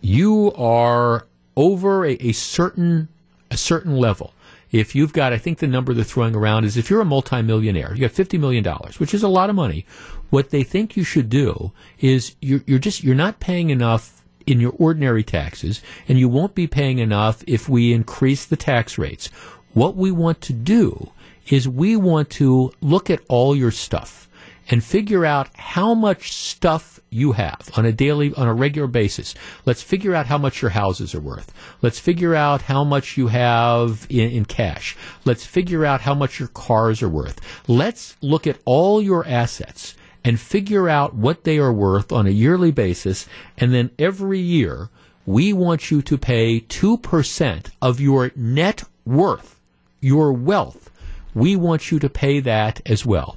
you 0.00 0.52
are 0.52 1.26
over 1.56 2.06
a, 2.06 2.12
a 2.14 2.32
certain 2.32 3.08
a 3.50 3.56
certain 3.56 3.96
level, 3.96 4.32
if 4.70 4.94
you've 4.94 5.12
got, 5.12 5.32
I 5.32 5.38
think 5.38 5.58
the 5.58 5.66
number 5.66 5.92
they're 5.92 6.04
throwing 6.04 6.34
around 6.34 6.64
is 6.64 6.76
if 6.76 6.88
you're 6.88 7.02
a 7.02 7.04
multimillionaire, 7.04 7.94
you 7.94 8.00
got 8.00 8.12
fifty 8.12 8.38
million 8.38 8.64
dollars, 8.64 8.98
which 8.98 9.12
is 9.12 9.22
a 9.22 9.28
lot 9.28 9.50
of 9.50 9.56
money. 9.56 9.84
What 10.30 10.50
they 10.50 10.62
think 10.62 10.96
you 10.96 11.04
should 11.04 11.28
do 11.28 11.72
is 12.00 12.36
you're, 12.40 12.62
you're 12.66 12.78
just 12.78 13.04
you're 13.04 13.14
not 13.14 13.38
paying 13.38 13.68
enough 13.68 14.24
in 14.46 14.60
your 14.60 14.72
ordinary 14.78 15.22
taxes, 15.22 15.82
and 16.08 16.18
you 16.18 16.28
won't 16.28 16.54
be 16.54 16.66
paying 16.66 16.98
enough 16.98 17.44
if 17.46 17.68
we 17.68 17.92
increase 17.92 18.46
the 18.46 18.56
tax 18.56 18.96
rates. 18.96 19.28
What 19.74 19.94
we 19.94 20.10
want 20.10 20.40
to 20.42 20.52
do 20.52 21.12
is 21.48 21.68
we 21.68 21.96
want 21.96 22.30
to 22.30 22.72
look 22.80 23.10
at 23.10 23.20
all 23.28 23.54
your 23.54 23.70
stuff 23.70 24.28
and 24.68 24.82
figure 24.82 25.26
out 25.26 25.48
how 25.54 25.94
much 25.94 26.32
stuff 26.32 27.00
you 27.10 27.32
have 27.32 27.68
on 27.76 27.84
a 27.84 27.92
daily, 27.92 28.32
on 28.34 28.48
a 28.48 28.54
regular 28.54 28.88
basis. 28.88 29.34
Let's 29.66 29.82
figure 29.82 30.14
out 30.14 30.26
how 30.26 30.38
much 30.38 30.62
your 30.62 30.70
houses 30.70 31.14
are 31.14 31.20
worth. 31.20 31.52
Let's 31.82 31.98
figure 31.98 32.34
out 32.34 32.62
how 32.62 32.84
much 32.84 33.16
you 33.18 33.28
have 33.28 34.06
in, 34.08 34.30
in 34.30 34.44
cash. 34.46 34.96
Let's 35.24 35.44
figure 35.44 35.84
out 35.84 36.00
how 36.00 36.14
much 36.14 36.38
your 36.38 36.48
cars 36.48 37.02
are 37.02 37.08
worth. 37.08 37.40
Let's 37.68 38.16
look 38.22 38.46
at 38.46 38.60
all 38.64 39.02
your 39.02 39.26
assets 39.26 39.94
and 40.24 40.40
figure 40.40 40.88
out 40.88 41.14
what 41.14 41.44
they 41.44 41.58
are 41.58 41.72
worth 41.72 42.12
on 42.12 42.26
a 42.26 42.30
yearly 42.30 42.70
basis. 42.70 43.28
And 43.58 43.74
then 43.74 43.90
every 43.98 44.38
year, 44.38 44.88
we 45.26 45.52
want 45.52 45.90
you 45.90 46.02
to 46.02 46.18
pay 46.18 46.60
2% 46.60 47.70
of 47.80 48.00
your 48.00 48.32
net 48.34 48.84
worth, 49.04 49.60
your 50.00 50.32
wealth. 50.32 50.90
We 51.34 51.56
want 51.56 51.90
you 51.90 51.98
to 51.98 52.08
pay 52.08 52.40
that 52.40 52.80
as 52.86 53.06
well. 53.06 53.36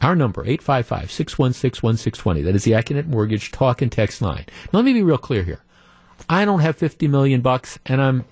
Our 0.00 0.14
number, 0.14 0.44
855-616-1620. 0.44 2.44
That 2.44 2.54
is 2.54 2.64
the 2.64 2.72
Accunet 2.72 3.06
Mortgage 3.06 3.50
talk 3.50 3.82
and 3.82 3.90
text 3.90 4.22
line. 4.22 4.46
Let 4.72 4.84
me 4.84 4.92
be 4.92 5.02
real 5.02 5.18
clear 5.18 5.42
here. 5.42 5.60
I 6.28 6.44
don't 6.44 6.60
have 6.60 6.76
50 6.76 7.08
million 7.08 7.40
bucks 7.40 7.78
and 7.86 8.00
I'm 8.00 8.24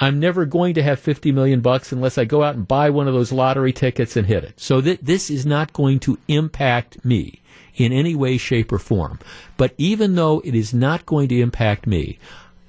I'm 0.00 0.18
never 0.18 0.46
going 0.46 0.74
to 0.74 0.82
have 0.82 0.98
50 0.98 1.30
million 1.30 1.60
bucks 1.60 1.92
unless 1.92 2.18
I 2.18 2.24
go 2.24 2.42
out 2.42 2.56
and 2.56 2.66
buy 2.66 2.90
one 2.90 3.06
of 3.06 3.14
those 3.14 3.30
lottery 3.30 3.72
tickets 3.72 4.16
and 4.16 4.26
hit 4.26 4.42
it. 4.42 4.58
So 4.58 4.80
th- 4.80 4.98
this 5.00 5.30
is 5.30 5.46
not 5.46 5.72
going 5.72 6.00
to 6.00 6.18
impact 6.26 7.04
me 7.04 7.40
in 7.76 7.92
any 7.92 8.16
way, 8.16 8.36
shape, 8.36 8.72
or 8.72 8.78
form. 8.78 9.20
But 9.56 9.74
even 9.78 10.16
though 10.16 10.40
it 10.44 10.56
is 10.56 10.74
not 10.74 11.06
going 11.06 11.28
to 11.28 11.40
impact 11.40 11.86
me, 11.86 12.18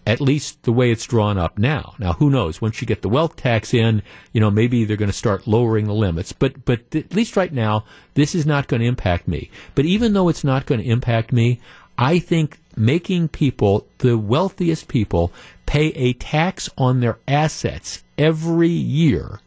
at 0.06 0.22
least 0.22 0.64
the 0.64 0.72
way 0.72 0.91
it's 0.91 1.06
drawn 1.06 1.38
up 1.38 1.58
now. 1.58 1.95
Now, 1.97 2.14
who 2.14 2.30
knows? 2.30 2.62
Once 2.62 2.82
you 2.82 2.88
get 2.88 3.01
the 3.01 3.10
wealth 3.10 3.36
tax 3.36 3.74
in, 3.74 4.01
you 4.32 4.41
know, 4.41 4.51
maybe 4.51 4.84
they're 4.84 4.97
going 4.97 5.12
to 5.12 5.18
start 5.18 5.47
lowering 5.47 5.86
the 5.86 5.93
limits. 5.93 6.34
But, 6.34 6.66
but 6.66 6.91
th- 6.91 7.06
at 7.06 7.16
least 7.16 7.38
right 7.38 7.54
now, 7.54 7.86
this 8.14 8.36
is 8.36 8.45
not 8.45 8.68
going 8.68 8.82
to 8.82 8.88
impact 8.88 9.28
me. 9.28 9.49
But 9.76 9.86
even 9.86 10.14
though 10.14 10.30
it's 10.30 10.43
not 10.43 10.66
going 10.66 10.82
to 10.82 10.89
impact 10.89 11.32
me, 11.32 11.60
I 11.97 12.20
think 12.20 12.60
making 12.76 13.30
people, 13.30 13.88
the 13.99 14.18
wealthiest 14.18 14.88
people, 14.88 15.32
pay 15.66 15.88
a 15.89 16.14
tax 16.14 16.70
on 16.78 16.99
their 16.99 17.20
assets 17.28 18.04
every 18.18 18.70
year 18.70 19.39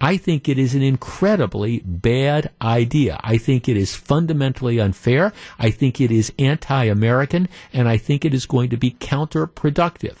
I 0.00 0.16
think 0.16 0.48
it 0.48 0.58
is 0.58 0.74
an 0.74 0.82
incredibly 0.82 1.80
bad 1.80 2.50
idea. 2.60 3.18
I 3.22 3.38
think 3.38 3.68
it 3.68 3.76
is 3.76 3.94
fundamentally 3.94 4.78
unfair. 4.78 5.32
I 5.58 5.70
think 5.70 6.00
it 6.00 6.10
is 6.10 6.32
anti 6.38 6.84
American, 6.84 7.48
and 7.72 7.88
I 7.88 7.96
think 7.96 8.24
it 8.24 8.34
is 8.34 8.46
going 8.46 8.70
to 8.70 8.76
be 8.76 8.90
counterproductive. 8.90 10.16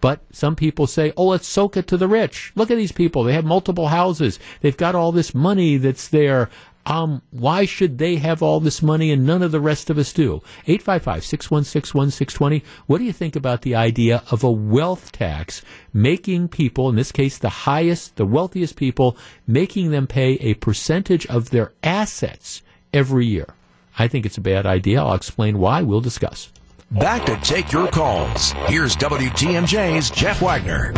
But 0.00 0.20
some 0.30 0.54
people 0.54 0.86
say, 0.86 1.14
oh, 1.16 1.28
let's 1.28 1.46
soak 1.46 1.78
it 1.78 1.86
to 1.86 1.96
the 1.96 2.08
rich. 2.08 2.52
Look 2.54 2.70
at 2.70 2.76
these 2.76 2.92
people. 2.92 3.24
They 3.24 3.32
have 3.32 3.46
multiple 3.46 3.88
houses. 3.88 4.38
They've 4.60 4.76
got 4.76 4.94
all 4.94 5.12
this 5.12 5.34
money 5.34 5.78
that's 5.78 6.08
there. 6.08 6.50
Um, 6.86 7.22
why 7.30 7.64
should 7.64 7.98
they 7.98 8.16
have 8.16 8.42
all 8.42 8.60
this 8.60 8.82
money 8.82 9.10
and 9.10 9.26
none 9.26 9.42
of 9.42 9.52
the 9.52 9.60
rest 9.60 9.88
of 9.90 9.98
us 9.98 10.12
do? 10.12 10.42
855-616-1620. 10.66 12.62
What 12.86 12.98
do 12.98 13.04
you 13.04 13.12
think 13.12 13.36
about 13.36 13.62
the 13.62 13.74
idea 13.74 14.22
of 14.30 14.44
a 14.44 14.50
wealth 14.50 15.12
tax 15.12 15.62
making 15.92 16.48
people, 16.48 16.88
in 16.88 16.96
this 16.96 17.12
case 17.12 17.38
the 17.38 17.48
highest, 17.48 18.16
the 18.16 18.26
wealthiest 18.26 18.76
people, 18.76 19.16
making 19.46 19.90
them 19.90 20.06
pay 20.06 20.34
a 20.34 20.54
percentage 20.54 21.26
of 21.26 21.50
their 21.50 21.72
assets 21.82 22.62
every 22.92 23.26
year? 23.26 23.54
I 23.98 24.08
think 24.08 24.26
it's 24.26 24.38
a 24.38 24.42
bad 24.42 24.66
idea. 24.66 25.00
I'll 25.00 25.14
explain 25.14 25.58
why. 25.58 25.82
We'll 25.82 26.00
discuss. 26.00 26.50
Back 26.90 27.24
to 27.26 27.36
take 27.36 27.72
your 27.72 27.88
calls. 27.88 28.52
Here's 28.66 28.94
WTMJ's 28.96 30.10
Jeff 30.10 30.42
Wagner. 30.42 30.92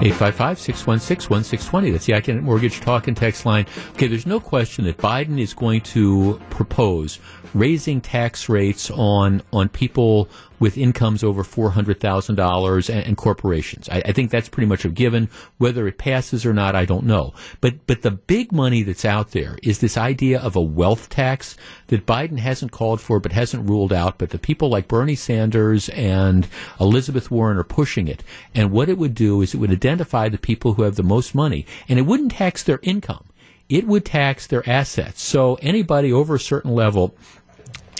855-616-1620. 0.00 1.92
That's 1.92 2.06
the 2.06 2.14
Accunet 2.14 2.42
Mortgage 2.42 2.80
Talk 2.80 3.06
and 3.06 3.14
Text 3.16 3.44
line. 3.44 3.66
Okay, 3.90 4.06
there's 4.06 4.26
no 4.26 4.40
question 4.40 4.86
that 4.86 4.96
Biden 4.96 5.38
is 5.38 5.52
going 5.52 5.82
to 5.82 6.40
propose 6.48 7.18
raising 7.52 8.00
tax 8.00 8.48
rates 8.48 8.90
on 8.90 9.42
on 9.52 9.68
people 9.68 10.28
with 10.60 10.78
incomes 10.78 11.24
over 11.24 11.42
four 11.42 11.70
hundred 11.70 11.98
thousand 11.98 12.36
dollars 12.36 12.88
and 12.88 13.16
corporations. 13.16 13.88
I, 13.88 14.02
I, 14.04 14.12
think 14.12 14.30
that's 14.30 14.48
pretty 14.48 14.68
much 14.68 14.84
a 14.84 14.90
given. 14.90 15.28
Whether 15.58 15.88
it 15.88 15.98
passes 15.98 16.46
or 16.46 16.52
not, 16.52 16.76
I 16.76 16.84
don't 16.84 17.06
know. 17.06 17.34
But 17.60 17.86
but 17.86 18.02
the 18.02 18.12
big 18.12 18.52
money 18.52 18.82
that's 18.82 19.04
out 19.04 19.32
there 19.32 19.58
is 19.62 19.78
this 19.78 19.96
idea 19.96 20.38
of 20.38 20.54
a 20.54 20.60
wealth 20.60 21.08
tax 21.08 21.56
that 21.88 22.06
Biden 22.06 22.38
hasn't 22.38 22.70
called 22.70 23.00
for, 23.00 23.18
but 23.18 23.32
hasn't 23.32 23.68
ruled 23.68 23.92
out. 23.92 24.18
But 24.18 24.30
the 24.30 24.38
people 24.38 24.68
like 24.68 24.86
Bernie 24.86 25.16
Sanders 25.16 25.88
and 25.88 26.46
Elizabeth 26.78 27.30
Warren 27.30 27.56
are 27.56 27.64
pushing 27.64 28.06
it. 28.06 28.22
And 28.54 28.70
what 28.70 28.90
it 28.90 28.98
would 28.98 29.14
do 29.14 29.40
is 29.40 29.54
it 29.54 29.58
would 29.58 29.72
identify 29.72 30.28
the 30.28 30.38
people 30.38 30.74
who 30.74 30.82
have 30.82 30.96
the 30.96 31.02
most 31.02 31.34
money, 31.34 31.66
and 31.88 31.98
it 31.98 32.02
wouldn't 32.02 32.32
tax 32.32 32.62
their 32.62 32.80
income. 32.82 33.24
It 33.70 33.86
would 33.86 34.04
tax 34.04 34.46
their 34.46 34.68
assets. 34.68 35.22
So 35.22 35.54
anybody 35.62 36.12
over 36.12 36.34
a 36.34 36.40
certain 36.40 36.74
level 36.74 37.14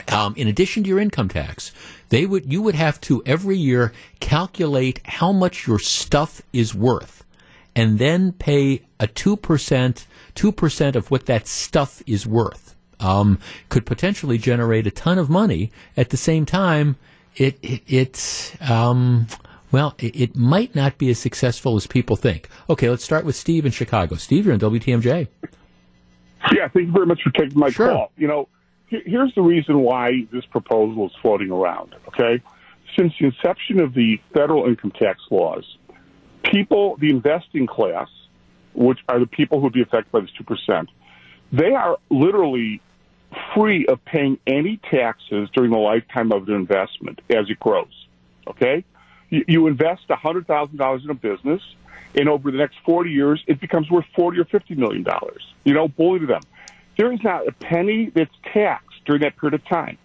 um, 0.08 0.34
in 0.36 0.48
addition 0.48 0.82
to 0.82 0.88
your 0.88 0.98
income 0.98 1.28
tax, 1.28 1.72
they 2.10 2.26
would 2.26 2.52
you 2.52 2.60
would 2.62 2.74
have 2.74 3.00
to 3.02 3.22
every 3.24 3.56
year 3.56 3.92
calculate 4.20 5.00
how 5.04 5.32
much 5.32 5.66
your 5.66 5.78
stuff 5.78 6.42
is 6.52 6.74
worth, 6.74 7.24
and 7.74 7.98
then 7.98 8.32
pay 8.32 8.82
a 9.00 9.06
two 9.06 9.36
percent 9.36 10.06
two 10.34 10.52
percent 10.52 10.94
of 10.96 11.10
what 11.10 11.26
that 11.26 11.48
stuff 11.48 12.02
is 12.06 12.26
worth. 12.26 12.76
Um, 13.00 13.38
could 13.70 13.86
potentially 13.86 14.36
generate 14.36 14.86
a 14.86 14.90
ton 14.90 15.18
of 15.18 15.30
money. 15.30 15.72
At 15.96 16.10
the 16.10 16.18
same 16.18 16.44
time, 16.44 16.96
it 17.36 17.58
it, 17.62 17.82
it 17.86 18.56
um, 18.60 19.26
well, 19.72 19.94
it, 19.98 20.20
it, 20.20 20.36
might 20.36 20.74
not 20.74 20.98
be 20.98 21.10
as 21.10 21.18
successful 21.18 21.76
as 21.76 21.86
people 21.86 22.16
think. 22.16 22.48
Okay, 22.68 22.90
let's 22.90 23.04
start 23.04 23.24
with 23.24 23.36
Steve 23.36 23.64
in 23.64 23.72
Chicago. 23.72 24.16
Steve, 24.16 24.44
you're 24.46 24.54
in 24.54 24.60
WTMJ. 24.60 25.28
Yeah, 26.52 26.68
thank 26.68 26.86
you 26.86 26.92
very 26.92 27.06
much 27.06 27.22
for 27.22 27.30
taking 27.30 27.58
my 27.58 27.70
sure. 27.70 27.88
call. 27.88 28.12
You 28.16 28.26
know, 28.26 28.48
here's 28.90 29.34
the 29.34 29.42
reason 29.42 29.80
why 29.80 30.26
this 30.32 30.44
proposal 30.46 31.06
is 31.06 31.12
floating 31.22 31.50
around, 31.50 31.94
okay? 32.08 32.42
Since 32.98 33.14
the 33.20 33.26
inception 33.26 33.80
of 33.80 33.94
the 33.94 34.20
federal 34.34 34.66
income 34.66 34.90
tax 34.90 35.20
laws, 35.30 35.64
people, 36.42 36.96
the 36.96 37.10
investing 37.10 37.66
class, 37.66 38.08
which 38.74 38.98
are 39.08 39.20
the 39.20 39.26
people 39.26 39.58
who 39.58 39.64
would 39.64 39.72
be 39.72 39.82
affected 39.82 40.10
by 40.10 40.20
this 40.20 40.30
2%, 40.40 40.88
they 41.52 41.72
are 41.72 41.98
literally 42.10 42.80
free 43.54 43.86
of 43.86 44.04
paying 44.04 44.38
any 44.46 44.80
taxes 44.90 45.48
during 45.54 45.70
the 45.70 45.78
lifetime 45.78 46.32
of 46.32 46.46
their 46.46 46.56
investment 46.56 47.20
as 47.30 47.48
it 47.48 47.60
grows, 47.60 48.06
okay? 48.48 48.84
You, 49.28 49.44
you 49.46 49.66
invest 49.68 50.08
$100,000 50.08 51.04
in 51.04 51.10
a 51.10 51.14
business, 51.14 51.62
and 52.16 52.28
over 52.28 52.50
the 52.50 52.58
next 52.58 52.76
40 52.84 53.10
years, 53.10 53.42
it 53.46 53.60
becomes 53.60 53.88
worth 53.88 54.06
40 54.16 54.40
or 54.40 54.44
$50 54.46 54.76
million. 54.76 55.06
You 55.62 55.74
know, 55.74 55.86
bully 55.86 56.18
to 56.20 56.26
them 56.26 56.40
there 56.96 57.12
is 57.12 57.20
not 57.22 57.46
a 57.46 57.52
penny 57.52 58.10
that's 58.14 58.34
taxed 58.52 59.04
during 59.06 59.22
that 59.22 59.36
period 59.36 59.54
of 59.54 59.66
time. 59.68 59.98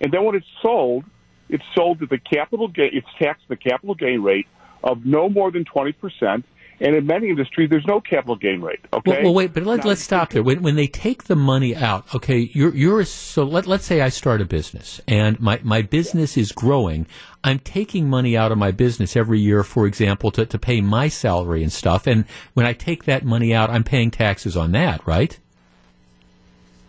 And 0.00 0.12
then 0.12 0.24
when 0.24 0.34
it's 0.34 0.46
sold, 0.62 1.04
it's 1.48 1.64
sold 1.74 2.02
at 2.02 2.10
the 2.10 2.18
capital 2.18 2.68
gain, 2.68 2.90
it's 2.92 3.06
taxed 3.18 3.44
at 3.50 3.58
the 3.60 3.70
capital 3.70 3.94
gain 3.94 4.22
rate 4.22 4.46
of 4.82 5.04
no 5.04 5.28
more 5.28 5.50
than 5.50 5.64
20%. 5.64 6.44
And 6.82 6.96
in 6.96 7.06
many 7.06 7.28
industries, 7.28 7.68
there's 7.68 7.84
no 7.86 8.00
capital 8.00 8.36
gain 8.36 8.62
rate. 8.62 8.80
Okay. 8.90 9.10
Well, 9.10 9.22
well 9.24 9.34
wait, 9.34 9.52
but 9.52 9.64
let, 9.64 9.84
let's 9.84 10.00
stop 10.00 10.30
there. 10.30 10.42
When, 10.42 10.62
when 10.62 10.76
they 10.76 10.86
take 10.86 11.24
the 11.24 11.36
money 11.36 11.76
out, 11.76 12.14
okay, 12.14 12.50
you're, 12.54 12.74
you're 12.74 13.04
so 13.04 13.44
let, 13.44 13.66
let's 13.66 13.84
say 13.84 14.00
I 14.00 14.08
start 14.08 14.40
a 14.40 14.46
business 14.46 14.98
and 15.06 15.38
my, 15.38 15.60
my 15.62 15.82
business 15.82 16.38
is 16.38 16.52
growing. 16.52 17.06
I'm 17.44 17.58
taking 17.58 18.08
money 18.08 18.34
out 18.34 18.50
of 18.50 18.56
my 18.56 18.70
business 18.70 19.14
every 19.14 19.40
year, 19.40 19.62
for 19.62 19.86
example, 19.86 20.30
to, 20.30 20.46
to 20.46 20.58
pay 20.58 20.80
my 20.80 21.08
salary 21.08 21.62
and 21.62 21.70
stuff. 21.70 22.06
And 22.06 22.24
when 22.54 22.64
I 22.64 22.72
take 22.72 23.04
that 23.04 23.26
money 23.26 23.52
out, 23.52 23.68
I'm 23.68 23.84
paying 23.84 24.10
taxes 24.10 24.56
on 24.56 24.72
that, 24.72 25.06
right? 25.06 25.38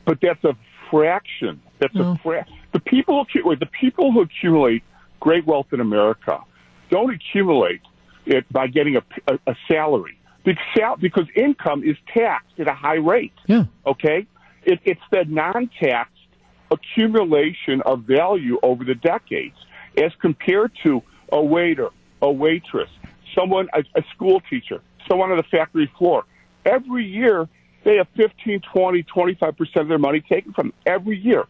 But 0.06 0.20
that's 0.22 0.43
a 0.43 0.56
fraction. 0.89 1.62
That's 1.80 1.95
a 1.95 2.04
oh. 2.04 2.18
fraction. 2.24 2.58
the 2.74 2.80
people 2.80 3.26
who 3.34 3.56
the 3.56 3.66
people 3.66 4.12
who 4.12 4.22
accumulate 4.22 4.84
great 5.20 5.45
wealth 5.45 5.68
in 5.72 5.80
America 5.80 6.39
don't 6.89 7.14
accumulate 7.14 7.82
it 8.26 8.52
by 8.52 8.68
getting 8.68 8.97
a, 8.97 9.04
a, 9.28 9.39
a 9.47 9.56
salary 9.68 10.18
because 10.43 11.28
income 11.36 11.84
is 11.84 11.95
taxed 12.14 12.60
at 12.60 12.68
a 12.68 12.74
high 12.74 12.95
rate. 12.95 13.34
Yeah. 13.47 13.66
Okay. 13.86 14.26
It, 14.64 14.80
it's 14.86 15.02
the 15.12 15.26
non-taxed 15.28 16.12
accumulation 16.72 17.82
of 17.86 18.04
value 18.04 18.60
over 18.64 18.84
the 18.84 18.95
decades, 18.95 19.56
as 19.97 20.12
compared 20.22 20.72
to 20.84 21.02
a 21.32 21.41
waiter, 21.41 21.89
a 22.22 22.32
waitress, 22.32 22.89
someone, 23.36 23.68
a, 23.74 23.84
a 23.95 24.04
school 24.14 24.41
teacher, 24.49 24.82
someone 25.08 25.32
on 25.32 25.38
the 25.38 25.43
factory 25.43 25.91
floor. 25.97 26.24
Every 26.66 27.06
year, 27.06 27.49
they 27.84 27.97
have 27.97 28.07
15, 28.15 28.61
20, 28.73 29.03
25% 29.03 29.75
of 29.75 29.88
their 29.88 29.97
money 29.97 30.21
taken 30.21 30.53
from 30.53 30.73
every 30.86 31.17
year. 31.17 31.45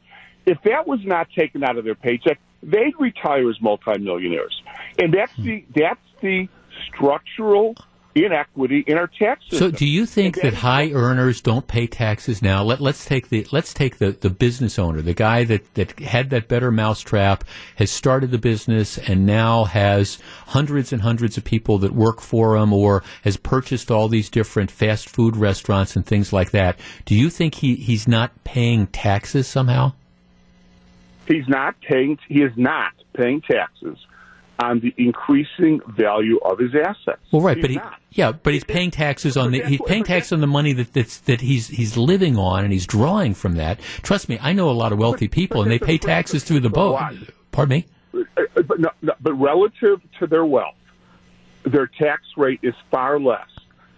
If 0.46 0.62
that 0.64 0.88
was 0.88 1.00
not 1.06 1.28
taken 1.36 1.64
out 1.64 1.78
of 1.78 1.86
their 1.86 1.96
paycheck, 1.96 2.40
they'd 2.64 2.94
retire 3.00 3.50
as 3.50 3.62
multimillionaires. 3.62 4.62
And 4.98 5.14
that's 5.14 5.34
hmm. 5.34 5.44
the, 5.44 5.66
that's 5.76 6.00
the 6.22 6.48
structural 6.88 7.76
inequity 8.16 8.84
in 8.88 8.98
our 8.98 9.08
tax 9.08 9.44
system. 9.44 9.60
So, 9.60 9.72
do 9.72 9.86
you 9.86 10.06
think 10.06 10.42
that 10.42 10.54
high 10.54 10.92
earners 10.92 11.42
don't 11.42 11.68
pay 11.68 11.88
taxes 11.88 12.42
now? 12.42 12.64
Let, 12.64 12.82
let's 12.82 13.06
take 13.06 13.30
the 13.30 13.48
let's 13.52 13.74
take 13.74 13.98
the, 13.98 14.12
the 14.12 14.30
business 14.30 14.78
owner, 14.78 15.02
the 15.02 15.14
guy 15.14 15.44
that, 15.46 15.74
that 15.76 16.00
had 16.00 16.30
that 16.32 16.48
better 16.48 16.72
mousetrap, 16.72 17.44
has 17.78 17.92
started 17.92 18.32
the 18.32 18.38
business, 18.38 18.98
and 18.98 19.26
now 19.26 19.66
has 19.66 20.20
hundreds 20.48 20.92
and 20.92 21.02
hundreds 21.02 21.38
of 21.38 21.44
people 21.44 21.78
that 21.80 21.94
work 21.94 22.22
for 22.22 22.58
him, 22.58 22.74
or 22.74 23.04
has 23.24 23.38
purchased 23.38 23.92
all 23.92 24.08
these 24.08 24.30
different 24.30 24.72
fast 24.72 25.10
food 25.10 25.36
restaurants 25.38 25.96
and 25.96 26.06
things 26.06 26.34
like 26.34 26.52
that. 26.52 26.78
Do 27.06 27.16
you 27.16 27.30
think 27.30 27.56
he, 27.56 27.76
he's 27.76 28.08
not 28.08 28.44
paying 28.44 28.88
taxes 28.88 29.48
somehow? 29.48 29.94
He's 31.28 31.48
not 31.48 31.80
paying. 31.82 32.18
He 32.28 32.42
is 32.42 32.52
not 32.58 32.92
paying 33.14 33.42
taxes 33.42 33.98
on 34.62 34.80
the 34.80 34.94
increasing 34.98 35.82
value 35.88 36.38
of 36.40 36.60
his 36.60 36.72
assets. 36.76 37.22
Well, 37.32 37.42
right, 37.42 37.58
He's 37.58 37.64
but 37.64 37.70
he, 37.72 37.76
not. 37.78 38.00
yeah, 38.12 38.32
but 38.32 38.54
he's 38.54 38.64
paying 38.64 38.92
taxes 38.92 39.36
on 39.38 39.52
the 39.52 39.62
he's 39.64 39.82
paying 39.88 40.04
tax 40.04 40.32
on 40.32 40.42
the 40.42 40.48
money 40.48 40.74
that 40.74 40.94
that's, 40.94 41.18
that 41.20 41.42
he's 41.42 41.68
he's 41.68 41.98
living 41.98 42.38
on, 42.38 42.64
and 42.64 42.72
he's 42.72 42.86
drawing 42.86 43.34
from 43.34 43.56
that. 43.56 43.80
Trust 44.04 44.30
me, 44.30 44.38
I 44.42 44.54
know 44.54 44.70
a 44.70 44.72
lot 44.72 44.92
of 44.92 45.00
wealthy 45.00 45.28
people, 45.28 45.62
and 45.62 45.72
they 45.72 45.80
pay 45.80 45.98
taxes 45.98 46.44
through 46.44 46.60
the 46.62 46.70
boat. 46.70 47.00
Pardon 47.52 47.70
me. 47.70 47.86
Uh, 48.38 48.62
but, 48.64 48.80
no, 48.80 48.90
no, 49.02 49.14
but 49.22 49.34
relative 49.34 50.00
to 50.20 50.28
their 50.28 50.46
wealth, 50.46 50.76
their 51.64 51.88
tax 51.88 52.22
rate 52.38 52.60
is 52.62 52.74
far 52.90 53.20
less 53.20 53.48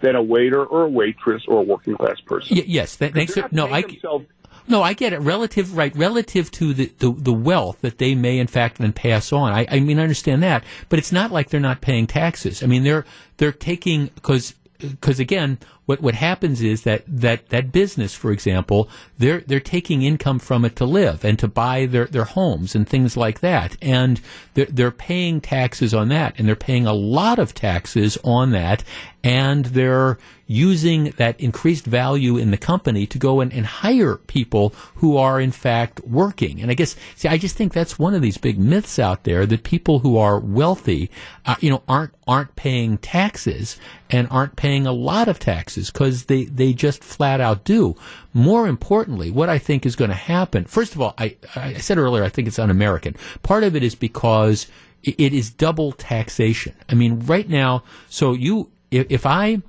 than 0.01 0.15
a 0.15 0.21
waiter 0.21 0.63
or 0.65 0.83
a 0.83 0.89
waitress 0.89 1.43
or 1.47 1.59
a 1.59 1.63
working 1.63 1.95
class 1.95 2.19
person. 2.21 2.57
Y- 2.57 2.63
yes, 2.67 2.95
that, 2.97 3.13
thanks. 3.13 3.37
No, 3.51 3.67
I 3.67 3.81
themselves- 3.81 4.25
no, 4.67 4.81
I 4.81 4.93
get 4.93 5.13
it. 5.13 5.19
Relative, 5.19 5.75
right? 5.75 5.95
Relative 5.95 6.49
to 6.51 6.73
the, 6.73 6.91
the, 6.99 7.11
the 7.11 7.33
wealth 7.33 7.81
that 7.81 7.97
they 7.97 8.15
may 8.15 8.39
in 8.39 8.47
fact 8.47 8.77
then 8.77 8.93
pass 8.93 9.33
on. 9.33 9.51
I, 9.51 9.67
I 9.69 9.79
mean, 9.79 9.99
I 9.99 10.03
understand 10.03 10.43
that, 10.43 10.63
but 10.89 10.99
it's 10.99 11.11
not 11.11 11.31
like 11.31 11.49
they're 11.49 11.59
not 11.59 11.81
paying 11.81 12.07
taxes. 12.07 12.63
I 12.63 12.67
mean, 12.67 12.83
they're 12.83 13.05
they're 13.37 13.51
taking 13.51 14.07
because 14.15 14.53
because 14.79 15.19
again, 15.19 15.59
what 15.85 16.01
what 16.01 16.15
happens 16.15 16.61
is 16.61 16.83
that 16.83 17.03
that 17.07 17.49
that 17.49 17.71
business, 17.71 18.13
for 18.13 18.31
example, 18.31 18.89
they're 19.17 19.41
they're 19.41 19.59
taking 19.59 20.03
income 20.03 20.39
from 20.39 20.63
it 20.63 20.75
to 20.77 20.85
live 20.85 21.25
and 21.25 21.37
to 21.39 21.47
buy 21.47 21.85
their 21.85 22.05
their 22.05 22.23
homes 22.23 22.73
and 22.75 22.87
things 22.87 23.17
like 23.17 23.41
that, 23.41 23.75
and 23.81 24.21
they're 24.53 24.65
they're 24.65 24.91
paying 24.91 25.41
taxes 25.41 25.93
on 25.93 26.07
that, 26.09 26.35
and 26.37 26.47
they're 26.47 26.55
paying 26.55 26.85
a 26.85 26.93
lot 26.93 27.37
of 27.37 27.53
taxes 27.53 28.17
on 28.23 28.51
that, 28.51 28.83
and 29.23 29.65
they're 29.65 30.17
using 30.45 31.05
that 31.17 31.39
increased 31.39 31.85
value 31.85 32.37
in 32.37 32.51
the 32.51 32.57
company 32.57 33.07
to 33.07 33.17
go 33.17 33.39
and, 33.39 33.53
and 33.53 33.65
hire 33.65 34.17
people 34.17 34.73
who 34.95 35.17
are 35.17 35.39
in 35.39 35.51
fact 35.51 36.01
working. 36.01 36.61
And 36.61 36.69
I 36.69 36.73
guess, 36.73 36.95
see, 37.15 37.27
I 37.27 37.37
just 37.37 37.55
think 37.55 37.73
that's 37.73 37.97
one 37.97 38.13
of 38.13 38.21
these 38.21 38.37
big 38.37 38.59
myths 38.59 38.99
out 38.99 39.23
there 39.23 39.45
that 39.45 39.63
people 39.63 39.99
who 39.99 40.17
are 40.17 40.39
wealthy, 40.39 41.09
uh, 41.45 41.55
you 41.59 41.69
know, 41.69 41.81
aren't 41.87 42.13
aren't 42.27 42.55
paying 42.55 42.97
taxes 42.97 43.77
and 44.09 44.27
aren't 44.31 44.55
paying 44.55 44.85
a 44.85 44.91
lot 44.91 45.27
of 45.27 45.39
taxes 45.39 45.72
because 45.75 46.25
they 46.25 46.45
they 46.45 46.73
just 46.73 47.03
flat 47.03 47.41
out 47.41 47.63
do. 47.63 47.95
More 48.33 48.67
importantly, 48.67 49.31
what 49.31 49.49
I 49.49 49.59
think 49.59 49.85
is 49.85 49.95
going 49.95 50.09
to 50.09 50.15
happen. 50.15 50.65
First 50.65 50.95
of 50.95 51.01
all, 51.01 51.13
I 51.17 51.35
I 51.55 51.75
said 51.75 51.97
earlier 51.97 52.23
I 52.23 52.29
think 52.29 52.47
it's 52.47 52.59
un-American. 52.59 53.15
Part 53.41 53.63
of 53.63 53.75
it 53.75 53.83
is 53.83 53.95
because 53.95 54.67
it 55.03 55.33
is 55.33 55.49
double 55.49 55.91
taxation. 55.91 56.73
I 56.89 56.95
mean, 56.95 57.19
right 57.25 57.47
now, 57.47 57.83
so 58.07 58.33
you 58.33 58.71
if, 58.89 59.07
if 59.09 59.25
I 59.25 59.61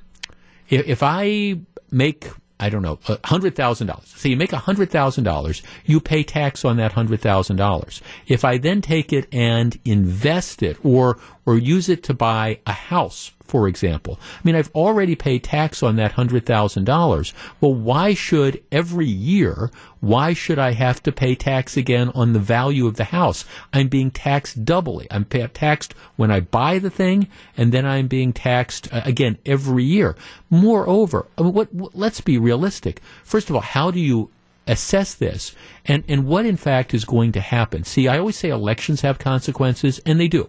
if, 0.68 1.02
I 1.02 1.58
make 1.90 2.28
I 2.60 2.68
don't 2.68 2.82
know 2.82 2.98
hundred 3.24 3.56
thousand 3.56 3.88
dollars. 3.88 4.12
So 4.16 4.28
you 4.28 4.36
make 4.36 4.52
hundred 4.52 4.90
thousand 4.90 5.24
dollars, 5.24 5.62
you 5.84 6.00
pay 6.00 6.22
tax 6.22 6.64
on 6.64 6.76
that 6.76 6.92
hundred 6.92 7.20
thousand 7.20 7.56
dollars. 7.56 8.00
If 8.26 8.44
I 8.44 8.58
then 8.58 8.80
take 8.80 9.12
it 9.12 9.26
and 9.32 9.78
invest 9.84 10.62
it 10.62 10.76
or 10.84 11.18
or 11.46 11.58
use 11.58 11.88
it 11.88 12.02
to 12.04 12.14
buy 12.14 12.58
a 12.66 12.72
house, 12.72 13.32
for 13.44 13.68
example, 13.68 14.18
I 14.20 14.40
mean 14.42 14.54
I've 14.56 14.70
already 14.74 15.14
paid 15.14 15.44
tax 15.44 15.82
on 15.82 15.96
that 15.96 16.12
hundred 16.12 16.46
thousand 16.46 16.84
dollars. 16.84 17.34
Well, 17.60 17.74
why 17.74 18.14
should 18.14 18.62
every 18.72 19.06
year? 19.06 19.70
Why 20.00 20.32
should 20.32 20.58
I 20.58 20.72
have 20.72 21.02
to 21.04 21.12
pay 21.12 21.34
tax 21.34 21.76
again 21.76 22.10
on 22.14 22.32
the 22.32 22.38
value 22.38 22.86
of 22.86 22.96
the 22.96 23.04
house? 23.04 23.44
I'm 23.72 23.88
being 23.88 24.10
taxed 24.10 24.64
doubly. 24.64 25.06
I'm 25.10 25.24
taxed 25.24 25.94
when 26.16 26.30
I 26.30 26.40
buy 26.40 26.78
the 26.78 26.90
thing, 26.90 27.28
and 27.56 27.72
then 27.72 27.86
I'm 27.86 28.06
being 28.06 28.32
taxed 28.32 28.92
uh, 28.92 29.02
again 29.04 29.38
every 29.46 29.84
year. 29.84 30.16
Moreover, 30.50 31.26
I 31.38 31.42
mean, 31.42 31.52
what, 31.52 31.72
what, 31.72 31.94
let's 31.94 32.20
be 32.20 32.38
realistic. 32.38 33.00
First 33.22 33.50
of 33.50 33.56
all, 33.56 33.62
how 33.62 33.90
do 33.90 34.00
you 34.00 34.30
assess 34.66 35.14
this, 35.14 35.54
and 35.84 36.04
and 36.08 36.26
what 36.26 36.46
in 36.46 36.56
fact 36.56 36.94
is 36.94 37.04
going 37.04 37.32
to 37.32 37.40
happen? 37.40 37.84
See, 37.84 38.08
I 38.08 38.18
always 38.18 38.36
say 38.36 38.48
elections 38.48 39.02
have 39.02 39.18
consequences, 39.18 40.00
and 40.06 40.18
they 40.18 40.28
do. 40.28 40.48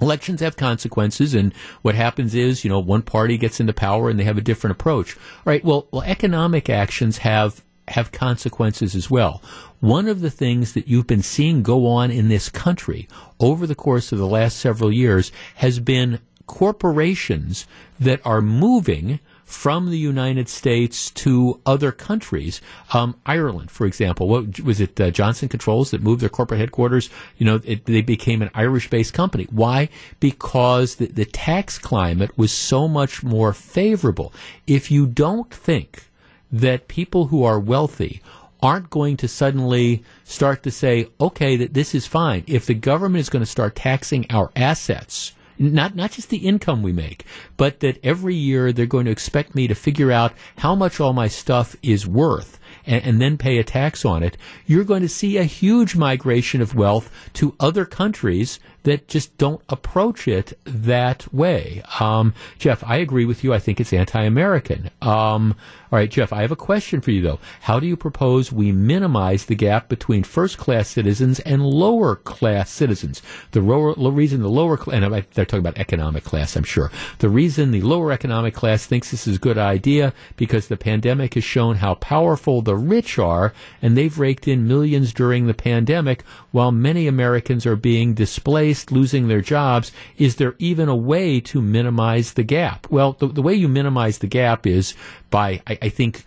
Elections 0.00 0.40
have 0.40 0.56
consequences, 0.56 1.34
and 1.34 1.54
what 1.82 1.94
happens 1.94 2.34
is, 2.34 2.64
you 2.64 2.70
know, 2.70 2.80
one 2.80 3.02
party 3.02 3.36
gets 3.36 3.60
into 3.60 3.72
power 3.72 4.08
and 4.08 4.18
they 4.18 4.24
have 4.24 4.38
a 4.38 4.42
different 4.42 4.72
approach. 4.72 5.16
All 5.16 5.22
right. 5.44 5.64
Well, 5.64 5.86
well, 5.90 6.02
economic 6.02 6.70
actions 6.70 7.18
have 7.18 7.62
have 7.88 8.12
consequences 8.12 8.94
as 8.94 9.10
well. 9.10 9.42
One 9.80 10.06
of 10.08 10.20
the 10.20 10.30
things 10.30 10.74
that 10.74 10.86
you've 10.86 11.06
been 11.06 11.22
seeing 11.22 11.62
go 11.62 11.86
on 11.86 12.10
in 12.10 12.28
this 12.28 12.48
country 12.48 13.08
over 13.40 13.66
the 13.66 13.74
course 13.74 14.12
of 14.12 14.18
the 14.18 14.28
last 14.28 14.58
several 14.58 14.92
years 14.92 15.32
has 15.56 15.80
been 15.80 16.20
corporations 16.46 17.66
that 17.98 18.20
are 18.24 18.40
moving 18.40 19.20
from 19.50 19.90
the 19.90 19.98
United 19.98 20.48
States 20.48 21.10
to 21.10 21.60
other 21.66 21.90
countries. 21.90 22.60
Um, 22.94 23.16
Ireland, 23.26 23.70
for 23.70 23.84
example, 23.84 24.28
what 24.28 24.60
was 24.60 24.80
it? 24.80 24.98
Uh, 25.00 25.10
Johnson 25.10 25.48
Controls 25.48 25.90
that 25.90 26.02
moved 26.02 26.22
their 26.22 26.28
corporate 26.28 26.60
headquarters. 26.60 27.10
You 27.36 27.46
know, 27.46 27.60
it, 27.64 27.84
they 27.84 28.00
became 28.00 28.42
an 28.42 28.50
Irish-based 28.54 29.12
company. 29.12 29.48
Why? 29.50 29.88
Because 30.20 30.94
the, 30.94 31.06
the 31.06 31.24
tax 31.24 31.78
climate 31.78 32.38
was 32.38 32.52
so 32.52 32.86
much 32.86 33.24
more 33.24 33.52
favorable. 33.52 34.32
If 34.68 34.90
you 34.90 35.06
don't 35.06 35.52
think 35.52 36.04
that 36.52 36.86
people 36.86 37.26
who 37.26 37.42
are 37.42 37.58
wealthy 37.58 38.22
aren't 38.62 38.90
going 38.90 39.16
to 39.16 39.26
suddenly 39.26 40.04
start 40.22 40.62
to 40.62 40.70
say, 40.70 41.08
okay, 41.20 41.56
that 41.56 41.74
this 41.74 41.92
is 41.92 42.06
fine. 42.06 42.44
If 42.46 42.66
the 42.66 42.74
government 42.74 43.20
is 43.20 43.30
going 43.30 43.44
to 43.44 43.50
start 43.50 43.74
taxing 43.74 44.26
our 44.30 44.52
assets, 44.54 45.32
not 45.60 45.94
not 45.94 46.12
just 46.12 46.30
the 46.30 46.48
income 46.48 46.82
we 46.82 46.92
make, 46.92 47.24
but 47.56 47.80
that 47.80 47.98
every 48.04 48.34
year 48.34 48.72
they're 48.72 48.86
going 48.86 49.04
to 49.04 49.10
expect 49.10 49.54
me 49.54 49.68
to 49.68 49.74
figure 49.74 50.10
out 50.10 50.32
how 50.58 50.74
much 50.74 50.98
all 50.98 51.12
my 51.12 51.28
stuff 51.28 51.76
is 51.82 52.06
worth 52.06 52.59
and, 52.86 53.04
and 53.04 53.20
then 53.20 53.36
pay 53.38 53.58
a 53.58 53.64
tax 53.64 54.04
on 54.04 54.22
it, 54.22 54.36
you're 54.66 54.84
going 54.84 55.02
to 55.02 55.08
see 55.08 55.36
a 55.36 55.44
huge 55.44 55.96
migration 55.96 56.60
of 56.60 56.74
wealth 56.74 57.10
to 57.34 57.54
other 57.60 57.84
countries 57.84 58.58
that 58.82 59.08
just 59.08 59.36
don't 59.36 59.60
approach 59.68 60.26
it 60.26 60.58
that 60.64 61.32
way. 61.34 61.82
Um, 62.00 62.32
Jeff, 62.58 62.82
I 62.84 62.96
agree 62.96 63.26
with 63.26 63.44
you. 63.44 63.52
I 63.52 63.58
think 63.58 63.78
it's 63.78 63.92
anti-American. 63.92 64.90
Um, 65.02 65.54
all 65.92 65.98
right, 65.98 66.10
Jeff, 66.10 66.32
I 66.32 66.40
have 66.40 66.52
a 66.52 66.56
question 66.56 67.02
for 67.02 67.10
you 67.10 67.20
though. 67.20 67.40
How 67.60 67.78
do 67.78 67.86
you 67.86 67.96
propose 67.96 68.50
we 68.50 68.72
minimize 68.72 69.44
the 69.44 69.54
gap 69.54 69.90
between 69.90 70.22
first-class 70.22 70.88
citizens 70.88 71.40
and 71.40 71.66
lower-class 71.66 72.70
citizens? 72.70 73.20
The 73.50 73.60
reason 73.60 74.40
the 74.40 74.48
lower 74.48 74.78
class, 74.78 75.02
and 75.02 75.24
they're 75.34 75.44
talking 75.44 75.58
about 75.58 75.76
economic 75.76 76.24
class, 76.24 76.56
I'm 76.56 76.64
sure. 76.64 76.90
The 77.18 77.28
reason 77.28 77.72
the 77.72 77.82
lower 77.82 78.12
economic 78.12 78.54
class 78.54 78.86
thinks 78.86 79.10
this 79.10 79.26
is 79.26 79.36
a 79.36 79.40
good 79.40 79.58
idea 79.58 80.14
because 80.36 80.68
the 80.68 80.78
pandemic 80.78 81.34
has 81.34 81.44
shown 81.44 81.76
how 81.76 81.96
powerful 81.96 82.59
the 82.60 82.76
rich 82.76 83.18
are, 83.18 83.52
and 83.80 83.96
they've 83.96 84.18
raked 84.18 84.48
in 84.48 84.68
millions 84.68 85.12
during 85.12 85.46
the 85.46 85.54
pandemic, 85.54 86.22
while 86.50 86.72
many 86.72 87.06
Americans 87.06 87.66
are 87.66 87.76
being 87.76 88.14
displaced, 88.14 88.92
losing 88.92 89.28
their 89.28 89.40
jobs. 89.40 89.92
Is 90.16 90.36
there 90.36 90.54
even 90.58 90.88
a 90.88 90.96
way 90.96 91.40
to 91.40 91.62
minimize 91.62 92.32
the 92.32 92.42
gap? 92.42 92.86
Well, 92.90 93.12
the, 93.12 93.28
the 93.28 93.42
way 93.42 93.54
you 93.54 93.68
minimize 93.68 94.18
the 94.18 94.26
gap 94.26 94.66
is 94.66 94.94
by, 95.30 95.62
I, 95.66 95.78
I 95.82 95.88
think, 95.88 96.24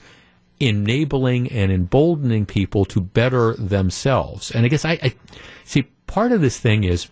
enabling 0.59 1.51
and 1.51 1.71
emboldening 1.71 2.45
people 2.45 2.85
to 2.85 3.01
better 3.01 3.53
themselves. 3.55 4.51
And 4.51 4.65
I 4.65 4.69
guess 4.69 4.85
I, 4.85 4.99
I 5.03 5.13
see 5.65 5.83
part 6.07 6.31
of 6.31 6.41
this 6.41 6.59
thing 6.59 6.83
is 6.83 7.07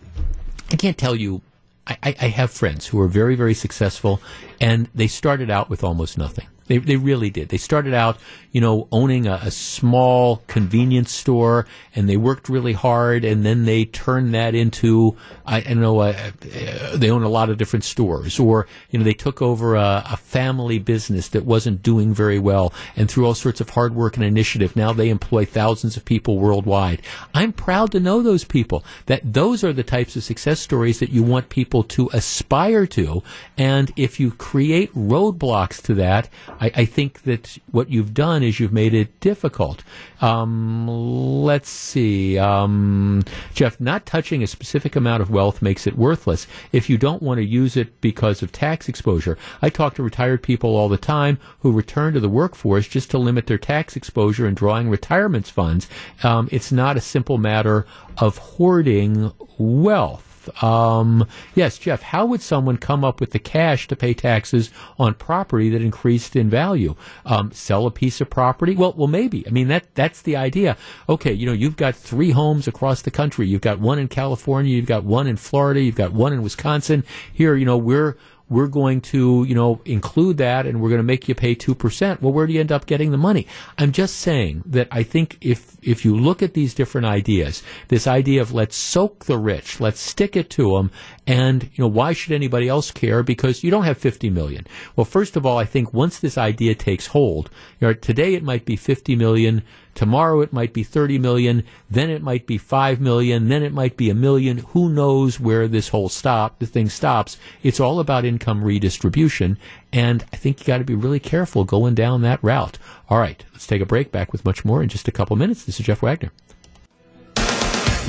I 0.70 0.76
can't 0.76 0.98
tell 0.98 1.14
you. 1.14 1.42
I, 1.86 1.96
I 2.02 2.16
I 2.22 2.28
have 2.28 2.50
friends 2.50 2.86
who 2.86 3.00
are 3.00 3.08
very, 3.08 3.34
very 3.34 3.54
successful, 3.54 4.20
and 4.60 4.88
they 4.94 5.08
started 5.08 5.50
out 5.50 5.68
with 5.68 5.82
almost 5.82 6.16
nothing. 6.16 6.46
They, 6.72 6.78
they 6.78 6.96
really 6.96 7.28
did. 7.28 7.50
They 7.50 7.58
started 7.58 7.92
out, 7.92 8.16
you 8.50 8.62
know, 8.62 8.88
owning 8.90 9.26
a, 9.26 9.40
a 9.42 9.50
small 9.50 10.42
convenience 10.46 11.12
store, 11.12 11.66
and 11.94 12.08
they 12.08 12.16
worked 12.16 12.48
really 12.48 12.72
hard, 12.72 13.26
and 13.26 13.44
then 13.44 13.66
they 13.66 13.84
turned 13.84 14.32
that 14.32 14.54
into, 14.54 15.14
I, 15.44 15.58
I 15.58 15.60
don't 15.60 15.80
know, 15.80 16.00
uh, 16.00 16.14
uh, 16.16 16.96
they 16.96 17.10
own 17.10 17.24
a 17.24 17.28
lot 17.28 17.50
of 17.50 17.58
different 17.58 17.84
stores, 17.84 18.40
or 18.40 18.66
you 18.88 18.98
know, 18.98 19.04
they 19.04 19.12
took 19.12 19.42
over 19.42 19.74
a, 19.74 20.02
a 20.12 20.16
family 20.16 20.78
business 20.78 21.28
that 21.28 21.44
wasn't 21.44 21.82
doing 21.82 22.14
very 22.14 22.38
well, 22.38 22.72
and 22.96 23.10
through 23.10 23.26
all 23.26 23.34
sorts 23.34 23.60
of 23.60 23.68
hard 23.68 23.94
work 23.94 24.16
and 24.16 24.24
initiative, 24.24 24.74
now 24.74 24.94
they 24.94 25.10
employ 25.10 25.44
thousands 25.44 25.98
of 25.98 26.06
people 26.06 26.38
worldwide. 26.38 27.02
I'm 27.34 27.52
proud 27.52 27.92
to 27.92 28.00
know 28.00 28.22
those 28.22 28.44
people. 28.44 28.82
That 29.04 29.34
those 29.34 29.62
are 29.62 29.74
the 29.74 29.82
types 29.82 30.16
of 30.16 30.24
success 30.24 30.58
stories 30.58 31.00
that 31.00 31.10
you 31.10 31.22
want 31.22 31.50
people 31.50 31.82
to 31.82 32.08
aspire 32.14 32.86
to, 32.86 33.22
and 33.58 33.92
if 33.94 34.18
you 34.18 34.30
create 34.30 34.90
roadblocks 34.94 35.82
to 35.82 35.92
that, 35.96 36.30
I, 36.62 36.70
I 36.76 36.84
think 36.84 37.22
that 37.22 37.58
what 37.72 37.90
you've 37.90 38.14
done 38.14 38.44
is 38.44 38.60
you've 38.60 38.72
made 38.72 38.94
it 38.94 39.18
difficult. 39.18 39.82
Um, 40.20 40.86
let's 40.86 41.68
see, 41.68 42.38
um, 42.38 43.24
Jeff. 43.52 43.80
Not 43.80 44.06
touching 44.06 44.44
a 44.44 44.46
specific 44.46 44.94
amount 44.94 45.22
of 45.22 45.30
wealth 45.30 45.60
makes 45.60 45.88
it 45.88 45.98
worthless. 45.98 46.46
If 46.70 46.88
you 46.88 46.96
don't 46.96 47.20
want 47.20 47.38
to 47.38 47.44
use 47.44 47.76
it 47.76 48.00
because 48.00 48.42
of 48.42 48.52
tax 48.52 48.88
exposure, 48.88 49.36
I 49.60 49.70
talk 49.70 49.94
to 49.94 50.04
retired 50.04 50.44
people 50.44 50.76
all 50.76 50.88
the 50.88 50.96
time 50.96 51.40
who 51.60 51.72
return 51.72 52.14
to 52.14 52.20
the 52.20 52.28
workforce 52.28 52.86
just 52.86 53.10
to 53.10 53.18
limit 53.18 53.48
their 53.48 53.58
tax 53.58 53.96
exposure 53.96 54.46
and 54.46 54.56
drawing 54.56 54.88
retirement 54.88 55.48
funds. 55.48 55.88
Um, 56.22 56.48
it's 56.52 56.70
not 56.70 56.96
a 56.96 57.00
simple 57.00 57.38
matter 57.38 57.86
of 58.18 58.38
hoarding 58.38 59.32
wealth. 59.58 60.31
Um, 60.62 61.26
yes, 61.54 61.78
Jeff, 61.78 62.02
how 62.02 62.26
would 62.26 62.42
someone 62.42 62.76
come 62.76 63.04
up 63.04 63.20
with 63.20 63.30
the 63.30 63.38
cash 63.38 63.88
to 63.88 63.96
pay 63.96 64.14
taxes 64.14 64.70
on 64.98 65.14
property 65.14 65.68
that 65.70 65.82
increased 65.82 66.36
in 66.36 66.48
value? 66.50 66.94
Um, 67.24 67.52
sell 67.52 67.86
a 67.86 67.90
piece 67.90 68.20
of 68.20 68.30
property? 68.30 68.74
Well, 68.74 68.94
well, 68.96 69.08
maybe. 69.08 69.46
I 69.46 69.50
mean, 69.50 69.68
that, 69.68 69.94
that's 69.94 70.22
the 70.22 70.36
idea. 70.36 70.76
Okay, 71.08 71.32
you 71.32 71.46
know, 71.46 71.52
you've 71.52 71.76
got 71.76 71.94
three 71.94 72.30
homes 72.30 72.66
across 72.68 73.02
the 73.02 73.10
country. 73.10 73.46
You've 73.46 73.60
got 73.60 73.80
one 73.80 73.98
in 73.98 74.08
California. 74.08 74.74
You've 74.74 74.86
got 74.86 75.04
one 75.04 75.26
in 75.26 75.36
Florida. 75.36 75.80
You've 75.80 75.96
got 75.96 76.12
one 76.12 76.32
in 76.32 76.42
Wisconsin. 76.42 77.04
Here, 77.32 77.56
you 77.56 77.64
know, 77.64 77.76
we're, 77.78 78.16
we're 78.52 78.68
going 78.68 79.00
to, 79.00 79.44
you 79.48 79.54
know, 79.54 79.80
include 79.84 80.36
that 80.36 80.66
and 80.66 80.80
we're 80.80 80.90
going 80.90 80.98
to 80.98 81.02
make 81.02 81.28
you 81.28 81.34
pay 81.34 81.54
2%. 81.54 82.20
Well, 82.20 82.32
where 82.32 82.46
do 82.46 82.52
you 82.52 82.60
end 82.60 82.70
up 82.70 82.86
getting 82.86 83.10
the 83.10 83.16
money? 83.16 83.46
I'm 83.78 83.92
just 83.92 84.16
saying 84.16 84.62
that 84.66 84.88
I 84.90 85.02
think 85.02 85.38
if, 85.40 85.76
if 85.82 86.04
you 86.04 86.16
look 86.16 86.42
at 86.42 86.54
these 86.54 86.74
different 86.74 87.06
ideas, 87.06 87.62
this 87.88 88.06
idea 88.06 88.42
of 88.42 88.52
let's 88.52 88.76
soak 88.76 89.24
the 89.24 89.38
rich, 89.38 89.80
let's 89.80 90.00
stick 90.00 90.36
it 90.36 90.50
to 90.50 90.76
them, 90.76 90.90
and, 91.26 91.64
you 91.74 91.84
know, 91.84 91.88
why 91.88 92.12
should 92.12 92.32
anybody 92.32 92.68
else 92.68 92.90
care? 92.90 93.22
Because 93.22 93.64
you 93.64 93.70
don't 93.70 93.84
have 93.84 93.98
50 93.98 94.28
million. 94.30 94.66
Well, 94.96 95.04
first 95.04 95.36
of 95.36 95.46
all, 95.46 95.58
I 95.58 95.64
think 95.64 95.94
once 95.94 96.18
this 96.18 96.36
idea 96.36 96.74
takes 96.74 97.06
hold, 97.08 97.50
you 97.80 97.88
know, 97.88 97.94
today 97.94 98.34
it 98.34 98.42
might 98.42 98.64
be 98.64 98.76
50 98.76 99.16
million, 99.16 99.62
Tomorrow 99.94 100.40
it 100.40 100.52
might 100.52 100.72
be 100.72 100.82
30 100.82 101.18
million, 101.18 101.64
then 101.90 102.08
it 102.08 102.22
might 102.22 102.46
be 102.46 102.58
5 102.58 103.00
million, 103.00 103.48
then 103.48 103.62
it 103.62 103.72
might 103.72 103.96
be 103.96 104.08
a 104.08 104.14
million. 104.14 104.58
Who 104.68 104.88
knows 104.88 105.38
where 105.38 105.68
this 105.68 105.88
whole 105.88 106.08
stop, 106.08 106.58
the 106.58 106.66
thing 106.66 106.88
stops. 106.88 107.36
It's 107.62 107.80
all 107.80 108.00
about 108.00 108.24
income 108.24 108.64
redistribution. 108.64 109.58
And 109.92 110.24
I 110.32 110.36
think 110.36 110.60
you 110.60 110.66
got 110.66 110.78
to 110.78 110.84
be 110.84 110.94
really 110.94 111.20
careful 111.20 111.64
going 111.64 111.94
down 111.94 112.22
that 112.22 112.42
route. 112.42 112.78
All 113.10 113.18
right. 113.18 113.44
Let's 113.52 113.66
take 113.66 113.82
a 113.82 113.86
break 113.86 114.10
back 114.10 114.32
with 114.32 114.44
much 114.44 114.64
more 114.64 114.82
in 114.82 114.88
just 114.88 115.08
a 115.08 115.12
couple 115.12 115.36
minutes. 115.36 115.64
This 115.64 115.78
is 115.78 115.86
Jeff 115.86 116.02
Wagner. 116.02 116.32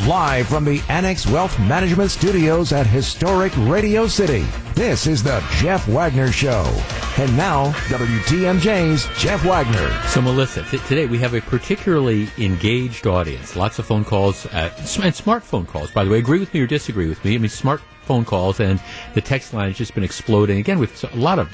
Live 0.01 0.47
from 0.47 0.65
the 0.65 0.81
Annex 0.89 1.25
Wealth 1.25 1.57
Management 1.59 2.11
Studios 2.11 2.73
at 2.73 2.85
historic 2.85 3.53
Radio 3.59 4.05
City, 4.05 4.43
this 4.73 5.07
is 5.07 5.23
the 5.23 5.41
Jeff 5.61 5.87
Wagner 5.87 6.29
Show. 6.29 6.65
And 7.17 7.37
now, 7.37 7.71
WTMJ's 7.87 9.07
Jeff 9.17 9.45
Wagner. 9.45 9.93
So, 10.09 10.21
Melissa, 10.21 10.63
today 10.63 11.05
we 11.05 11.19
have 11.19 11.35
a 11.35 11.41
particularly 11.41 12.27
engaged 12.37 13.07
audience. 13.07 13.55
Lots 13.55 13.79
of 13.79 13.85
phone 13.85 14.03
calls 14.03 14.45
uh, 14.47 14.73
and 14.77 15.13
smartphone 15.13 15.65
calls. 15.65 15.89
By 15.91 16.03
the 16.03 16.09
way, 16.09 16.17
agree 16.17 16.39
with 16.39 16.53
me 16.53 16.59
or 16.59 16.67
disagree 16.67 17.07
with 17.07 17.23
me. 17.23 17.35
I 17.35 17.37
mean, 17.37 17.49
smart 17.49 17.79
phone 18.01 18.25
calls 18.25 18.59
and 18.59 18.81
the 19.13 19.21
text 19.21 19.53
line 19.53 19.69
has 19.69 19.77
just 19.77 19.93
been 19.93 20.03
exploding 20.03 20.57
again 20.57 20.79
with 20.79 21.01
a 21.03 21.15
lot 21.15 21.39
of 21.39 21.49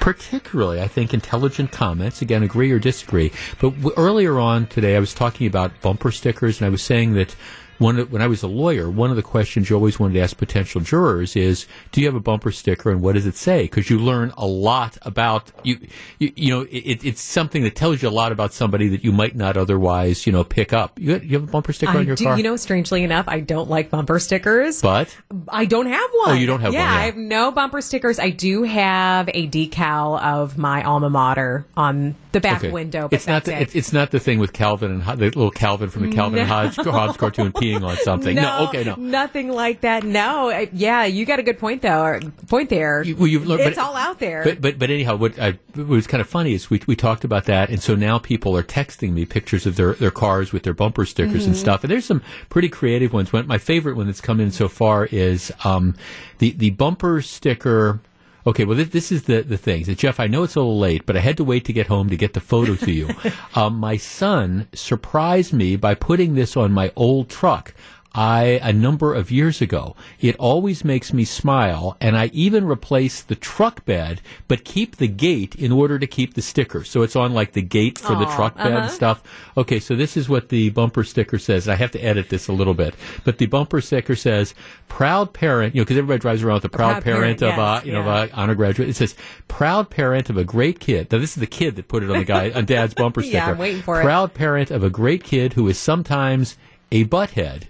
particularly, 0.00 0.80
I 0.80 0.88
think, 0.88 1.12
intelligent 1.12 1.72
comments. 1.72 2.22
Again, 2.22 2.42
agree 2.42 2.70
or 2.70 2.78
disagree. 2.78 3.32
But 3.60 3.70
w- 3.70 3.92
earlier 3.96 4.38
on 4.38 4.66
today, 4.66 4.96
I 4.96 5.00
was 5.00 5.14
talking 5.14 5.46
about 5.46 5.80
bumper 5.80 6.10
stickers, 6.10 6.60
and 6.60 6.66
I 6.66 6.70
was 6.70 6.82
saying 6.82 7.14
that 7.14 7.34
one 7.78 7.98
of, 7.98 8.12
when 8.12 8.22
I 8.22 8.26
was 8.26 8.42
a 8.42 8.48
lawyer, 8.48 8.90
one 8.90 9.10
of 9.10 9.16
the 9.16 9.22
questions 9.22 9.70
you 9.70 9.76
always 9.76 9.98
wanted 9.98 10.14
to 10.14 10.20
ask 10.20 10.36
potential 10.36 10.80
jurors 10.80 11.36
is, 11.36 11.66
"Do 11.92 12.00
you 12.00 12.06
have 12.06 12.14
a 12.16 12.20
bumper 12.20 12.50
sticker, 12.50 12.90
and 12.90 13.00
what 13.02 13.14
does 13.14 13.26
it 13.26 13.36
say?" 13.36 13.62
Because 13.62 13.88
you 13.90 13.98
learn 13.98 14.32
a 14.36 14.46
lot 14.46 14.98
about 15.02 15.50
you. 15.62 15.78
You, 16.18 16.32
you 16.36 16.50
know, 16.50 16.62
it, 16.70 17.04
it's 17.04 17.20
something 17.20 17.62
that 17.64 17.74
tells 17.76 18.02
you 18.02 18.08
a 18.08 18.10
lot 18.10 18.32
about 18.32 18.52
somebody 18.52 18.88
that 18.88 19.04
you 19.04 19.12
might 19.12 19.36
not 19.36 19.56
otherwise, 19.56 20.26
you 20.26 20.32
know, 20.32 20.44
pick 20.44 20.72
up. 20.72 20.98
You, 20.98 21.18
you 21.22 21.38
have 21.38 21.48
a 21.48 21.50
bumper 21.50 21.72
sticker 21.72 21.92
I 21.92 21.98
on 22.00 22.06
your 22.06 22.16
do, 22.16 22.24
car, 22.24 22.36
You 22.36 22.42
know, 22.42 22.56
strangely 22.56 23.04
enough, 23.04 23.26
I 23.28 23.40
don't 23.40 23.70
like 23.70 23.90
bumper 23.90 24.18
stickers. 24.18 24.82
but 24.82 25.16
I 25.48 25.64
don't 25.64 25.86
have 25.86 26.10
one. 26.14 26.30
Oh, 26.30 26.34
you 26.34 26.46
don't 26.46 26.60
have 26.60 26.72
yeah, 26.72 26.84
one, 26.84 26.92
yeah. 26.94 27.00
I 27.00 27.04
have 27.06 27.16
no 27.16 27.50
bumper 27.52 27.80
stickers. 27.80 28.18
I 28.18 28.30
do 28.30 28.64
have 28.64 29.28
a 29.32 29.48
decal 29.48 30.20
of 30.20 30.58
my 30.58 30.82
alma 30.82 31.10
mater 31.10 31.64
on 31.76 32.16
the 32.32 32.40
back 32.40 32.58
Okay. 32.58 32.70
window, 32.70 33.08
but 33.08 33.14
it's 33.16 33.26
not 33.26 33.44
the, 33.44 33.60
it. 33.60 33.74
it's, 33.76 33.92
not 33.92 34.10
the 34.10 34.20
thing 34.20 34.38
with 34.38 34.52
Calvin 34.52 34.90
and 34.90 35.02
the 35.18 35.26
little 35.26 35.50
Calvin 35.50 35.88
from 35.90 36.02
the 36.08 36.14
Calvin 36.14 36.38
and 36.40 36.48
No. 36.48 36.54
Hobbes, 36.54 36.76
Hobbes 36.76 37.16
cartoon 37.16 37.52
peeing 37.76 37.86
on 37.86 37.96
something. 37.98 38.34
No, 38.36 38.66
okay, 38.68 38.84
no. 38.84 38.94
nothing 38.96 39.50
like 39.50 39.82
that. 39.82 40.04
No, 40.04 40.50
I, 40.50 40.68
yeah, 40.72 41.04
you 41.04 41.24
got 41.24 41.38
a 41.38 41.42
good 41.42 41.58
point 41.58 41.82
though. 41.82 42.20
Point 42.48 42.68
there. 42.70 43.04
Well, 43.16 43.26
you've 43.26 43.46
learned, 43.46 43.62
it's 43.62 43.76
but- 43.76 43.84
all 43.84 43.96
out 43.96 44.18
there. 44.18 44.44
But 44.44 44.60
but 44.60 44.78
but 44.78 44.90
anyhow, 44.90 45.16
what, 45.16 45.38
I, 45.38 45.58
what 45.74 45.88
was 45.88 46.06
kind 46.06 46.20
of 46.20 46.28
funny 46.28 46.54
is 46.54 46.70
we 46.70 46.80
we 46.86 46.96
talked 46.96 47.24
about 47.24 47.44
that, 47.44 47.70
and 47.70 47.82
so 47.82 47.94
now 47.94 48.18
people 48.18 48.56
are 48.56 48.62
texting 48.62 49.12
me 49.12 49.24
pictures 49.24 49.66
of 49.66 49.76
their, 49.76 49.94
their 49.94 50.10
cars 50.10 50.52
with 50.52 50.62
their 50.62 50.74
bumper 50.74 51.04
stickers 51.06 51.46
and 51.46 51.54
Mhm. 51.54 51.58
stuff. 51.58 51.84
And 51.84 51.90
there's 51.90 52.04
some 52.06 52.22
pretty 52.48 52.68
creative 52.68 53.12
ones. 53.12 53.32
One, 53.32 53.46
my 53.46 53.58
favorite 53.58 53.96
one 53.96 54.06
that's 54.06 54.20
come 54.20 54.40
in 54.40 54.50
so 54.50 54.68
far 54.68 55.06
is 55.06 55.52
um, 55.64 55.94
the 56.38 56.52
the 56.52 56.70
bumper 56.70 57.22
sticker. 57.22 58.00
Okay, 58.46 58.64
well, 58.64 58.76
this, 58.76 58.88
this 58.88 59.12
is 59.12 59.24
the, 59.24 59.42
the 59.42 59.58
thing. 59.58 59.84
Jeff, 59.84 60.20
I 60.20 60.26
know 60.26 60.42
it's 60.42 60.54
a 60.54 60.60
little 60.60 60.78
late, 60.78 61.04
but 61.06 61.16
I 61.16 61.20
had 61.20 61.36
to 61.38 61.44
wait 61.44 61.64
to 61.66 61.72
get 61.72 61.88
home 61.88 62.08
to 62.08 62.16
get 62.16 62.34
the 62.34 62.40
photo 62.40 62.76
to 62.76 62.92
you. 62.92 63.10
um, 63.54 63.76
my 63.76 63.96
son 63.96 64.68
surprised 64.72 65.52
me 65.52 65.76
by 65.76 65.94
putting 65.94 66.34
this 66.34 66.56
on 66.56 66.72
my 66.72 66.92
old 66.96 67.28
truck. 67.28 67.74
I 68.14 68.58
a 68.62 68.72
number 68.72 69.14
of 69.14 69.30
years 69.30 69.60
ago. 69.60 69.94
It 70.20 70.36
always 70.36 70.84
makes 70.84 71.12
me 71.12 71.24
smile, 71.24 71.96
and 72.00 72.16
I 72.16 72.26
even 72.32 72.66
replace 72.66 73.22
the 73.22 73.34
truck 73.34 73.84
bed, 73.84 74.20
but 74.48 74.64
keep 74.64 74.96
the 74.96 75.08
gate 75.08 75.54
in 75.54 75.72
order 75.72 75.98
to 75.98 76.06
keep 76.06 76.34
the 76.34 76.42
sticker. 76.42 76.84
So 76.84 77.02
it's 77.02 77.16
on 77.16 77.32
like 77.32 77.52
the 77.52 77.62
gate 77.62 77.98
for 77.98 78.14
the 78.14 78.24
truck 78.26 78.56
bed 78.56 78.72
uh-huh. 78.72 78.82
and 78.82 78.90
stuff. 78.90 79.22
Okay, 79.56 79.78
so 79.78 79.94
this 79.94 80.16
is 80.16 80.28
what 80.28 80.48
the 80.48 80.70
bumper 80.70 81.04
sticker 81.04 81.38
says. 81.38 81.68
I 81.68 81.74
have 81.74 81.90
to 81.92 82.00
edit 82.00 82.30
this 82.30 82.48
a 82.48 82.52
little 82.52 82.74
bit, 82.74 82.94
but 83.24 83.38
the 83.38 83.46
bumper 83.46 83.80
sticker 83.80 84.16
says 84.16 84.54
"proud 84.88 85.32
parent." 85.32 85.74
You 85.74 85.80
know, 85.80 85.84
because 85.84 85.98
everybody 85.98 86.20
drives 86.20 86.42
around 86.42 86.56
with 86.56 86.64
a 86.64 86.68
proud, 86.70 86.92
proud 86.92 87.04
parent, 87.04 87.40
parent, 87.40 87.42
of 87.42 87.58
yes, 87.58 87.82
a 87.82 87.86
you 87.86 87.92
know 87.92 88.04
yeah. 88.04 88.22
of 88.22 88.30
a 88.30 88.34
honor 88.34 88.54
graduate. 88.54 88.88
It 88.88 88.96
says 88.96 89.14
"proud 89.48 89.90
parent 89.90 90.30
of 90.30 90.36
a 90.36 90.44
great 90.44 90.80
kid." 90.80 91.12
Now 91.12 91.18
this 91.18 91.36
is 91.36 91.40
the 91.40 91.46
kid 91.46 91.76
that 91.76 91.88
put 91.88 92.02
it 92.02 92.10
on 92.10 92.18
the 92.18 92.24
guy 92.24 92.50
on 92.50 92.64
Dad's 92.64 92.94
bumper 92.94 93.22
sticker. 93.22 93.28
Yeah, 93.38 93.50
I'm 93.50 93.58
waiting 93.58 93.82
for 93.82 94.00
it. 94.00 94.04
Proud 94.04 94.32
parent 94.34 94.70
of 94.70 94.82
a 94.82 94.90
great 94.90 95.22
kid 95.22 95.52
who 95.52 95.68
is 95.68 95.78
sometimes 95.78 96.56
a 96.90 97.04
butthead. 97.04 97.64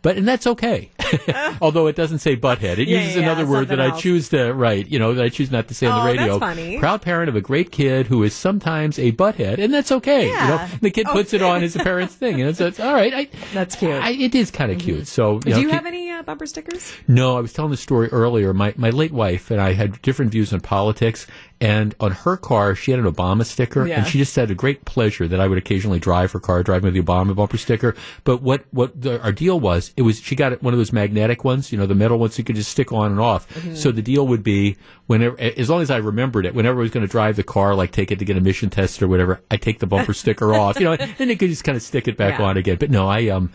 But 0.00 0.16
and 0.16 0.26
that's 0.28 0.46
okay. 0.46 0.90
Although 1.60 1.86
it 1.88 1.96
doesn't 1.96 2.18
say 2.20 2.36
butthead, 2.36 2.78
it 2.78 2.86
Yeah, 2.88 3.00
uses 3.00 3.16
yeah, 3.16 3.22
another 3.22 3.46
word 3.46 3.68
that 3.68 3.78
something 3.78 3.96
I 3.96 3.98
choose 3.98 4.28
to 4.28 4.52
write. 4.52 4.88
You 4.88 4.98
know 4.98 5.14
that 5.14 5.24
I 5.24 5.28
choose 5.28 5.50
not 5.50 5.68
to 5.68 5.74
say 5.74 5.86
on 5.86 6.00
Oh, 6.00 6.04
the 6.04 6.16
that's 6.16 6.20
radio. 6.20 6.38
funny. 6.38 6.78
Proud 6.78 7.02
parent 7.02 7.28
of 7.28 7.36
a 7.36 7.40
great 7.40 7.72
kid 7.72 8.06
who 8.06 8.22
is 8.22 8.34
sometimes 8.34 8.98
a 8.98 9.12
butthead, 9.12 9.58
and 9.58 9.72
that's 9.74 9.90
okay. 9.90 10.26
You 10.28 10.34
know, 10.34 10.38
Yeah. 10.56 10.68
the 10.80 10.90
kid 10.90 11.06
puts 11.06 11.32
it 11.34 11.42
on 11.42 11.62
as 11.62 11.74
a 11.76 11.80
parent's 11.80 12.14
thing, 12.14 12.40
and 12.40 12.50
it's, 12.50 12.60
it's 12.60 12.78
all 12.78 12.94
right. 12.94 13.12
I, 13.14 13.28
That's 13.54 13.74
cute. 13.74 13.90
I, 13.92 14.10
it 14.10 14.34
is 14.34 14.50
kind 14.50 14.70
of 14.70 14.78
cute. 14.78 15.06
So 15.08 15.40
Do 15.40 15.50
know, 15.50 15.56
you 15.58 15.66
keep- 15.66 15.74
have 15.74 15.86
any 15.86 16.10
uh, 16.10 16.22
bumper 16.22 16.46
stickers? 16.46 16.92
no, 17.08 17.36
I 17.36 17.40
was 17.40 17.52
telling 17.52 17.70
the 17.70 17.76
story 17.76 18.08
earlier. 18.08 18.52
My 18.54 18.74
my 18.76 18.90
late 18.90 19.12
wife 19.12 19.50
and 19.50 19.60
I 19.60 19.72
had 19.72 20.00
different 20.02 20.30
views 20.30 20.52
on 20.52 20.60
politics, 20.60 21.26
and 21.60 21.94
on 21.98 22.12
her 22.12 22.36
car 22.36 22.74
she 22.74 22.90
had 22.92 23.00
an 23.00 23.06
Obama 23.06 23.44
sticker, 23.44 23.86
Yeah. 23.86 23.98
and 23.98 24.06
she 24.06 24.18
just 24.18 24.32
said 24.32 24.50
a 24.50 24.54
great 24.54 24.84
pleasure 24.84 25.26
that 25.26 25.40
I 25.40 25.46
would 25.48 25.58
occasionally 25.58 25.98
drive 25.98 26.32
her 26.32 26.40
car, 26.40 26.62
driving 26.62 26.92
with 26.92 26.94
the 26.94 27.02
Obama 27.02 27.34
bumper 27.34 27.58
sticker. 27.58 27.94
But 28.24 28.42
what 28.42 28.64
what 28.70 29.00
the, 29.00 29.20
our 29.22 29.32
deal 29.32 29.58
was, 29.58 29.92
it 29.96 30.02
was 30.02 30.20
she 30.20 30.36
got 30.36 30.62
one 30.62 30.72
of 30.74 30.78
those 30.78 30.92
magnetic 30.92 31.44
ones, 31.44 31.72
you 31.72 31.78
know, 31.78 31.86
the 31.86 31.94
metal 31.94 32.18
ones 32.18 32.38
you 32.38 32.44
could 32.44 32.56
just 32.56 32.70
stick 32.70 32.92
on 32.92 33.10
and 33.10 33.20
off. 33.20 33.48
Mm-hmm. 33.54 33.74
So 33.74 33.90
the 33.92 34.02
deal 34.02 34.26
would 34.28 34.42
be 34.44 34.76
whenever, 35.06 35.38
as 35.40 35.68
long 35.68 35.82
as 35.82 35.90
I 35.90 35.96
remembered 35.96 36.46
it, 36.46 36.54
whenever 36.54 36.78
I 36.78 36.82
was 36.82 36.90
going 36.90 37.06
to 37.06 37.10
drive 37.10 37.36
the 37.36 37.42
car, 37.42 37.74
like 37.74 37.90
take 37.92 38.10
it 38.12 38.18
to 38.20 38.24
get 38.24 38.36
a 38.36 38.40
mission 38.40 38.70
test 38.70 39.02
or 39.02 39.08
whatever, 39.08 39.40
I 39.50 39.56
take 39.56 39.78
the 39.80 39.86
bumper 39.86 40.14
sticker 40.14 40.54
off, 40.62 40.78
you 40.78 40.84
know, 40.84 40.92
and 40.92 41.30
it 41.30 41.38
could 41.38 41.50
just 41.50 41.64
kind 41.64 41.76
of 41.76 41.82
stick 41.82 42.06
it 42.08 42.16
back 42.16 42.38
Yeah. 42.38 42.46
on 42.46 42.56
again. 42.56 42.76
But 42.78 42.90
no, 42.90 43.08
I 43.08 43.28
um, 43.28 43.50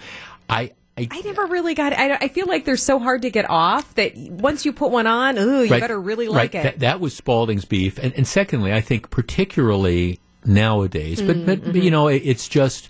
I. 0.50 0.72
I, 0.98 1.08
I 1.10 1.22
never 1.22 1.46
really 1.48 1.74
got. 1.74 1.94
I, 1.94 2.14
I 2.16 2.28
feel 2.28 2.46
like 2.46 2.66
they're 2.66 2.78
so 2.78 3.00
hard 3.00 3.24
to 3.24 3.32
get 3.32 3.50
off 3.50 3.96
that 3.96 4.16
once 4.16 4.64
you 4.66 4.72
put 4.74 4.92
one 4.92 5.08
on, 5.08 5.38
ooh, 5.40 5.64
you 5.64 5.72
Right. 5.72 5.82
better 5.82 6.00
really 6.00 6.28
Right. 6.28 6.54
like 6.54 6.56
it. 6.56 6.64
That, 6.64 6.80
that 6.80 7.00
was 7.00 7.16
Spalding's 7.16 7.66
beef, 7.66 7.98
and, 7.98 8.14
and 8.14 8.28
secondly, 8.28 8.72
I 8.72 8.82
think 8.82 9.10
particularly 9.10 10.20
nowadays, 10.46 11.22
but, 11.22 11.46
but 11.46 11.62
Mm-hmm. 11.62 11.78
you 11.78 11.92
know, 11.92 12.08
it, 12.08 12.22
it's 12.26 12.48
just. 12.48 12.90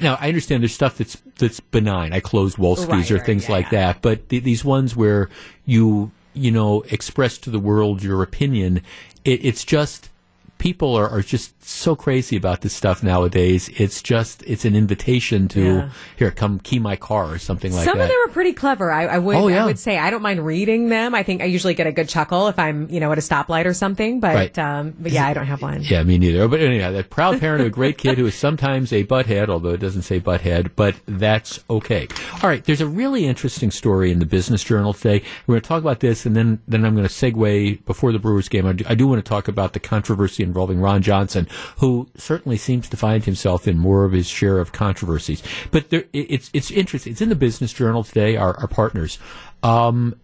Now 0.00 0.16
I 0.20 0.28
understand 0.28 0.62
there's 0.62 0.72
stuff 0.72 0.96
that's 0.96 1.20
that's 1.36 1.60
benign. 1.60 2.12
I 2.14 2.20
closed 2.20 2.56
Wolski's 2.56 2.88
Right, 2.88 3.10
or 3.10 3.16
right, 3.16 3.26
things 3.26 3.44
yeah, 3.46 3.52
like 3.52 3.70
that, 3.70 4.00
but 4.00 4.28
th- 4.30 4.42
these 4.44 4.64
ones 4.64 4.96
where 4.96 5.28
you 5.66 6.10
you 6.32 6.50
know 6.50 6.82
express 6.88 7.36
to 7.38 7.50
the 7.50 7.58
world 7.58 8.02
your 8.02 8.22
opinion, 8.22 8.80
it, 9.24 9.44
it's 9.44 9.64
just 9.64 10.08
people 10.62 10.94
are, 10.96 11.08
are 11.08 11.22
just 11.22 11.60
so 11.64 11.96
crazy 11.96 12.36
about 12.36 12.60
this 12.60 12.72
stuff 12.72 13.02
nowadays. 13.02 13.68
It's 13.76 14.00
just 14.00 14.44
it's 14.46 14.64
an 14.64 14.76
invitation 14.76 15.48
to 15.48 15.60
Yeah. 15.64 15.90
here 16.16 16.30
come 16.30 16.60
key 16.60 16.78
my 16.78 16.94
car 16.94 17.24
or 17.32 17.38
something 17.38 17.72
like 17.72 17.84
Some 17.84 17.98
that. 17.98 18.04
Some 18.04 18.10
of 18.12 18.24
them 18.24 18.30
are 18.30 18.32
pretty 18.32 18.52
clever. 18.52 18.92
I, 18.92 19.06
I 19.06 19.18
would. 19.18 19.34
Oh, 19.36 19.48
yeah. 19.48 19.64
I 19.64 19.66
would 19.66 19.78
say 19.80 19.98
I 19.98 20.10
don't 20.10 20.22
mind 20.22 20.46
reading 20.46 20.88
them. 20.88 21.16
I 21.16 21.24
think 21.24 21.42
I 21.42 21.46
usually 21.46 21.74
get 21.74 21.88
a 21.88 21.92
good 21.92 22.08
chuckle 22.08 22.46
if 22.46 22.60
I'm, 22.60 22.88
you 22.90 23.00
know, 23.00 23.10
at 23.10 23.18
a 23.18 23.20
stoplight 23.20 23.64
or 23.66 23.74
something. 23.74 24.20
But, 24.20 24.34
Right. 24.36 24.58
um, 24.58 24.94
but 25.00 25.10
yeah, 25.10 25.26
I 25.26 25.34
don't 25.34 25.46
have 25.46 25.62
one. 25.62 25.82
Yeah, 25.82 26.04
me 26.04 26.16
neither. 26.16 26.46
But 26.46 26.60
anyhow, 26.60 26.92
that 26.92 27.10
proud 27.10 27.40
parent 27.40 27.60
of 27.62 27.66
a 27.66 27.70
great 27.70 27.98
kid 27.98 28.16
who 28.16 28.26
is 28.26 28.36
sometimes 28.36 28.92
a 28.92 29.02
butthead, 29.02 29.48
although 29.48 29.70
it 29.70 29.80
doesn't 29.80 30.02
say 30.02 30.20
butthead, 30.20 30.70
but 30.76 30.94
that's 31.06 31.58
okay. 31.68 32.06
All 32.40 32.48
right, 32.48 32.62
there's 32.64 32.80
a 32.80 32.86
really 32.86 33.26
interesting 33.26 33.72
story 33.72 34.12
in 34.12 34.20
the 34.20 34.26
Business 34.26 34.62
Journal 34.62 34.92
today. 34.92 35.24
We're 35.48 35.54
going 35.54 35.62
to 35.62 35.68
talk 35.68 35.80
about 35.82 35.98
this, 35.98 36.24
and 36.24 36.36
then 36.36 36.60
then 36.68 36.84
I'm 36.84 36.94
going 36.94 37.08
to 37.08 37.12
segue 37.12 37.84
before 37.84 38.12
the 38.12 38.20
Brewers 38.20 38.48
game. 38.48 38.64
I 38.66 38.72
do, 38.74 38.84
I 38.88 38.94
do 38.94 39.08
want 39.08 39.24
to 39.24 39.28
talk 39.28 39.48
about 39.48 39.72
the 39.72 39.80
controversy 39.80 40.44
in 40.44 40.51
involving 40.52 40.80
Ron 40.80 41.02
Johnson, 41.02 41.48
who 41.78 42.08
certainly 42.16 42.56
seems 42.56 42.88
to 42.90 42.96
find 42.96 43.24
himself 43.24 43.66
in 43.66 43.78
more 43.78 44.04
of 44.04 44.12
his 44.12 44.28
share 44.28 44.58
of 44.58 44.72
controversies. 44.72 45.42
But 45.70 45.90
there, 45.90 46.04
it's 46.12 46.50
it's 46.52 46.70
interesting. 46.70 47.12
It's 47.12 47.22
in 47.22 47.30
the 47.30 47.34
Business 47.34 47.72
Journal 47.72 48.04
today. 48.04 48.36
Our, 48.36 48.56
our 48.58 48.68
partners, 48.68 49.18
um, 49.62 50.14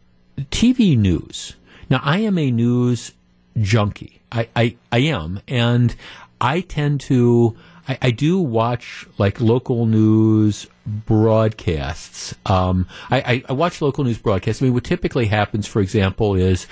TV 0.51 0.97
news. 0.97 1.57
Now, 1.91 2.01
I 2.03 2.19
am 2.19 2.37
a 2.39 2.51
news 2.51 3.13
junkie. 3.59 4.21
I, 4.31 4.49
I, 4.55 4.77
I 4.93 4.99
am, 4.99 5.41
and 5.49 5.97
I 6.41 6.61
tend 6.61 7.01
to. 7.03 7.57
I, 7.89 7.99
I 8.03 8.11
do 8.11 8.39
watch 8.39 9.07
like 9.17 9.41
local 9.41 9.87
news 9.87 10.67
broadcasts. 10.87 12.35
Um, 12.47 12.87
I, 13.11 13.21
I, 13.21 13.45
I 13.49 13.53
watch 13.55 13.81
local 13.81 14.05
news 14.05 14.19
broadcasts. 14.19 14.63
I 14.63 14.67
mean, 14.67 14.75
what 14.75 14.85
typically 14.85 15.27
happens, 15.27 15.67
for 15.67 15.81
example, 15.81 16.35
is 16.35 16.65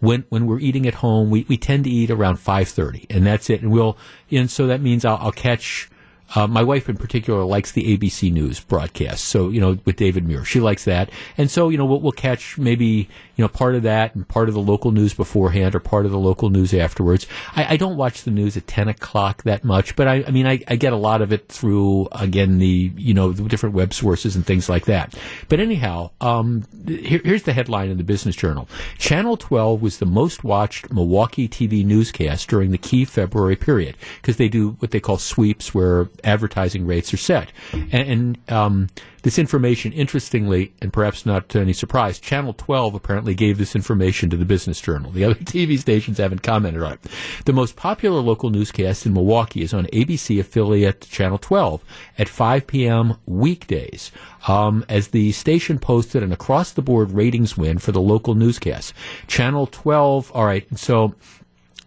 when 0.00 0.24
when 0.28 0.46
we're 0.46 0.60
eating 0.60 0.86
at 0.86 0.94
home, 0.94 1.30
we, 1.30 1.46
we 1.48 1.56
tend 1.56 1.84
to 1.84 1.90
eat 1.90 2.10
around 2.10 2.36
five 2.36 2.68
thirty, 2.68 3.06
and 3.08 3.24
that's 3.24 3.48
it. 3.48 3.62
And 3.62 3.70
we'll 3.70 3.96
and 4.30 4.50
so 4.50 4.66
that 4.66 4.80
means 4.80 5.04
I'll, 5.04 5.18
I'll 5.18 5.32
catch 5.32 5.88
uh, 6.34 6.46
my 6.46 6.62
wife 6.62 6.88
in 6.88 6.96
particular 6.96 7.44
likes 7.44 7.72
the 7.72 7.96
ABC 7.96 8.32
News 8.32 8.58
broadcast. 8.60 9.24
So, 9.26 9.50
you 9.50 9.60
know, 9.60 9.78
with 9.84 9.96
David 9.96 10.26
Muir, 10.26 10.44
she 10.44 10.58
likes 10.60 10.84
that. 10.84 11.10
And 11.38 11.50
so, 11.50 11.68
you 11.68 11.78
know, 11.78 11.84
we'll, 11.84 12.00
we'll, 12.00 12.14
catch 12.14 12.56
maybe, 12.58 13.08
you 13.36 13.44
know, 13.44 13.48
part 13.48 13.74
of 13.74 13.82
that 13.82 14.14
and 14.14 14.26
part 14.26 14.48
of 14.48 14.54
the 14.54 14.60
local 14.60 14.92
news 14.92 15.12
beforehand 15.14 15.74
or 15.74 15.80
part 15.80 16.06
of 16.06 16.12
the 16.12 16.18
local 16.18 16.48
news 16.48 16.72
afterwards. 16.72 17.26
I, 17.54 17.74
I 17.74 17.76
don't 17.76 17.96
watch 17.96 18.22
the 18.22 18.30
news 18.30 18.56
at 18.56 18.66
10 18.66 18.88
o'clock 18.88 19.42
that 19.42 19.64
much, 19.64 19.96
but 19.96 20.08
I, 20.08 20.24
I 20.26 20.30
mean, 20.30 20.46
I, 20.46 20.62
I, 20.68 20.76
get 20.76 20.92
a 20.92 20.96
lot 20.96 21.22
of 21.22 21.32
it 21.32 21.48
through, 21.48 22.08
again, 22.12 22.58
the, 22.58 22.92
you 22.96 23.14
know, 23.14 23.32
the 23.32 23.42
different 23.48 23.74
web 23.74 23.92
sources 23.92 24.36
and 24.36 24.46
things 24.46 24.68
like 24.68 24.86
that. 24.86 25.14
But 25.48 25.60
anyhow, 25.60 26.10
um, 26.20 26.64
here, 26.86 27.20
here's 27.24 27.42
the 27.42 27.52
headline 27.52 27.90
in 27.90 27.98
the 27.98 28.04
Business 28.04 28.36
Journal. 28.36 28.68
Channel 28.98 29.36
12 29.36 29.82
was 29.82 29.98
the 29.98 30.06
most 30.06 30.44
watched 30.44 30.92
Milwaukee 30.92 31.48
TV 31.48 31.84
newscast 31.84 32.48
during 32.48 32.70
the 32.70 32.78
key 32.78 33.04
February 33.04 33.56
period 33.56 33.96
because 34.22 34.36
they 34.36 34.48
do 34.48 34.70
what 34.78 34.92
they 34.92 35.00
call 35.00 35.18
sweeps 35.18 35.74
where 35.74 36.08
advertising 36.22 36.86
rates 36.86 37.12
are 37.12 37.18
set. 37.18 37.50
And, 37.72 37.94
and 37.94 38.52
um, 38.52 38.88
this 39.22 39.38
information, 39.38 39.92
interestingly, 39.92 40.74
and 40.82 40.92
perhaps 40.92 41.24
not 41.24 41.48
to 41.48 41.60
any 41.60 41.72
surprise, 41.72 42.20
Channel 42.20 42.52
12 42.52 42.94
apparently 42.94 43.34
gave 43.34 43.56
this 43.56 43.74
information 43.74 44.28
to 44.30 44.36
the 44.36 44.44
Business 44.44 44.80
Journal. 44.80 45.10
The 45.10 45.24
other 45.24 45.34
TV 45.36 45.78
stations 45.78 46.18
haven't 46.18 46.42
commented 46.42 46.82
on 46.82 46.92
it. 46.92 47.00
The 47.46 47.54
most 47.54 47.74
popular 47.74 48.20
local 48.20 48.50
newscast 48.50 49.06
in 49.06 49.14
Milwaukee 49.14 49.62
is 49.62 49.72
on 49.72 49.86
ABC 49.86 50.38
affiliate 50.38 51.00
Channel 51.00 51.38
12 51.38 51.82
at 52.18 52.28
5 52.28 52.66
p.m. 52.66 53.16
weekdays. 53.26 54.12
Um, 54.46 54.84
as 54.90 55.08
the 55.08 55.32
station 55.32 55.78
posted 55.78 56.22
an 56.22 56.30
across 56.30 56.72
the 56.72 56.82
board 56.82 57.10
ratings 57.10 57.56
win 57.56 57.78
for 57.78 57.92
the 57.92 58.02
local 58.02 58.34
newscast. 58.34 58.92
Channel 59.26 59.66
12, 59.68 60.32
all 60.32 60.44
right, 60.44 60.66
so 60.78 61.14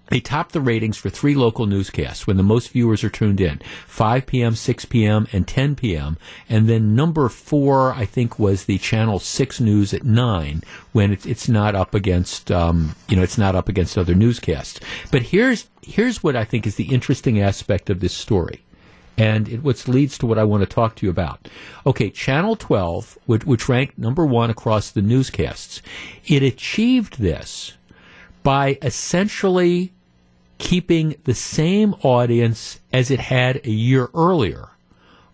they 0.07 0.19
top 0.19 0.51
the 0.51 0.61
ratings 0.61 0.97
for 0.97 1.09
three 1.09 1.35
local 1.35 1.65
newscasts 1.65 2.25
when 2.25 2.37
the 2.37 2.43
most 2.43 2.69
viewers 2.69 3.03
are 3.03 3.09
tuned 3.09 3.41
in 3.41 3.59
5 3.87 4.25
p.m., 4.25 4.55
6 4.55 4.85
p.m., 4.85 5.27
and 5.31 5.47
10 5.47 5.75
p.m. 5.75 6.17
And 6.49 6.67
then 6.67 6.95
number 6.95 7.27
four, 7.29 7.93
I 7.93 8.05
think, 8.05 8.39
was 8.39 8.65
the 8.65 8.77
Channel 8.77 9.19
6 9.19 9.59
News 9.59 9.93
at 9.93 10.03
9 10.03 10.63
when 10.93 11.11
it's, 11.11 11.47
not 11.47 11.75
up 11.75 11.93
against, 11.93 12.51
um, 12.51 12.95
you 13.07 13.15
know, 13.15 13.23
it's 13.23 13.37
not 13.37 13.55
up 13.55 13.69
against 13.69 13.97
other 13.97 14.15
newscasts. 14.15 14.79
But 15.11 15.23
here's, 15.23 15.69
here's 15.81 16.23
what 16.23 16.35
I 16.35 16.43
think 16.43 16.65
is 16.65 16.75
the 16.75 16.93
interesting 16.93 17.41
aspect 17.41 17.89
of 17.89 17.99
this 17.99 18.13
story. 18.13 18.63
And 19.17 19.49
it 19.49 19.63
what 19.63 19.87
leads 19.87 20.17
to 20.19 20.25
what 20.27 20.37
I 20.37 20.43
want 20.43 20.61
to 20.61 20.67
talk 20.67 20.95
to 20.95 21.05
you 21.05 21.09
about. 21.09 21.47
Okay, 21.85 22.09
Channel 22.09 22.55
12, 22.55 23.17
which, 23.25 23.45
which 23.45 23.67
ranked 23.67 23.97
number 23.97 24.25
one 24.25 24.49
across 24.49 24.91
the 24.91 25.01
newscasts, 25.01 25.81
it 26.25 26.43
achieved 26.43 27.19
this 27.19 27.73
by 28.43 28.77
essentially 28.81 29.91
keeping 30.57 31.15
the 31.23 31.33
same 31.33 31.93
audience 32.01 32.79
as 32.91 33.11
it 33.11 33.19
had 33.19 33.61
a 33.65 33.71
year 33.71 34.09
earlier, 34.13 34.69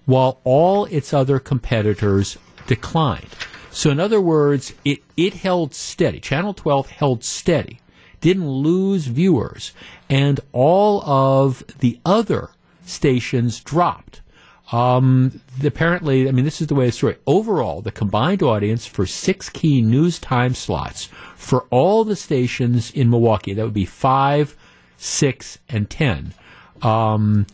while 0.06 0.40
all 0.44 0.86
its 0.86 1.14
other 1.14 1.40
competitors 1.40 2.38
declined. 2.68 3.30
So, 3.72 3.90
in 3.90 4.00
other 4.00 4.22
words, 4.22 4.74
it, 4.86 5.00
it 5.18 5.34
held 5.36 5.74
steady. 5.74 6.20
Channel 6.20 6.54
12 6.54 6.90
held 6.92 7.24
steady, 7.24 7.80
didn't 8.22 8.50
lose 8.50 9.08
viewers, 9.08 9.72
and 10.10 10.40
all 10.52 11.02
of 11.04 11.64
the 11.80 12.00
other 12.06 12.50
stations 12.86 13.60
dropped. 13.60 14.22
Um, 14.72 15.42
apparently, 15.64 16.28
I 16.28 16.32
mean, 16.32 16.46
this 16.46 16.62
is 16.62 16.68
the 16.68 16.76
way 16.76 16.86
the 16.88 16.92
story. 16.92 17.18
Overall, 17.28 17.82
the 17.82 17.92
combined 17.92 18.42
audience 18.42 18.86
for 18.86 19.06
six 19.06 19.50
key 19.50 19.82
news 19.82 20.20
time 20.20 20.56
slots 20.56 21.10
for 21.36 21.66
all 21.70 22.04
the 22.04 22.16
stations 22.16 22.90
in 22.92 23.10
Milwaukee, 23.10 23.54
that 23.54 23.64
would 23.64 23.74
be 23.74 23.86
five, 23.86 24.56
six, 24.98 25.60
and 25.70 25.90
10, 25.90 26.34
um, 26.82 27.46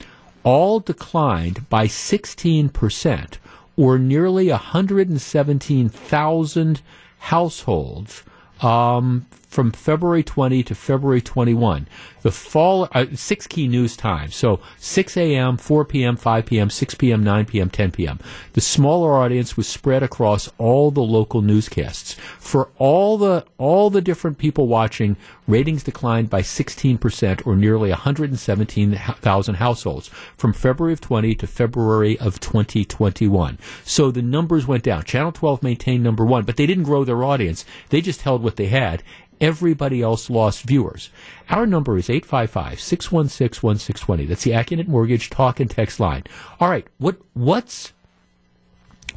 all 0.44 0.80
declined 0.80 1.68
by 1.70 1.88
16%, 1.88 3.38
or 3.78 3.98
nearly 3.98 4.50
117,000 4.50 6.82
households. 7.20 8.24
Um, 8.62 9.26
from 9.50 9.72
February 9.72 10.24
20 10.24 10.62
to 10.64 10.76
February 10.76 11.22
21. 11.22 11.88
The 12.22 12.32
fall, 12.32 12.88
uh, 12.92 13.08
six 13.16 13.48
key 13.48 13.68
news 13.68 13.98
times. 13.98 14.36
So 14.36 14.60
6 14.78 15.18
a.m., 15.18 15.58
4 15.58 15.86
p.m., 15.86 16.16
5 16.16 16.46
p.m., 16.46 16.70
6 16.70 16.96
p.m., 16.96 17.24
9 17.24 17.46
p.m., 17.46 17.70
10 17.70 17.92
p.m. 17.92 18.20
The 18.54 18.62
smaller 18.62 19.14
audience 19.14 19.58
was 19.58 19.68
spread 19.68 20.04
across 20.04 20.50
all 20.60 20.92
the 20.92 21.02
local 21.02 21.42
newscasts. 21.42 22.14
For 22.38 22.70
all 22.78 23.18
the, 23.18 23.46
all 23.58 23.90
the 23.90 24.02
different 24.02 24.38
people 24.38 24.68
watching, 24.68 25.18
ratings 25.48 25.82
declined 25.82 26.30
by 26.30 26.42
16% 26.42 27.48
or 27.48 27.56
nearly 27.56 27.90
117,000 27.90 29.56
households 29.56 30.10
from 30.38 30.54
February 30.54 30.94
of 30.94 31.02
20 31.02 31.34
to 31.36 31.48
February 31.48 32.20
of 32.20 32.40
2021. 32.40 33.58
So 33.84 34.12
the 34.12 34.22
numbers 34.22 34.68
went 34.68 34.84
down. 34.84 35.04
Channel 35.06 35.32
12 35.32 35.64
maintained 35.64 36.04
number 36.04 36.26
one, 36.26 36.44
but 36.44 36.58
they 36.58 36.68
didn't 36.68 36.84
grow 36.84 37.04
their 37.04 37.24
audience. 37.24 37.66
They 37.90 38.02
just 38.02 38.22
held 38.22 38.44
what 38.44 38.58
they 38.58 38.68
had 38.68 39.02
everybody 39.42 40.02
else 40.02 40.30
lost 40.30 40.64
viewers. 40.64 41.10
Our 41.50 41.66
number 41.66 41.98
is 41.98 42.08
855-616-1620. 42.08 44.28
That's 44.28 44.44
the 44.44 44.52
Accunet 44.52 44.88
Mortgage 44.88 45.30
talk 45.30 45.60
and 45.60 45.70
text 45.70 46.00
line. 46.00 46.24
All 46.60 46.70
right, 46.70 46.88
what 46.98 47.18
what's 47.34 47.92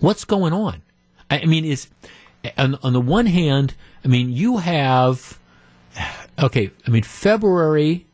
what's 0.00 0.24
going 0.24 0.52
on? 0.52 0.82
I 1.30 1.46
mean, 1.46 1.64
is 1.64 1.88
on, 2.58 2.76
on 2.82 2.92
the 2.92 3.00
one 3.00 3.26
hand, 3.26 3.74
I 4.04 4.08
mean, 4.08 4.30
you 4.30 4.58
have 4.58 5.38
okay, 6.38 6.70
I 6.86 6.90
mean 6.90 7.02
February 7.02 8.06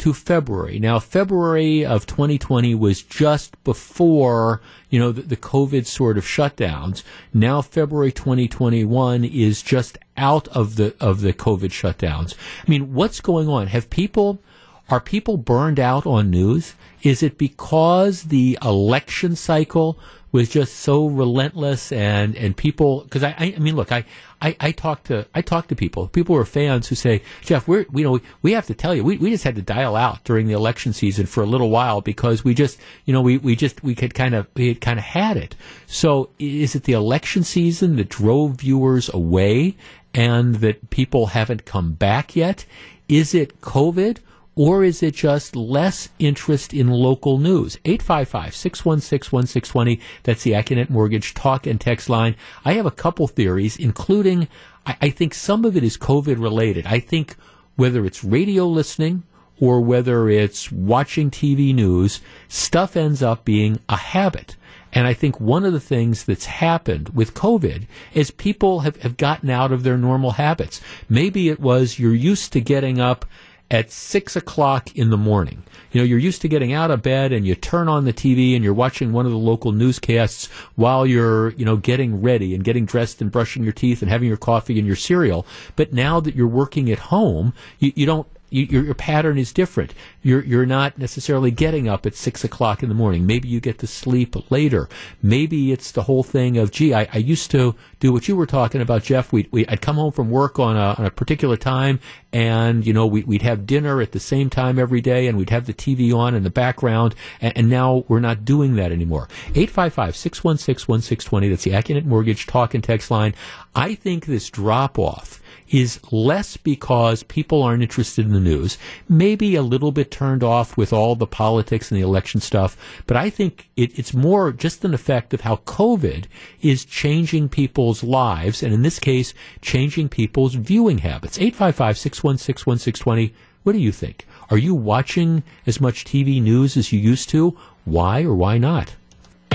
to 0.00 0.14
February. 0.14 0.78
Now, 0.78 0.98
February 0.98 1.84
of 1.84 2.06
2020 2.06 2.74
was 2.74 3.02
just 3.02 3.62
before, 3.64 4.62
you 4.88 4.98
know, 4.98 5.12
the, 5.12 5.20
the, 5.20 5.36
COVID 5.36 5.84
sort 5.84 6.16
of 6.16 6.24
shutdowns. 6.24 7.02
Now, 7.34 7.60
February 7.60 8.10
2021 8.10 9.24
is 9.24 9.62
just 9.62 9.98
out 10.16 10.48
of 10.48 10.76
the, 10.76 10.94
of 11.00 11.20
the 11.20 11.34
COVID 11.34 11.68
shutdowns. 11.68 12.34
I 12.66 12.70
mean, 12.70 12.94
what's 12.94 13.20
going 13.20 13.46
on? 13.48 13.66
Have 13.66 13.90
people, 13.90 14.42
are 14.88 15.00
people 15.00 15.36
burned 15.36 15.78
out 15.78 16.06
on 16.06 16.30
news? 16.30 16.74
Is 17.02 17.22
it 17.22 17.36
because 17.36 18.24
the 18.24 18.58
election 18.62 19.36
cycle 19.36 19.98
was 20.32 20.48
just 20.48 20.76
so 20.76 21.06
relentless 21.06 21.90
and, 21.92 22.36
and 22.36 22.56
people, 22.56 23.06
cause 23.10 23.22
I, 23.24 23.54
I 23.56 23.58
mean, 23.58 23.76
look, 23.76 23.90
I, 23.90 24.04
I, 24.42 24.56
I 24.58 24.72
talk 24.72 25.04
to 25.04 25.26
I 25.34 25.42
talk 25.42 25.68
to 25.68 25.76
people. 25.76 26.08
People 26.08 26.34
who 26.34 26.40
are 26.40 26.46
fans 26.46 26.88
who 26.88 26.94
say, 26.94 27.22
Jeff, 27.42 27.68
we're 27.68 27.84
you 27.94 28.04
know 28.04 28.20
we 28.42 28.52
have 28.52 28.66
to 28.66 28.74
tell 28.74 28.94
you, 28.94 29.04
we, 29.04 29.18
we 29.18 29.30
just 29.30 29.44
had 29.44 29.56
to 29.56 29.62
dial 29.62 29.96
out 29.96 30.24
during 30.24 30.46
the 30.46 30.54
election 30.54 30.92
season 30.92 31.26
for 31.26 31.42
a 31.42 31.46
little 31.46 31.70
while 31.70 32.00
because 32.00 32.42
we 32.42 32.54
just 32.54 32.78
you 33.04 33.12
know 33.12 33.20
we, 33.20 33.36
we 33.36 33.54
just 33.54 33.82
we 33.84 33.94
could 33.94 34.14
kind 34.14 34.34
of 34.34 34.46
we 34.54 34.68
had 34.68 34.80
kind 34.80 34.98
of 34.98 35.04
had 35.04 35.36
it. 35.36 35.56
So 35.86 36.30
is 36.38 36.74
it 36.74 36.84
the 36.84 36.92
election 36.92 37.44
season 37.44 37.96
that 37.96 38.08
drove 38.08 38.56
viewers 38.56 39.12
away 39.12 39.76
and 40.14 40.56
that 40.56 40.90
people 40.90 41.26
haven't 41.26 41.66
come 41.66 41.92
back 41.92 42.34
yet? 42.34 42.64
Is 43.08 43.34
it 43.34 43.60
COVID? 43.60 44.18
Or 44.56 44.84
is 44.84 45.02
it 45.02 45.14
just 45.14 45.54
less 45.54 46.08
interest 46.18 46.74
in 46.74 46.88
local 46.88 47.38
news? 47.38 47.78
855 47.84 48.54
616 48.54 49.36
1620. 49.36 50.00
That's 50.24 50.42
the 50.42 50.52
Accunet 50.52 50.90
Mortgage 50.90 51.34
talk 51.34 51.66
and 51.66 51.80
text 51.80 52.08
line. 52.08 52.36
I 52.64 52.74
have 52.74 52.86
a 52.86 52.90
couple 52.90 53.28
theories, 53.28 53.76
including 53.76 54.48
I, 54.84 54.96
I 55.02 55.10
think 55.10 55.34
some 55.34 55.64
of 55.64 55.76
it 55.76 55.84
is 55.84 55.96
COVID 55.96 56.40
related. 56.40 56.86
I 56.86 57.00
think 57.00 57.36
whether 57.76 58.04
it's 58.04 58.24
radio 58.24 58.66
listening 58.66 59.22
or 59.60 59.80
whether 59.80 60.28
it's 60.28 60.72
watching 60.72 61.30
TV 61.30 61.74
news, 61.74 62.20
stuff 62.48 62.96
ends 62.96 63.22
up 63.22 63.44
being 63.44 63.78
a 63.88 63.96
habit. 63.96 64.56
And 64.92 65.06
I 65.06 65.14
think 65.14 65.38
one 65.38 65.64
of 65.64 65.72
the 65.72 65.80
things 65.80 66.24
that's 66.24 66.46
happened 66.46 67.10
with 67.10 67.34
COVID 67.34 67.86
is 68.12 68.30
people 68.30 68.80
have, 68.80 68.96
have 69.02 69.16
gotten 69.16 69.48
out 69.48 69.70
of 69.70 69.84
their 69.84 69.96
normal 69.96 70.32
habits. 70.32 70.80
Maybe 71.08 71.48
it 71.48 71.60
was 71.60 71.98
you're 71.98 72.14
used 72.14 72.52
to 72.54 72.60
getting 72.60 72.98
up 72.98 73.24
at 73.70 73.90
six 73.90 74.34
o'clock 74.34 74.94
in 74.96 75.10
the 75.10 75.16
morning. 75.16 75.62
You 75.92 76.00
know, 76.00 76.04
you're 76.04 76.18
used 76.18 76.42
to 76.42 76.48
getting 76.48 76.72
out 76.72 76.90
of 76.90 77.02
bed 77.02 77.32
and 77.32 77.46
you 77.46 77.54
turn 77.54 77.88
on 77.88 78.04
the 78.04 78.12
TV 78.12 78.54
and 78.54 78.64
you're 78.64 78.74
watching 78.74 79.12
one 79.12 79.26
of 79.26 79.32
the 79.32 79.38
local 79.38 79.72
newscasts 79.72 80.46
while 80.74 81.06
you're, 81.06 81.50
you 81.50 81.64
know, 81.64 81.76
getting 81.76 82.20
ready 82.20 82.54
and 82.54 82.64
getting 82.64 82.84
dressed 82.84 83.20
and 83.20 83.30
brushing 83.30 83.62
your 83.62 83.72
teeth 83.72 84.02
and 84.02 84.10
having 84.10 84.28
your 84.28 84.36
coffee 84.36 84.78
and 84.78 84.86
your 84.86 84.96
cereal. 84.96 85.46
But 85.76 85.92
now 85.92 86.20
that 86.20 86.34
you're 86.34 86.48
working 86.48 86.90
at 86.90 86.98
home, 86.98 87.54
you, 87.78 87.92
you 87.94 88.06
don't 88.06 88.26
you, 88.50 88.64
your, 88.64 88.84
your 88.84 88.94
pattern 88.94 89.38
is 89.38 89.52
different. 89.52 89.94
You're 90.22 90.44
you're 90.44 90.66
not 90.66 90.98
necessarily 90.98 91.50
getting 91.50 91.88
up 91.88 92.04
at 92.04 92.14
six 92.14 92.44
o'clock 92.44 92.82
in 92.82 92.88
the 92.88 92.94
morning. 92.94 93.26
Maybe 93.26 93.48
you 93.48 93.60
get 93.60 93.78
to 93.78 93.86
sleep 93.86 94.50
later. 94.50 94.88
Maybe 95.22 95.72
it's 95.72 95.92
the 95.92 96.02
whole 96.02 96.22
thing 96.22 96.58
of, 96.58 96.70
gee, 96.70 96.92
I, 96.92 97.08
I 97.12 97.18
used 97.18 97.50
to 97.52 97.74
do 98.00 98.12
what 98.12 98.28
you 98.28 98.36
were 98.36 98.46
talking 98.46 98.80
about, 98.80 99.04
Jeff. 99.04 99.32
We 99.32 99.48
we 99.50 99.66
I'd 99.68 99.80
come 99.80 99.96
home 99.96 100.12
from 100.12 100.30
work 100.30 100.58
on 100.58 100.76
a 100.76 100.96
on 100.98 101.06
a 101.06 101.10
particular 101.10 101.56
time, 101.56 102.00
and 102.32 102.86
you 102.86 102.92
know 102.92 103.06
we, 103.06 103.22
we'd 103.22 103.42
have 103.42 103.66
dinner 103.66 104.00
at 104.00 104.12
the 104.12 104.20
same 104.20 104.50
time 104.50 104.78
every 104.78 105.00
day, 105.00 105.26
and 105.26 105.38
we'd 105.38 105.50
have 105.50 105.66
the 105.66 105.74
TV 105.74 106.14
on 106.14 106.34
in 106.34 106.42
the 106.42 106.50
background, 106.50 107.14
and, 107.40 107.56
and 107.56 107.70
now 107.70 108.04
we're 108.08 108.20
not 108.20 108.44
doing 108.44 108.74
that 108.76 108.92
anymore. 108.92 109.28
855-616-1620. 109.52 111.50
That's 111.50 111.64
the 111.64 111.70
Accunet 111.70 112.04
Mortgage 112.04 112.46
talk 112.46 112.74
and 112.74 112.82
text 112.82 113.10
line. 113.10 113.34
I 113.74 113.94
think 113.94 114.26
this 114.26 114.50
drop 114.50 114.98
off 114.98 115.40
is 115.70 116.00
less 116.12 116.56
because 116.56 117.22
people 117.22 117.62
aren't 117.62 117.82
interested 117.82 118.26
in 118.26 118.32
the 118.32 118.40
news, 118.40 118.76
maybe 119.08 119.54
a 119.54 119.62
little 119.62 119.92
bit 119.92 120.10
turned 120.10 120.42
off 120.42 120.76
with 120.76 120.92
all 120.92 121.14
the 121.14 121.26
politics 121.26 121.90
and 121.90 121.98
the 121.98 122.04
election 122.04 122.40
stuff, 122.40 122.76
but 123.06 123.16
I 123.16 123.30
think 123.30 123.70
it, 123.76 123.98
it's 123.98 124.12
more 124.12 124.52
just 124.52 124.84
an 124.84 124.94
effect 124.94 125.32
of 125.32 125.42
how 125.42 125.56
COVID 125.56 126.26
is 126.60 126.84
changing 126.84 127.48
people's 127.48 128.02
lives, 128.02 128.62
and 128.62 128.74
in 128.74 128.82
this 128.82 128.98
case, 128.98 129.32
changing 129.62 130.08
people's 130.08 130.54
viewing 130.54 130.98
habits. 130.98 131.38
855 131.38 131.98
616 131.98 132.70
1620. 132.70 133.34
What 133.62 133.72
do 133.72 133.78
you 133.78 133.92
think? 133.92 134.26
Are 134.50 134.58
you 134.58 134.74
watching 134.74 135.42
as 135.66 135.80
much 135.80 136.04
TV 136.04 136.42
news 136.42 136.76
as 136.76 136.92
you 136.92 136.98
used 136.98 137.28
to? 137.30 137.56
Why 137.84 138.22
or 138.22 138.34
why 138.34 138.58
not? 138.58 138.96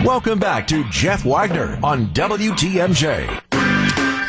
Welcome 0.03 0.37
back 0.37 0.67
to 0.67 0.83
Jeff 0.89 1.25
Wagner 1.25 1.79
on 1.83 2.07
WTMJ. 2.07 3.41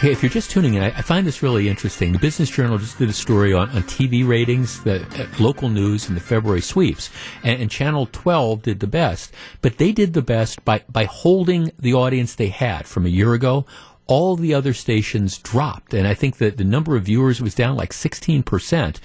Hey, 0.01 0.13
if 0.13 0.23
you're 0.23 0.29
just 0.29 0.51
tuning 0.51 0.75
in, 0.75 0.83
I, 0.83 0.89
I, 0.89 1.01
find 1.01 1.27
this 1.27 1.43
really 1.43 1.71
interesting. 1.71 2.13
The 2.13 2.19
Business 2.19 2.51
Journal 2.51 2.77
just 2.77 2.99
did 2.99 3.09
a 3.09 3.15
story 3.15 3.55
on, 3.55 3.71
on 3.71 3.83
TV 3.85 4.29
ratings, 4.29 4.85
the 4.85 5.03
uh, 5.19 5.27
local 5.41 5.71
news, 5.71 6.07
and 6.07 6.15
the 6.15 6.21
February 6.21 6.61
sweeps. 6.61 7.09
And, 7.43 7.63
and, 7.63 7.71
Channel 7.71 8.07
12 8.13 8.61
did 8.61 8.81
the 8.81 8.87
best, 8.87 9.33
but 9.63 9.79
they 9.79 9.93
did 9.93 10.13
the 10.13 10.21
best 10.21 10.63
by, 10.67 10.83
by 10.93 11.05
holding 11.05 11.73
the 11.79 11.95
audience 11.95 12.35
they 12.35 12.49
had 12.49 12.87
from 12.87 13.07
a 13.07 13.09
year 13.09 13.33
ago. 13.33 13.65
All 14.07 14.37
the 14.37 14.53
other 14.53 14.75
stations 14.75 15.39
dropped, 15.39 15.95
and 15.95 16.07
I 16.07 16.13
think 16.13 16.37
that 16.37 16.59
the 16.59 16.65
number 16.65 16.95
of 16.95 17.05
viewers 17.05 17.41
was 17.41 17.55
down 17.55 17.77
like 17.77 17.93
16% 17.93 19.01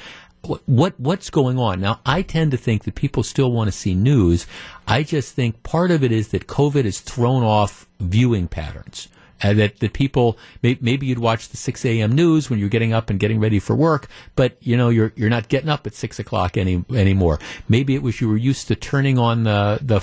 what 0.66 1.00
what's 1.00 1.30
going 1.30 1.60
on 1.60 1.80
now 1.80 2.00
i 2.04 2.24
tend 2.24 2.50
to 2.50 2.58
think 2.58 2.84
that 2.84 2.96
people 2.96 3.22
still 3.22 3.52
want 3.52 3.68
to 3.68 3.72
see 3.72 3.94
news 3.94 4.48
i 4.88 5.04
just 5.04 5.36
think 5.36 5.62
part 5.62 5.92
of 5.92 6.04
it 6.04 6.12
is 6.12 6.30
that 6.30 6.48
covid 6.48 6.84
has 6.84 7.00
thrown 7.00 7.44
off 7.44 7.88
viewing 8.00 8.48
patterns 8.48 9.08
uh, 9.44 9.54
that 9.54 9.80
that 9.80 9.94
people 9.94 10.38
may, 10.62 10.78
maybe 10.82 11.06
you'd 11.08 11.20
watch 11.20 11.50
the 11.50 11.58
6 11.58 11.86
a.m. 11.86 12.14
news 12.14 12.50
when 12.50 12.60
you're 12.60 12.70
getting 12.70 12.94
up 12.94 13.10
and 13.10 13.20
getting 13.20 13.40
ready 13.40 13.60
for 13.60 13.76
work, 13.76 14.08
but 14.36 14.58
you 14.62 14.78
know 14.78 14.90
you're 14.90 15.14
you're 15.16 15.30
not 15.30 15.50
getting 15.50 15.70
up 15.70 15.88
at 15.88 15.94
six 15.94 16.20
o'clock 16.20 16.58
any 16.58 16.84
anymore. 16.92 17.40
Maybe 17.68 17.96
it 17.96 18.04
was 18.04 18.22
you 18.22 18.30
were 18.30 18.38
used 18.38 18.68
to 18.68 18.76
turning 18.76 19.18
on 19.18 19.44
the 19.44 19.80
the 19.82 20.00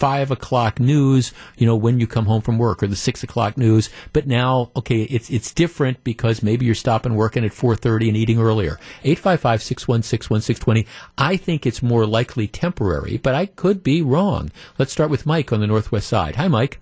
five 0.00 0.30
o'clock 0.30 0.80
news, 0.80 1.32
you 1.58 1.66
know, 1.66 1.76
when 1.76 2.00
you 2.00 2.06
come 2.06 2.24
home 2.24 2.40
from 2.40 2.56
work 2.56 2.82
or 2.82 2.86
the 2.86 2.96
six 2.96 3.22
o'clock 3.22 3.58
news. 3.58 3.90
But 4.14 4.26
now, 4.26 4.70
okay, 4.74 5.02
it's, 5.02 5.28
it's 5.28 5.52
different 5.52 6.02
because 6.04 6.42
maybe 6.42 6.64
you're 6.64 6.74
stopping 6.74 7.14
working 7.14 7.44
at 7.44 7.52
4.30 7.52 8.08
and 8.08 8.16
eating 8.16 8.40
earlier. 8.40 8.78
855-616-1620. 9.04 10.86
I 11.18 11.36
think 11.36 11.66
it's 11.66 11.82
more 11.82 12.06
likely 12.06 12.48
temporary, 12.48 13.18
but 13.18 13.34
I 13.34 13.44
could 13.44 13.82
be 13.82 14.00
wrong. 14.00 14.50
Let's 14.78 14.90
start 14.90 15.10
with 15.10 15.26
Mike 15.26 15.52
on 15.52 15.60
the 15.60 15.66
Northwest 15.66 16.08
side. 16.08 16.36
Hi, 16.36 16.48
Mike. 16.48 16.80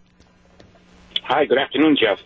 Hi, 1.28 1.44
good 1.44 1.58
afternoon, 1.58 1.94
Jeff. 2.00 2.18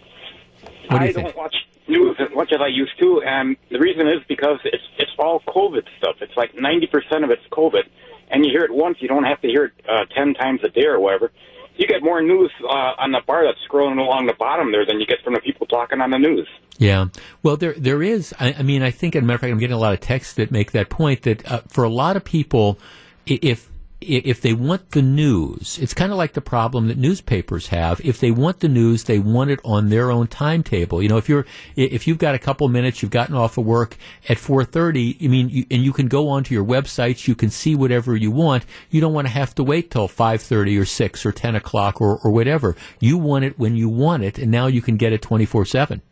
Do 0.88 0.96
I 0.96 1.12
think? 1.12 1.26
don't 1.26 1.36
watch 1.36 1.56
news 1.88 2.14
as 2.20 2.28
much 2.36 2.52
as 2.52 2.60
I 2.60 2.68
used 2.68 2.96
to, 3.00 3.20
and 3.26 3.56
the 3.68 3.80
reason 3.80 4.06
is 4.06 4.22
because 4.28 4.60
it's 4.62 4.84
it's 4.96 5.10
all 5.18 5.40
COVID 5.40 5.82
stuff. 5.98 6.16
It's 6.20 6.36
like 6.36 6.54
ninety 6.54 6.86
percent 6.86 7.24
of 7.24 7.30
it's 7.32 7.42
COVID, 7.50 7.82
and 8.30 8.46
you 8.46 8.52
hear 8.52 8.62
it 8.62 8.72
once, 8.72 8.98
you 9.00 9.08
don't 9.08 9.24
have 9.24 9.40
to 9.40 9.48
hear 9.48 9.64
it 9.64 9.72
uh, 9.88 10.04
ten 10.14 10.34
times 10.34 10.60
a 10.62 10.68
day 10.68 10.86
or 10.86 11.00
whatever. 11.00 11.32
You 11.74 11.88
get 11.88 12.00
more 12.00 12.22
news 12.22 12.52
uh, 12.62 12.94
on 13.02 13.10
the 13.10 13.20
bar 13.26 13.44
that's 13.44 13.58
scrolling 13.68 13.98
along 13.98 14.26
the 14.26 14.34
bottom 14.34 14.70
there 14.70 14.86
than 14.86 15.00
you 15.00 15.06
get 15.06 15.18
from 15.24 15.34
the 15.34 15.40
people 15.40 15.66
talking 15.66 16.00
on 16.00 16.10
the 16.10 16.18
news. 16.18 16.46
Yeah. 16.78 17.06
Well, 17.42 17.56
there 17.56 17.74
there 17.76 18.04
is. 18.04 18.32
I, 18.38 18.54
I 18.56 18.62
mean, 18.62 18.84
I 18.84 18.92
think, 18.92 19.16
as 19.16 19.24
a 19.24 19.26
matter 19.26 19.34
of 19.34 19.40
fact, 19.40 19.50
I'm 19.50 19.58
getting 19.58 19.74
a 19.74 19.80
lot 19.80 19.94
of 19.94 19.98
texts 20.00 20.34
that 20.34 20.52
make 20.52 20.70
that 20.72 20.90
point 20.90 21.22
that 21.22 21.50
uh, 21.50 21.62
for 21.66 21.82
a 21.82 21.90
lot 21.90 22.16
of 22.16 22.22
people, 22.22 22.78
if 23.26 23.68
if 24.02 24.40
they 24.40 24.52
want 24.52 24.90
the 24.90 25.02
news, 25.02 25.78
it's 25.80 25.94
kind 25.94 26.12
of 26.12 26.18
like 26.18 26.32
the 26.32 26.40
problem 26.40 26.88
that 26.88 26.98
newspapers 26.98 27.68
have. 27.68 28.00
If 28.04 28.20
they 28.20 28.30
want 28.30 28.60
the 28.60 28.68
news, 28.68 29.04
they 29.04 29.18
want 29.18 29.50
it 29.50 29.60
on 29.64 29.88
their 29.88 30.10
own 30.10 30.26
timetable. 30.26 31.02
You 31.02 31.08
know, 31.08 31.16
if 31.16 31.28
you're 31.28 31.46
if 31.76 32.06
you've 32.06 32.18
got 32.18 32.34
a 32.34 32.38
couple 32.38 32.68
minutes, 32.68 33.02
you've 33.02 33.10
gotten 33.10 33.34
off 33.34 33.58
of 33.58 33.64
work 33.64 33.96
at 34.28 34.36
4:30. 34.38 35.24
I 35.24 35.28
mean, 35.28 35.48
you, 35.48 35.64
and 35.70 35.82
you 35.82 35.92
can 35.92 36.08
go 36.08 36.28
onto 36.28 36.54
your 36.54 36.64
websites, 36.64 37.26
you 37.26 37.34
can 37.34 37.50
see 37.50 37.74
whatever 37.74 38.16
you 38.16 38.30
want. 38.30 38.64
You 38.90 39.00
don't 39.00 39.14
want 39.14 39.26
to 39.26 39.32
have 39.32 39.54
to 39.56 39.64
wait 39.64 39.90
till 39.90 40.08
5:30 40.08 40.80
or 40.80 40.84
6 40.84 41.26
or 41.26 41.32
10 41.32 41.54
o'clock 41.54 42.00
or 42.00 42.18
or 42.22 42.30
whatever. 42.30 42.76
You 43.00 43.18
want 43.18 43.44
it 43.44 43.58
when 43.58 43.76
you 43.76 43.88
want 43.88 44.22
it, 44.24 44.38
and 44.38 44.50
now 44.50 44.66
you 44.66 44.82
can 44.82 44.96
get 44.96 45.12
it 45.12 45.22
24 45.22 45.64
seven. 45.64 46.02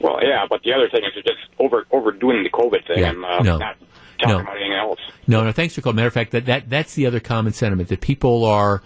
Well, 0.00 0.20
yeah, 0.22 0.46
but 0.48 0.62
the 0.62 0.72
other 0.72 0.88
thing 0.88 1.02
is 1.04 1.10
they're 1.14 1.22
just 1.34 1.48
over 1.58 1.86
overdoing 1.90 2.44
the 2.44 2.50
COVID 2.50 2.86
thing 2.86 2.98
Yeah, 2.98 3.10
and 3.10 3.24
uh, 3.24 3.42
no. 3.42 3.58
not 3.58 3.76
talking 4.18 4.34
No. 4.36 4.40
about 4.40 4.56
anything 4.56 4.74
else. 4.74 5.00
No, 5.26 5.44
no. 5.44 5.52
Thanks 5.52 5.74
for 5.74 5.80
calling. 5.80 5.96
Matter 5.96 6.08
of 6.08 6.14
fact, 6.14 6.32
that, 6.32 6.46
that 6.46 6.68
that's 6.70 6.94
the 6.94 7.06
other 7.06 7.20
common 7.20 7.52
sentiment 7.52 7.88
that 7.88 8.00
people 8.00 8.44
are 8.44 8.82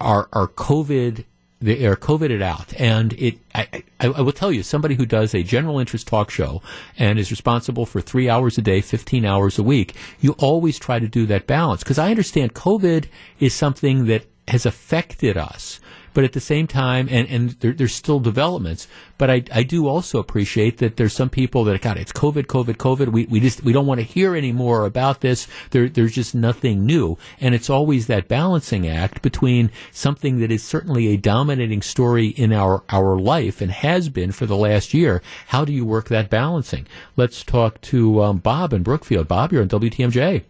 are 0.00 0.28
are 0.32 0.48
COVID. 0.48 1.24
They 1.60 1.86
are 1.86 1.96
COVIDed 1.96 2.40
out, 2.40 2.72
and 2.80 3.12
it. 3.14 3.38
I, 3.52 3.82
I, 3.98 4.06
I 4.06 4.20
will 4.20 4.30
tell 4.32 4.52
you, 4.52 4.62
somebody 4.62 4.94
who 4.94 5.04
does 5.04 5.34
a 5.34 5.42
general 5.42 5.80
interest 5.80 6.06
talk 6.06 6.30
show 6.30 6.62
and 6.96 7.18
is 7.18 7.32
responsible 7.32 7.84
for 7.84 8.00
three 8.00 8.28
hours 8.28 8.58
a 8.58 8.62
day, 8.62 8.80
fifteen 8.80 9.24
hours 9.24 9.58
a 9.58 9.64
week. 9.64 9.94
You 10.20 10.32
always 10.38 10.78
try 10.78 11.00
to 11.00 11.08
do 11.08 11.26
that 11.26 11.48
balance 11.48 11.82
because 11.82 11.98
I 11.98 12.10
understand 12.10 12.54
COVID 12.54 13.06
is 13.40 13.54
something 13.54 14.04
that 14.06 14.26
has 14.46 14.66
affected 14.66 15.36
us 15.36 15.80
but 16.14 16.24
at 16.24 16.32
the 16.32 16.40
same 16.40 16.66
time, 16.66 17.08
and, 17.10 17.28
and 17.28 17.50
there, 17.60 17.72
there's 17.72 17.94
still 17.94 18.20
developments. 18.20 18.88
But 19.16 19.30
I, 19.30 19.44
I 19.52 19.62
do 19.62 19.88
also 19.88 20.18
appreciate 20.18 20.78
that 20.78 20.96
there's 20.96 21.12
some 21.12 21.30
people 21.30 21.64
that 21.64 21.80
God, 21.80 21.96
it's 21.96 22.12
COVID, 22.12 22.46
COVID, 22.46 22.76
COVID. 22.76 23.08
We, 23.08 23.26
we 23.26 23.40
just 23.40 23.62
we 23.64 23.72
don't 23.72 23.86
want 23.86 24.00
to 24.00 24.06
hear 24.06 24.34
any 24.34 24.52
more 24.52 24.84
about 24.84 25.20
this. 25.20 25.48
There, 25.70 25.88
there's 25.88 26.14
just 26.14 26.34
nothing 26.34 26.86
new, 26.86 27.18
and 27.40 27.54
it's 27.54 27.70
always 27.70 28.06
that 28.06 28.28
balancing 28.28 28.86
act 28.86 29.22
between 29.22 29.70
something 29.92 30.38
that 30.40 30.52
is 30.52 30.62
certainly 30.62 31.08
a 31.08 31.16
dominating 31.16 31.82
story 31.82 32.28
in 32.28 32.52
our 32.52 32.84
our 32.90 33.18
life 33.18 33.60
and 33.60 33.70
has 33.70 34.08
been 34.08 34.32
for 34.32 34.46
the 34.46 34.56
last 34.56 34.94
year. 34.94 35.22
How 35.48 35.64
do 35.64 35.72
you 35.72 35.84
work 35.84 36.08
that 36.08 36.30
balancing? 36.30 36.86
Let's 37.16 37.42
talk 37.42 37.80
to 37.82 38.22
um, 38.22 38.38
Bob 38.38 38.72
in 38.72 38.82
Brookfield. 38.82 39.28
Bob, 39.28 39.52
you're 39.52 39.62
on 39.62 39.68
WTMJ. 39.68 40.44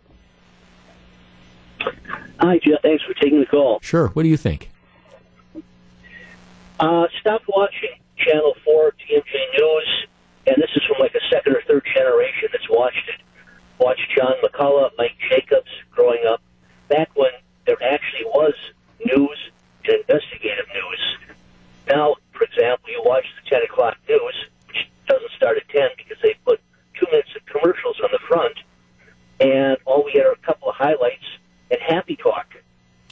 Hi, 2.41 2.59
Jeff. 2.59 2.83
Thanks 2.83 3.03
for 3.05 3.15
taking 3.15 3.41
the 3.41 3.47
call. 3.47 3.81
Sure. 3.83 4.09
What 4.09 4.23
do 4.23 4.29
you 4.29 4.37
think? 4.37 4.71
Uh, 6.79 7.09
stopped 7.21 7.45
watching 7.49 7.91
Channel 8.17 8.55
4 8.65 8.93
TMJ 8.93 9.59
News, 9.59 10.07
and 10.47 10.57
this 10.63 10.71
is 10.77 10.83
from 10.85 10.99
like 11.01 11.15
a 11.15 11.25
second 11.29 11.57
or 11.57 11.63
third 11.63 11.85
generation 11.93 12.49
that's 12.53 12.69
watched 12.71 13.09
it. 13.09 13.21
Watched 13.79 14.07
John 14.17 14.35
McCullough, 14.45 14.91
Mike 14.97 15.17
Jacobs 15.29 15.71
growing 15.91 16.25
up, 16.29 16.41
back 16.89 17.11
when 17.15 17.31
there 17.67 17.83
actually 17.83 18.25
was 18.27 18.55
news 19.05 19.39
and 19.85 19.97
investigative 20.09 20.67
news. 20.73 21.37
Now, 21.89 22.17
for 22.33 22.45
example, 22.45 22.91
you 22.91 23.03
watch 23.05 23.25
the 23.43 23.51
10 23.51 23.65
o'clock 23.65 23.97
news, 24.09 24.35
which 24.69 24.89
doesn't 25.09 25.31
start 25.37 25.57
at 25.57 25.69
10 25.71 25.89
because 25.97 26.19
they 26.23 26.35
put 26.45 26.61
two 26.95 27.07
minutes 27.11 27.31
of 27.35 27.45
commercials 27.47 27.97
on 28.05 28.11
the 28.13 28.21
front, 28.29 28.57
and 29.41 29.77
all 29.85 30.05
we 30.05 30.13
get 30.13 30.27
are 30.27 30.33
a 30.33 30.47
couple 30.47 30.69
of 30.69 30.77
highlights 30.77 31.27
and 31.73 31.81
happy 31.81 32.15
talk 32.17 32.47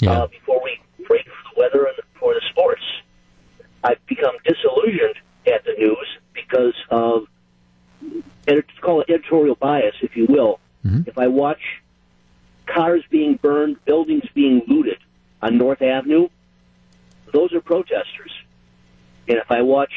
uh, 0.07 0.27
before 0.29 0.63
we 0.63 0.79
break 1.07 1.25
for 1.25 1.55
the 1.55 1.61
weather 1.61 1.87
and 1.87 1.97
for 2.15 2.35
the 2.35 2.43
sports. 2.51 2.83
I've 3.87 4.05
become 4.07 4.35
disillusioned 4.45 5.15
at 5.47 5.65
the 5.65 5.73
news 5.79 6.19
because 6.35 6.75
of, 6.91 7.27
and 8.03 8.25
it's 8.59 8.79
called 8.81 9.05
editorial 9.09 9.55
bias, 9.55 9.95
if 10.03 10.17
you 10.17 10.27
will. 10.29 10.59
Mm-hmm. 10.85 11.03
If 11.09 11.17
I 11.17 11.29
watch 11.29 11.61
cars 12.67 13.05
being 13.11 13.37
burned, 13.37 13.85
buildings 13.85 14.25
being 14.35 14.63
looted 14.67 14.99
on 15.41 15.57
North 15.57 15.83
Avenue, 15.83 16.29
those 17.33 17.53
are 17.53 17.61
protesters. 17.61 18.33
And 19.29 19.39
if 19.39 19.53
I 19.53 19.63
watch 19.63 19.93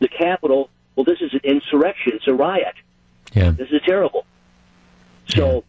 the 0.00 0.08
Capitol, 0.08 0.70
well, 0.96 1.04
this 1.04 1.20
is 1.20 1.32
an 1.34 1.40
insurrection. 1.44 2.14
It's 2.14 2.26
a 2.26 2.34
riot. 2.34 2.74
Yeah. 3.32 3.50
This 3.50 3.68
is 3.70 3.80
terrible. 3.86 4.26
So, 5.28 5.62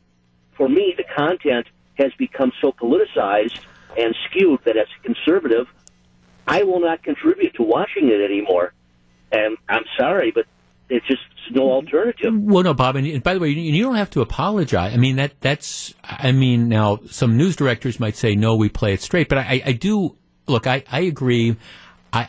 for 0.53 0.67
me, 0.67 0.95
the 0.97 1.03
content 1.03 1.67
has 1.99 2.11
become 2.17 2.51
so 2.59 2.71
politicized 2.71 3.59
and 3.97 4.15
skewed 4.25 4.61
that 4.65 4.77
as 4.77 4.87
a 4.99 5.03
conservative, 5.03 5.67
I 6.47 6.63
will 6.63 6.79
not 6.79 7.03
contribute 7.03 7.55
to 7.55 7.63
watching 7.63 8.09
it 8.09 8.21
anymore. 8.23 8.73
And 9.31 9.57
I'm 9.67 9.83
sorry, 9.97 10.31
but 10.31 10.45
it's 10.89 11.05
just 11.07 11.21
no 11.51 11.61
mm-hmm. 11.61 11.71
alternative. 11.71 12.33
Well, 12.35 12.63
no, 12.63 12.73
Bob, 12.73 12.95
and, 12.95 13.23
by 13.23 13.33
the 13.33 13.39
way, 13.39 13.49
you, 13.49 13.73
you 13.73 13.83
don't 13.83 13.95
have 13.95 14.09
to 14.11 14.21
apologize. 14.21 14.93
I 14.93 14.97
mean, 14.97 15.17
that 15.17 15.33
that's. 15.41 15.93
I 16.03 16.31
mean, 16.31 16.69
now 16.69 16.99
some 17.09 17.37
news 17.37 17.55
directors 17.55 17.99
might 17.99 18.15
say, 18.15 18.35
"No, 18.35 18.55
we 18.55 18.69
play 18.69 18.93
it 18.93 19.01
straight," 19.01 19.29
but 19.29 19.37
I, 19.39 19.61
I 19.65 19.71
do 19.73 20.15
look. 20.47 20.67
I, 20.67 20.83
I 20.91 21.01
agree. 21.01 21.55
I, 22.13 22.27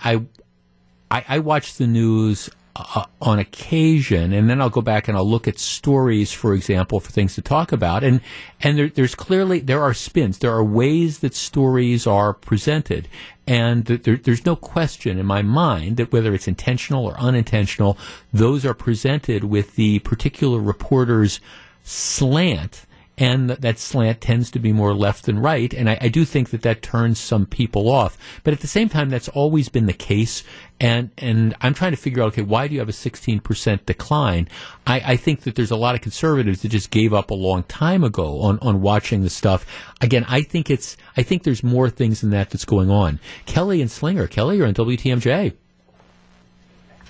I 1.11 1.19
I 1.19 1.25
I 1.29 1.39
watch 1.41 1.75
the 1.75 1.87
news 1.87 2.51
uh, 2.78 3.05
on 3.20 3.39
occasion, 3.39 4.32
and 4.32 4.48
then 4.48 4.61
I'll 4.61 4.70
go 4.70 4.81
back 4.81 5.09
and 5.09 5.16
I'll 5.16 5.28
look 5.28 5.48
at 5.48 5.59
stories, 5.59 6.32
for 6.32 6.55
example, 6.55 7.01
for 7.01 7.11
things 7.11 7.35
to 7.35 7.43
talk 7.43 7.73
about, 7.73 8.05
and 8.05 8.20
and 8.61 8.78
there, 8.78 8.89
there's 8.89 9.15
clearly 9.15 9.61
there 9.61 9.82
are 9.82 9.94
spins, 9.94 10.39
there 10.39 10.53
are 10.53 10.65
ways 10.65 11.19
that 11.20 11.35
stories 11.35 12.07
are 12.07 12.32
presented, 12.32 13.09
and 13.47 13.85
there, 13.85 14.16
there's 14.16 14.47
no 14.47 14.57
question 14.57 15.19
in 15.19 15.27
my 15.27 15.43
mind 15.43 15.97
that 15.97 16.12
whether 16.12 16.35
it's 16.35 16.48
intentional 16.48 17.05
or 17.05 17.19
unintentional, 17.19 17.98
those 18.32 18.65
are 18.65 18.74
presented 18.74 19.44
with 19.44 19.77
the 19.77 19.98
particular 20.01 20.59
reporter's 20.59 21.40
slant 21.82 22.86
and 23.19 23.49
that 23.49 23.79
slant 23.79 24.21
tends 24.21 24.51
to 24.51 24.59
be 24.59 24.73
more 24.73 24.95
left 24.95 25.25
than 25.25 25.39
right. 25.39 25.73
And 25.73 25.89
I, 25.89 25.99
I, 26.03 26.09
do 26.09 26.27
think 26.27 26.51
that 26.51 26.63
that 26.63 26.83
turns 26.83 27.19
some 27.19 27.47
people 27.47 27.89
off. 27.89 28.19
But 28.45 28.53
at 28.53 28.61
the 28.61 28.67
same 28.67 28.91
time, 28.91 29.09
that's 29.09 29.29
always 29.29 29.71
been 29.71 29.87
the 29.87 29.95
case. 29.95 30.45
And 30.79 31.11
and 31.17 31.55
I'm 31.63 31.73
trying 31.73 31.93
to 31.93 31.97
figure 31.97 32.23
out, 32.23 32.29
okay, 32.29 32.43
why 32.43 32.69
do 32.69 32.75
you 32.75 32.81
have 32.81 32.91
a 32.91 32.93
16% 32.93 33.87
decline? 33.87 34.49
I, 34.87 35.01
I 35.13 35.17
think 35.17 35.41
that 35.43 35.55
there's 35.55 35.71
a 35.71 35.77
lot 35.77 35.95
of 35.95 36.03
conservatives 36.03 36.61
that 36.61 36.69
just 36.69 36.91
gave 36.91 37.15
up 37.15 37.31
a 37.31 37.35
long 37.35 37.63
time 37.63 38.05
ago 38.05 38.41
on, 38.43 38.59
on 38.61 38.83
watching 38.83 39.23
the 39.23 39.31
stuff. 39.31 39.65
Again, 40.03 40.27
I 40.29 40.43
think 40.43 40.69
it's 40.69 40.99
I 41.17 41.23
think 41.23 41.45
there's 41.45 41.63
more 41.63 41.89
things 41.89 42.21
than 42.21 42.31
that 42.31 42.51
that's 42.51 42.67
going 42.67 42.91
on. 42.91 43.19
Kelly 43.47 43.81
and 43.81 43.91
Slinger, 43.91 44.27
Kelly, 44.27 44.59
you're 44.59 44.67
on 44.67 44.75
WTMJ. 44.75 45.55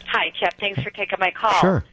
Hi, 0.07 0.33
Jeff. 0.39 0.55
Thanks 0.61 0.81
for 0.83 0.91
taking 0.91 1.19
my 1.19 1.33
call. 1.33 1.61
Sure. 1.61 1.85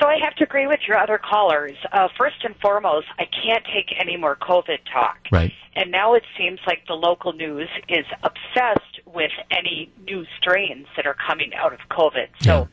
So 0.00 0.08
I 0.08 0.18
have 0.22 0.34
to 0.36 0.44
agree 0.44 0.66
with 0.66 0.80
your 0.88 0.98
other 0.98 1.18
callers. 1.18 1.76
Uh, 1.92 2.08
first 2.18 2.36
and 2.42 2.54
foremost, 2.60 3.06
I 3.18 3.24
can't 3.26 3.64
take 3.64 3.94
any 3.98 4.16
more 4.16 4.36
COVID 4.36 4.78
talk. 4.92 5.18
Right. 5.30 5.52
And 5.76 5.90
now 5.90 6.14
it 6.14 6.24
seems 6.36 6.60
like 6.66 6.86
the 6.86 6.94
local 6.94 7.32
news 7.32 7.68
is 7.88 8.04
obsessed 8.22 9.00
with 9.06 9.30
any 9.50 9.90
new 10.06 10.24
strains 10.38 10.86
that 10.96 11.06
are 11.06 11.16
coming 11.26 11.52
out 11.54 11.72
of 11.72 11.80
COVID. 11.90 12.28
So 12.40 12.52
yeah. 12.52 12.66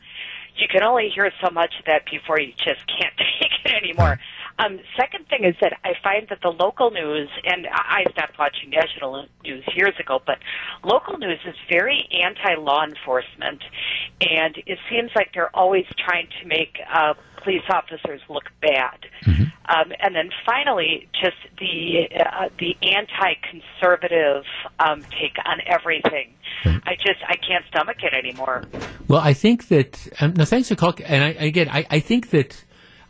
you 0.56 0.68
can 0.68 0.82
only 0.82 1.10
hear 1.14 1.30
so 1.44 1.50
much 1.50 1.74
of 1.78 1.84
that 1.86 2.02
before 2.10 2.40
you 2.40 2.52
just 2.56 2.86
can't 2.86 3.14
take 3.40 3.52
it 3.64 3.72
anymore. 3.72 4.18
Um, 4.58 4.80
second 4.96 5.26
thing 5.28 5.44
is 5.44 5.54
that 5.60 5.78
I 5.84 5.92
find 6.02 6.26
that 6.28 6.40
the 6.42 6.50
local 6.50 6.90
news, 6.90 7.28
and 7.44 7.66
I 7.72 8.04
stopped 8.12 8.38
watching 8.38 8.70
national 8.70 9.26
news 9.42 9.64
years 9.74 9.94
ago, 9.98 10.20
but 10.24 10.38
local 10.84 11.18
news 11.18 11.38
is 11.46 11.54
very 11.70 12.08
anti-law 12.12 12.84
enforcement, 12.84 13.62
and 14.20 14.56
it 14.66 14.78
seems 14.90 15.10
like 15.16 15.30
they're 15.34 15.54
always 15.54 15.86
trying 15.98 16.28
to 16.40 16.46
make 16.46 16.78
uh, 16.92 17.14
police 17.42 17.62
officers 17.70 18.20
look 18.28 18.44
bad. 18.60 18.98
Mm-hmm. 19.24 19.42
Um, 19.68 19.92
and 20.00 20.14
then 20.14 20.30
finally, 20.44 21.08
just 21.12 21.36
the 21.58 22.08
uh, 22.20 22.48
the 22.58 22.76
anti-conservative 22.82 24.44
um, 24.78 25.02
take 25.02 25.36
on 25.44 25.60
everything. 25.66 26.34
Right. 26.64 26.80
I 26.84 26.94
just 26.96 27.20
I 27.26 27.36
can't 27.36 27.64
stomach 27.68 27.98
it 28.02 28.12
anymore. 28.12 28.64
Well, 29.08 29.20
I 29.20 29.32
think 29.32 29.68
that 29.68 30.08
um, 30.20 30.34
no, 30.34 30.44
thanks 30.44 30.68
for 30.68 30.74
calling. 30.74 31.02
And 31.04 31.24
I, 31.24 31.28
again, 31.44 31.68
I, 31.68 31.86
I 31.90 32.00
think 32.00 32.30
that 32.30 32.64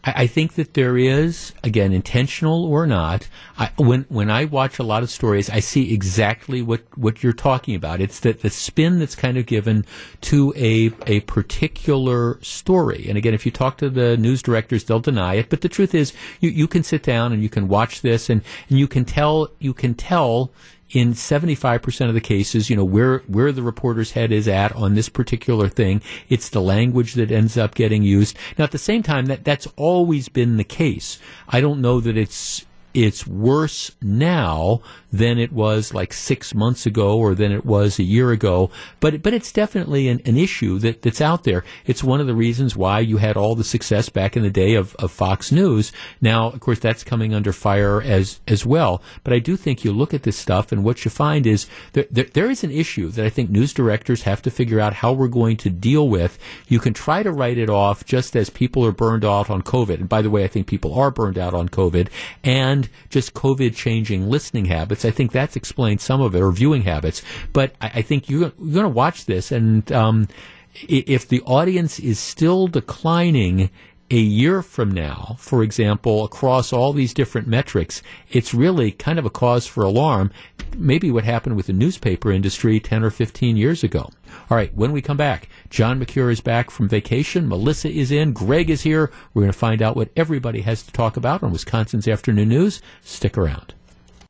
I, 0.05 0.13
I 0.23 0.27
think 0.27 0.55
that 0.55 0.75
there 0.75 0.97
is, 0.97 1.53
again, 1.63 1.93
intentional 1.93 2.65
or 2.65 2.87
not. 2.87 3.29
I, 3.59 3.71
when 3.77 4.07
when 4.09 4.31
I 4.31 4.45
watch 4.45 4.79
a 4.79 4.83
lot 4.83 5.03
of 5.03 5.11
stories, 5.11 5.49
I 5.51 5.61
see 5.61 5.93
exactly 5.93 6.63
what, 6.63 6.83
what 6.97 7.23
you're 7.23 7.33
talking 7.33 7.75
about. 7.75 8.01
It's 8.01 8.21
that 8.21 8.41
the 8.41 8.51
spin 8.51 8.99
that's 8.99 9.15
kind 9.15 9.37
of 9.39 9.47
given 9.47 9.85
to 10.23 10.53
a 10.57 10.93
a 11.07 11.21
particular 11.21 12.39
story. 12.43 13.07
And 13.09 13.17
again, 13.19 13.35
if 13.35 13.47
you 13.47 13.53
talk 13.53 13.79
to 13.79 13.91
the 13.91 14.17
news 14.17 14.43
directors, 14.43 14.85
they'll 14.85 15.01
deny 15.01 15.35
it. 15.35 15.51
But 15.51 15.61
the 15.61 15.69
truth 15.69 15.95
is, 15.95 16.13
you, 16.41 16.51
you 16.51 16.67
can 16.69 16.83
sit 16.83 17.03
down 17.03 17.33
and 17.33 17.43
you 17.43 17.49
can 17.49 17.69
watch 17.69 18.03
this, 18.03 18.31
and, 18.31 18.43
and 18.69 18.79
you 18.79 18.89
can 18.89 19.05
tell 19.05 19.51
you 19.59 19.75
can 19.75 19.95
tell 19.95 20.51
in 20.93 21.15
75% 21.15 22.09
of 22.09 22.15
the 22.15 22.21
cases, 22.21 22.69
you 22.69 22.77
know, 22.77 22.85
where, 22.85 23.19
where 23.21 23.51
the 23.51 23.63
reporter's 23.63 24.13
head 24.13 24.31
is 24.31 24.47
at 24.47 24.73
on 24.73 24.95
this 24.95 25.09
particular 25.09 25.69
thing. 25.69 26.03
It's 26.29 26.51
the 26.51 26.61
language 26.61 27.15
that 27.15 27.33
ends 27.33 27.57
up 27.57 27.75
getting 27.75 28.03
used. 28.03 28.37
Now, 28.59 28.65
at 28.65 28.73
the 28.73 28.79
same 28.79 29.03
time, 29.03 29.27
that, 29.27 29.45
that's 29.45 29.67
always 29.77 30.29
been 30.29 30.59
the 30.59 30.65
case. 30.65 31.19
I 31.49 31.61
don't 31.61 31.81
know 31.81 32.01
that 32.01 32.17
it's, 32.17 32.67
it's 32.95 33.27
worse 33.27 33.93
now 34.01 34.81
than 35.13 35.39
it 35.39 35.53
was 35.53 35.93
like 35.93 36.13
six 36.13 36.55
months 36.55 36.87
ago 36.87 37.19
or 37.19 37.35
than 37.35 37.53
it 37.53 37.65
was 37.65 37.99
a 37.99 38.03
year 38.03 38.31
ago. 38.31 38.71
But 39.01 39.23
but 39.23 39.35
it's 39.35 39.53
definitely 39.53 40.09
an, 40.09 40.21
an 40.25 40.37
issue 40.37 40.79
that, 40.81 41.03
that's 41.03 41.21
out 41.21 41.45
there. 41.45 41.65
It's 41.87 42.03
one 42.03 42.21
of 42.21 42.27
the 42.27 42.35
reasons 42.35 42.77
why 42.77 43.01
you 43.01 43.19
had 43.19 43.37
all 43.37 43.55
the 43.55 43.65
success 43.65 44.09
back 44.09 44.37
in 44.37 44.43
the 44.43 44.51
day 44.51 44.75
of, 44.75 44.95
of 44.97 45.11
Fox 45.11 45.53
News. 45.53 45.93
Now, 46.21 46.51
of 46.51 46.61
course, 46.61 46.79
that's 46.79 47.05
coming 47.05 47.35
under 47.35 47.53
fire 47.53 48.01
as 48.01 48.41
as 48.49 48.65
well. 48.65 49.03
But 49.25 49.33
I 49.33 49.39
do 49.39 49.57
think 49.57 49.85
you 49.85 49.93
look 49.93 50.15
at 50.15 50.23
this 50.23 50.39
stuff 50.39 50.73
and 50.73 50.85
what 50.85 51.05
you 51.05 51.11
find 51.11 51.47
is 51.47 51.67
there, 51.93 52.07
there, 52.11 52.25
there 52.25 52.51
is 52.51 52.65
an 52.65 52.71
issue 52.71 53.09
that 53.11 53.25
I 53.25 53.31
think 53.31 53.51
news 53.51 53.73
directors 53.73 54.23
have 54.23 54.43
to 54.43 54.51
figure 54.51 54.81
out 54.81 54.95
how 54.95 55.13
we're 55.13 55.29
going 55.29 55.57
to 55.59 55.71
deal 55.71 56.09
with. 56.09 56.39
You 56.69 56.79
can 56.79 56.95
try 56.95 57.23
to 57.23 57.33
write 57.33 57.59
it 57.59 57.71
off 57.71 58.05
just 58.05 58.37
as 58.37 58.51
people 58.51 58.85
are 58.85 58.93
burned 58.93 59.25
out 59.25 59.51
on 59.51 59.63
COVID. 59.63 59.95
And 59.95 60.09
by 60.09 60.23
the 60.23 60.31
way, 60.31 60.45
I 60.45 60.49
think 60.49 60.67
people 60.67 60.95
are 60.95 61.11
burned 61.11 61.39
out 61.39 61.55
on 61.55 61.69
COVID 61.69 62.09
and 62.43 62.82
just 63.11 63.35
COVID 63.35 63.75
changing 63.75 64.29
listening 64.29 64.67
habits. 64.67 65.05
I 65.05 65.11
think 65.11 65.33
that's 65.33 65.57
explained 65.57 66.01
some 66.01 66.21
of 66.21 66.35
it, 66.35 66.41
or 66.41 66.53
viewing 66.53 66.83
habits. 66.83 67.23
But 67.53 67.75
I, 67.81 67.91
I 67.95 68.03
think 68.03 68.29
you're, 68.29 68.53
you're 68.59 68.75
going 68.75 68.85
to 68.85 68.89
watch 68.89 69.27
this, 69.27 69.53
and 69.53 69.91
um, 69.93 70.29
if 70.75 71.29
the 71.29 71.43
audience 71.43 71.99
is 71.99 72.19
still 72.19 72.67
declining 72.67 73.71
a 74.13 74.17
year 74.17 74.63
from 74.63 74.91
now, 74.91 75.37
for 75.39 75.63
example, 75.63 76.23
across 76.25 76.73
all 76.73 76.93
these 76.93 77.15
different 77.15 77.49
metrics, 77.49 78.03
it's 78.31 78.53
really 78.53 78.93
kind 78.93 79.19
of 79.19 79.25
a 79.25 79.31
cause 79.31 79.67
for 79.67 79.83
alarm. 79.83 80.31
Maybe 80.77 81.11
what 81.11 81.25
happened 81.25 81.57
with 81.57 81.67
the 81.67 81.73
newspaper 81.73 82.31
industry 82.31 82.79
10 82.79 83.03
or 83.03 83.11
15 83.11 83.57
years 83.57 83.83
ago. 83.83 84.11
All 84.51 84.57
right, 84.57 84.75
when 84.75 84.93
we 84.93 85.01
come 85.01 85.17
back, 85.17 85.49
John 85.71 85.99
Mercure 85.99 86.31
is 86.31 86.43
back 86.43 86.71
from 86.71 86.89
vacation. 86.89 87.49
Melissa 87.49 87.91
is 87.91 88.11
in. 88.11 88.33
Greg 88.33 88.69
is 88.69 88.83
here. 88.83 89.11
We're 89.33 89.43
going 89.43 89.53
to 89.53 89.59
find 89.59 89.81
out 89.81 89.97
what 89.97 90.11
everybody 90.15 90.61
has 90.61 90.83
to 90.83 90.93
talk 90.93 91.17
about 91.17 91.43
on 91.43 91.53
Wisconsin's 91.53 92.07
Afternoon 92.07 92.51
News. 92.51 92.83
Stick 93.01 93.39
around. 93.39 93.75